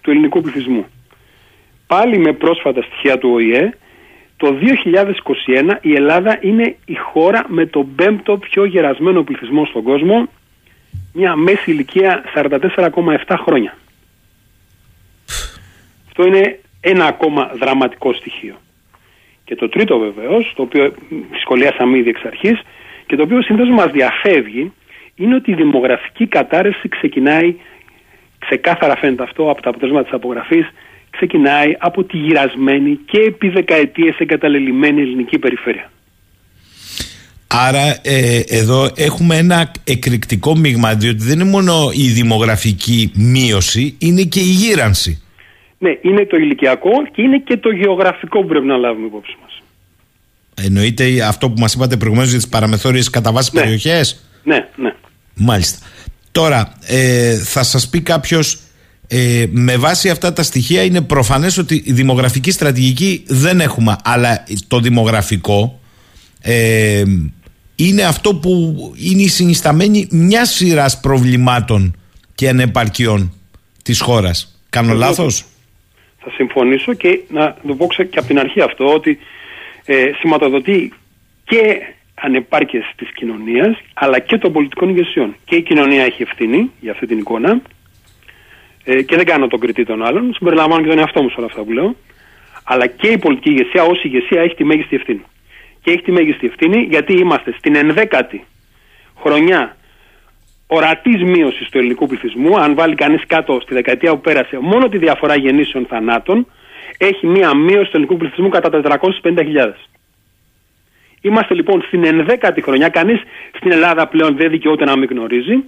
του 0.00 0.10
ελληνικού 0.10 0.40
πληθυσμού. 0.40 0.86
Πάλι 1.86 2.18
με 2.18 2.32
πρόσφατα 2.32 2.82
στοιχεία 2.82 3.18
του 3.18 3.30
ΟΗΕ, 3.32 3.72
το 4.42 4.58
2021 4.60 5.76
η 5.80 5.94
Ελλάδα 5.94 6.38
είναι 6.40 6.76
η 6.84 6.94
χώρα 6.94 7.44
με 7.48 7.66
τον 7.66 7.94
πέμπτο 7.94 8.36
πιο 8.36 8.64
γερασμένο 8.64 9.22
πληθυσμό 9.22 9.64
στον 9.64 9.82
κόσμο, 9.82 10.28
μια 11.12 11.36
μέση 11.36 11.70
ηλικία 11.70 12.22
44,7 12.34 13.36
χρόνια. 13.44 13.76
Αυτό 16.06 16.26
είναι 16.26 16.58
ένα 16.80 17.06
ακόμα 17.06 17.50
δραματικό 17.54 18.12
στοιχείο. 18.12 18.54
Και 19.44 19.54
το 19.54 19.68
τρίτο 19.68 19.98
βεβαίως, 19.98 20.52
το 20.56 20.62
οποίο 20.62 20.94
σχολιάσαμε 21.40 21.98
ήδη 21.98 22.08
εξ 22.08 22.24
αρχής 22.24 22.60
και 23.06 23.16
το 23.16 23.22
οποίο 23.22 23.42
συνήθως 23.42 23.68
μας 23.68 23.90
διαφεύγει, 23.90 24.72
είναι 25.14 25.34
ότι 25.34 25.50
η 25.50 25.54
δημογραφική 25.54 26.26
κατάρρευση 26.26 26.88
ξεκινάει, 26.88 27.56
ξεκάθαρα 28.38 28.96
φαίνεται 28.96 29.22
αυτό 29.22 29.50
από 29.50 29.62
τα 29.62 29.68
αποτελέσματα 29.68 30.04
της 30.04 30.14
απογραφής, 30.14 30.66
ξεκινάει 31.16 31.76
από 31.78 32.04
τη 32.04 32.16
γυρασμένη 32.16 32.98
και 33.04 33.18
επί 33.18 33.48
δεκαετίες 33.48 34.16
εγκαταλελειμμένη 34.18 35.00
ελληνική 35.00 35.38
περιφέρεια. 35.38 35.90
Άρα 37.46 37.98
ε, 38.02 38.40
εδώ 38.46 38.90
έχουμε 38.96 39.36
ένα 39.36 39.70
εκρηκτικό 39.84 40.56
μείγμα 40.56 40.94
διότι 40.94 41.22
δεν 41.24 41.40
είναι 41.40 41.50
μόνο 41.50 41.90
η 41.92 42.08
δημογραφική 42.08 43.12
μείωση, 43.14 43.96
είναι 43.98 44.22
και 44.22 44.40
η 44.40 44.52
γύρανση. 44.62 45.22
Ναι, 45.78 45.90
είναι 46.02 46.26
το 46.26 46.36
ηλικιακό 46.36 46.90
και 47.12 47.22
είναι 47.22 47.38
και 47.38 47.56
το 47.56 47.70
γεωγραφικό 47.70 48.40
που 48.40 48.46
πρέπει 48.46 48.66
να 48.66 48.76
λάβουμε 48.76 49.06
υπόψη 49.06 49.36
μας. 49.42 49.62
Εννοείται 50.66 51.22
αυτό 51.22 51.50
που 51.50 51.60
μας 51.60 51.74
είπατε 51.74 51.96
προηγουμένως 51.96 52.30
για 52.30 52.38
τις 52.38 52.48
παραμεθόριες 52.48 53.10
κατά 53.10 53.32
βάση 53.32 53.50
Ναι. 53.54 53.60
περιοχές; 53.60 54.24
Ναι, 54.42 54.68
ναι. 54.76 54.94
Μάλιστα. 55.34 55.86
Τώρα, 56.32 56.72
ε, 56.86 57.36
θα 57.38 57.62
σας 57.62 57.88
πει 57.88 58.00
κάποιος, 58.00 58.58
ε, 59.14 59.46
με 59.50 59.76
βάση 59.76 60.08
αυτά 60.10 60.32
τα 60.32 60.42
στοιχεία 60.42 60.82
είναι 60.82 61.00
προφανές 61.00 61.58
ότι 61.58 61.82
η 61.86 61.92
δημογραφική 61.92 62.50
στρατηγική 62.50 63.24
δεν 63.26 63.60
έχουμε, 63.60 63.96
αλλά 64.04 64.44
το 64.68 64.80
δημογραφικό 64.80 65.80
ε, 66.42 67.02
είναι 67.76 68.02
αυτό 68.02 68.34
που 68.34 68.50
είναι 68.96 69.22
η 69.22 69.28
συνισταμένη 69.28 70.08
μια 70.10 70.44
σειράς 70.44 71.00
προβλημάτων 71.00 71.96
και 72.34 72.48
ανεπαρκειών 72.48 73.32
της 73.82 74.00
χώρας. 74.00 74.60
Κάνω 74.70 74.86
Βεβαίως. 74.86 75.08
λάθος; 75.08 75.44
Θα 76.18 76.30
συμφωνήσω 76.30 76.94
και 76.94 77.20
να 77.28 77.56
το 77.66 77.74
πω 77.74 77.86
ξε- 77.86 78.10
και 78.10 78.18
από 78.18 78.28
την 78.28 78.38
αρχή 78.38 78.60
αυτό 78.60 78.94
ότι 78.94 79.18
ε, 79.84 80.10
σηματοδοτεί 80.18 80.92
και 81.44 81.80
ανεπάρκειες 82.14 82.84
της 82.96 83.08
κοινωνίας 83.14 83.76
αλλά 83.94 84.18
και 84.18 84.38
των 84.38 84.52
πολιτικών 84.52 84.88
ηγεσιών. 84.88 85.36
Και 85.44 85.54
η 85.56 85.62
κοινωνία 85.62 86.04
έχει 86.04 86.22
ευθύνη 86.22 86.70
για 86.80 86.92
αυτή 86.92 87.06
την 87.06 87.18
εικόνα 87.18 87.62
ε, 88.84 89.02
και 89.02 89.16
δεν 89.16 89.24
κάνω 89.24 89.46
τον 89.46 89.60
κριτή 89.60 89.84
των 89.84 90.02
άλλων, 90.02 90.34
συμπεριλαμβάνω 90.34 90.82
και 90.82 90.88
τον 90.88 90.98
εαυτό 90.98 91.22
μου 91.22 91.28
σε 91.28 91.34
όλα 91.38 91.46
αυτά 91.46 91.62
που 91.62 91.72
λέω 91.72 91.96
αλλά 92.64 92.86
και 92.86 93.08
η 93.08 93.18
πολιτική 93.18 93.50
ηγεσία 93.50 93.82
ως 93.82 94.02
ηγεσία 94.04 94.42
έχει 94.42 94.54
τη 94.54 94.64
μέγιστη 94.64 94.96
ευθύνη. 94.96 95.22
Και 95.82 95.90
έχει 95.90 96.02
τη 96.02 96.12
μέγιστη 96.12 96.46
ευθύνη 96.46 96.86
γιατί 96.90 97.12
είμαστε 97.12 97.54
στην 97.58 97.74
ενδέκατη 97.76 98.44
χρονιά 99.20 99.76
ορατής 100.66 101.22
μείωσης 101.22 101.68
του 101.68 101.78
ελληνικού 101.78 102.06
πληθυσμού, 102.06 102.60
αν 102.60 102.74
βάλει 102.74 102.94
κανείς 102.94 103.26
κάτω 103.26 103.58
στη 103.62 103.74
δεκαετία 103.74 104.10
που 104.10 104.20
πέρασε 104.20 104.58
μόνο 104.58 104.88
τη 104.88 104.98
διαφορά 104.98 105.36
γεννήσεων 105.36 105.86
θανάτων, 105.86 106.46
έχει 106.98 107.26
μία 107.26 107.54
μείωση 107.54 107.90
του 107.90 107.96
ελληνικού 107.96 108.16
πληθυσμού 108.16 108.48
κατά 108.48 109.00
450.000. 109.22 109.72
Είμαστε 111.20 111.54
λοιπόν 111.54 111.82
στην 111.82 112.04
ενδέκατη 112.04 112.62
χρονιά, 112.62 112.88
κανείς 112.88 113.20
στην 113.56 113.72
Ελλάδα 113.72 114.06
πλέον 114.06 114.36
δεν 114.36 114.50
δικαιούται 114.50 114.84
να 114.84 114.96
μην 114.96 115.08
γνωρίζει 115.10 115.64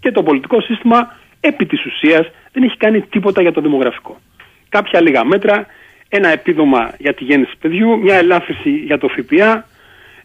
και 0.00 0.10
το 0.10 0.22
πολιτικό 0.22 0.60
σύστημα 0.60 1.16
επί 1.40 1.66
της 1.66 1.86
ουσίας 1.86 2.26
δεν 2.52 2.62
έχει 2.62 2.76
κάνει 2.76 3.00
τίποτα 3.00 3.42
για 3.42 3.52
το 3.52 3.60
δημογραφικό. 3.60 4.20
Κάποια 4.68 5.00
λίγα 5.00 5.24
μέτρα, 5.24 5.66
ένα 6.08 6.28
επίδομα 6.28 6.92
για 6.98 7.14
τη 7.14 7.24
γέννηση 7.24 7.52
παιδιού, 7.60 7.98
μια 7.98 8.14
ελάφρυνση 8.14 8.70
για 8.70 8.98
το 8.98 9.08
ΦΠΑ, 9.08 9.66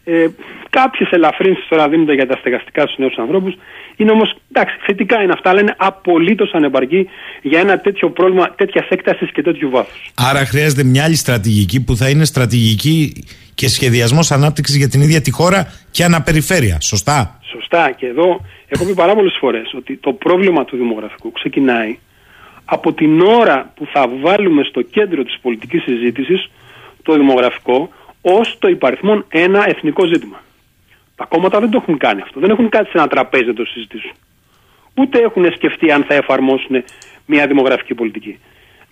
ε, 0.04 0.26
Κάποιες 0.80 1.10
ελαφρύνσεις 1.10 1.68
τώρα 1.68 1.88
δίνονται 1.88 2.14
για 2.14 2.26
τα 2.26 2.36
στεγαστικά 2.36 2.82
στους 2.82 2.98
νέους 2.98 3.16
ανθρώπους. 3.18 3.54
Είναι 3.96 4.10
όμως, 4.10 4.36
εντάξει, 4.52 4.76
θετικά 4.86 5.22
είναι 5.22 5.32
αυτά, 5.32 5.50
αλλά 5.50 5.60
είναι 5.60 5.74
απολύτως 5.76 6.52
ανεπαρκή 6.52 7.08
για 7.42 7.60
ένα 7.60 7.80
τέτοιο 7.80 8.10
πρόβλημα 8.10 8.54
τέτοιας 8.54 8.86
έκτασης 8.88 9.32
και 9.32 9.42
τέτοιου 9.42 9.70
βάθους. 9.70 10.10
Άρα 10.14 10.46
χρειάζεται 10.46 10.84
μια 10.84 11.04
άλλη 11.04 11.16
στρατηγική 11.16 11.84
που 11.84 11.96
θα 11.96 12.08
είναι 12.08 12.24
στρατηγική 12.24 13.24
και 13.54 13.68
σχεδιασμός 13.68 14.30
ανάπτυξης 14.30 14.76
για 14.76 14.88
την 14.88 15.00
ίδια 15.00 15.20
τη 15.20 15.30
χώρα 15.30 15.72
και 15.90 16.04
αναπεριφέρεια. 16.04 16.80
Σωστά; 16.80 17.40
Σωστά. 17.52 17.90
Και 17.90 18.06
εδώ 18.06 18.40
έχω 18.68 18.84
πει 18.84 18.94
πάρα 18.94 19.14
πολλές 19.14 19.36
φορές 19.40 19.74
ότι 19.74 19.96
το 19.96 20.12
πρόβλημα 20.12 20.64
του 20.64 20.76
δημογραφικού 20.76 21.32
ξεκινάει 21.32 21.98
από 22.64 22.92
την 22.92 23.20
ώρα 23.20 23.72
που 23.74 23.86
θα 23.92 24.08
βάλουμε 24.08 24.62
στο 24.62 24.82
κέντρο 24.82 25.24
της 25.24 25.38
πολιτικής 25.42 25.82
συζήτησης 25.82 26.50
το 27.02 27.14
δημογραφικό 27.14 27.88
ως 28.22 28.56
το 28.58 28.68
υπαριθμόν 28.68 29.24
ένα 29.28 29.68
εθνικό 29.68 30.06
ζήτημα. 30.06 30.42
Τα 31.16 31.24
κόμματα 31.24 31.60
δεν 31.60 31.70
το 31.70 31.78
έχουν 31.82 31.98
κάνει 31.98 32.20
αυτό. 32.20 32.40
Δεν 32.40 32.50
έχουν 32.50 32.68
κάτσει 32.68 32.90
σε 32.90 32.98
ένα 32.98 33.08
τραπέζι 33.08 33.44
να 33.44 33.54
το 33.54 33.64
συζητήσουν. 33.64 34.12
Ούτε 34.94 35.18
έχουν 35.18 35.52
σκεφτεί 35.52 35.92
αν 35.92 36.04
θα 36.04 36.14
εφαρμόσουν 36.14 36.84
μια 37.26 37.46
δημογραφική 37.46 37.94
πολιτική. 37.94 38.38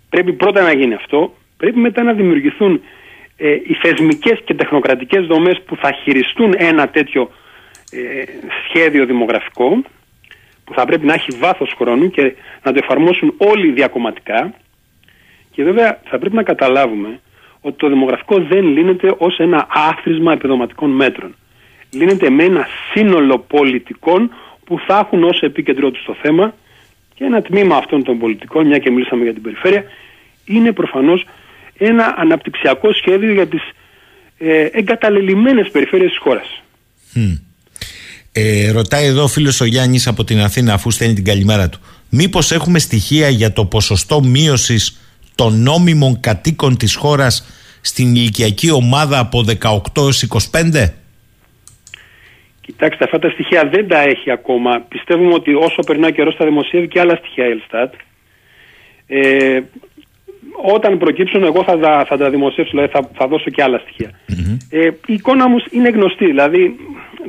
Πρέπει 0.08 0.32
πρώτα 0.32 0.62
να 0.62 0.72
γίνει 0.72 0.94
αυτό. 0.94 1.34
Πρέπει 1.56 1.78
μετά 1.78 2.02
να 2.02 2.12
δημιουργηθούν 2.12 2.80
ε, 3.36 3.50
οι 3.50 3.74
θεσμικές 3.82 4.40
και 4.44 4.54
τεχνοκρατικές 4.54 5.26
δομές 5.26 5.62
που 5.66 5.76
θα 5.76 5.92
χειριστούν 5.92 6.54
ένα 6.56 6.88
τέτοιο 6.88 7.22
ε, 7.22 7.34
σχέδιο 8.68 9.06
δημογραφικό 9.06 9.82
που 10.64 10.74
θα 10.74 10.84
πρέπει 10.84 11.06
να 11.06 11.14
έχει 11.14 11.36
βάθος 11.38 11.74
χρόνου 11.78 12.10
και 12.10 12.34
να 12.62 12.72
το 12.72 12.80
εφαρμόσουν 12.82 13.34
όλοι 13.36 13.72
διακομματικά 13.72 14.54
και 15.50 15.62
βέβαια 15.62 16.00
θα 16.04 16.18
πρέπει 16.18 16.34
να 16.34 16.42
καταλάβουμε 16.42 17.20
ότι 17.60 17.76
το 17.76 17.88
δημογραφικό 17.88 18.40
δεν 18.40 18.64
λύνεται 18.64 19.14
ως 19.18 19.38
ένα 19.38 19.66
άθροισμα 19.70 20.32
επιδοματικών 20.32 20.90
μέτρων. 20.90 21.34
Λύνεται 21.90 22.30
με 22.30 22.44
ένα 22.44 22.66
σύνολο 22.92 23.38
πολιτικών 23.38 24.30
που 24.64 24.78
θα 24.86 24.98
έχουν 24.98 25.24
ως 25.24 25.40
επίκεντρό 25.40 25.90
τους 25.90 26.04
το 26.04 26.16
θέμα 26.22 26.54
και 27.14 27.24
ένα 27.24 27.42
τμήμα 27.42 27.76
αυτών 27.76 28.02
των 28.02 28.18
πολιτικών, 28.18 28.66
μια 28.66 28.78
και 28.78 28.90
μιλήσαμε 28.90 29.22
για 29.22 29.32
την 29.32 29.42
περιφέρεια, 29.42 29.84
είναι 30.44 30.72
προφανώς 30.72 31.26
ένα 31.78 32.14
αναπτυξιακό 32.16 32.92
σχέδιο 32.92 33.32
για 33.32 33.46
τις 33.46 33.62
ε, 34.38 34.68
εγκαταλελειμμένες 34.72 35.70
περιφέρειες 35.70 36.10
της 36.10 36.18
χώρας. 36.18 36.62
Ε, 38.36 38.70
ρωτάει 38.70 39.06
εδώ 39.06 39.22
ο 39.22 39.26
φίλος 39.26 39.60
ο 39.60 39.64
Γιάννης 39.64 40.06
από 40.06 40.24
την 40.24 40.40
Αθήνα 40.40 40.74
αφού 40.74 40.90
στέλνει 40.90 41.14
την 41.14 41.24
καλημέρα 41.24 41.68
του. 41.68 41.78
Μήπως 42.10 42.52
έχουμε 42.52 42.78
στοιχεία 42.78 43.28
για 43.28 43.52
το 43.52 43.64
ποσοστό 43.64 44.22
μείωσης 44.22 45.00
των 45.34 45.62
νόμιμων 45.62 46.20
κατοίκων 46.20 46.76
της 46.76 46.94
χώρας 46.94 47.46
στην 47.80 48.14
ηλικιακή 48.14 48.70
ομάδα 48.70 49.18
από 49.18 49.44
18 49.62 49.78
έως 49.96 50.26
25? 50.52 50.92
Κοιτάξτε, 52.60 53.04
αυτά 53.04 53.18
τα 53.18 53.30
στοιχεία 53.30 53.68
δεν 53.72 53.88
τα 53.88 54.00
έχει 54.00 54.30
ακόμα. 54.30 54.80
Πιστεύουμε 54.88 55.34
ότι 55.34 55.54
όσο 55.54 55.82
περνάει 55.86 56.10
ο 56.10 56.14
καιρός 56.14 56.34
θα 56.34 56.44
δημοσιεύει 56.44 56.88
και 56.88 57.00
άλλα 57.00 57.16
στοιχεία 57.16 57.46
η 57.46 57.50
Ελστάτ. 57.50 57.94
Ε, 59.06 59.60
όταν 60.62 60.98
προκύψουν, 60.98 61.42
εγώ 61.42 61.64
θα 61.64 61.78
τα, 61.78 62.04
θα 62.08 62.16
τα 62.16 62.30
δημοσιεύσω, 62.30 62.70
δηλαδή 62.70 62.92
θα, 62.92 63.10
θα 63.14 63.26
δώσω 63.26 63.50
και 63.50 63.62
άλλα 63.62 63.78
στοιχεία. 63.78 64.10
Ε, 64.70 64.88
η 65.06 65.12
εικόνα 65.12 65.44
όμως 65.44 65.66
είναι 65.70 65.88
γνωστή, 65.88 66.26
δηλαδή 66.26 66.76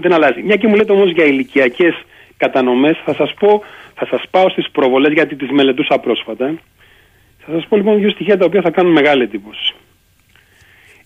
δεν 0.01 0.13
αλλάζει. 0.13 0.41
Μια 0.41 0.55
και 0.55 0.67
μου 0.67 0.76
λέτε 0.76 0.91
όμως 0.91 1.11
για 1.11 1.26
ηλικιακές 1.26 1.93
κατανομές, 2.38 3.01
θα 3.05 3.13
σας 3.13 3.34
πω, 3.34 3.63
θα 3.95 4.05
σας 4.05 4.23
πάω 4.30 4.49
στις 4.49 4.69
προβολές 4.72 5.13
γιατί 5.13 5.35
τις 5.35 5.49
μελετούσα 5.49 5.99
πρόσφατα. 5.99 6.53
Θα 7.45 7.51
σας 7.51 7.67
πω 7.67 7.76
λοιπόν 7.76 7.99
δύο 7.99 8.09
στοιχεία 8.09 8.38
τα 8.38 8.45
οποία 8.45 8.61
θα 8.61 8.69
κάνουν 8.69 8.91
μεγάλη 8.91 9.23
εντύπωση. 9.23 9.73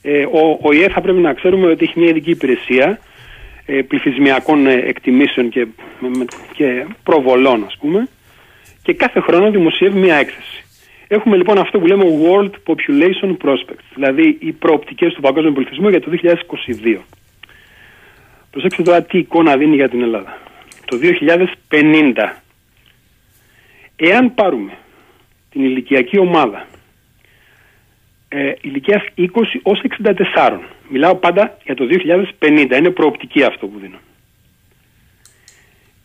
Ε, 0.01 0.25
ο, 0.25 0.59
ο 0.61 0.71
ΙΕ 0.71 0.89
θα 0.89 1.01
πρέπει 1.01 1.19
να 1.19 1.33
ξέρουμε 1.33 1.67
ότι 1.67 1.83
έχει 1.83 1.99
μια 1.99 2.09
ειδική 2.09 2.29
υπηρεσία 2.29 2.99
ε, 3.65 3.81
πληθυσμιακών 3.81 4.67
ε, 4.67 4.73
εκτιμήσεων 4.73 5.49
και, 5.49 5.67
με, 5.99 6.25
και 6.53 6.85
προβολών 7.03 7.63
ας 7.63 7.77
πούμε 7.79 8.07
και 8.81 8.93
κάθε 8.93 9.19
χρόνο 9.19 9.51
δημοσιεύει 9.51 9.99
μια 9.99 10.15
έκθεση. 10.15 10.63
Έχουμε 11.07 11.37
λοιπόν 11.37 11.57
αυτό 11.57 11.79
που 11.79 11.85
λέμε 11.85 12.03
World 12.23 12.51
Population 12.67 13.37
Prospects, 13.43 13.85
δηλαδή 13.93 14.37
οι 14.39 14.51
προοπτικές 14.51 15.13
του 15.13 15.21
παγκόσμιου 15.21 15.53
πληθυσμού 15.53 15.89
για 15.89 16.01
το 16.01 16.11
2022. 16.23 16.97
Προσέξτε 18.51 18.83
τώρα 18.83 19.03
τι 19.03 19.17
εικόνα 19.17 19.57
δίνει 19.57 19.75
για 19.75 19.89
την 19.89 20.01
Ελλάδα. 20.01 20.37
Το 20.85 20.97
2050, 21.69 22.41
εάν 23.95 24.33
πάρουμε 24.33 24.77
την 25.49 25.63
ηλικιακή 25.63 26.17
ομάδα 26.17 26.67
ε, 28.29 28.53
ηλικίας 28.61 29.03
20 29.17 29.27
ως 29.63 29.81
64, 30.33 30.59
μιλάω 30.89 31.15
πάντα 31.15 31.57
για 31.65 31.75
το 31.75 31.85
2050, 32.39 32.77
είναι 32.77 32.89
προοπτική 32.89 33.43
αυτό 33.43 33.67
που 33.67 33.79
δίνω. 33.79 33.97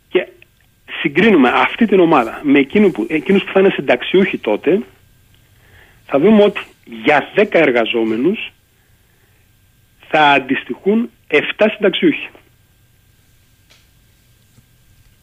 Και 0.09 0.27
συγκρίνουμε 1.01 1.49
αυτή 1.55 1.87
την 1.87 2.01
ομάδα 2.01 2.41
με 2.43 2.59
εκείνου 2.59 2.91
που, 2.91 3.07
εκείνους 3.09 3.45
που 3.45 3.53
θα 3.53 3.61
είναι 3.61 3.71
συνταξιούχοι 3.71 4.39
τότε, 4.39 4.81
θα 6.07 6.19
δούμε 6.19 6.43
ότι 6.43 6.61
για 7.05 7.29
10 7.37 7.47
εργαζόμενους 7.51 8.53
θα 10.10 10.20
αντιστοιχούν 10.31 11.10
7 11.28 11.39
συνταξιούχοι. 11.74 12.28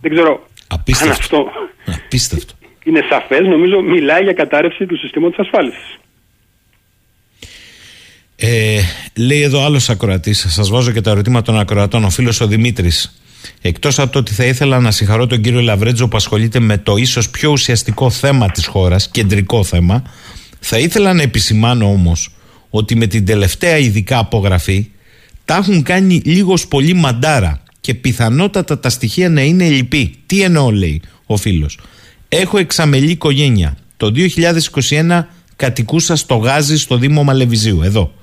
Δεν 0.01 0.11
ξέρω 0.11 0.47
Απίστευτο. 0.67 1.13
αν 1.13 1.19
αυτό 1.19 1.47
Απίστευτο. 1.85 2.53
είναι 2.83 3.01
σαφές. 3.09 3.47
Νομίζω 3.47 3.81
μιλάει 3.81 4.23
για 4.23 4.33
κατάρρευση 4.33 4.85
του 4.85 4.97
συστήματος 4.97 5.37
ασφάλισης. 5.39 5.97
Ε, 8.35 8.81
λέει 9.15 9.41
εδώ 9.41 9.65
άλλος 9.65 9.89
ακροατής, 9.89 10.45
σας 10.49 10.69
βάζω 10.69 10.91
και 10.91 11.01
τα 11.01 11.11
ερωτήματα 11.11 11.51
των 11.51 11.59
ακροατών, 11.59 12.03
ο 12.03 12.09
φίλος 12.09 12.41
ο 12.41 12.47
Δημήτρης. 12.47 13.21
Εκτός 13.61 13.99
από 13.99 14.11
το 14.11 14.19
ότι 14.19 14.33
θα 14.33 14.45
ήθελα 14.45 14.79
να 14.79 14.91
συγχαρώ 14.91 15.27
τον 15.27 15.41
κύριο 15.41 15.61
Λαβρέτζο 15.61 16.07
που 16.07 16.17
ασχολείται 16.17 16.59
με 16.59 16.77
το 16.77 16.95
ίσως 16.95 17.29
πιο 17.29 17.51
ουσιαστικό 17.51 18.09
θέμα 18.09 18.49
της 18.51 18.65
χώρας, 18.65 19.09
κεντρικό 19.09 19.63
θέμα, 19.63 20.03
θα 20.59 20.77
ήθελα 20.77 21.13
να 21.13 21.21
επισημάνω 21.21 21.85
όμως 21.85 22.29
ότι 22.71 22.95
με 22.95 23.07
την 23.07 23.25
τελευταία 23.25 23.77
ειδικά 23.77 24.17
απογραφή 24.17 24.87
τα 25.45 25.55
έχουν 25.55 25.83
κάνει 25.83 26.21
λίγος 26.25 26.67
πολύ 26.67 26.93
μαντάρα 26.93 27.63
και 27.81 27.93
πιθανότατα 27.93 28.79
τα 28.79 28.89
στοιχεία 28.89 29.29
να 29.29 29.41
είναι 29.41 29.69
λυπή. 29.69 30.15
Τι 30.25 30.41
εννοώ, 30.41 30.71
λέει 30.71 31.01
ο 31.25 31.37
φίλος. 31.37 31.79
Έχω 32.29 32.57
εξαμελή 32.57 33.11
οικογένεια. 33.11 33.77
Το 33.97 34.11
2021 34.11 35.27
κατοικούσα 35.55 36.15
στο 36.15 36.35
Γάζι 36.35 36.77
στο 36.77 36.97
Δήμο 36.97 37.23
Μαλεβιζίου, 37.23 37.81
εδώ. 37.81 38.13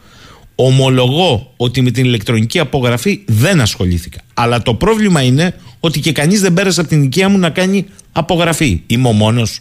Ομολογώ 0.55 1.53
ότι 1.57 1.83
με 1.83 1.91
την 1.91 2.05
ηλεκτρονική 2.05 2.59
απογραφή 2.59 3.21
δεν 3.27 3.61
ασχολήθηκα. 3.61 4.21
Αλλά 4.35 4.63
το 4.63 4.75
πρόβλημα 4.75 5.23
είναι 5.23 5.55
ότι 5.81 6.01
και 6.01 6.13
κανείς 6.13 6.41
δεν 6.41 6.55
πέρασε 6.55 6.81
από 6.81 6.89
την 6.89 7.03
οικία 7.03 7.29
μου 7.29 7.39
να 7.39 7.51
κάνει 7.51 7.87
απογραφή. 8.13 8.83
Είμαι 8.87 9.09
ο 9.09 9.13
μόνος. 9.13 9.59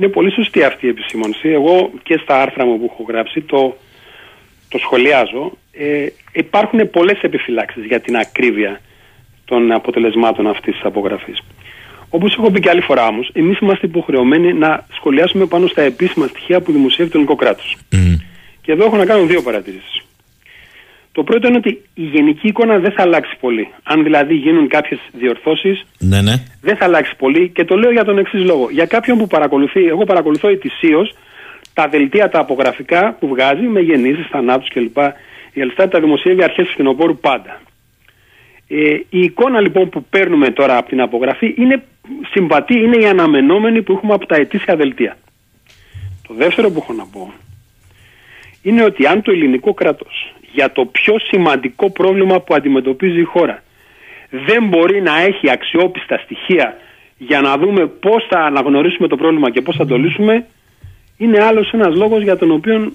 Είναι 0.00 0.08
πολύ 0.08 0.32
σωστή 0.32 0.62
αυτή 0.62 0.86
η 0.86 0.88
επισήμανση. 0.88 1.48
Εγώ 1.48 1.90
και 2.02 2.20
στα 2.22 2.42
άρθρα 2.42 2.64
μου 2.64 2.78
που 2.78 2.90
έχω 2.92 3.04
γράψει 3.08 3.40
το, 3.40 3.76
το 4.68 4.78
σχολιάζω. 4.78 5.52
Ε, 5.72 6.06
υπάρχουν 6.32 6.90
πολλές 6.90 7.20
επιφυλάξεις 7.20 7.84
για 7.84 8.00
την 8.00 8.16
ακρίβεια 8.16 8.80
των 9.44 9.72
αποτελεσμάτων 9.72 10.46
αυτής 10.46 10.74
της 10.74 10.84
απογραφής. 10.84 11.42
Όπως 12.08 12.32
έχω 12.32 12.50
πει 12.50 12.60
και 12.60 12.70
άλλη 12.70 12.80
φορά 12.80 13.06
όμως, 13.06 13.30
εμείς 13.32 13.58
είμαστε 13.58 13.86
υποχρεωμένοι 13.86 14.52
να 14.52 14.86
σχολιάσουμε 14.92 15.46
πάνω 15.46 15.66
στα 15.66 15.82
επίσημα 15.82 16.26
στοιχεία 16.26 16.60
που 16.60 16.72
δημοσιεύει 16.72 17.10
το 17.10 17.18
ελληνικό 17.18 17.36
κράτος. 17.36 17.76
Και 18.62 18.72
εδώ 18.72 18.84
έχω 18.84 18.96
να 18.96 19.04
κάνω 19.04 19.26
δύο 19.26 19.42
παρατηρήσεις. 19.42 20.02
Το 21.12 21.22
πρώτο 21.24 21.48
είναι 21.48 21.56
ότι 21.56 21.82
η 21.94 22.02
γενική 22.02 22.46
εικόνα 22.46 22.78
δεν 22.78 22.92
θα 22.92 23.02
αλλάξει 23.02 23.36
πολύ. 23.40 23.68
Αν 23.82 24.02
δηλαδή 24.02 24.34
γίνουν 24.34 24.68
κάποιες 24.68 25.00
διορθώσεις, 25.12 25.86
Ναι, 25.98 26.20
ναι. 26.20 26.34
δεν 26.60 26.76
θα 26.76 26.84
αλλάξει 26.84 27.16
πολύ 27.16 27.48
και 27.48 27.64
το 27.64 27.76
λέω 27.76 27.90
για 27.90 28.04
τον 28.04 28.18
εξής 28.18 28.44
λόγο. 28.44 28.70
Για 28.70 28.86
κάποιον 28.86 29.18
που 29.18 29.26
παρακολουθεί, 29.26 29.84
εγώ 29.84 30.04
παρακολουθώ 30.04 30.48
ετησίως 30.48 31.14
τα 31.74 31.88
δελτία 31.88 32.28
τα 32.28 32.38
απογραφικά 32.38 33.16
που 33.20 33.28
βγάζει 33.28 33.62
με 33.66 33.80
γεννήσεις, 33.80 34.26
θανάτους 34.26 34.68
κλπ. 34.68 34.96
Η 35.52 35.60
Ελστάτ 35.60 35.90
τα 35.92 36.00
δημοσιεύει 36.00 36.42
αρχές 36.42 36.66
του 36.66 36.72
φθινοπόρου 36.72 37.18
πάντα. 37.18 37.60
Ε, 38.68 38.76
η 39.10 39.20
εικόνα 39.20 39.60
λοιπόν 39.60 39.88
που 39.88 40.04
παίρνουμε 40.10 40.50
τώρα 40.50 40.76
από 40.76 40.88
την 40.88 41.00
απογραφή 41.00 41.54
είναι 41.58 41.82
συμβατή, 42.30 42.74
είναι 42.78 42.96
η 42.96 43.06
αναμενόμενη 43.06 43.82
που 43.82 43.92
έχουμε 43.92 44.14
από 44.14 44.26
τα 44.26 44.36
ετήσια 44.36 44.76
δελτία. 44.76 45.16
Το 46.28 46.34
δεύτερο 46.34 46.70
που 46.70 46.78
έχω 46.82 46.92
να 46.92 47.06
πω 47.06 47.32
είναι 48.62 48.84
ότι 48.84 49.06
αν 49.06 49.22
το 49.22 49.30
ελληνικό 49.30 49.74
κράτος 49.74 50.34
για 50.52 50.72
το 50.72 50.84
πιο 50.84 51.14
σημαντικό 51.18 51.90
πρόβλημα 51.90 52.40
που 52.40 52.54
αντιμετωπίζει 52.54 53.20
η 53.20 53.24
χώρα 53.24 53.62
δεν 54.30 54.68
μπορεί 54.68 55.02
να 55.02 55.20
έχει 55.20 55.50
αξιόπιστα 55.50 56.20
στοιχεία 56.24 56.76
για 57.18 57.40
να 57.40 57.56
δούμε 57.56 57.86
πώς 57.86 58.26
θα 58.30 58.38
αναγνωρίσουμε 58.38 59.08
το 59.08 59.16
πρόβλημα 59.16 59.50
και 59.50 59.60
πώς 59.60 59.76
θα 59.76 59.86
το 59.86 59.96
λύσουμε 59.96 60.46
είναι 61.16 61.44
άλλος 61.44 61.70
ένας 61.72 61.94
λόγος 61.94 62.22
για 62.22 62.36
τον 62.36 62.50
οποίο 62.50 62.92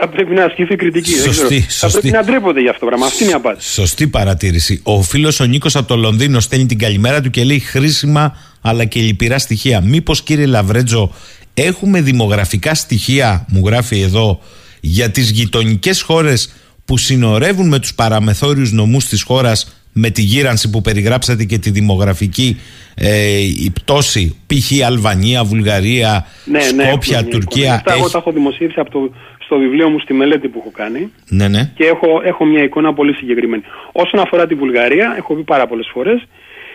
θα 0.00 0.08
πρέπει 0.08 0.34
να 0.34 0.44
ασκηθεί 0.44 0.76
κριτική. 0.76 1.14
Δεν 1.14 1.22
Σωστή, 1.22 1.44
ξέρω. 1.46 1.60
Θα 1.60 1.70
σωστή. 1.70 2.00
πρέπει 2.00 2.16
να 2.16 2.22
ντρέπονται 2.24 2.60
για 2.60 2.70
αυτό 2.70 2.80
το 2.80 2.86
πράγμα. 2.86 3.06
Αυτή 3.06 3.22
είναι 3.22 3.32
η 3.32 3.34
απάντηση. 3.34 3.72
Σωστή 3.72 4.08
παρατήρηση. 4.08 4.80
Ο 4.84 5.02
φίλος 5.02 5.40
ο 5.40 5.44
Νίκος 5.44 5.76
από 5.76 5.88
το 5.88 5.96
Λονδίνο 5.96 6.40
στέλνει 6.40 6.66
την 6.66 6.78
καλημέρα 6.78 7.20
του 7.20 7.30
και 7.30 7.44
λέει 7.44 7.58
χρήσιμα 7.58 8.36
αλλά 8.62 8.84
και 8.84 9.00
λυπηρά 9.00 9.38
στοιχεία. 9.38 9.80
Μήπως 9.80 10.22
κύριε 10.22 10.46
Λαβρέτζο, 10.46 11.12
έχουμε 11.54 12.00
δημογραφικά 12.00 12.74
στοιχεία, 12.74 13.46
μου 13.48 13.62
γράφει 13.66 14.00
εδώ, 14.00 14.40
για 14.80 15.10
τις 15.10 15.30
γειτονικές 15.30 16.02
χώρες 16.02 16.54
που 16.84 16.96
συνορεύουν 16.98 17.68
με 17.68 17.78
τους 17.78 17.94
παραμεθόριους 17.94 18.72
νομούς 18.72 19.04
της 19.04 19.22
χώρας 19.22 19.80
με 19.92 20.10
τη 20.10 20.22
γύρανση 20.22 20.70
που 20.70 20.80
περιγράψατε 20.80 21.44
και 21.44 21.58
τη 21.58 21.70
δημογραφική 21.70 22.60
ε, 22.94 23.38
η 23.38 23.70
πτώση, 23.74 24.36
π.χ. 24.46 24.86
Αλβανία, 24.86 25.44
Βουλγαρία, 25.44 26.26
Ναι, 26.44 26.58
ναι, 26.58 26.64
Σκόπια, 26.64 26.88
έχουμε 26.88 27.20
μια 27.22 27.24
Τουρκία. 27.30 27.62
εικόνα. 27.64 27.74
Αυτά 27.74 27.92
εγώ 27.92 28.02
Έχει- 28.02 28.12
τα 28.12 28.18
έχω 28.18 28.32
δημοσίευσει 28.32 28.80
από 28.80 28.90
το, 28.90 29.10
στο 29.44 29.56
βιβλίο 29.58 29.88
μου 29.88 29.98
στη 29.98 30.12
μελέτη 30.14 30.48
που 30.48 30.58
έχω 30.60 30.70
κάνει 30.70 31.12
Ναι, 31.28 31.48
ναι. 31.48 31.70
και 31.74 31.84
έχω, 31.84 32.20
έχω 32.24 32.44
μια 32.44 32.62
εικόνα 32.62 32.94
πολύ 32.94 33.14
συγκεκριμένη. 33.14 33.62
Όσον 33.92 34.20
αφορά 34.20 34.46
τη 34.46 34.54
Βουλγαρία, 34.54 35.14
έχω 35.18 35.34
πει 35.34 35.42
πάρα 35.42 35.66
πολλές 35.66 35.88
φορές, 35.92 36.22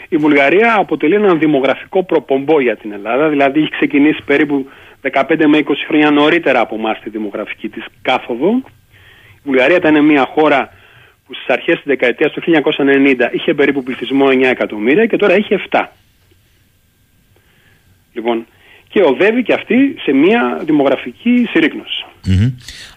η 0.09 0.17
Βουλγαρία 0.17 0.75
αποτελεί 0.79 1.13
έναν 1.15 1.39
δημογραφικό 1.39 2.03
προπομπό 2.03 2.61
για 2.61 2.75
την 2.77 2.91
Ελλάδα, 2.91 3.29
δηλαδή 3.29 3.59
έχει 3.59 3.69
ξεκινήσει 3.69 4.19
περίπου 4.25 4.65
15 5.11 5.45
με 5.47 5.57
20 5.57 5.63
χρόνια 5.87 6.11
νωρίτερα 6.11 6.59
από 6.59 6.75
εμάς 6.75 6.99
τη 6.99 7.09
δημογραφική 7.09 7.69
της 7.69 7.85
κάθοδο. 8.01 8.49
Η 9.33 9.41
Βουλγαρία 9.43 9.75
ήταν 9.75 10.05
μια 10.05 10.25
χώρα 10.33 10.73
που 11.27 11.33
στις 11.33 11.47
αρχές 11.47 11.75
της 11.75 11.83
δεκαετίας 11.85 12.31
του 12.31 12.41
1990 12.41 13.29
είχε 13.31 13.53
περίπου 13.53 13.83
πληθυσμό 13.83 14.27
9 14.27 14.43
εκατομμύρια 14.43 15.05
και 15.05 15.17
τώρα 15.17 15.33
έχει 15.33 15.55
7. 15.69 15.85
Λοιπόν, 18.13 18.45
και 18.87 19.01
οδεύει 19.01 19.43
και 19.43 19.53
αυτή 19.53 19.95
σε 20.03 20.11
μια 20.11 20.61
δημογραφική 20.65 21.47
συρρήκνωση. 21.49 22.05
Μμμ. 22.25 22.51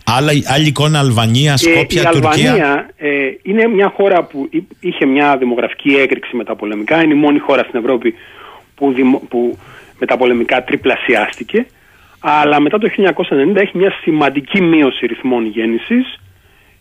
Άλλα, 0.05 0.33
άλλη 0.47 0.67
εικόνα 0.67 0.99
Αλβανία, 0.99 1.55
Και 1.55 1.71
Σκόπια, 1.73 2.03
η 2.03 2.05
Τουρκία; 2.05 2.51
Αλβανία 2.51 2.91
ε, 2.97 3.09
είναι 3.43 3.67
μια 3.67 3.93
χώρα 3.97 4.23
που 4.25 4.49
εί- 4.51 4.63
είχε 4.81 5.07
μια 5.07 5.37
δημογραφική 5.37 5.89
έκρηξη 5.95 6.37
μεταπολεμικά. 6.37 7.03
Είναι 7.03 7.15
η 7.15 7.17
μόνη 7.17 7.39
χώρα 7.39 7.63
στην 7.63 7.79
Ευρώπη 7.81 8.15
που, 8.75 8.93
δημο, 8.93 9.19
που 9.29 9.59
μεταπολεμικά 9.99 10.65
τριπλασιάστηκε. 10.65 11.67
Αλλά 12.27 12.61
μετά 12.61 12.79
το 12.79 12.89
1990 13.53 13.57
έχει 13.57 13.77
μια 13.79 13.93
σημαντική 14.03 14.61
μείωση 14.61 15.07
ρυθμών 15.07 15.47
γέννησης 15.47 16.19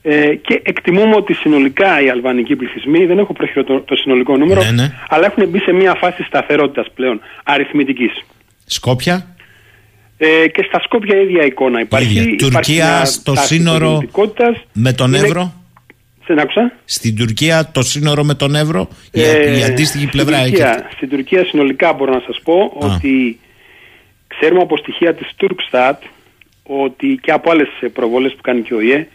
ε, 0.02 0.36
και 0.36 0.62
εκτιμούμε 0.64 1.16
ότι 1.16 1.34
συνολικά 1.34 2.02
οι 2.02 2.10
αλβανικοί 2.10 2.56
πληθυσμοί, 2.56 3.06
δεν 3.06 3.20
έχω 3.20 3.34
προχειρό 3.34 3.64
το, 3.64 3.80
το 3.80 3.96
συνολικό 3.96 4.38
νούμερο, 4.38 4.64
Ναι, 4.64 4.72
ναι. 4.72 4.92
αλλά 5.10 5.26
έχουν 5.26 5.48
μπει 5.50 5.60
σε 5.60 5.72
μια 5.72 5.94
φάση 5.94 6.24
σταθερότητας 6.24 6.88
πλέον 6.96 7.20
αριθμητικής. 7.44 8.24
Σκόπια; 8.66 9.36
Ε, 10.18 10.48
και 10.48 10.64
στα 10.68 10.80
Σκόπια 10.84 11.20
η 11.20 11.24
ίδια 11.24 11.46
εικόνα 11.46 11.80
υπάρχει. 11.80 12.08
ίδια. 12.10 12.22
Υπάρχει 12.22 12.38
Τουρκία 12.52 12.86
μια 12.86 13.06
στο 13.06 13.34
τάση 13.34 13.56
σύνορο 13.56 13.92
πολιτικότητας. 13.92 14.56
με 14.74 14.94
τον 14.94 15.14
Είναι- 15.14 15.26
Εύρο. 15.26 15.54
Δεν 16.26 16.40
άκουσα. 16.40 16.72
Στην 16.86 17.16
Τουρκία 17.16 17.70
το 17.72 17.82
σύνορο 17.82 18.24
με 18.24 18.34
τον 18.34 18.56
Εύρο. 18.56 18.88
Η, 19.12 19.22
Ε, 19.22 19.58
η 19.60 19.64
αντίστοιχη 19.64 19.88
στην 20.08 20.10
πλευρά 20.10 20.44
Τουρκία, 20.44 20.70
έχει. 20.70 20.96
Στην 20.96 21.10
Τουρκία 21.10 21.46
συνολικά 21.46 21.94
μπορώ 21.94 22.14
να 22.14 22.22
σας 22.26 22.40
πω 22.44 22.72
ότι 22.76 23.40
ξέρουμε 24.44 24.62
από 24.62 24.78
στοιχεία 24.78 25.14
της 25.14 25.36
Turkstat 25.40 25.98
ότι 26.64 27.20
και 27.22 27.32
από 27.32 27.52
άλλες 27.52 27.68
ε, 27.80 27.88
προβολές 27.88 28.34
που 28.36 28.42
κάνει 28.42 28.62
και 28.62 28.74
ο 28.74 28.82
ΙΕ 28.82 29.08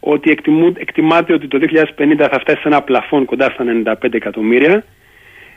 ότι 0.00 0.30
εκτιμού, 0.30 0.72
εκτιμάται 0.76 1.32
ότι 1.32 1.48
το 1.48 1.58
2050 1.96 2.26
θα 2.30 2.38
φτάσει 2.40 2.60
σε 2.60 2.68
ένα 2.68 2.82
πλαφόν 2.82 3.24
κοντά 3.24 3.50
στα 3.50 3.64
95 4.02 4.14
εκατομμύρια. 4.14 4.84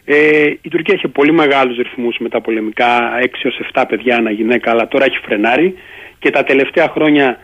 Ε, 0.05 0.43
η 0.61 0.69
Τουρκία 0.69 0.93
είχε 0.93 1.07
πολύ 1.07 1.31
μεγάλους 1.31 1.77
ρυθμούς 1.77 2.17
μεταπολεμικά, 2.17 3.19
6 3.21 3.25
έως 3.43 3.59
7 3.73 3.83
παιδιά 3.87 4.17
ανά 4.17 4.31
γυναίκα, 4.31 4.71
αλλά 4.71 4.87
τώρα 4.87 5.05
έχει 5.05 5.17
φρενάρει 5.17 5.75
και 6.19 6.29
τα 6.29 6.43
τελευταία 6.43 6.87
χρόνια 6.87 7.39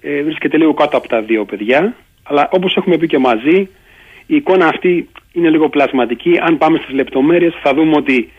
ε, 0.00 0.22
βρίσκεται 0.22 0.56
λίγο 0.56 0.74
κάτω 0.74 0.96
από 0.96 1.08
τα 1.08 1.20
δύο 1.20 1.44
παιδιά. 1.44 1.94
Αλλά 2.22 2.48
όπως 2.52 2.76
έχουμε 2.76 2.96
πει 2.96 3.06
και 3.06 3.18
μαζί, 3.18 3.68
η 4.26 4.36
εικόνα 4.36 4.66
αυτή 4.66 5.08
είναι 5.32 5.50
λίγο 5.50 5.68
πλασματική. 5.68 6.38
Αν 6.42 6.58
πάμε 6.58 6.78
στις 6.82 6.94
λεπτομέρειες 6.94 7.54
θα 7.62 7.74
δούμε 7.74 7.96
ότι 7.96 8.32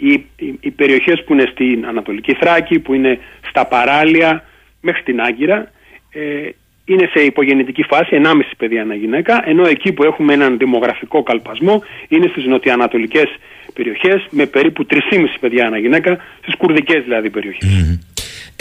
οι, 0.00 0.26
οι, 0.36 0.58
οι 0.60 0.70
περιοχές 0.70 1.24
που 1.24 1.32
είναι 1.32 1.48
στην 1.52 1.86
Ανατολική 1.86 2.34
Θράκη, 2.34 2.78
που 2.78 2.94
είναι 2.94 3.18
στα 3.48 3.66
παράλια, 3.66 4.44
μέχρι 4.80 5.02
την 5.02 5.20
Άγκυρα, 5.20 5.70
ε, 6.12 6.48
είναι 6.84 7.10
σε 7.14 7.20
υπογεννητική 7.20 7.82
φάση, 7.82 8.20
1,5 8.24 8.40
παιδιά 8.56 8.80
ένα 8.80 8.94
γυναίκα, 8.94 9.42
ενώ 9.46 9.68
εκεί 9.68 9.92
που 9.92 10.04
έχουμε 10.04 10.32
έναν 10.32 10.58
δημογραφικό 10.58 11.22
καλπασμό 11.22 11.82
είναι 12.08 12.26
στις 12.26 12.44
νοτιοανατολικές 12.44 13.28
περιοχές 13.74 14.26
με 14.30 14.46
περίπου 14.46 14.86
3,5 14.90 14.98
παιδιά 15.40 15.64
ένα 15.66 15.78
γυναίκα, 15.78 16.18
στις 16.40 16.56
κουρδικές 16.56 17.02
δηλαδή 17.02 17.30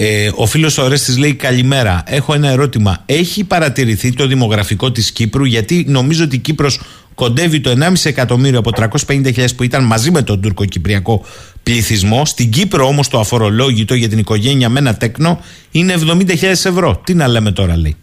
Ε, 0.02 0.30
ο 0.36 0.46
φίλος 0.46 0.78
ο 0.78 0.84
Ορέστης 0.84 1.18
λέει 1.18 1.34
καλημέρα. 1.34 2.04
Έχω 2.08 2.34
ένα 2.34 2.50
ερώτημα. 2.50 3.04
Έχει 3.06 3.48
παρατηρηθεί 3.48 4.14
το 4.14 4.28
δημογραφικό 4.28 4.92
της 4.92 5.12
Κύπρου 5.12 5.44
γιατί 5.46 5.86
νομίζω 5.88 6.24
ότι 6.24 6.36
η 6.36 6.40
Κύπρος 6.40 6.82
κοντεύει 7.16 7.60
το 7.60 7.70
1,5 7.70 7.94
εκατομμύριο 8.04 8.60
από 8.60 8.72
350.000 8.76 9.46
που 9.58 9.64
ήταν 9.64 9.84
μαζί 9.84 10.12
με 10.12 10.22
τον 10.22 10.42
τουρκοκυπριακό 10.42 11.26
πληθυσμό. 11.64 12.26
Στην 12.26 12.52
Κύπρο 12.52 12.86
όμως 12.86 13.08
το 13.08 13.20
αφορολόγητο 13.20 13.94
για 13.94 14.10
την 14.10 14.18
οικογένεια 14.18 14.70
με 14.70 14.80
ένα 14.80 14.98
τέκνο 14.98 15.40
είναι 15.72 15.94
70.000 16.08 16.44
ευρώ. 16.44 17.02
Τι 17.06 17.14
να 17.14 17.28
λέμε 17.28 17.52
τώρα 17.52 17.78
λέει. 17.78 17.96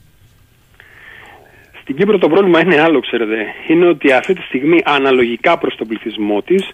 Στην 1.81 1.97
Κύπρο 1.97 2.18
το 2.18 2.28
πρόβλημα 2.28 2.60
είναι 2.60 2.81
άλλο, 2.81 3.01
ξέρετε. 3.01 3.36
Είναι 3.68 3.86
ότι 3.86 4.12
αυτή 4.12 4.35
τη 4.35 4.43
στιγμή 4.43 4.81
αναλογικά 4.85 5.59
προς 5.59 5.74
τον 5.77 5.86
πληθυσμό 5.86 6.43
της 6.43 6.64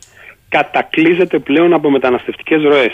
κατακλείζεται 0.49 1.39
πλέον 1.39 1.73
από 1.73 1.91
μεταναστευτικές 1.91 2.63
ροές. 2.63 2.93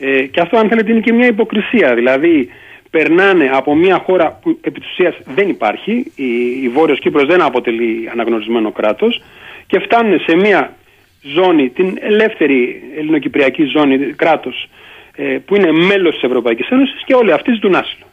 Ε, 0.00 0.22
και 0.22 0.40
αυτό 0.40 0.56
αν 0.56 0.68
θέλετε 0.68 0.90
είναι 0.92 1.00
και 1.00 1.12
μια 1.12 1.26
υποκρισία. 1.26 1.94
Δηλαδή 1.94 2.48
περνάνε 2.90 3.50
από 3.52 3.74
μια 3.74 3.98
χώρα 3.98 4.38
που 4.42 4.58
επί 4.60 4.80
της 4.80 4.90
ουσίας 4.90 5.16
δεν 5.34 5.48
υπάρχει, 5.48 6.12
η, 6.14 6.62
η 6.62 6.68
Βόρειος 6.68 7.00
Κύπρος 7.00 7.26
δεν 7.26 7.42
αποτελεί 7.42 8.08
αναγνωρισμένο 8.12 8.72
κράτος 8.72 9.22
και 9.66 9.78
φτάνουν 9.78 10.20
σε 10.20 10.36
μια 10.36 10.76
ζώνη, 11.22 11.68
την 11.68 11.98
ελεύθερη 12.00 12.82
ελληνοκυπριακή 12.96 13.64
ζώνη 13.64 13.98
κράτος 13.98 14.68
ε, 15.16 15.24
που 15.24 15.56
είναι 15.56 15.72
μέλος 15.72 16.14
της 16.14 16.22
Ευρωπαϊκής 16.22 16.68
Ένωσης 16.68 17.02
και 17.04 17.14
όλοι 17.14 17.32
αυτοί 17.32 17.52
ζητούν 17.52 17.74
άσυλο. 17.74 18.06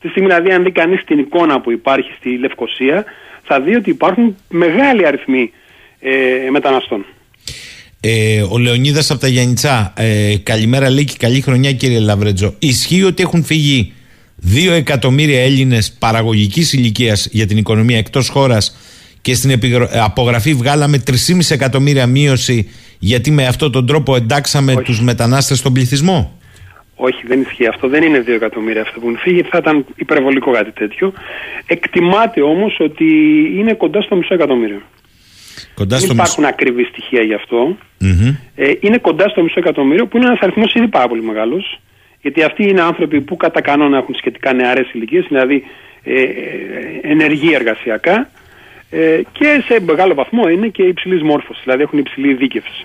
Τη 0.00 0.08
στιγμή 0.08 0.28
δηλαδή 0.28 0.52
αν 0.52 0.62
δει 0.62 0.70
κανείς 0.70 1.04
την 1.04 1.18
εικόνα 1.18 1.60
που 1.60 1.70
υπάρχει 1.70 2.12
στη 2.18 2.38
Λευκοσία 2.38 3.04
θα 3.42 3.60
δει 3.60 3.76
ότι 3.76 3.90
υπάρχουν 3.90 4.36
μεγάλοι 4.48 5.06
αριθμοί 5.06 5.52
ε, 6.00 6.50
μεταναστών. 6.50 7.04
Ε, 8.00 8.42
ο 8.50 8.58
Λεωνίδας 8.58 9.10
από 9.10 9.20
τα 9.20 9.28
Γιάννητσά. 9.28 9.92
Ε, 9.96 10.36
καλημέρα, 10.42 10.90
λέει 10.90 11.04
και 11.04 11.14
καλή 11.18 11.40
χρονιά, 11.40 11.72
κύριε 11.72 11.98
Λαβρέτζο. 11.98 12.54
Ισχύει 12.58 13.02
ότι 13.02 13.22
έχουν 13.22 13.44
φύγει 13.44 13.92
2 14.46 14.70
εκατομμύρια 14.70 15.42
Έλληνες 15.42 15.92
παραγωγικής 15.92 16.72
ηλικίας 16.72 17.28
για 17.32 17.46
την 17.46 17.56
οικονομία 17.56 17.98
εκτός 17.98 18.28
χώρας 18.28 18.76
και 19.20 19.34
στην 19.34 19.50
ε, 19.50 19.58
απογραφή 20.02 20.54
βγάλαμε 20.54 21.02
3,5 21.06 21.14
εκατομμύρια 21.50 22.06
μείωση 22.06 22.70
γιατί 22.98 23.30
με 23.30 23.46
αυτόν 23.46 23.72
τον 23.72 23.86
τρόπο 23.86 24.16
εντάξαμε 24.16 24.76
τους 24.82 25.00
μετανάστες 25.00 25.58
στον 25.58 25.72
πληθυσμό; 25.72 26.38
Όχι, 26.96 27.26
δεν 27.26 27.40
ισχύει 27.40 27.66
αυτό. 27.66 27.88
Δεν 27.88 28.02
είναι 28.02 28.24
2 28.26 28.28
εκατομμύρια 28.28 28.82
αυτό 28.82 29.00
που 29.00 29.06
έχουν 29.06 29.18
φύγει. 29.18 29.42
Θα 29.42 29.58
ήταν 29.58 29.84
υπερβολικό 29.96 30.50
κάτι 30.50 30.70
τέτοιο. 30.70 31.12
Εκτιμάται 31.66 32.42
όμως 32.42 32.76
ότι 32.78 33.04
είναι 33.56 33.74
κοντά 33.74 34.00
στο 34.00 34.16
μισό 34.16 34.34
εκατομμύριο. 34.34 34.82
Κοντά 35.74 35.98
Δεν 35.98 36.10
υπάρχουν 36.10 36.44
μισ... 36.44 36.52
ακριβή 36.52 36.84
στοιχεία 36.84 37.22
γι' 37.22 37.34
αυτό. 37.34 37.76
Ε, 38.54 38.72
είναι 38.80 38.98
κοντά 38.98 39.28
στο 39.28 39.42
μισό 39.42 39.58
εκατομμύριο 39.58 40.06
που 40.06 40.16
είναι 40.16 40.26
ένας 40.26 40.38
αριθμός 40.40 40.74
ήδη 40.74 40.88
πάρα 40.88 41.08
πολύ 41.08 41.22
μεγάλος. 41.22 41.80
Γιατί 42.22 42.42
αυτοί 42.42 42.68
είναι 42.68 42.80
άνθρωποι 42.80 43.20
που 43.20 43.36
κατά 43.36 43.60
κανόνα 43.60 43.98
έχουν 43.98 44.14
σχετικά 44.14 44.52
νεαρές 44.52 44.92
ηλικίες, 44.92 45.24
δηλαδή 45.28 45.64
ε, 46.02 46.20
ε, 46.20 46.28
ενεργοί 47.02 47.52
εργασιακά 47.52 48.30
ε, 48.90 49.20
και 49.32 49.62
σε 49.66 49.80
μεγάλο 49.80 50.14
βαθμό 50.14 50.48
είναι 50.48 50.68
και 50.68 50.82
υψηλής 50.82 51.22
μόρφωσης, 51.22 51.62
δηλαδή 51.64 51.82
έχουν 51.82 51.98
υψηλή 51.98 52.34
δίκευση. 52.34 52.84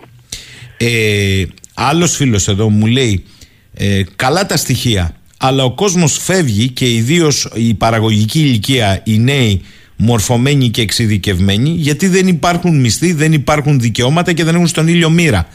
Ε, 0.77 1.45
Άλλος 1.73 2.15
φίλος 2.15 2.47
εδώ 2.47 2.69
μου 2.69 2.85
λέει: 2.85 3.25
ε, 3.73 4.01
Καλά 4.15 4.45
τα 4.45 4.57
στοιχεία, 4.57 5.15
αλλά 5.39 5.63
ο 5.63 5.71
κόσμος 5.71 6.17
φεύγει 6.17 6.69
και 6.69 6.93
ιδίως 6.93 7.49
η 7.53 7.73
παραγωγική 7.73 8.39
ηλικία, 8.39 9.01
οι 9.05 9.19
νέοι 9.19 9.61
μορφωμένοι 9.97 10.69
και 10.69 10.81
εξειδικευμένοι, 10.81 11.69
γιατί 11.69 12.07
δεν 12.07 12.27
υπάρχουν 12.27 12.79
μισθοί, 12.79 13.13
δεν 13.13 13.33
υπάρχουν 13.33 13.79
δικαιώματα 13.79 14.33
και 14.33 14.43
δεν 14.43 14.55
έχουν 14.55 14.67
στον 14.67 14.87
ήλιο 14.87 15.09
μοίρα. 15.09 15.47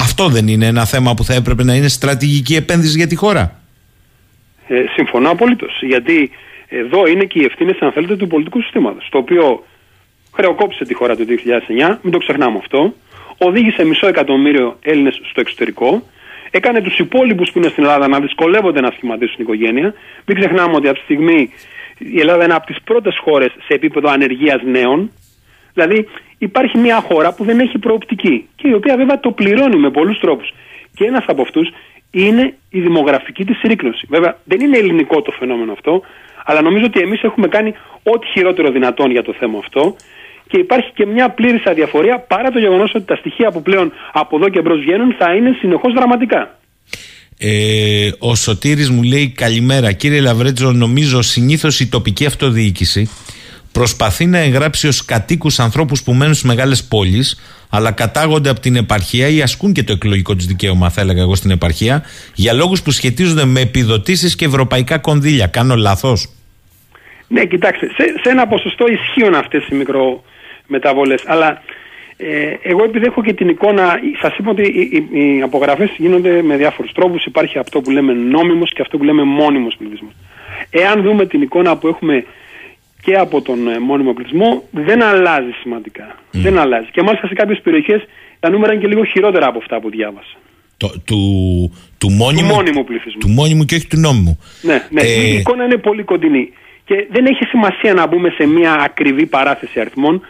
Αυτό 0.00 0.28
δεν 0.28 0.48
είναι 0.48 0.66
ένα 0.66 0.84
θέμα 0.84 1.14
που 1.14 1.24
θα 1.24 1.34
έπρεπε 1.34 1.64
να 1.64 1.74
είναι 1.74 1.88
στρατηγική 1.88 2.54
επένδυση 2.54 2.96
για 2.96 3.06
τη 3.06 3.16
χώρα. 3.16 3.60
Ε, 4.68 4.84
συμφωνώ 4.94 5.30
απολύτως. 5.30 5.78
Γιατί 5.82 6.30
εδώ 6.68 7.06
είναι 7.06 7.24
και 7.24 7.38
οι 7.38 7.44
ευθύνες, 7.44 7.78
αν 7.80 7.92
θέλετε, 7.92 8.16
του 8.16 8.26
πολιτικού 8.26 8.60
συστήματος. 8.60 9.08
Το 9.10 9.18
οποίο 9.18 9.64
χρεοκόπησε 10.32 10.84
τη 10.84 10.94
χώρα 10.94 11.16
το 11.16 11.24
2009, 11.24 11.98
μην 12.02 12.12
το 12.12 12.18
ξεχνάμε 12.18 12.58
αυτό. 12.58 12.94
Οδήγησε 13.38 13.84
μισό 13.84 14.06
εκατομμύριο 14.06 14.78
Έλληνες 14.82 15.20
στο 15.30 15.40
εξωτερικό. 15.40 16.02
Έκανε 16.50 16.80
τους 16.80 16.98
υπόλοιπους 16.98 17.50
που 17.50 17.58
είναι 17.58 17.68
στην 17.68 17.82
Ελλάδα 17.84 18.08
να 18.08 18.20
δυσκολεύονται 18.20 18.80
να 18.80 18.90
σχηματίσουν 18.90 19.36
την 19.36 19.44
οικογένεια. 19.44 19.94
Μην 20.26 20.38
ξεχνάμε 20.38 20.76
ότι 20.76 20.88
αυτή 20.88 20.98
τη 20.98 21.04
στιγμή 21.04 21.50
η 22.00 22.20
Ελλάδα 22.20 22.44
είναι 22.44 22.54
από 22.54 22.66
τις 22.66 22.76
πρώτες 22.84 23.18
χώρες 23.24 23.48
σε 23.66 23.74
επίπεδο 23.74 24.10
ανεργίας 24.10 24.62
νέων. 24.64 25.10
Δηλαδή 25.74 26.08
υπάρχει 26.38 26.78
μια 26.78 27.00
χώρα 27.00 27.34
που 27.34 27.44
δεν 27.44 27.60
έχει 27.60 27.78
προοπτική 27.78 28.48
και 28.56 28.68
η 28.68 28.72
οποία 28.72 28.96
βέβαια 28.96 29.20
το 29.20 29.30
πληρώνει 29.30 29.76
με 29.76 29.90
πολλούς 29.90 30.18
τρόπους. 30.18 30.52
Και 30.94 31.04
ένας 31.04 31.24
από 31.26 31.42
αυτούς 31.42 31.68
είναι 32.10 32.54
η 32.70 32.80
δημογραφική 32.80 33.44
της 33.44 33.58
συρρήκνωση. 33.58 34.06
Βέβαια 34.08 34.36
δεν 34.44 34.60
είναι 34.60 34.78
ελληνικό 34.78 35.22
το 35.22 35.30
φαινόμενο 35.30 35.72
αυτό, 35.72 36.02
αλλά 36.44 36.62
νομίζω 36.62 36.84
ότι 36.84 37.00
εμείς 37.00 37.22
έχουμε 37.22 37.48
κάνει 37.48 37.74
ό,τι 38.02 38.26
χειρότερο 38.26 38.70
δυνατόν 38.70 39.10
για 39.10 39.22
το 39.22 39.32
θέμα 39.32 39.58
αυτό 39.58 39.96
και 40.46 40.58
υπάρχει 40.58 40.90
και 40.94 41.06
μια 41.06 41.28
πλήρης 41.28 41.64
αδιαφορία 41.66 42.18
παρά 42.18 42.50
το 42.50 42.58
γεγονός 42.58 42.94
ότι 42.94 43.04
τα 43.04 43.16
στοιχεία 43.16 43.50
που 43.50 43.62
πλέον 43.62 43.92
από 44.12 44.36
εδώ 44.36 44.48
και 44.48 44.60
μπρος 44.60 44.78
βγαίνουν 44.80 45.14
θα 45.18 45.34
είναι 45.34 45.56
συνεχώς 45.58 45.92
δραματικά. 45.92 46.59
Ε, 47.42 48.10
ο 48.18 48.34
Σωτήρης 48.34 48.90
μου 48.90 49.02
λέει 49.02 49.28
καλημέρα 49.28 49.92
κύριε 49.92 50.20
Λαβρέτζο 50.20 50.72
νομίζω 50.72 51.22
συνήθως 51.22 51.80
η 51.80 51.88
τοπική 51.88 52.26
αυτοδιοίκηση 52.26 53.10
προσπαθεί 53.72 54.26
να 54.26 54.38
εγγράψει 54.38 54.86
ως 54.88 55.04
κατοίκους 55.04 55.58
ανθρώπους 55.58 56.02
που 56.02 56.12
μένουν 56.12 56.34
στις 56.34 56.46
μεγάλες 56.48 56.84
πόλεις 56.84 57.40
αλλά 57.70 57.92
κατάγονται 57.92 58.50
από 58.50 58.60
την 58.60 58.76
επαρχία 58.76 59.28
ή 59.28 59.42
ασκούν 59.42 59.72
και 59.72 59.82
το 59.82 59.92
εκλογικό 59.92 60.34
τους 60.34 60.46
δικαίωμα, 60.46 60.90
θα 60.90 61.00
έλεγα 61.00 61.20
εγώ 61.20 61.34
στην 61.34 61.50
επαρχία, 61.50 62.02
για 62.34 62.52
λόγους 62.52 62.82
που 62.82 62.90
σχετίζονται 62.90 63.44
με 63.44 63.60
επιδοτήσεις 63.60 64.36
και 64.36 64.44
ευρωπαϊκά 64.44 64.98
κονδύλια. 64.98 65.46
Κάνω 65.46 65.76
λάθος; 65.76 66.28
Ναι, 67.28 67.44
κοιτάξτε, 67.44 67.86
σε, 67.86 68.04
σε 68.22 68.28
ένα 68.30 68.46
ποσοστό 68.46 68.86
ισχύουν 68.86 69.34
αυτές 69.34 69.68
οι 69.68 69.74
μικρομεταβολές, 69.74 71.22
αλλά 71.26 71.62
ε, 72.22 72.56
εγώ 72.62 72.84
επειδή 72.84 73.06
έχω 73.06 73.22
και 73.22 73.32
την 73.32 73.48
εικόνα, 73.48 74.00
σας 74.20 74.36
είπα 74.38 74.50
ότι 74.50 74.62
οι, 74.62 75.06
οι, 75.12 75.36
οι 75.36 75.42
απογραφές 75.42 75.90
γίνονται 75.96 76.42
με 76.42 76.56
διάφορους 76.56 76.92
τρόπους. 76.92 77.24
Υπάρχει 77.24 77.58
αυτό 77.58 77.80
που 77.80 77.90
λέμε 77.90 78.12
νόμιμος 78.12 78.72
και 78.72 78.82
αυτό 78.82 78.98
που 78.98 79.04
λέμε 79.04 79.22
μόνιμος 79.22 79.76
πληθυσμός. 79.76 80.12
Εάν 80.70 81.02
δούμε 81.02 81.26
την 81.26 81.42
εικόνα 81.42 81.76
που 81.76 81.88
έχουμε 81.88 82.24
και 83.02 83.14
από 83.14 83.42
τον 83.42 83.68
ε, 83.68 83.78
μόνιμο 83.78 84.12
πληθυσμό, 84.12 84.62
δεν 84.70 85.02
αλλάζει 85.02 85.50
σημαντικά. 85.62 86.16
Δεν 86.30 86.58
αλλάζει. 86.58 86.88
Και 86.92 87.02
μάλιστα 87.02 87.26
σε 87.26 87.34
κάποιες 87.34 87.60
περιοχές 87.60 88.02
τα 88.40 88.50
νούμερα 88.50 88.72
είναι 88.72 88.82
και 88.82 88.88
λίγο 88.88 89.04
χειρότερα 89.04 89.46
από 89.46 89.58
αυτά 89.58 89.80
που 89.80 89.90
διάβασα. 89.90 90.36
Το, 90.76 90.88
του, 91.04 91.18
του, 91.98 92.10
μόνιμου, 92.10 92.48
του 92.48 92.54
μόνιμου 92.54 92.84
πληθυσμού. 92.84 93.20
Του 93.20 93.28
μόνιμου 93.28 93.64
και 93.64 93.74
όχι 93.74 93.86
του 93.86 93.98
νόμιμου. 93.98 94.38
Ναι, 94.62 94.86
ναι. 94.90 95.00
Ε... 95.00 95.26
Η 95.26 95.34
εικόνα 95.34 95.64
είναι 95.64 95.76
πολύ 95.76 96.02
κοντινή. 96.02 96.52
Και 96.84 97.06
δεν 97.10 97.26
έχει 97.26 97.44
σημασία 97.44 97.94
να 97.94 98.06
μπούμε 98.06 98.30
σε 98.30 98.46
μια 98.46 98.72
ακριβή 98.72 99.26
παράθεση 99.26 99.80
αριθμών 99.80 100.22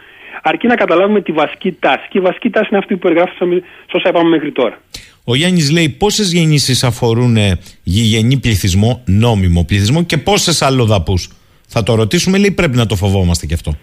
αρκεί 0.43 0.67
να 0.67 0.75
καταλάβουμε 0.75 1.21
τη 1.23 1.33
βασική 1.33 1.73
τάση. 1.73 2.07
Και 2.11 2.19
η 2.19 2.21
βασική 2.21 2.51
τάση 2.51 2.69
είναι 2.71 2.79
αυτή 2.79 2.95
που 2.95 3.01
περιγράφησαμε 3.01 3.55
σε 3.89 3.97
όσα 3.97 4.09
είπαμε 4.09 4.29
μέχρι 4.29 4.53
τώρα. 4.53 4.81
Ο 5.25 5.35
Γιάννης 5.35 5.71
λέει 5.71 5.89
πόσες 5.89 6.33
γεννήσεις 6.33 6.85
αφορούν 6.85 7.37
ε, 7.37 7.59
γηγενή 7.83 8.39
πληθυσμό, 8.39 9.03
νόμιμο 9.07 9.65
πληθυσμό 9.65 10.03
και 10.03 10.17
πόσες 10.19 10.63
αλλοδαπούς; 10.63 11.29
Θα 11.69 11.83
το 11.83 11.95
ρωτήσουμε, 11.95 12.39
λέει 12.39 12.51
πρέπει 12.51 12.77
να 12.77 12.87
το 12.87 12.97
φοβόμαστε 12.97 13.47
κι 13.47 13.55
αυτό. 13.55 13.75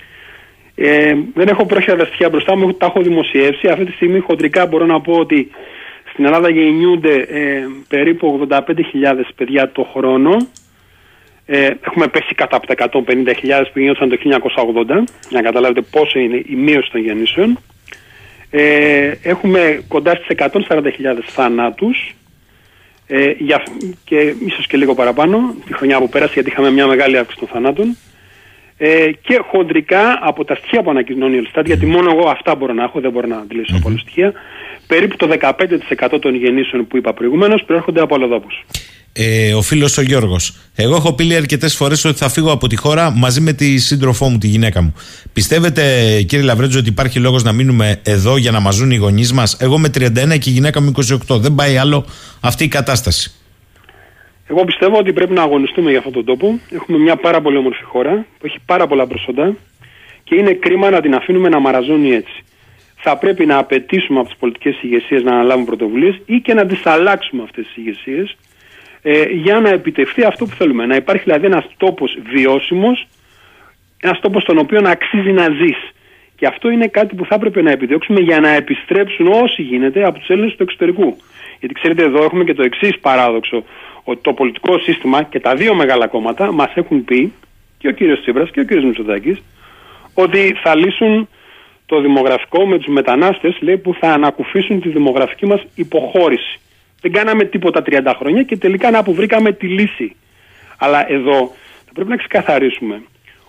Ε, 0.76 1.14
δεν 1.34 1.48
έχω 1.48 1.66
πρόχειρα 1.66 2.06
στοιχεία 2.06 2.30
μπροστά 2.30 2.58
μου, 2.58 2.74
τα 2.74 2.86
έχω 2.86 3.02
δημοσιεύσει. 3.02 3.68
Αυτή 3.68 3.86
τη 3.86 3.92
στιγμή 3.92 4.20
χοντρικά 4.20 4.66
μπορώ 4.66 4.86
να 4.86 5.02
πω 5.02 5.14
ότι 5.14 5.50
στην 6.12 6.26
Ελλάδα 6.26 6.50
γεννιούνται 6.50 7.14
ε, 7.14 7.66
περίπου 7.88 8.48
85.000 8.50 8.60
παιδιά 9.36 9.72
το 9.72 9.88
χρόνο 9.94 10.48
ε, 11.50 11.70
έχουμε 11.86 12.08
πέσει 12.08 12.36
κατά 12.36 12.56
από 12.56 12.76
τα 12.76 12.90
150.000 12.92 13.66
που 13.74 13.80
γίνονταν 13.80 14.10
το 14.10 14.18
1980, 14.76 14.86
για 14.86 15.06
να 15.30 15.42
καταλάβετε 15.42 15.82
πόσο 15.82 16.20
είναι 16.20 16.36
η 16.36 16.56
μείωση 16.56 16.92
των 16.92 17.02
γεννήσεων. 17.02 17.60
Ε, 18.50 19.12
έχουμε 19.22 19.84
κοντά 19.88 20.16
στις 20.16 20.38
140.000 20.38 20.84
θανάτους 21.22 22.16
ε, 23.08 23.34
για, 23.38 23.64
και 24.04 24.34
ίσως 24.46 24.68
και 24.68 24.78
λίγο 24.78 24.96
παραπάνω 24.96 25.56
τη 25.66 25.74
χρονιά 25.74 26.00
που 26.00 26.10
πέρασε 26.10 26.32
γιατί 26.34 26.50
είχαμε 26.50 26.72
μια 26.72 26.88
μεγάλη 26.88 27.18
αύξηση 27.18 27.40
των 27.40 27.48
θανάτων 27.48 27.98
ε, 28.78 29.12
και 29.22 29.40
χοντρικά 29.50 30.20
από 30.22 30.46
τα 30.46 30.56
στοιχεία 30.56 30.82
που 30.82 30.90
ανακοινώνει 30.90 31.36
η 31.36 31.38
Ελστάτ 31.38 31.66
γιατί 31.66 31.86
μόνο 31.86 32.12
εγώ 32.12 32.30
αυτά 32.30 32.56
μπορώ 32.56 32.74
να 32.74 32.84
έχω, 32.84 33.00
δεν 33.00 33.12
μπορώ 33.12 33.28
να 33.28 33.38
αντιλήσω 33.38 33.76
mm-hmm. 33.78 33.82
πολλά 33.82 33.98
στοιχεία 33.98 34.34
περίπου 34.88 35.16
το 35.16 35.30
15% 36.10 36.22
των 36.22 36.36
γεννήσεων 36.36 36.88
που 36.88 36.98
είπα 36.98 37.14
προηγουμένως 37.14 37.64
προέρχονται 37.64 38.02
από 38.02 38.16
αλλοδόπους. 38.16 38.66
Ε, 39.20 39.54
ο 39.54 39.62
φίλος 39.62 39.98
ο 39.98 40.02
Γιώργος. 40.02 40.56
Εγώ 40.76 40.96
έχω 40.96 41.14
πει 41.14 41.36
αρκετές 41.36 41.76
φορές 41.76 42.06
ότι 42.06 42.18
θα 42.18 42.30
φύγω 42.30 42.52
από 42.52 42.68
τη 42.68 42.76
χώρα 42.76 43.12
μαζί 43.12 43.42
με 43.42 43.54
τη 43.54 43.78
σύντροφό 43.78 44.30
μου, 44.30 44.38
τη 44.38 44.48
γυναίκα 44.48 44.82
μου. 44.82 44.94
Πιστεύετε, 45.34 45.82
κύριε 46.28 46.46
Λαβρέτζο, 46.46 46.80
ότι 46.80 46.90
υπάρχει 46.90 47.20
λόγος 47.20 47.44
να 47.44 47.52
μείνουμε 47.52 48.02
εδώ 48.04 48.38
για 48.38 48.52
να 48.52 48.60
μα 48.60 48.72
ζουν 48.72 48.92
οι 48.92 48.96
γονείς 48.96 49.34
μας; 49.34 49.58
Εγώ 49.60 49.78
με 49.78 49.88
31 49.88 50.38
και 50.40 50.50
η 50.50 50.54
γυναίκα 50.54 50.82
μου 50.82 50.92
28. 51.30 51.40
Δεν 51.40 51.56
πάει 51.56 51.78
άλλο 51.78 52.06
αυτή 52.42 52.64
η 52.64 52.68
κατάσταση. 52.68 53.36
Εγώ 54.48 54.64
πιστεύω 54.66 54.98
ότι 54.98 55.14
πρέπει 55.14 55.34
να 55.34 55.42
αγωνιστούμε 55.42 55.90
για 55.90 56.00
αυτόν 56.00 56.14
τον 56.14 56.26
τόπο. 56.26 56.60
Έχουμε 56.72 56.98
μια 56.98 57.16
πάρα 57.16 57.42
πολύ 57.42 57.58
όμορφη 57.58 57.84
χώρα 57.84 58.26
που 58.40 58.46
έχει 58.46 58.58
πάρα 58.66 58.88
πολλά 58.88 59.08
προσόντα 59.08 59.56
και 60.24 60.36
είναι 60.36 60.54
κρίμα 60.54 60.90
να 60.90 61.02
την 61.02 61.14
αφήνουμε 61.14 61.50
να 61.50 61.60
μαραζώνει 61.60 62.12
έτσι. 62.12 62.44
Θα 62.96 63.18
πρέπει 63.18 63.46
να 63.46 63.58
απαιτήσουμε 63.58 64.20
από 64.20 64.28
τις 64.28 64.38
πολιτικές 64.38 64.82
ηγεσίες 64.82 65.24
να 65.24 65.32
αναλάβουν 65.32 65.66
πρωτοβουλίες 65.66 66.20
ή 66.26 66.40
και 66.40 66.54
να 66.54 66.66
τις 66.66 66.86
αλλάξουμε 66.86 67.44
αυτές 67.44 67.66
τις 67.66 67.76
ηγεσίες 67.76 68.36
ε, 69.10 69.24
για 69.24 69.60
να 69.60 69.70
επιτευχθεί 69.70 70.24
αυτό 70.24 70.46
που 70.46 70.56
θέλουμε. 70.56 70.86
Να 70.86 70.96
υπάρχει 70.96 71.24
δηλαδή 71.24 71.46
ένας 71.46 71.66
τόπος 71.78 72.18
βιώσιμος, 72.30 73.08
ένας 74.00 74.20
τόπος 74.20 74.42
στον 74.42 74.58
οποίο 74.58 74.82
να 74.82 74.90
αξίζει 74.90 75.32
να 75.32 75.50
ζεις. 75.50 75.78
Και 76.36 76.48
αυτό 76.48 76.70
είναι 76.70 76.88
κάτι 76.88 77.16
που 77.16 77.26
θα 77.26 77.36
έπρεπε 77.36 77.62
να 77.62 77.72
επιδιώξουμε 77.72 78.20
για 78.20 78.40
να 78.40 78.50
επιστρέψουν 78.50 79.28
όσοι 79.28 79.62
γίνεται 79.62 80.04
από 80.04 80.20
τους 80.20 80.28
Έλληνες 80.28 80.56
του 80.56 80.64
εξωτερικού. 80.64 81.18
Γιατί 81.60 81.74
ξέρετε, 81.74 82.04
εδώ 82.04 82.24
έχουμε 82.24 82.44
και 82.44 82.54
το 82.54 82.64
εξής 82.64 83.00
παράδοξο, 83.00 83.64
ότι 84.04 84.20
το 84.22 84.34
πολιτικό 84.34 84.80
σύστημα 84.80 85.24
και 85.24 85.40
τα 85.40 85.56
δύο 85.56 85.74
μεγάλα 85.74 86.08
κόμματα 86.08 86.52
μας 86.52 86.72
έχουν 86.76 87.06
πει, 87.06 87.34
και 87.78 87.88
ο 87.88 87.92
κύριος 87.92 88.22
Τσίπρας 88.22 88.52
και 88.52 88.60
ο 88.60 88.64
κύριος 88.64 88.86
Μητσοτάκης, 88.86 89.42
ότι 90.14 90.56
θα 90.64 90.76
λύσουν 90.76 91.30
το 91.86 92.02
δημογραφικό 92.02 92.66
με 92.66 92.78
τους 92.78 92.94
μετανάστες, 92.94 93.58
λέει, 93.60 93.78
που 93.78 93.94
θα 94.00 94.14
ανακουφίσουν 94.14 94.82
τη 94.82 94.90
δημογραφική 94.90 95.46
μας 95.46 95.66
υποχώρηση. 95.76 96.60
Δεν 97.02 97.12
κάναμε 97.12 97.44
τίποτα 97.44 97.84
30 97.86 98.14
χρόνια 98.18 98.44
και 98.44 98.58
τελικά 98.58 98.92
να 98.92 99.00
αποβρήκαμε 99.00 99.52
τη 99.52 99.68
λύση. 99.68 100.16
Αλλά 100.78 101.12
εδώ 101.12 101.52
θα 101.86 101.92
πρέπει 101.94 102.10
να 102.10 102.16
ξεκαθαρίσουμε 102.16 103.02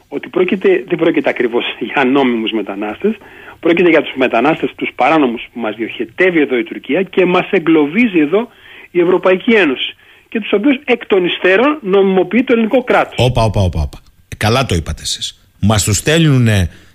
ότι 0.09 0.29
πρόκειται, 0.29 0.85
δεν 0.89 0.99
πρόκειται 0.99 1.29
ακριβώς 1.29 1.65
για 1.93 2.05
νόμιμους 2.05 2.51
μετανάστες, 2.51 3.15
πρόκειται 3.61 3.89
για 3.89 4.03
τους 4.03 4.13
μετανάστες, 4.17 4.73
τους 4.77 4.91
παράνομους 4.95 5.49
που 5.53 5.61
μας 5.61 5.75
διοχετεύει 5.77 6.41
εδώ 6.41 6.59
η 6.59 6.63
Τουρκία 6.63 7.03
και 7.03 7.25
μας 7.25 7.47
εγκλωβίζει 7.51 8.19
εδώ 8.19 8.49
η 8.91 9.01
Ευρωπαϊκή 9.01 9.53
Ένωση 9.53 9.97
και 10.29 10.41
τους 10.41 10.53
οποίους 10.53 10.77
εκ 10.85 11.07
των 11.07 11.25
υστέρων 11.25 11.79
νομιμοποιεί 11.83 12.45
το 12.45 12.53
ελληνικό 12.53 12.85
κράτος. 12.85 13.15
Όπα, 13.17 13.45
όπα, 13.45 13.61
όπα, 13.61 13.81
όπα. 13.81 13.99
Καλά 14.37 14.67
το 14.67 14.75
είπατε 14.75 15.03
εσείς. 15.03 15.51
Μας 15.61 15.85
τους 15.85 15.97
στέλνουν, 15.97 16.49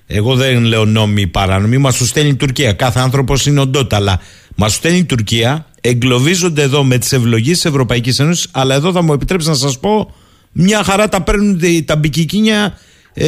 εγώ 0.07 0.35
δεν 0.35 0.63
λέω 0.63 0.85
νόμιμοι 0.85 1.27
παράνομοι, 1.27 1.77
μας 1.77 1.97
τους 1.97 2.07
στέλνει 2.09 2.30
η 2.30 2.35
Τουρκία. 2.35 2.73
Κάθε 2.73 2.99
άνθρωπος 2.99 3.45
είναι 3.45 3.59
οντότα, 3.59 4.21
αλλά 4.55 4.65
μας 4.65 4.71
του 4.71 4.77
στέλνει 4.77 4.97
η 4.97 5.05
Τουρκία 5.05 5.65
εγκλωβίζονται 5.81 6.61
εδώ 6.61 6.84
με 6.84 6.97
τις 6.97 7.11
ευλογίες 7.11 7.55
της 7.55 7.65
Ευρωπαϊκής 7.65 8.19
Ένωσης, 8.19 8.47
αλλά 8.51 8.75
εδώ 8.75 8.91
θα 8.91 9.01
μου 9.01 9.13
επιτρέψεις 9.13 9.49
να 9.49 9.55
σας 9.55 9.80
πω, 9.80 10.15
μια 10.51 10.84
χαρά 10.84 11.09
τα 11.09 11.21
παίρνουν 11.21 11.59
τα 11.85 11.95
μπικικίνια 11.95 12.77
ε, 13.13 13.27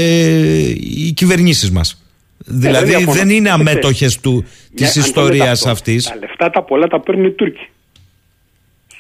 οι 0.70 1.12
κυβερνήσεις 1.16 1.72
μας. 1.72 2.04
δηλαδή 2.38 3.06
δεν 3.06 3.30
είναι 3.30 3.50
αμέτωχες 3.50 4.20
της 4.76 4.96
ιστορίας 4.96 5.66
αυτής. 5.66 6.04
Τα 6.04 6.16
λεφτά 6.20 6.50
τα 6.50 6.64
πολλά 6.64 6.88
τα 6.88 7.00
παίρνουν 7.00 7.26
οι 7.26 7.32
Τούρκοι 7.32 7.70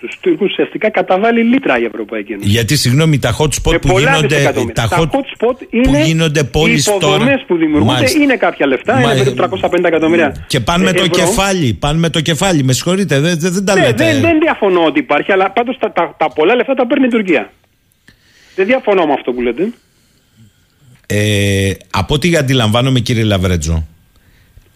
τους 0.05 0.19
Τούρκους 0.21 0.51
ουσιαστικά 0.51 0.89
καταβάλει 0.89 1.43
λίτρα 1.43 1.79
η 1.79 1.83
Ευρωπαϊκή 1.83 2.31
Ένωση. 2.31 2.49
Γιατί 2.49 2.75
συγγνώμη, 2.77 3.19
τα 3.19 3.35
hot 3.39 3.49
spot 3.61 3.81
που 3.81 3.99
γίνονται. 3.99 4.51
Τα 4.73 4.89
hot 4.89 5.09
spot 5.09 5.55
είναι 5.69 5.83
που 5.83 5.95
γίνονται 6.05 6.39
οι 6.39 6.73
υποδομές 6.73 7.43
που 7.47 7.55
δημιουργούνται 7.57 7.93
Μάλιστα. 7.93 8.21
είναι 8.21 8.35
κάποια 8.35 8.67
λεφτά, 8.67 9.01
είναι 9.01 9.23
περίπου 9.23 9.59
350 9.61 9.83
εκατομμύρια. 9.83 10.45
Και 10.47 10.59
πάνε 10.59 10.83
με 10.83 10.91
το 10.91 11.07
κεφάλι. 11.07 11.73
Πάνε 11.73 11.99
με 11.99 12.09
το 12.09 12.21
κεφάλι. 12.21 12.63
Με 12.63 12.73
συγχωρείτε, 12.73 13.19
δεν, 13.19 13.37
δεν 13.39 13.65
τα 13.65 13.73
ναι, 13.75 13.81
λέτε. 13.81 14.03
Δεν, 14.03 14.21
δεν 14.21 14.39
διαφωνώ 14.39 14.85
ότι 14.85 14.99
υπάρχει, 14.99 15.31
αλλά 15.31 15.51
πάντως 15.51 15.77
τα, 15.79 15.91
τα, 15.91 16.15
τα 16.17 16.29
πολλά 16.29 16.55
λεφτά 16.55 16.73
τα 16.73 16.87
παίρνει 16.87 17.05
η 17.05 17.09
Τουρκία. 17.09 17.51
Δεν 18.55 18.65
διαφωνώ 18.65 19.05
με 19.05 19.13
αυτό 19.13 19.31
που 19.31 19.41
λέτε. 19.41 19.69
Ε, 21.07 21.71
από 21.91 22.13
ό,τι 22.13 22.35
αντιλαμβάνομαι, 22.35 22.99
κύριε 22.99 23.23
Λαβρέτζο, 23.23 23.87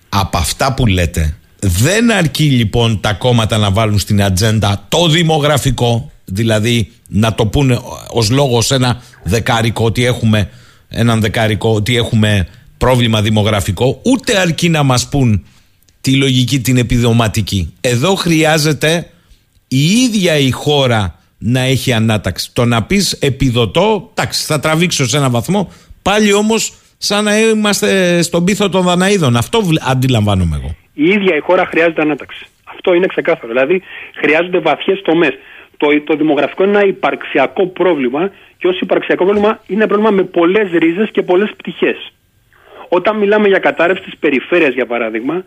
από 0.10 0.38
αυτά 0.38 0.74
που 0.74 0.86
λέτε, 0.86 1.38
δεν 1.60 2.12
αρκεί 2.12 2.44
λοιπόν 2.44 3.00
τα 3.00 3.14
κόμματα 3.14 3.58
να 3.58 3.72
βάλουν 3.72 4.00
στην 4.00 4.24
ατζέντα 4.24 4.86
το 4.88 5.08
δημογραφικό, 5.08 6.12
δηλαδή 6.26 6.92
να 7.08 7.36
το 7.36 7.46
πούνε 7.46 7.80
ως 8.10 8.30
λόγο 8.30 8.62
σε 8.62 8.76
ένα 8.76 9.02
δεκάρικο 9.24 9.86
ότι 9.86 10.06
έχουμε 10.06 10.50
έναν 10.88 11.22
δεκάρικο 11.22 11.74
ότι 11.74 11.96
έχουμε 11.96 12.48
πρόβλημα 12.78 13.22
δημογραφικό, 13.22 14.02
ούτε 14.04 14.40
αρκεί 14.40 14.70
να 14.70 14.84
μας 14.84 15.10
πούν 15.10 15.46
τη 16.02 16.16
λογική 16.16 16.60
την 16.60 16.78
επιδοματική. 16.78 17.74
Εδώ 17.82 18.16
χρειάζεται 18.16 19.10
η 19.68 19.92
ίδια 19.92 20.38
η 20.38 20.52
χώρα 20.52 21.20
να 21.38 21.60
έχει 21.60 21.94
ανάταξη. 21.94 22.50
Το 22.54 22.66
να 22.66 22.84
πεις 22.84 23.12
επιδοτώ, 23.12 24.10
εντάξει 24.14 24.46
θα 24.46 24.60
τραβήξω 24.60 25.08
σε 25.08 25.18
ένα 25.18 25.30
βαθμό, 25.30 25.72
πάλι 26.02 26.34
όμως 26.34 26.74
σαν 26.98 27.24
να 27.24 27.40
είμαστε 27.40 28.22
στον 28.22 28.44
πίθο 28.44 28.70
των 28.70 28.84
Δαναίδων. 28.84 29.38
Αυτό 29.38 29.62
αντιλαμβάνομαι 29.82 30.56
εγώ 30.56 30.76
η 31.04 31.10
ίδια 31.10 31.36
η 31.36 31.40
χώρα 31.40 31.66
χρειάζεται 31.66 32.02
ανάταξη. 32.02 32.46
Αυτό 32.64 32.94
είναι 32.94 33.08
ξεκάθαρο. 33.08 33.48
Δηλαδή 33.48 33.82
χρειάζονται 34.16 34.60
βαθιές 34.60 35.02
τομές. 35.02 35.34
Το, 35.78 36.02
το 36.02 36.16
δημογραφικό 36.16 36.64
είναι 36.64 36.78
ένα 36.78 36.88
υπαρξιακό 36.88 37.68
πρόβλημα 37.68 38.32
και 38.58 38.68
ως 38.68 38.80
υπαρξιακό 38.80 39.24
πρόβλημα 39.24 39.60
είναι 39.68 39.84
ένα 39.84 39.88
πρόβλημα 39.88 40.12
με 40.12 40.24
πολλές 40.24 40.72
ρίζες 40.72 41.10
και 41.12 41.22
πολλές 41.22 41.52
πτυχές. 41.58 42.12
Όταν 42.90 43.18
μιλάμε 43.18 43.48
για 43.48 43.60
κατάρρευση 43.60 44.04
της 44.04 44.18
περιφέρειας, 44.18 44.74
για 44.74 44.86
παράδειγμα, 44.86 45.46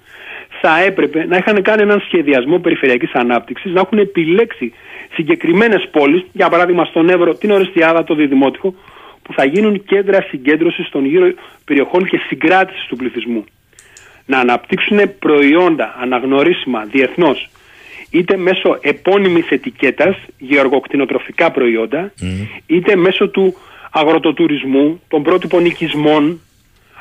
θα 0.61 0.83
έπρεπε 0.83 1.27
να 1.27 1.37
είχαν 1.37 1.63
κάνει 1.63 1.83
έναν 1.83 2.01
σχεδιασμό 2.01 2.59
περιφερειακής 2.59 3.13
ανάπτυξης, 3.13 3.73
να 3.73 3.81
έχουν 3.81 3.99
επιλέξει 3.99 4.73
συγκεκριμένες 5.13 5.89
πόλεις, 5.91 6.25
για 6.33 6.49
παράδειγμα 6.49 6.85
στον 6.85 7.09
Εύρο, 7.09 7.35
την 7.35 7.51
Ορεστιάδα, 7.51 8.05
το 8.05 8.15
Διδημότυχο, 8.15 8.75
που 9.23 9.33
θα 9.33 9.45
γίνουν 9.45 9.85
κέντρα 9.85 10.23
συγκέντρωσης 10.23 10.89
των 10.89 11.05
γύρω 11.05 11.33
περιοχών 11.65 12.05
και 12.09 12.19
συγκράτησης 12.29 12.87
του 12.87 12.97
πληθυσμού 12.97 13.45
να 14.27 14.39
αναπτύξουν 14.39 15.19
προϊόντα 15.19 15.97
αναγνωρίσιμα 16.01 16.85
διεθνώς 16.85 17.49
είτε 18.13 18.37
μέσω 18.37 18.79
επώνυμης 18.81 19.49
ετικέτας, 19.49 20.17
γεωργοκτηνοτροφικά 20.39 21.51
προϊόντα, 21.51 22.13
είτε 22.67 22.97
μέσω 22.97 23.29
του 23.29 23.55
αγροτοτουρισμού, 23.93 25.01
των 25.09 25.23
πρότυπων 25.23 25.65
οικισμών, 25.65 26.41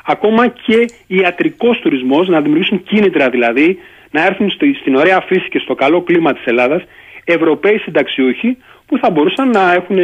ακόμα 0.04 0.48
και 0.48 0.86
ιατρικός 1.06 1.78
τουρισμός, 1.78 2.28
να 2.28 2.40
δημιουργήσουν 2.40 2.82
κίνητρα 2.82 3.30
δηλαδή, 3.30 3.78
να 4.10 4.26
έρθουν 4.26 4.50
στην 4.80 4.94
ωραία 4.94 5.20
φύση 5.20 5.48
και 5.48 5.58
στο 5.58 5.74
καλό 5.74 6.02
κλίμα 6.02 6.32
της 6.32 6.44
Ελλάδας, 6.44 6.82
Ευρωπαίοι 7.24 7.78
συνταξιούχοι 7.78 8.56
που 8.86 8.98
θα 8.98 9.10
μπορούσαν 9.10 9.50
να 9.50 9.72
έχουν 9.72 9.96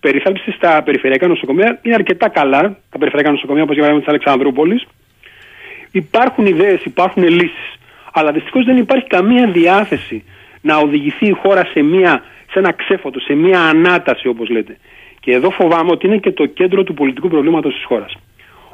περιθάλψει 0.00 0.50
στα 0.50 0.82
περιφερειακά 0.82 1.26
νοσοκομεία. 1.26 1.78
Είναι 1.82 1.94
αρκετά 1.94 2.28
καλά 2.28 2.60
τα 2.90 2.98
περιφερειακά 2.98 3.30
νοσοκομεία, 3.30 3.62
όπως 3.62 3.74
για 3.74 3.84
παράδειγμα 3.84 4.12
της 4.12 4.14
Αλεξανδρούπολης, 4.14 4.86
Υπάρχουν 5.96 6.46
ιδέες, 6.46 6.84
υπάρχουν 6.84 7.22
λύσεις. 7.28 7.78
Αλλά 8.12 8.32
δυστυχώς 8.32 8.64
δεν 8.64 8.76
υπάρχει 8.76 9.06
καμία 9.06 9.46
διάθεση 9.50 10.24
να 10.60 10.76
οδηγηθεί 10.76 11.26
η 11.26 11.32
χώρα 11.42 11.64
σε, 11.64 11.82
μια, 11.82 12.22
σε 12.50 12.58
ένα 12.58 12.72
ξέφωτο, 12.72 13.20
σε 13.20 13.34
μια 13.34 13.60
ανάταση 13.60 14.28
όπως 14.28 14.48
λέτε. 14.48 14.78
Και 15.20 15.32
εδώ 15.32 15.50
φοβάμαι 15.50 15.90
ότι 15.90 16.06
είναι 16.06 16.16
και 16.16 16.32
το 16.32 16.46
κέντρο 16.46 16.82
του 16.82 16.94
πολιτικού 16.94 17.28
προβλήματος 17.28 17.74
της 17.74 17.84
χώρας. 17.84 18.12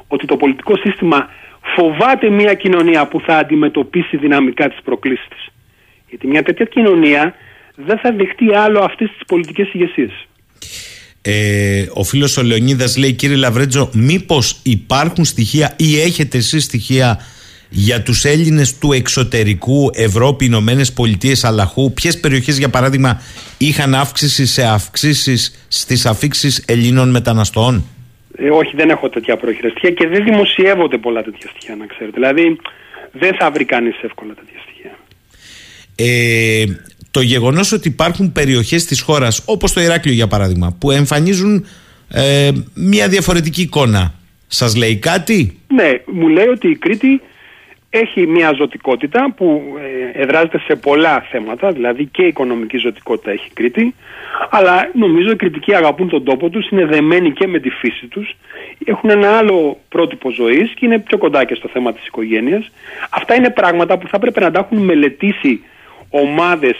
Ότι 0.07 0.25
το 0.25 0.37
πολιτικό 0.37 0.75
σύστημα 0.77 1.29
φοβάται 1.75 2.29
μια 2.29 2.53
κοινωνία 2.53 3.07
που 3.07 3.19
θα 3.19 3.37
αντιμετωπίσει 3.37 4.17
δυναμικά 4.17 4.69
τις 4.69 4.81
προκλήσεις 4.83 5.27
της. 5.27 5.47
Γιατί 6.09 6.27
μια 6.27 6.43
τέτοια 6.43 6.65
κοινωνία 6.65 7.35
δεν 7.75 7.97
θα 7.97 8.11
δεχτεί 8.11 8.55
άλλο 8.55 8.79
αυτές 8.79 9.09
τις 9.11 9.25
πολιτικές 9.27 9.73
ηγεσίες. 9.73 10.27
Ε, 11.25 11.85
ο 11.93 12.03
φίλος 12.03 12.37
ο 12.37 12.43
Λεωνίδας 12.43 12.97
λέει, 12.97 13.13
κύριε 13.13 13.35
Λαβρέτζο, 13.35 13.89
μήπως 13.93 14.59
υπάρχουν 14.63 15.25
στοιχεία 15.25 15.73
ή 15.77 15.99
έχετε 15.99 16.37
εσείς 16.37 16.63
στοιχεία 16.63 17.19
για 17.69 18.01
τους 18.03 18.25
Έλληνες 18.25 18.77
του 18.77 18.91
εξωτερικού, 18.91 19.89
Ευρώπη, 19.93 20.45
Ηνωμένες 20.45 20.93
Πολιτείες, 20.93 21.43
Αλαχού, 21.43 21.93
ποιες 21.93 22.19
περιοχές, 22.19 22.57
για 22.57 22.69
παράδειγμα, 22.69 23.21
είχαν 23.57 23.95
αύξηση 23.95 24.45
σε 24.45 24.63
αυξήσεις 24.63 25.65
στις 25.67 26.05
αφήξεις 26.05 26.63
Ελλήνων 26.67 27.09
μεταναστών; 27.09 27.85
Ε, 28.37 28.49
όχι, 28.49 28.75
δεν 28.75 28.89
έχω 28.89 29.09
τέτοια 29.09 29.37
πρόχειρα 29.37 29.69
στοιχεία 29.69 29.91
και 29.91 30.07
δεν 30.07 30.23
δημοσιεύονται 30.23 30.97
πολλά 30.97 31.23
τέτοια 31.23 31.49
στοιχεία, 31.49 31.75
να 31.75 31.85
ξέρετε. 31.85 32.19
Δηλαδή, 32.19 32.57
δεν 33.11 33.35
θα 33.39 33.51
βρει 33.51 33.65
κανείς 33.65 33.95
εύκολα 34.01 34.33
τέτοια 34.33 34.59
στοιχεία. 34.63 34.97
Ε, 35.95 36.65
το 37.13 37.21
γεγονός 37.21 37.71
ότι 37.71 37.87
υπάρχουν 37.87 38.31
περιοχές 38.31 38.85
της 38.85 39.01
χώρας, 39.01 39.43
όπως 39.45 39.73
το 39.73 39.81
Ηράκλειο 39.81 40.13
για 40.13 40.27
παράδειγμα, 40.27 40.75
που 40.79 40.91
εμφανίζουν 40.91 41.65
ε, 42.13 42.51
μια 42.75 43.07
διαφορετική 43.07 43.61
εικόνα, 43.61 44.13
σας 44.47 44.75
λέει 44.75 44.95
κάτι; 44.97 45.59
Ναι, 45.67 45.91
μου 46.05 46.27
λέει 46.27 46.47
ότι 46.47 46.67
η 46.69 46.75
Κρήτη 46.75 47.21
έχει 47.89 48.27
μια 48.27 48.53
ζωτικότητα 48.57 49.33
που 49.35 49.63
ε, 50.15 50.21
εδράζεται 50.21 50.59
σε 50.59 50.75
πολλά 50.75 51.25
θέματα, 51.31 51.71
δηλαδή 51.71 52.05
και 52.05 52.23
οικονομική 52.23 52.77
ζωτικότητα 52.77 53.31
έχει 53.31 53.49
Κρήτη, 53.53 53.95
αλλά 54.49 54.89
νομίζω 54.93 55.31
οι 55.31 55.35
Κρητικοί 55.35 55.75
αγαπούν 55.75 56.09
τον 56.09 56.23
τόπο 56.23 56.49
τους, 56.49 56.69
είναι 56.69 56.85
δεμένοι 56.85 57.31
και 57.31 57.47
με 57.47 57.59
τη 57.59 57.69
φύση 57.69 58.05
τους, 58.07 58.35
έχουν 58.85 59.09
ένα 59.09 59.37
άλλο 59.37 59.79
πρότυπο 59.89 60.31
ζωής 60.31 60.73
και 60.73 60.85
είναι 60.85 60.99
πιο 60.99 61.17
κοντά 61.17 61.45
και 61.45 61.55
στο 61.55 61.69
θέμα 61.73 61.93
της 61.93 62.05
οικογένειας. 62.05 62.71
Αυτά 63.09 63.35
είναι 63.35 63.49
πράγματα 63.49 63.97
που 63.97 64.07
θα 64.07 64.19
πρέπει 64.19 64.39
να 64.39 64.51
τα 64.51 64.59
έχουν 64.59 64.77
μελετήσει 64.85 65.63
ομάδες 66.09 66.75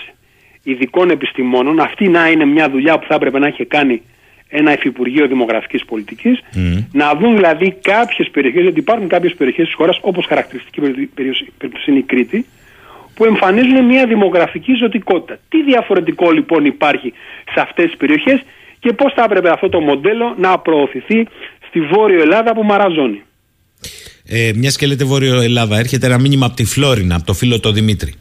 ειδικών 0.64 1.10
επιστημόνων. 1.10 1.80
Αυτή 1.80 2.08
να 2.08 2.30
είναι 2.30 2.46
μια 2.46 2.70
δουλειά 2.70 3.00
που 3.00 3.06
θα 3.08 3.16
έπρεπε 3.16 3.40
να 3.40 3.48
έχει 3.48 3.66
κάνει 3.66 4.02
ένα 4.48 4.74
Υφυπουργείο 4.74 5.28
Δημογραφικής 5.28 5.86
Πολιτικής, 5.86 6.40
να 6.92 7.16
δουν 7.16 7.36
δηλαδή 7.36 7.78
κάποιες 7.82 8.30
περιοχές, 8.32 8.62
γιατί 8.62 8.80
υπάρχουν 8.80 9.08
κάποιες 9.08 9.34
περιοχές 9.34 9.66
της 9.66 9.76
χώρας, 9.76 9.98
όπως 10.02 10.26
χαρακτηριστική 10.26 10.82
περίπτωση 11.60 11.92
είναι 11.92 12.00
η 12.00 12.02
Κρήτη, 12.02 12.46
που 13.14 13.26
εμφανίζουν 13.26 13.86
μια 13.86 14.06
δημογραφική 14.06 14.74
ζωτικότητα. 14.74 15.40
Τι 15.50 15.64
διαφορετικό 15.64 16.32
λοιπόν 16.32 16.66
υπάρχει 16.66 17.14
σε 17.54 17.60
αυτές 17.60 17.86
τις 17.86 17.98
περιοχές 17.98 18.44
και 18.80 18.94
πώς 18.94 19.14
θα 19.14 19.24
έπρεπε 19.24 19.50
αυτό 19.50 19.70
το 19.70 19.80
μοντέλο 19.80 20.36
να 20.38 20.60
προωθηθεί 20.60 21.28
στη 21.68 21.82
Βόρειο 21.82 22.22
Ελλάδα 22.22 22.54
που 22.54 22.64
μαραζώνει; 22.64 23.22
Ε, 24.28 24.52
μιας 24.56 24.78
και 24.78 24.88
λέτε 24.88 25.06
Βόρειο 25.06 25.42
Ελλάδα, 25.42 25.78
έρχεται 25.78 26.06
ένα 26.06 26.20
μήνυμα 26.20 26.46
από 26.46 26.56
τη 26.56 26.66
Φλόρινα, 26.66 27.16
από 27.16 27.26
το 27.26 27.34
φίλο 27.34 27.60
του 27.60 27.72
Δημήτρη. 27.72 28.14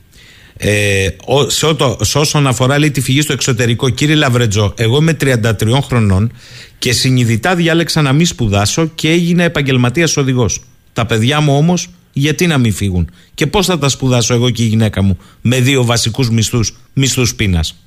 Ε, 0.56 1.08
σε, 1.46 1.66
ό, 1.66 2.04
σε 2.04 2.18
όσον 2.18 2.46
αφορά 2.46 2.78
λέει, 2.78 2.90
τη 2.90 3.00
φυγή 3.00 3.20
στο 3.20 3.32
εξωτερικό, 3.32 3.90
κύριε 3.90 4.14
Λαβρετζό, 4.14 4.74
εγώ 4.76 4.96
είμαι 4.96 5.16
33 5.20 5.42
χρονών 5.82 6.32
και 6.78 6.92
συνειδητά 6.92 7.54
διάλεξα 7.54 8.02
να 8.02 8.12
μην 8.12 8.26
σπουδάσω 8.26 8.86
και 8.94 9.10
έγινα 9.10 9.42
επαγγελματίας 9.42 10.16
οδηγός. 10.16 10.60
Τα 10.92 11.06
παιδιά 11.06 11.40
μου 11.40 11.56
όμως, 11.56 11.88
γιατί 12.12 12.46
να 12.46 12.58
μην 12.58 12.72
φύγουν; 12.72 13.10
Και 13.34 13.46
πώς 13.46 13.66
θα 13.66 13.78
τα 13.78 13.88
σπουδάσω 13.88 14.34
εγώ 14.34 14.50
και 14.50 14.62
η 14.62 14.66
γυναίκα 14.66 15.02
μου 15.02 15.18
με 15.42 15.60
δύο 15.60 15.84
βασικούς 15.84 16.30
μισθούς, 16.30 16.76
μισθούς 16.94 17.34
πείνας; 17.34 17.84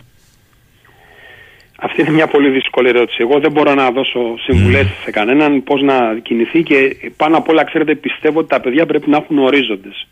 Αυτή 1.79 2.01
είναι 2.01 2.11
μια 2.11 2.27
πολύ 2.27 2.49
δύσκολη 2.49 2.87
ερώτηση. 2.89 3.17
Εγώ 3.19 3.39
δεν 3.39 3.51
μπορώ 3.51 3.73
να 3.73 3.91
δώσω 3.91 4.19
συμβουλές 4.45 4.85
mm. 4.85 5.03
σε 5.03 5.11
κανέναν 5.11 5.63
πώς 5.63 5.81
να 5.81 6.19
κινηθεί 6.23 6.63
και 6.63 6.95
πάνω 7.17 7.37
απ' 7.37 7.49
όλα, 7.49 7.63
ξέρετε, 7.63 7.95
πιστεύω 7.95 8.39
ότι 8.39 8.47
τα 8.47 8.61
παιδιά 8.61 8.85
πρέπει 8.85 9.09
να 9.09 9.17
έχουν 9.17 9.37
ορίζοντες 9.37 10.07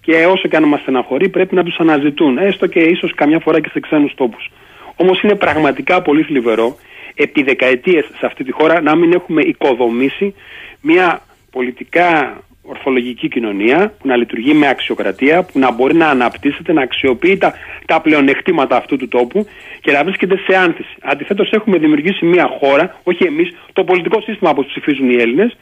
και 0.00 0.26
όσο 0.26 0.48
και 0.48 0.56
αν 0.56 0.64
μας 0.64 0.80
στεναχωρεί 0.80 1.28
πρέπει 1.28 1.54
να 1.54 1.64
τους 1.64 1.76
αναζητούν, 1.78 2.38
έστω 2.38 2.66
και 2.66 2.80
ίσως 2.80 3.14
καμιά 3.14 3.38
φορά 3.38 3.60
και 3.60 3.68
σε 3.72 3.80
ξένους 3.80 4.14
τόπους. 4.14 4.50
Όμως 4.96 5.22
είναι 5.22 5.34
πραγματικά 5.34 6.02
πολύ 6.02 6.22
θλιβερό 6.22 6.76
επί 7.14 7.42
δεκαετίες 7.42 8.04
σε 8.18 8.26
αυτή 8.26 8.44
τη 8.44 8.52
χώρα 8.52 8.80
να 8.80 8.96
μην 8.96 9.12
έχουμε 9.12 9.42
οικοδομήσει 9.42 10.34
μια 10.80 11.22
πολιτικά 11.50 12.36
ορθολογική 12.62 13.28
κοινωνία 13.28 13.94
που 13.98 14.06
να 14.06 14.16
λειτουργεί 14.16 14.54
με 14.54 14.68
αξιοκρατία, 14.68 15.42
που 15.42 15.58
να 15.58 15.72
μπορεί 15.72 15.94
να 15.94 16.08
αναπτύσσεται, 16.08 16.72
να 16.72 16.82
αξιοποιεί 16.82 17.36
τα, 17.38 17.54
τα 17.86 18.00
πλεονεκτήματα 18.00 18.76
αυτού 18.76 18.96
του 18.96 19.08
τόπου 19.08 19.46
και 19.80 19.92
να 19.92 20.04
βρίσκεται 20.04 20.36
σε 20.36 20.56
άνθηση. 20.56 20.96
Αντιθέτως, 21.00 21.50
έχουμε 21.50 21.78
δημιουργήσει 21.78 22.24
μια 22.24 22.46
χώρα, 22.58 23.00
όχι 23.02 23.24
εμείς, 23.24 23.54
το 23.72 23.84
πολιτικό 23.84 24.20
σύστημα 24.20 24.54
που 24.54 24.64
ψηφίζουν 24.64 25.10
οι 25.10 25.14
Έλληνες, 25.14 25.56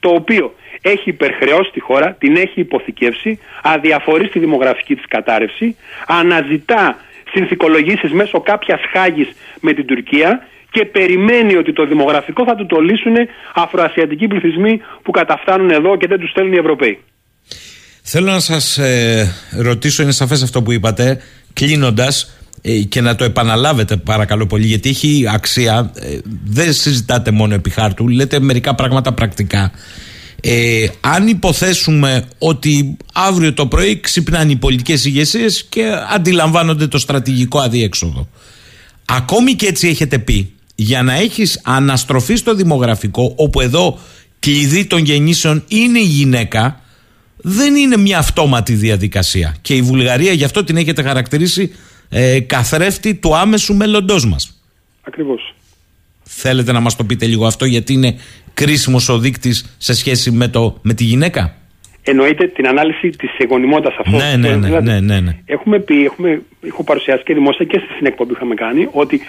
το 0.00 0.08
οποίο 0.08 0.54
έχει 0.82 1.08
υπερχρεώσει 1.08 1.70
τη 1.72 1.80
χώρα, 1.80 2.16
την 2.18 2.36
έχει 2.36 2.60
υποθηκεύσει, 2.60 3.38
αδιαφορεί 3.62 4.26
στη 4.26 4.38
δημογραφική 4.38 4.94
της 4.94 5.04
κατάρρευση, 5.08 5.76
αναζητά 6.06 6.96
συνθηκολογήσεις 7.32 8.10
μέσω 8.12 8.40
κάποιας 8.40 8.80
χάγης 8.92 9.28
με 9.60 9.72
την 9.72 9.86
Τουρκία 9.86 10.46
και 10.70 10.84
περιμένει 10.84 11.56
ότι 11.56 11.72
το 11.72 11.86
δημογραφικό 11.86 12.44
θα 12.44 12.54
του 12.54 12.66
το 12.66 12.80
λύσουν 12.80 13.14
αφροασιατικοί 13.54 14.26
πληθυσμοί 14.26 14.80
που 15.02 15.10
καταφτάνουν 15.10 15.70
εδώ 15.70 15.96
και 15.96 16.06
δεν 16.06 16.18
τους 16.18 16.30
στέλνουν 16.30 16.52
οι 16.52 16.56
Ευρωπαίοι. 16.56 16.98
Θέλω 18.02 18.30
να 18.30 18.40
σας 18.40 18.78
ε, 18.78 19.32
ρωτήσω, 19.58 20.02
είναι 20.02 20.12
σαφές 20.12 20.42
αυτό 20.42 20.62
που 20.62 20.72
είπατε, 20.72 21.20
κλείνοντας, 21.52 22.42
ε, 22.62 22.78
και 22.78 23.00
να 23.00 23.14
το 23.14 23.24
επαναλάβετε 23.24 23.96
παρακαλώ 23.96 24.46
πολύ 24.46 24.66
γιατί 24.66 24.88
έχει 24.88 25.24
αξία 25.34 25.92
ε, 25.94 26.18
δεν 26.44 26.72
συζητάτε 26.72 27.30
μόνο 27.30 27.54
επί 27.54 27.70
χάρτου 27.70 28.08
λέτε 28.08 28.40
μερικά 28.40 28.74
πράγματα 28.74 29.12
πρακτικά 29.12 29.72
ε, 30.44 30.86
αν 31.00 31.28
υποθέσουμε 31.28 32.24
ότι 32.38 32.96
αύριο 33.12 33.52
το 33.54 33.66
πρωί 33.66 34.00
ξυπνάνε 34.00 34.52
οι 34.52 34.56
πολιτικές 34.56 35.04
ηγεσίες 35.04 35.64
και 35.64 35.92
αντιλαμβάνονται 36.14 36.86
το 36.86 36.98
στρατηγικό 36.98 37.58
αδιέξοδο 37.58 38.28
ακόμη 39.04 39.54
και 39.54 39.66
έτσι 39.66 39.88
έχετε 39.88 40.18
πει 40.18 40.52
για 40.74 41.02
να 41.02 41.14
έχεις 41.14 41.60
αναστροφή 41.64 42.34
στο 42.34 42.54
δημογραφικό 42.54 43.34
όπου 43.36 43.60
εδώ 43.60 43.98
κλειδί 44.38 44.84
των 44.86 44.98
γεννήσεων 45.04 45.64
είναι 45.68 45.98
η 45.98 46.06
γυναίκα 46.06 46.80
δεν 47.36 47.74
είναι 47.74 47.96
μια 47.96 48.18
αυτόματη 48.18 48.74
διαδικασία 48.74 49.56
και 49.60 49.74
η 49.74 49.82
Βουλγαρία 49.82 50.32
γι' 50.32 50.44
αυτό 50.44 50.64
την 50.64 50.76
έχετε 50.76 51.02
χαρακτηρίσει 51.02 51.72
ε, 52.08 52.40
καθρέφτη 52.40 53.14
του 53.14 53.36
άμεσου 53.36 53.74
μέλλοντός 53.74 54.26
μας. 54.26 54.62
Ακριβώς. 55.02 55.51
Θέλετε 56.34 56.72
να 56.72 56.80
μας 56.80 56.96
το 56.96 57.04
πείτε 57.04 57.26
λίγο 57.26 57.46
αυτό, 57.46 57.64
γιατί 57.64 57.92
είναι 57.92 58.18
κρίσιμος 58.54 59.08
ο 59.08 59.18
δείκτης 59.18 59.74
σε 59.78 59.94
σχέση 59.94 60.30
με, 60.30 60.48
το, 60.48 60.78
με 60.82 60.94
τη 60.94 61.04
γυναίκα; 61.04 61.54
Εννοείται 62.04 62.46
την 62.46 62.66
ανάλυση 62.66 63.10
της 63.10 63.30
εγωνιμότητας 63.38 63.94
αυτό. 63.98 64.16
Ναι, 64.16 64.36
ναι, 64.36 64.56
ναι, 64.56 64.66
δηλαδή, 64.66 64.90
ναι, 64.90 65.00
ναι, 65.00 65.20
ναι. 65.20 65.36
Έχουμε 65.44 65.78
πει, 65.78 66.04
έχουμε, 66.04 66.42
έχω 66.66 66.84
παρουσιάσει 66.84 67.22
και 67.22 67.34
δημόσια 67.34 67.64
και 67.64 67.80
στην 67.94 68.06
εκπομπή 68.06 68.30
που 68.30 68.36
είχαμε 68.36 68.54
κάνει, 68.54 68.88
ότι 68.92 69.20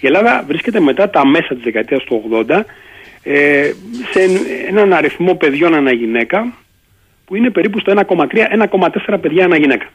η 0.00 0.06
Ελλάδα 0.06 0.44
βρίσκεται 0.46 0.80
μετά 0.80 1.10
τα 1.10 1.26
μέσα 1.26 1.54
της 1.54 1.62
δεκαετίας 1.62 2.04
του 2.04 2.22
80 2.48 2.62
ε, 3.22 3.72
σε 4.10 4.20
έναν 4.68 4.92
αριθμό 4.92 5.34
παιδιών 5.34 5.74
ανά 5.74 5.92
γυναίκα 5.92 6.52
που 7.24 7.36
είναι 7.36 7.50
περίπου 7.50 7.78
στο 7.78 7.92
1,3-1,4 8.08 9.18
παιδιά 9.20 9.44
ανά 9.44 9.56
γυναίκα. 9.56 9.86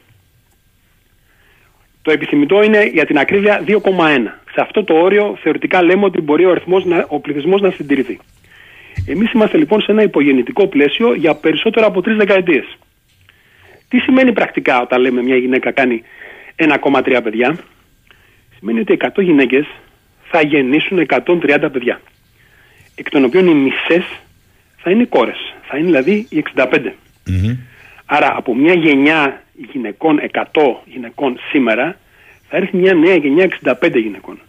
Το 2.08 2.14
επιθυμητό 2.14 2.64
είναι 2.64 2.86
για 2.86 3.06
την 3.06 3.18
ακρίβεια 3.18 3.64
2,1. 3.68 3.78
Σε 4.54 4.62
αυτό 4.62 4.84
το 4.84 4.94
όριο 4.94 5.38
θεωρητικά 5.42 5.84
λέμε 5.84 6.06
ότι 6.06 6.22
μπορεί 6.22 6.46
ο, 6.46 6.52
αριθμός 6.52 6.86
να, 6.86 7.06
ο 7.08 7.20
πληθυσμός 7.20 7.62
να 7.62 7.72
συντηρηθεί. 7.72 8.20
Εμείς 9.06 9.32
είμαστε 9.32 9.58
λοιπόν 9.58 9.82
σε 9.82 9.92
ένα 9.92 10.02
υπογεννητικό 10.02 10.68
πλαίσιο 10.68 11.14
για 11.14 11.36
περισσότερο 11.36 11.86
από 11.86 12.02
τρεις 12.02 12.18
δεκαετίες. 12.18 12.78
Τι 13.90 14.00
σημαίνει 14.00 14.32
πρακτικά 14.32 14.82
όταν 14.82 15.02
λέμε 15.02 15.22
μια 15.22 15.36
γυναίκα 15.36 15.72
κάνει 15.72 16.04
1,3 16.56 17.20
παιδιά; 17.24 17.58
Σημαίνει 18.58 18.80
ότι 18.80 18.98
100 19.16 19.24
γυναίκες 19.24 19.66
θα 20.30 20.42
γεννήσουν 20.42 21.06
130 21.08 21.70
παιδιά. 21.72 22.02
Εκ 22.96 23.10
των 23.10 23.24
οποίων 23.24 23.48
οι 23.48 23.54
μισές 23.54 24.06
θα 24.78 24.92
είναι 24.92 25.06
κόρες. 25.06 25.54
Θα 25.68 25.78
είναι 25.78 25.86
δηλαδή 25.86 26.28
οι 26.30 26.44
65. 26.56 26.94
mm 27.28 27.58
Άρα 28.06 28.34
από 28.38 28.56
μια 28.56 28.74
γενιά 28.74 29.42
γυναικών, 29.72 30.20
100 30.32 30.44
γυναικών 30.86 31.40
σήμερα, 31.52 31.98
θα 32.50 32.58
έρθει 32.58 32.78
μια 32.78 32.94
νέα 32.94 33.16
γενιά 33.16 33.44
65 33.44 34.00
γυναικών. 34.00 34.40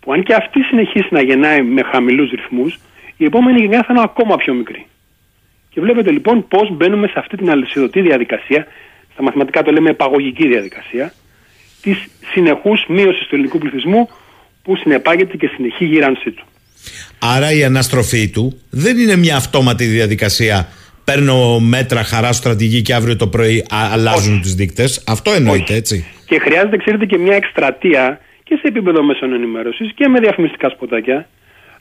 Που 0.00 0.12
αν 0.12 0.22
και 0.22 0.34
αυτή 0.34 0.60
συνεχίσει 0.60 1.08
να 1.10 1.22
γεννάει 1.22 1.62
με 1.62 1.82
χαμηλούς 1.82 2.30
ρυθμούς, 2.30 2.78
η 3.16 3.24
επόμενη 3.24 3.60
γενιά 3.60 3.82
θα 3.82 3.86
είναι 3.90 4.02
ακόμα 4.04 4.36
πιο 4.36 4.54
μικρή. 4.54 4.86
Και 5.70 5.80
βλέπετε 5.80 6.10
λοιπόν 6.10 6.48
πώς 6.48 6.76
μπαίνουμε 6.76 7.06
σε 7.06 7.14
αυτή 7.16 7.36
την 7.36 7.50
αλυσιδωτή 7.50 8.00
διαδικασία, 8.00 8.66
στα 9.12 9.22
μαθηματικά 9.22 9.62
το 9.62 9.72
λέμε 9.72 9.90
επαγωγική 9.90 10.48
διαδικασία, 10.48 11.12
της 11.82 12.06
συνεχούς 12.32 12.84
μείωσης 12.88 13.26
του 13.26 13.34
ελληνικού 13.34 13.58
πληθυσμού 13.58 14.08
που 14.62 14.76
συνεπάγεται 14.76 15.36
και 15.36 15.50
συνεχή 15.54 15.84
γύρανσή 15.84 16.30
του. 16.30 16.44
Άρα 17.18 17.52
η 17.52 17.64
αναστροφή 17.64 18.30
του 18.30 18.60
δεν 18.70 18.98
είναι 18.98 19.16
μια 19.16 19.36
αυτόματη 19.36 19.84
διαδικασία 19.84 20.68
παίρνω 21.04 21.58
μέτρα 21.58 22.02
χαρά 22.02 22.32
στρατηγική 22.32 22.82
και 22.82 22.94
αύριο 22.94 23.16
το 23.16 23.26
πρωί 23.26 23.66
αλλάζουν 23.92 24.40
τι 24.40 24.48
δείκτες. 24.48 25.04
Αυτό 25.08 25.30
εννοείται, 25.32 25.74
έτσι. 25.74 26.04
Και 26.26 26.38
χρειάζεται, 26.38 26.76
ξέρετε, 26.76 27.04
και 27.06 27.18
μια 27.18 27.36
εκστρατεία 27.36 28.20
και 28.42 28.54
σε 28.54 28.66
επίπεδο 28.68 29.02
μέσων 29.02 29.32
ενημέρωσης 29.32 29.92
και 29.94 30.08
με 30.08 30.20
διαφημιστικά 30.20 30.68
σποτάκια 30.68 31.28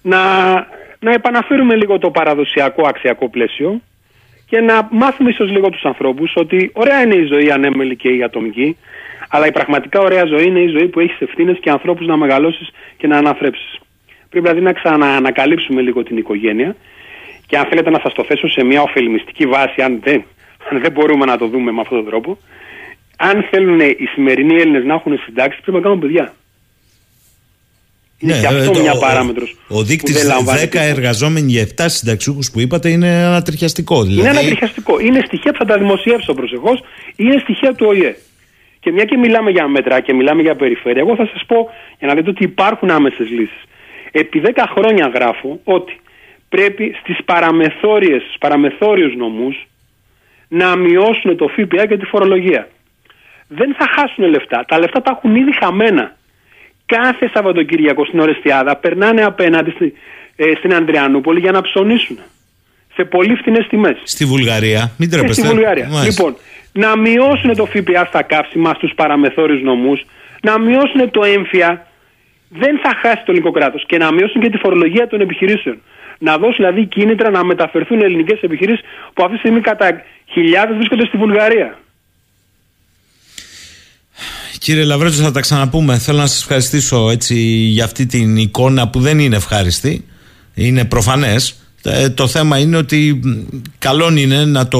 να, 0.01 0.19
να 0.99 1.11
επαναφέρουμε 1.13 1.75
λίγο 1.75 1.97
το 1.97 2.09
παραδοσιακό 2.11 2.87
αξιακό 2.87 3.29
πλαίσιο 3.29 3.81
και 4.45 4.59
να 4.59 4.87
μάθουμε 4.91 5.29
ίσως 5.29 5.49
λίγο 5.51 5.69
τους 5.69 5.83
ανθρώπους 5.83 6.33
ότι 6.35 6.71
ωραία 6.73 7.01
είναι 7.01 7.15
η 7.15 7.25
ζωή 7.25 7.51
ανέμελη 7.51 7.95
και 7.95 8.09
η 8.09 8.23
ατομική, 8.23 8.77
αλλά 9.29 9.47
η 9.47 9.51
πραγματικά 9.51 9.99
ωραία 9.99 10.25
ζωή 10.25 10.45
είναι 10.45 10.59
η 10.59 10.67
ζωή 10.67 10.87
που 10.87 10.99
έχεις 10.99 11.19
ευθύνες 11.19 11.57
και 11.59 11.69
ανθρώπους 11.69 12.05
να 12.07 12.17
μεγαλώσεις 12.17 12.69
και 12.97 13.07
να 13.07 13.17
αναθρέψεις. 13.17 13.79
Πρέπει 14.29 14.47
δηλαδή 14.47 14.65
να 14.65 14.73
ξαναανακαλύψουμε 14.73 15.81
λίγο 15.81 16.03
την 16.03 16.17
οικογένεια 16.17 16.75
και 17.45 17.57
αν 17.57 17.65
θέλετε 17.65 17.89
να 17.89 17.99
σας 17.99 18.13
το 18.13 18.23
θέσω 18.23 18.47
σε 18.47 18.63
μια 18.63 18.81
ωφελημιστική 18.81 19.45
βάση, 19.45 19.81
αν 19.81 19.99
δεν, 20.03 20.23
αν 20.71 20.81
δεν 20.81 20.91
μπορούμε 20.91 21.25
να 21.25 21.37
το 21.37 21.47
δούμε 21.47 21.71
με 21.71 21.81
αυτόν 21.81 21.97
τον 21.97 22.07
τρόπο, 22.07 22.37
αν 23.17 23.45
θέλουν 23.49 23.79
οι 23.79 24.05
σημερινοί 24.13 24.55
Έλληνες 24.55 24.83
να 24.83 24.93
έχουν 24.93 25.19
συντάξεις, 25.25 25.61
πρέπει 25.61 25.77
να 25.77 25.83
κάνουν 25.83 25.99
παιδιά. 25.99 26.33
Είναι 28.17 28.33
ναι, 28.33 28.39
και 28.39 28.47
αυτό 28.47 28.79
μια 28.79 28.95
παράμετρος. 28.95 29.57
Ο, 29.67 29.77
ο 29.77 29.83
δείκτης 29.83 30.29
10 30.63 30.67
εργαζόμενοι 30.73 31.51
για 31.51 31.67
7 31.67 31.85
συνταξιούχους 31.85 32.51
που 32.51 32.59
είπατε 32.59 32.89
είναι 32.89 33.07
ανατριχιαστικό. 33.07 34.03
Δηλαδή... 34.03 34.19
Είναι 34.19 34.29
ανατριχιαστικό. 34.29 34.99
Είναι 34.99 35.21
στοιχεία 35.25 35.51
που 35.51 35.57
θα 35.57 35.65
τα 35.65 35.77
δημοσιεύσω 35.77 36.33
προσεχώς, 36.33 36.83
είναι 37.15 37.37
στοιχεία 37.37 37.73
του 37.73 37.85
ΟΗΕ. 37.89 38.15
Και 38.79 38.91
μια 38.91 39.05
και 39.05 39.17
μιλάμε 39.17 39.51
για 39.51 39.67
μέτρα 39.67 39.99
και 39.99 40.13
μιλάμε 40.13 40.41
για 40.41 40.55
περιφέρεια, 40.55 41.01
εγώ 41.01 41.15
θα 41.15 41.29
σας 41.33 41.45
πω 41.47 41.69
για 41.99 42.07
να 42.07 42.13
δείτε 42.13 42.29
ότι 42.29 42.43
υπάρχουν 42.43 42.89
άμεσες 42.89 43.29
λύσεις. 43.29 43.63
Επί 44.11 44.41
10 44.45 44.63
χρόνια 44.75 45.11
γράφω 45.13 45.59
ότι 45.63 45.99
πρέπει 46.55 46.95
στις 47.01 47.17
παραμεθόριες, 47.25 48.21
στους 48.21 48.37
παραμεθόριους 48.39 49.15
νομούς 49.15 49.55
να 50.47 50.75
μειώσουν 50.75 51.37
το 51.37 51.47
ΦΠΑ 51.47 51.85
και 51.85 51.97
τη 51.97 52.05
φορολογία. 52.05 52.67
Δεν 53.47 53.75
θα 53.77 53.85
χάσουν 53.95 54.23
λεφτά. 54.25 54.65
Τα 54.67 54.79
λεφτά 54.79 55.01
τα 55.01 55.11
έχουν 55.17 55.35
ήδη 55.35 55.53
χαμένα. 55.61 56.15
Κάθε 56.85 57.29
Σαββατοκύριακο 57.33 58.05
στην 58.05 58.19
Ορεστιάδα 58.19 58.75
περνάνε 58.75 59.23
απέναντι 59.23 59.71
στη, 59.71 59.93
ε, 60.35 60.43
στην 60.57 60.73
Ανδριανούπολη 60.73 61.39
για 61.39 61.51
να 61.51 61.61
ψωνίσουν. 61.61 62.17
Σε 62.95 63.03
πολύ 63.03 63.35
φθηνέ 63.35 63.65
τιμές. 63.69 63.97
Στη 64.03 64.25
Βουλγαρία, 64.25 64.91
μην 64.97 65.09
Και 65.09 65.15
τρέπεστε. 65.15 65.41
στη 65.41 65.53
Βουλγαρία. 65.53 65.87
Μάλιστα. 65.89 66.05
Λοιπόν, 66.23 66.31
να 66.71 66.97
μειώσουν 66.97 67.55
το 67.55 67.65
ΦΠΑ 67.65 68.05
στα 68.05 68.21
καύσιμα 68.21 68.73
στους 68.73 68.91
παραμεθόριους 68.95 69.61
νομούς, 69.61 70.05
να 70.41 70.59
μειώσουν 70.59 71.11
το 71.11 71.23
έμφυα. 71.23 71.87
Δεν 72.49 72.79
θα 72.83 72.91
χάσει 73.01 73.21
το 73.25 73.31
ελληνικό 73.31 73.51
κράτος. 73.51 73.83
Και 73.85 73.97
να 73.97 74.11
μειώσουν 74.11 74.41
και 74.41 74.49
τη 74.49 74.57
φορολογία 74.57 75.07
των 75.07 75.21
επιχειρήσεων. 75.21 75.77
Να 76.27 76.37
δώσουν 76.37 76.55
δηλαδή 76.55 76.85
κίνητρα 76.85 77.29
να 77.29 77.43
μεταφερθούν 77.43 78.01
ελληνικές 78.01 78.39
επιχειρήσεις 78.41 78.81
που 79.13 79.23
αυτή 79.23 79.33
τη 79.33 79.39
στιγμή 79.39 79.61
κατά 79.61 80.01
χιλιάδες 80.33 80.75
βρίσκονται 80.75 81.05
στη 81.05 81.17
Βουλγαρία. 81.17 81.77
Κύριε 84.59 84.83
Λαβρέτζο, 84.83 85.23
θα 85.23 85.31
τα 85.31 85.39
ξαναπούμε. 85.39 85.97
Θέλω 85.97 86.17
να 86.17 86.27
σας 86.27 86.41
ευχαριστήσω 86.41 87.09
έτσι 87.09 87.35
για 87.75 87.83
αυτή 87.83 88.05
την 88.05 88.37
εικόνα 88.37 88.87
που 88.89 88.99
δεν 88.99 89.19
είναι 89.19 89.35
ευχάριστη. 89.35 90.05
Είναι 90.53 90.85
προφανές. 90.85 91.55
Ε, 91.83 92.09
το 92.09 92.27
θέμα 92.27 92.57
είναι 92.57 92.77
ότι 92.77 93.19
μ, 93.23 93.31
καλό 93.77 94.13
είναι 94.17 94.45
να 94.45 94.67
το 94.67 94.79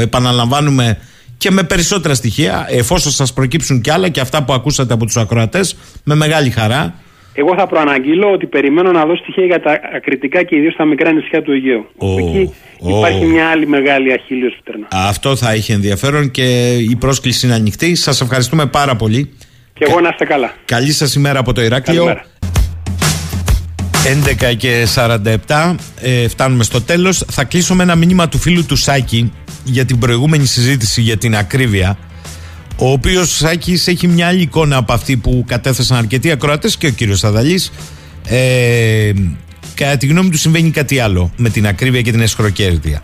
επαναλαμβάνουμε 0.00 0.98
και 1.36 1.50
με 1.50 1.62
περισσότερα 1.62 2.14
στοιχεία, 2.14 2.66
εφόσον 2.68 3.12
σας 3.12 3.32
προκύψουν 3.32 3.80
κι 3.80 3.90
άλλα 3.90 4.08
και 4.08 4.20
αυτά 4.20 4.44
που 4.44 4.52
ακούσατε 4.52 4.94
από 4.94 5.04
τους 5.04 5.16
ακροατές, 5.16 5.76
με 6.04 6.14
μεγάλη 6.14 6.50
χαρά. 6.50 6.94
Εγώ 7.40 7.54
θα 7.56 7.66
προαναγγείλω 7.66 8.30
ότι 8.32 8.46
περιμένω 8.46 8.90
να 8.92 9.04
δω 9.06 9.16
στοιχεία 9.16 9.44
για 9.44 9.60
τα 9.60 9.80
ακριτικά 9.96 10.42
και 10.42 10.56
ιδίως 10.56 10.72
στα 10.72 10.84
μικρά 10.84 11.12
νησιά 11.12 11.42
του 11.42 11.52
Αιγαίου. 11.52 11.86
Ω, 11.96 12.18
Εκεί 12.18 12.52
ω. 12.80 12.98
υπάρχει 12.98 13.24
μια 13.24 13.46
άλλη 13.48 13.66
μεγάλη 13.66 14.12
αχίλιος 14.12 14.52
που 14.54 14.62
τερνά. 14.64 14.86
Αυτό 14.90 15.36
θα 15.36 15.54
είχε 15.54 15.72
ενδιαφέρον 15.72 16.30
και 16.30 16.76
η 16.90 16.96
πρόσκληση 16.96 17.46
είναι 17.46 17.54
ανοιχτή. 17.54 17.94
Σας 17.94 18.20
ευχαριστούμε 18.20 18.66
πάρα 18.66 18.96
πολύ. 18.96 19.30
Και 19.72 19.84
εγώ 19.88 20.00
να 20.00 20.08
είστε 20.08 20.24
καλά. 20.24 20.54
Καλή 20.64 20.92
σας 20.92 21.14
ημέρα 21.14 21.38
από 21.38 21.52
το 21.52 21.62
Ηράκλειο. 21.62 22.04
Καλημέρα. 22.04 22.24
11 24.52 24.54
και 24.56 24.86
47 25.46 25.74
ε, 26.00 26.28
φτάνουμε 26.28 26.64
στο 26.64 26.82
τέλος 26.82 27.24
θα 27.30 27.44
κλείσω 27.44 27.74
με 27.74 27.82
ένα 27.82 27.94
μήνυμα 27.94 28.28
του 28.28 28.38
φίλου 28.38 28.66
του 28.66 28.76
Σάκη 28.76 29.32
για 29.64 29.84
την 29.84 29.98
προηγούμενη 29.98 30.46
συζήτηση 30.46 31.00
για 31.00 31.16
την 31.16 31.36
ακρίβεια 31.36 31.98
ο 32.80 32.90
οποίος 32.90 33.36
Σάκης 33.36 33.86
έχει 33.86 34.06
μια 34.06 34.26
άλλη 34.26 34.42
εικόνα 34.42 34.76
από 34.76 34.92
αυτή 34.92 35.16
που 35.16 35.44
κατέθεσαν 35.46 35.96
αρκετοί 35.96 36.30
ακροατές 36.30 36.76
και 36.76 36.86
ο 36.86 36.90
κύριος 36.90 37.24
Αδαλής 37.24 37.72
ε, 38.24 39.12
κατά 39.74 39.96
τη 39.96 40.06
γνώμη 40.06 40.30
του 40.30 40.38
συμβαίνει 40.38 40.70
κάτι 40.70 40.98
άλλο 40.98 41.32
με 41.36 41.48
την 41.48 41.66
ακρίβεια 41.66 42.02
και 42.02 42.10
την 42.10 42.20
εσχροκέρδεια 42.20 43.02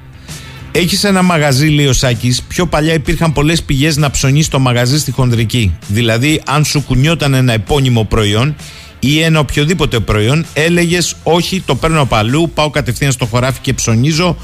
έχεις 0.78 1.04
ένα 1.04 1.22
μαγαζί, 1.22 1.66
λέει 1.66 1.86
ο 1.86 1.92
Σάκης. 1.92 2.42
Πιο 2.42 2.66
παλιά 2.66 2.94
υπήρχαν 2.94 3.32
πολλές 3.32 3.62
πηγές 3.62 3.96
να 3.96 4.10
ψωνείς 4.10 4.48
το 4.48 4.58
μαγαζί 4.58 4.98
στη 4.98 5.10
χονδρική. 5.10 5.76
Δηλαδή, 5.88 6.42
αν 6.46 6.64
σου 6.64 6.82
κουνιόταν 6.82 7.34
ένα 7.34 7.52
επώνυμο 7.52 8.04
προϊόν 8.04 8.56
ή 9.00 9.20
ένα 9.20 9.38
οποιοδήποτε 9.38 10.00
προϊόν, 10.00 10.46
έλεγες 10.52 11.16
Όχι, 11.22 11.62
το 11.66 11.74
παίρνω 11.74 12.00
από 12.00 12.16
αλλού, 12.16 12.50
πάω 12.54 12.70
κατευθείαν 12.70 13.12
στο 13.12 13.26
χωράφι 13.26 13.60
και 13.60 13.72
ψωνίζω 13.72 14.36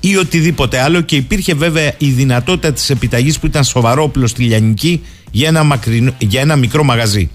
ή 0.00 0.16
οτιδήποτε 0.16 0.80
άλλο. 0.80 1.00
Και 1.00 1.16
υπήρχε 1.16 1.54
βέβαια 1.54 1.92
η 1.98 2.10
δυνατότητα 2.10 2.72
της 2.72 2.90
επιταγής 2.90 3.38
που 3.38 3.46
ήταν 3.46 3.64
σοβαρό 3.64 4.02
όπλο 4.02 4.26
στη 4.26 4.42
Λιανική 4.42 5.02
για 5.30 5.48
ένα, 5.48 5.64
μακρινό, 5.64 6.14
για 6.18 6.40
ένα 6.40 6.56
μικρό 6.56 6.84
μαγαζί. 6.84 7.30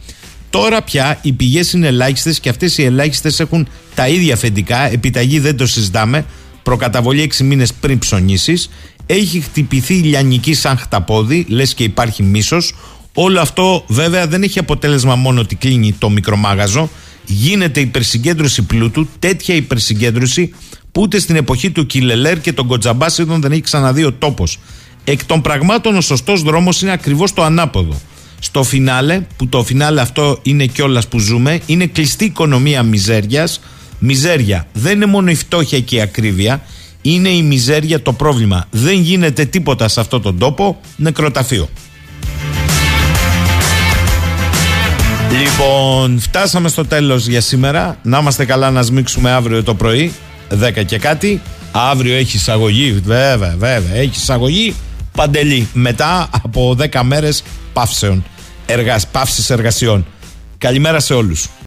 Τώρα 0.50 0.82
πια 0.82 1.20
οι 1.22 1.34
πηγές 1.34 1.74
είναι 1.74 1.88
ελάχιστες 1.88 2.40
και 2.40 2.50
αυτές 2.50 2.78
οι 2.78 2.84
ελάχιστες 2.84 3.40
έχουν 3.40 3.68
τα 3.96 4.08
ίδια 4.08 4.34
αφεντικά. 4.34 4.92
Επιταγή 4.92 5.40
δεν 5.40 5.58
το 5.58 5.68
συζητάμε. 5.68 6.26
Προκαταβολή 6.64 7.22
6 7.22 7.44
μήνες 7.44 7.74
πριν 7.74 8.00
ψωνίσεις. 8.00 8.70
Έχει 9.06 9.40
χτυπηθεί 9.40 9.94
η 9.94 10.02
λιανική 10.02 10.54
σαν 10.54 10.78
χταπόδι, 10.78 11.46
λες 11.50 11.74
και 11.74 11.84
υπάρχει 11.84 12.24
μίσος. 12.24 12.76
Όλο 13.14 13.42
αυτό 13.42 13.84
βέβαια 13.88 14.28
δεν 14.28 14.44
έχει 14.44 14.60
αποτέλεσμα 14.60 15.16
μόνο 15.16 15.42
ότι 15.42 15.56
κλείνει 15.56 15.94
το 15.94 16.10
μικρομάγαζο. 16.10 16.90
Γίνεται 17.26 17.80
υπερσυγκέντρωση 17.80 18.62
πλούτου, 18.62 19.08
τέτοια 19.20 19.56
υπερσυγκέντρωση 19.56 20.54
που 20.92 21.02
ούτε 21.02 21.20
στην 21.20 21.36
εποχή 21.36 21.72
του 21.72 21.86
Κιλελέρ 21.86 22.42
και 22.42 22.54
τον 22.54 22.68
Κοτζαμπά 22.68 23.10
σχεδόν 23.10 23.42
δεν 23.42 23.52
έχει 23.52 23.62
ξαναδεί 23.62 24.04
ο 24.04 24.14
τόπος. 24.14 24.60
Εκ 25.04 25.26
των 25.26 25.42
πραγμάτων 25.42 25.96
ο 25.96 26.02
σωστός 26.02 26.42
δρόμος 26.42 26.82
είναι 26.82 26.92
ακριβώς 26.92 27.34
το 27.34 27.44
ανάποδο. 27.44 28.02
Στο 28.40 28.64
φινάλε, 28.64 29.22
που 29.36 29.48
το 29.48 29.64
φινάλε 29.64 30.02
αυτό 30.02 30.40
είναι 30.42 30.66
κιόλας 30.66 31.08
που 31.08 31.20
ζούμε, 31.20 31.60
είναι 31.66 31.86
κλειστή 31.86 32.26
οικονομία 32.26 32.84
μιζέριας. 32.84 33.60
Μιζέρια 34.00 34.68
δεν 34.74 34.96
είναι 34.96 35.06
μόνο 35.06 35.30
η 35.30 35.36
φτώχεια 35.36 35.80
και 35.80 35.96
η 35.96 36.02
ακρίβεια, 36.02 36.62
είναι 37.02 37.30
η 37.30 37.42
μιζέρια 37.42 38.02
το 38.02 38.14
πρόβλημα. 38.14 38.68
Δεν 38.72 39.02
γίνεται 39.02 39.46
τίποτα 39.46 39.88
σε 39.88 40.00
αυτόν 40.00 40.22
τον 40.22 40.38
τόπο, 40.38 40.80
νεκροταφείο. 40.96 41.70
Λοιπόν, 45.40 46.20
φτάσαμε 46.20 46.70
στο 46.70 46.86
τέλος 46.86 47.28
για 47.28 47.42
σήμερα. 47.42 47.98
Να 48.02 48.18
είμαστε 48.18 48.46
καλά 48.46 48.72
να 48.72 48.82
σμίξουμε 48.82 49.32
αύριο 49.32 49.64
το 49.64 49.76
πρωί, 49.76 50.14
10 50.50 50.84
και 50.86 50.98
κάτι. 50.98 51.42
Αύριο 51.72 52.16
έχει 52.16 52.38
εισαγωγή, 52.38 52.92
βέβαια, 53.04 53.56
βέβαια, 53.58 53.96
έχει 53.96 54.16
εισαγωγή 54.16 54.76
παντελή. 55.12 55.68
Μετά 55.74 56.30
από 56.44 56.76
10 56.80 57.04
μέρες 57.04 57.44
παύσεων, 57.74 58.24
εργασ, 58.66 59.08
παύσης 59.08 59.50
εργασιών. 59.50 60.06
Καλημέρα 60.58 61.00
σε 61.00 61.14
όλους. 61.14 61.48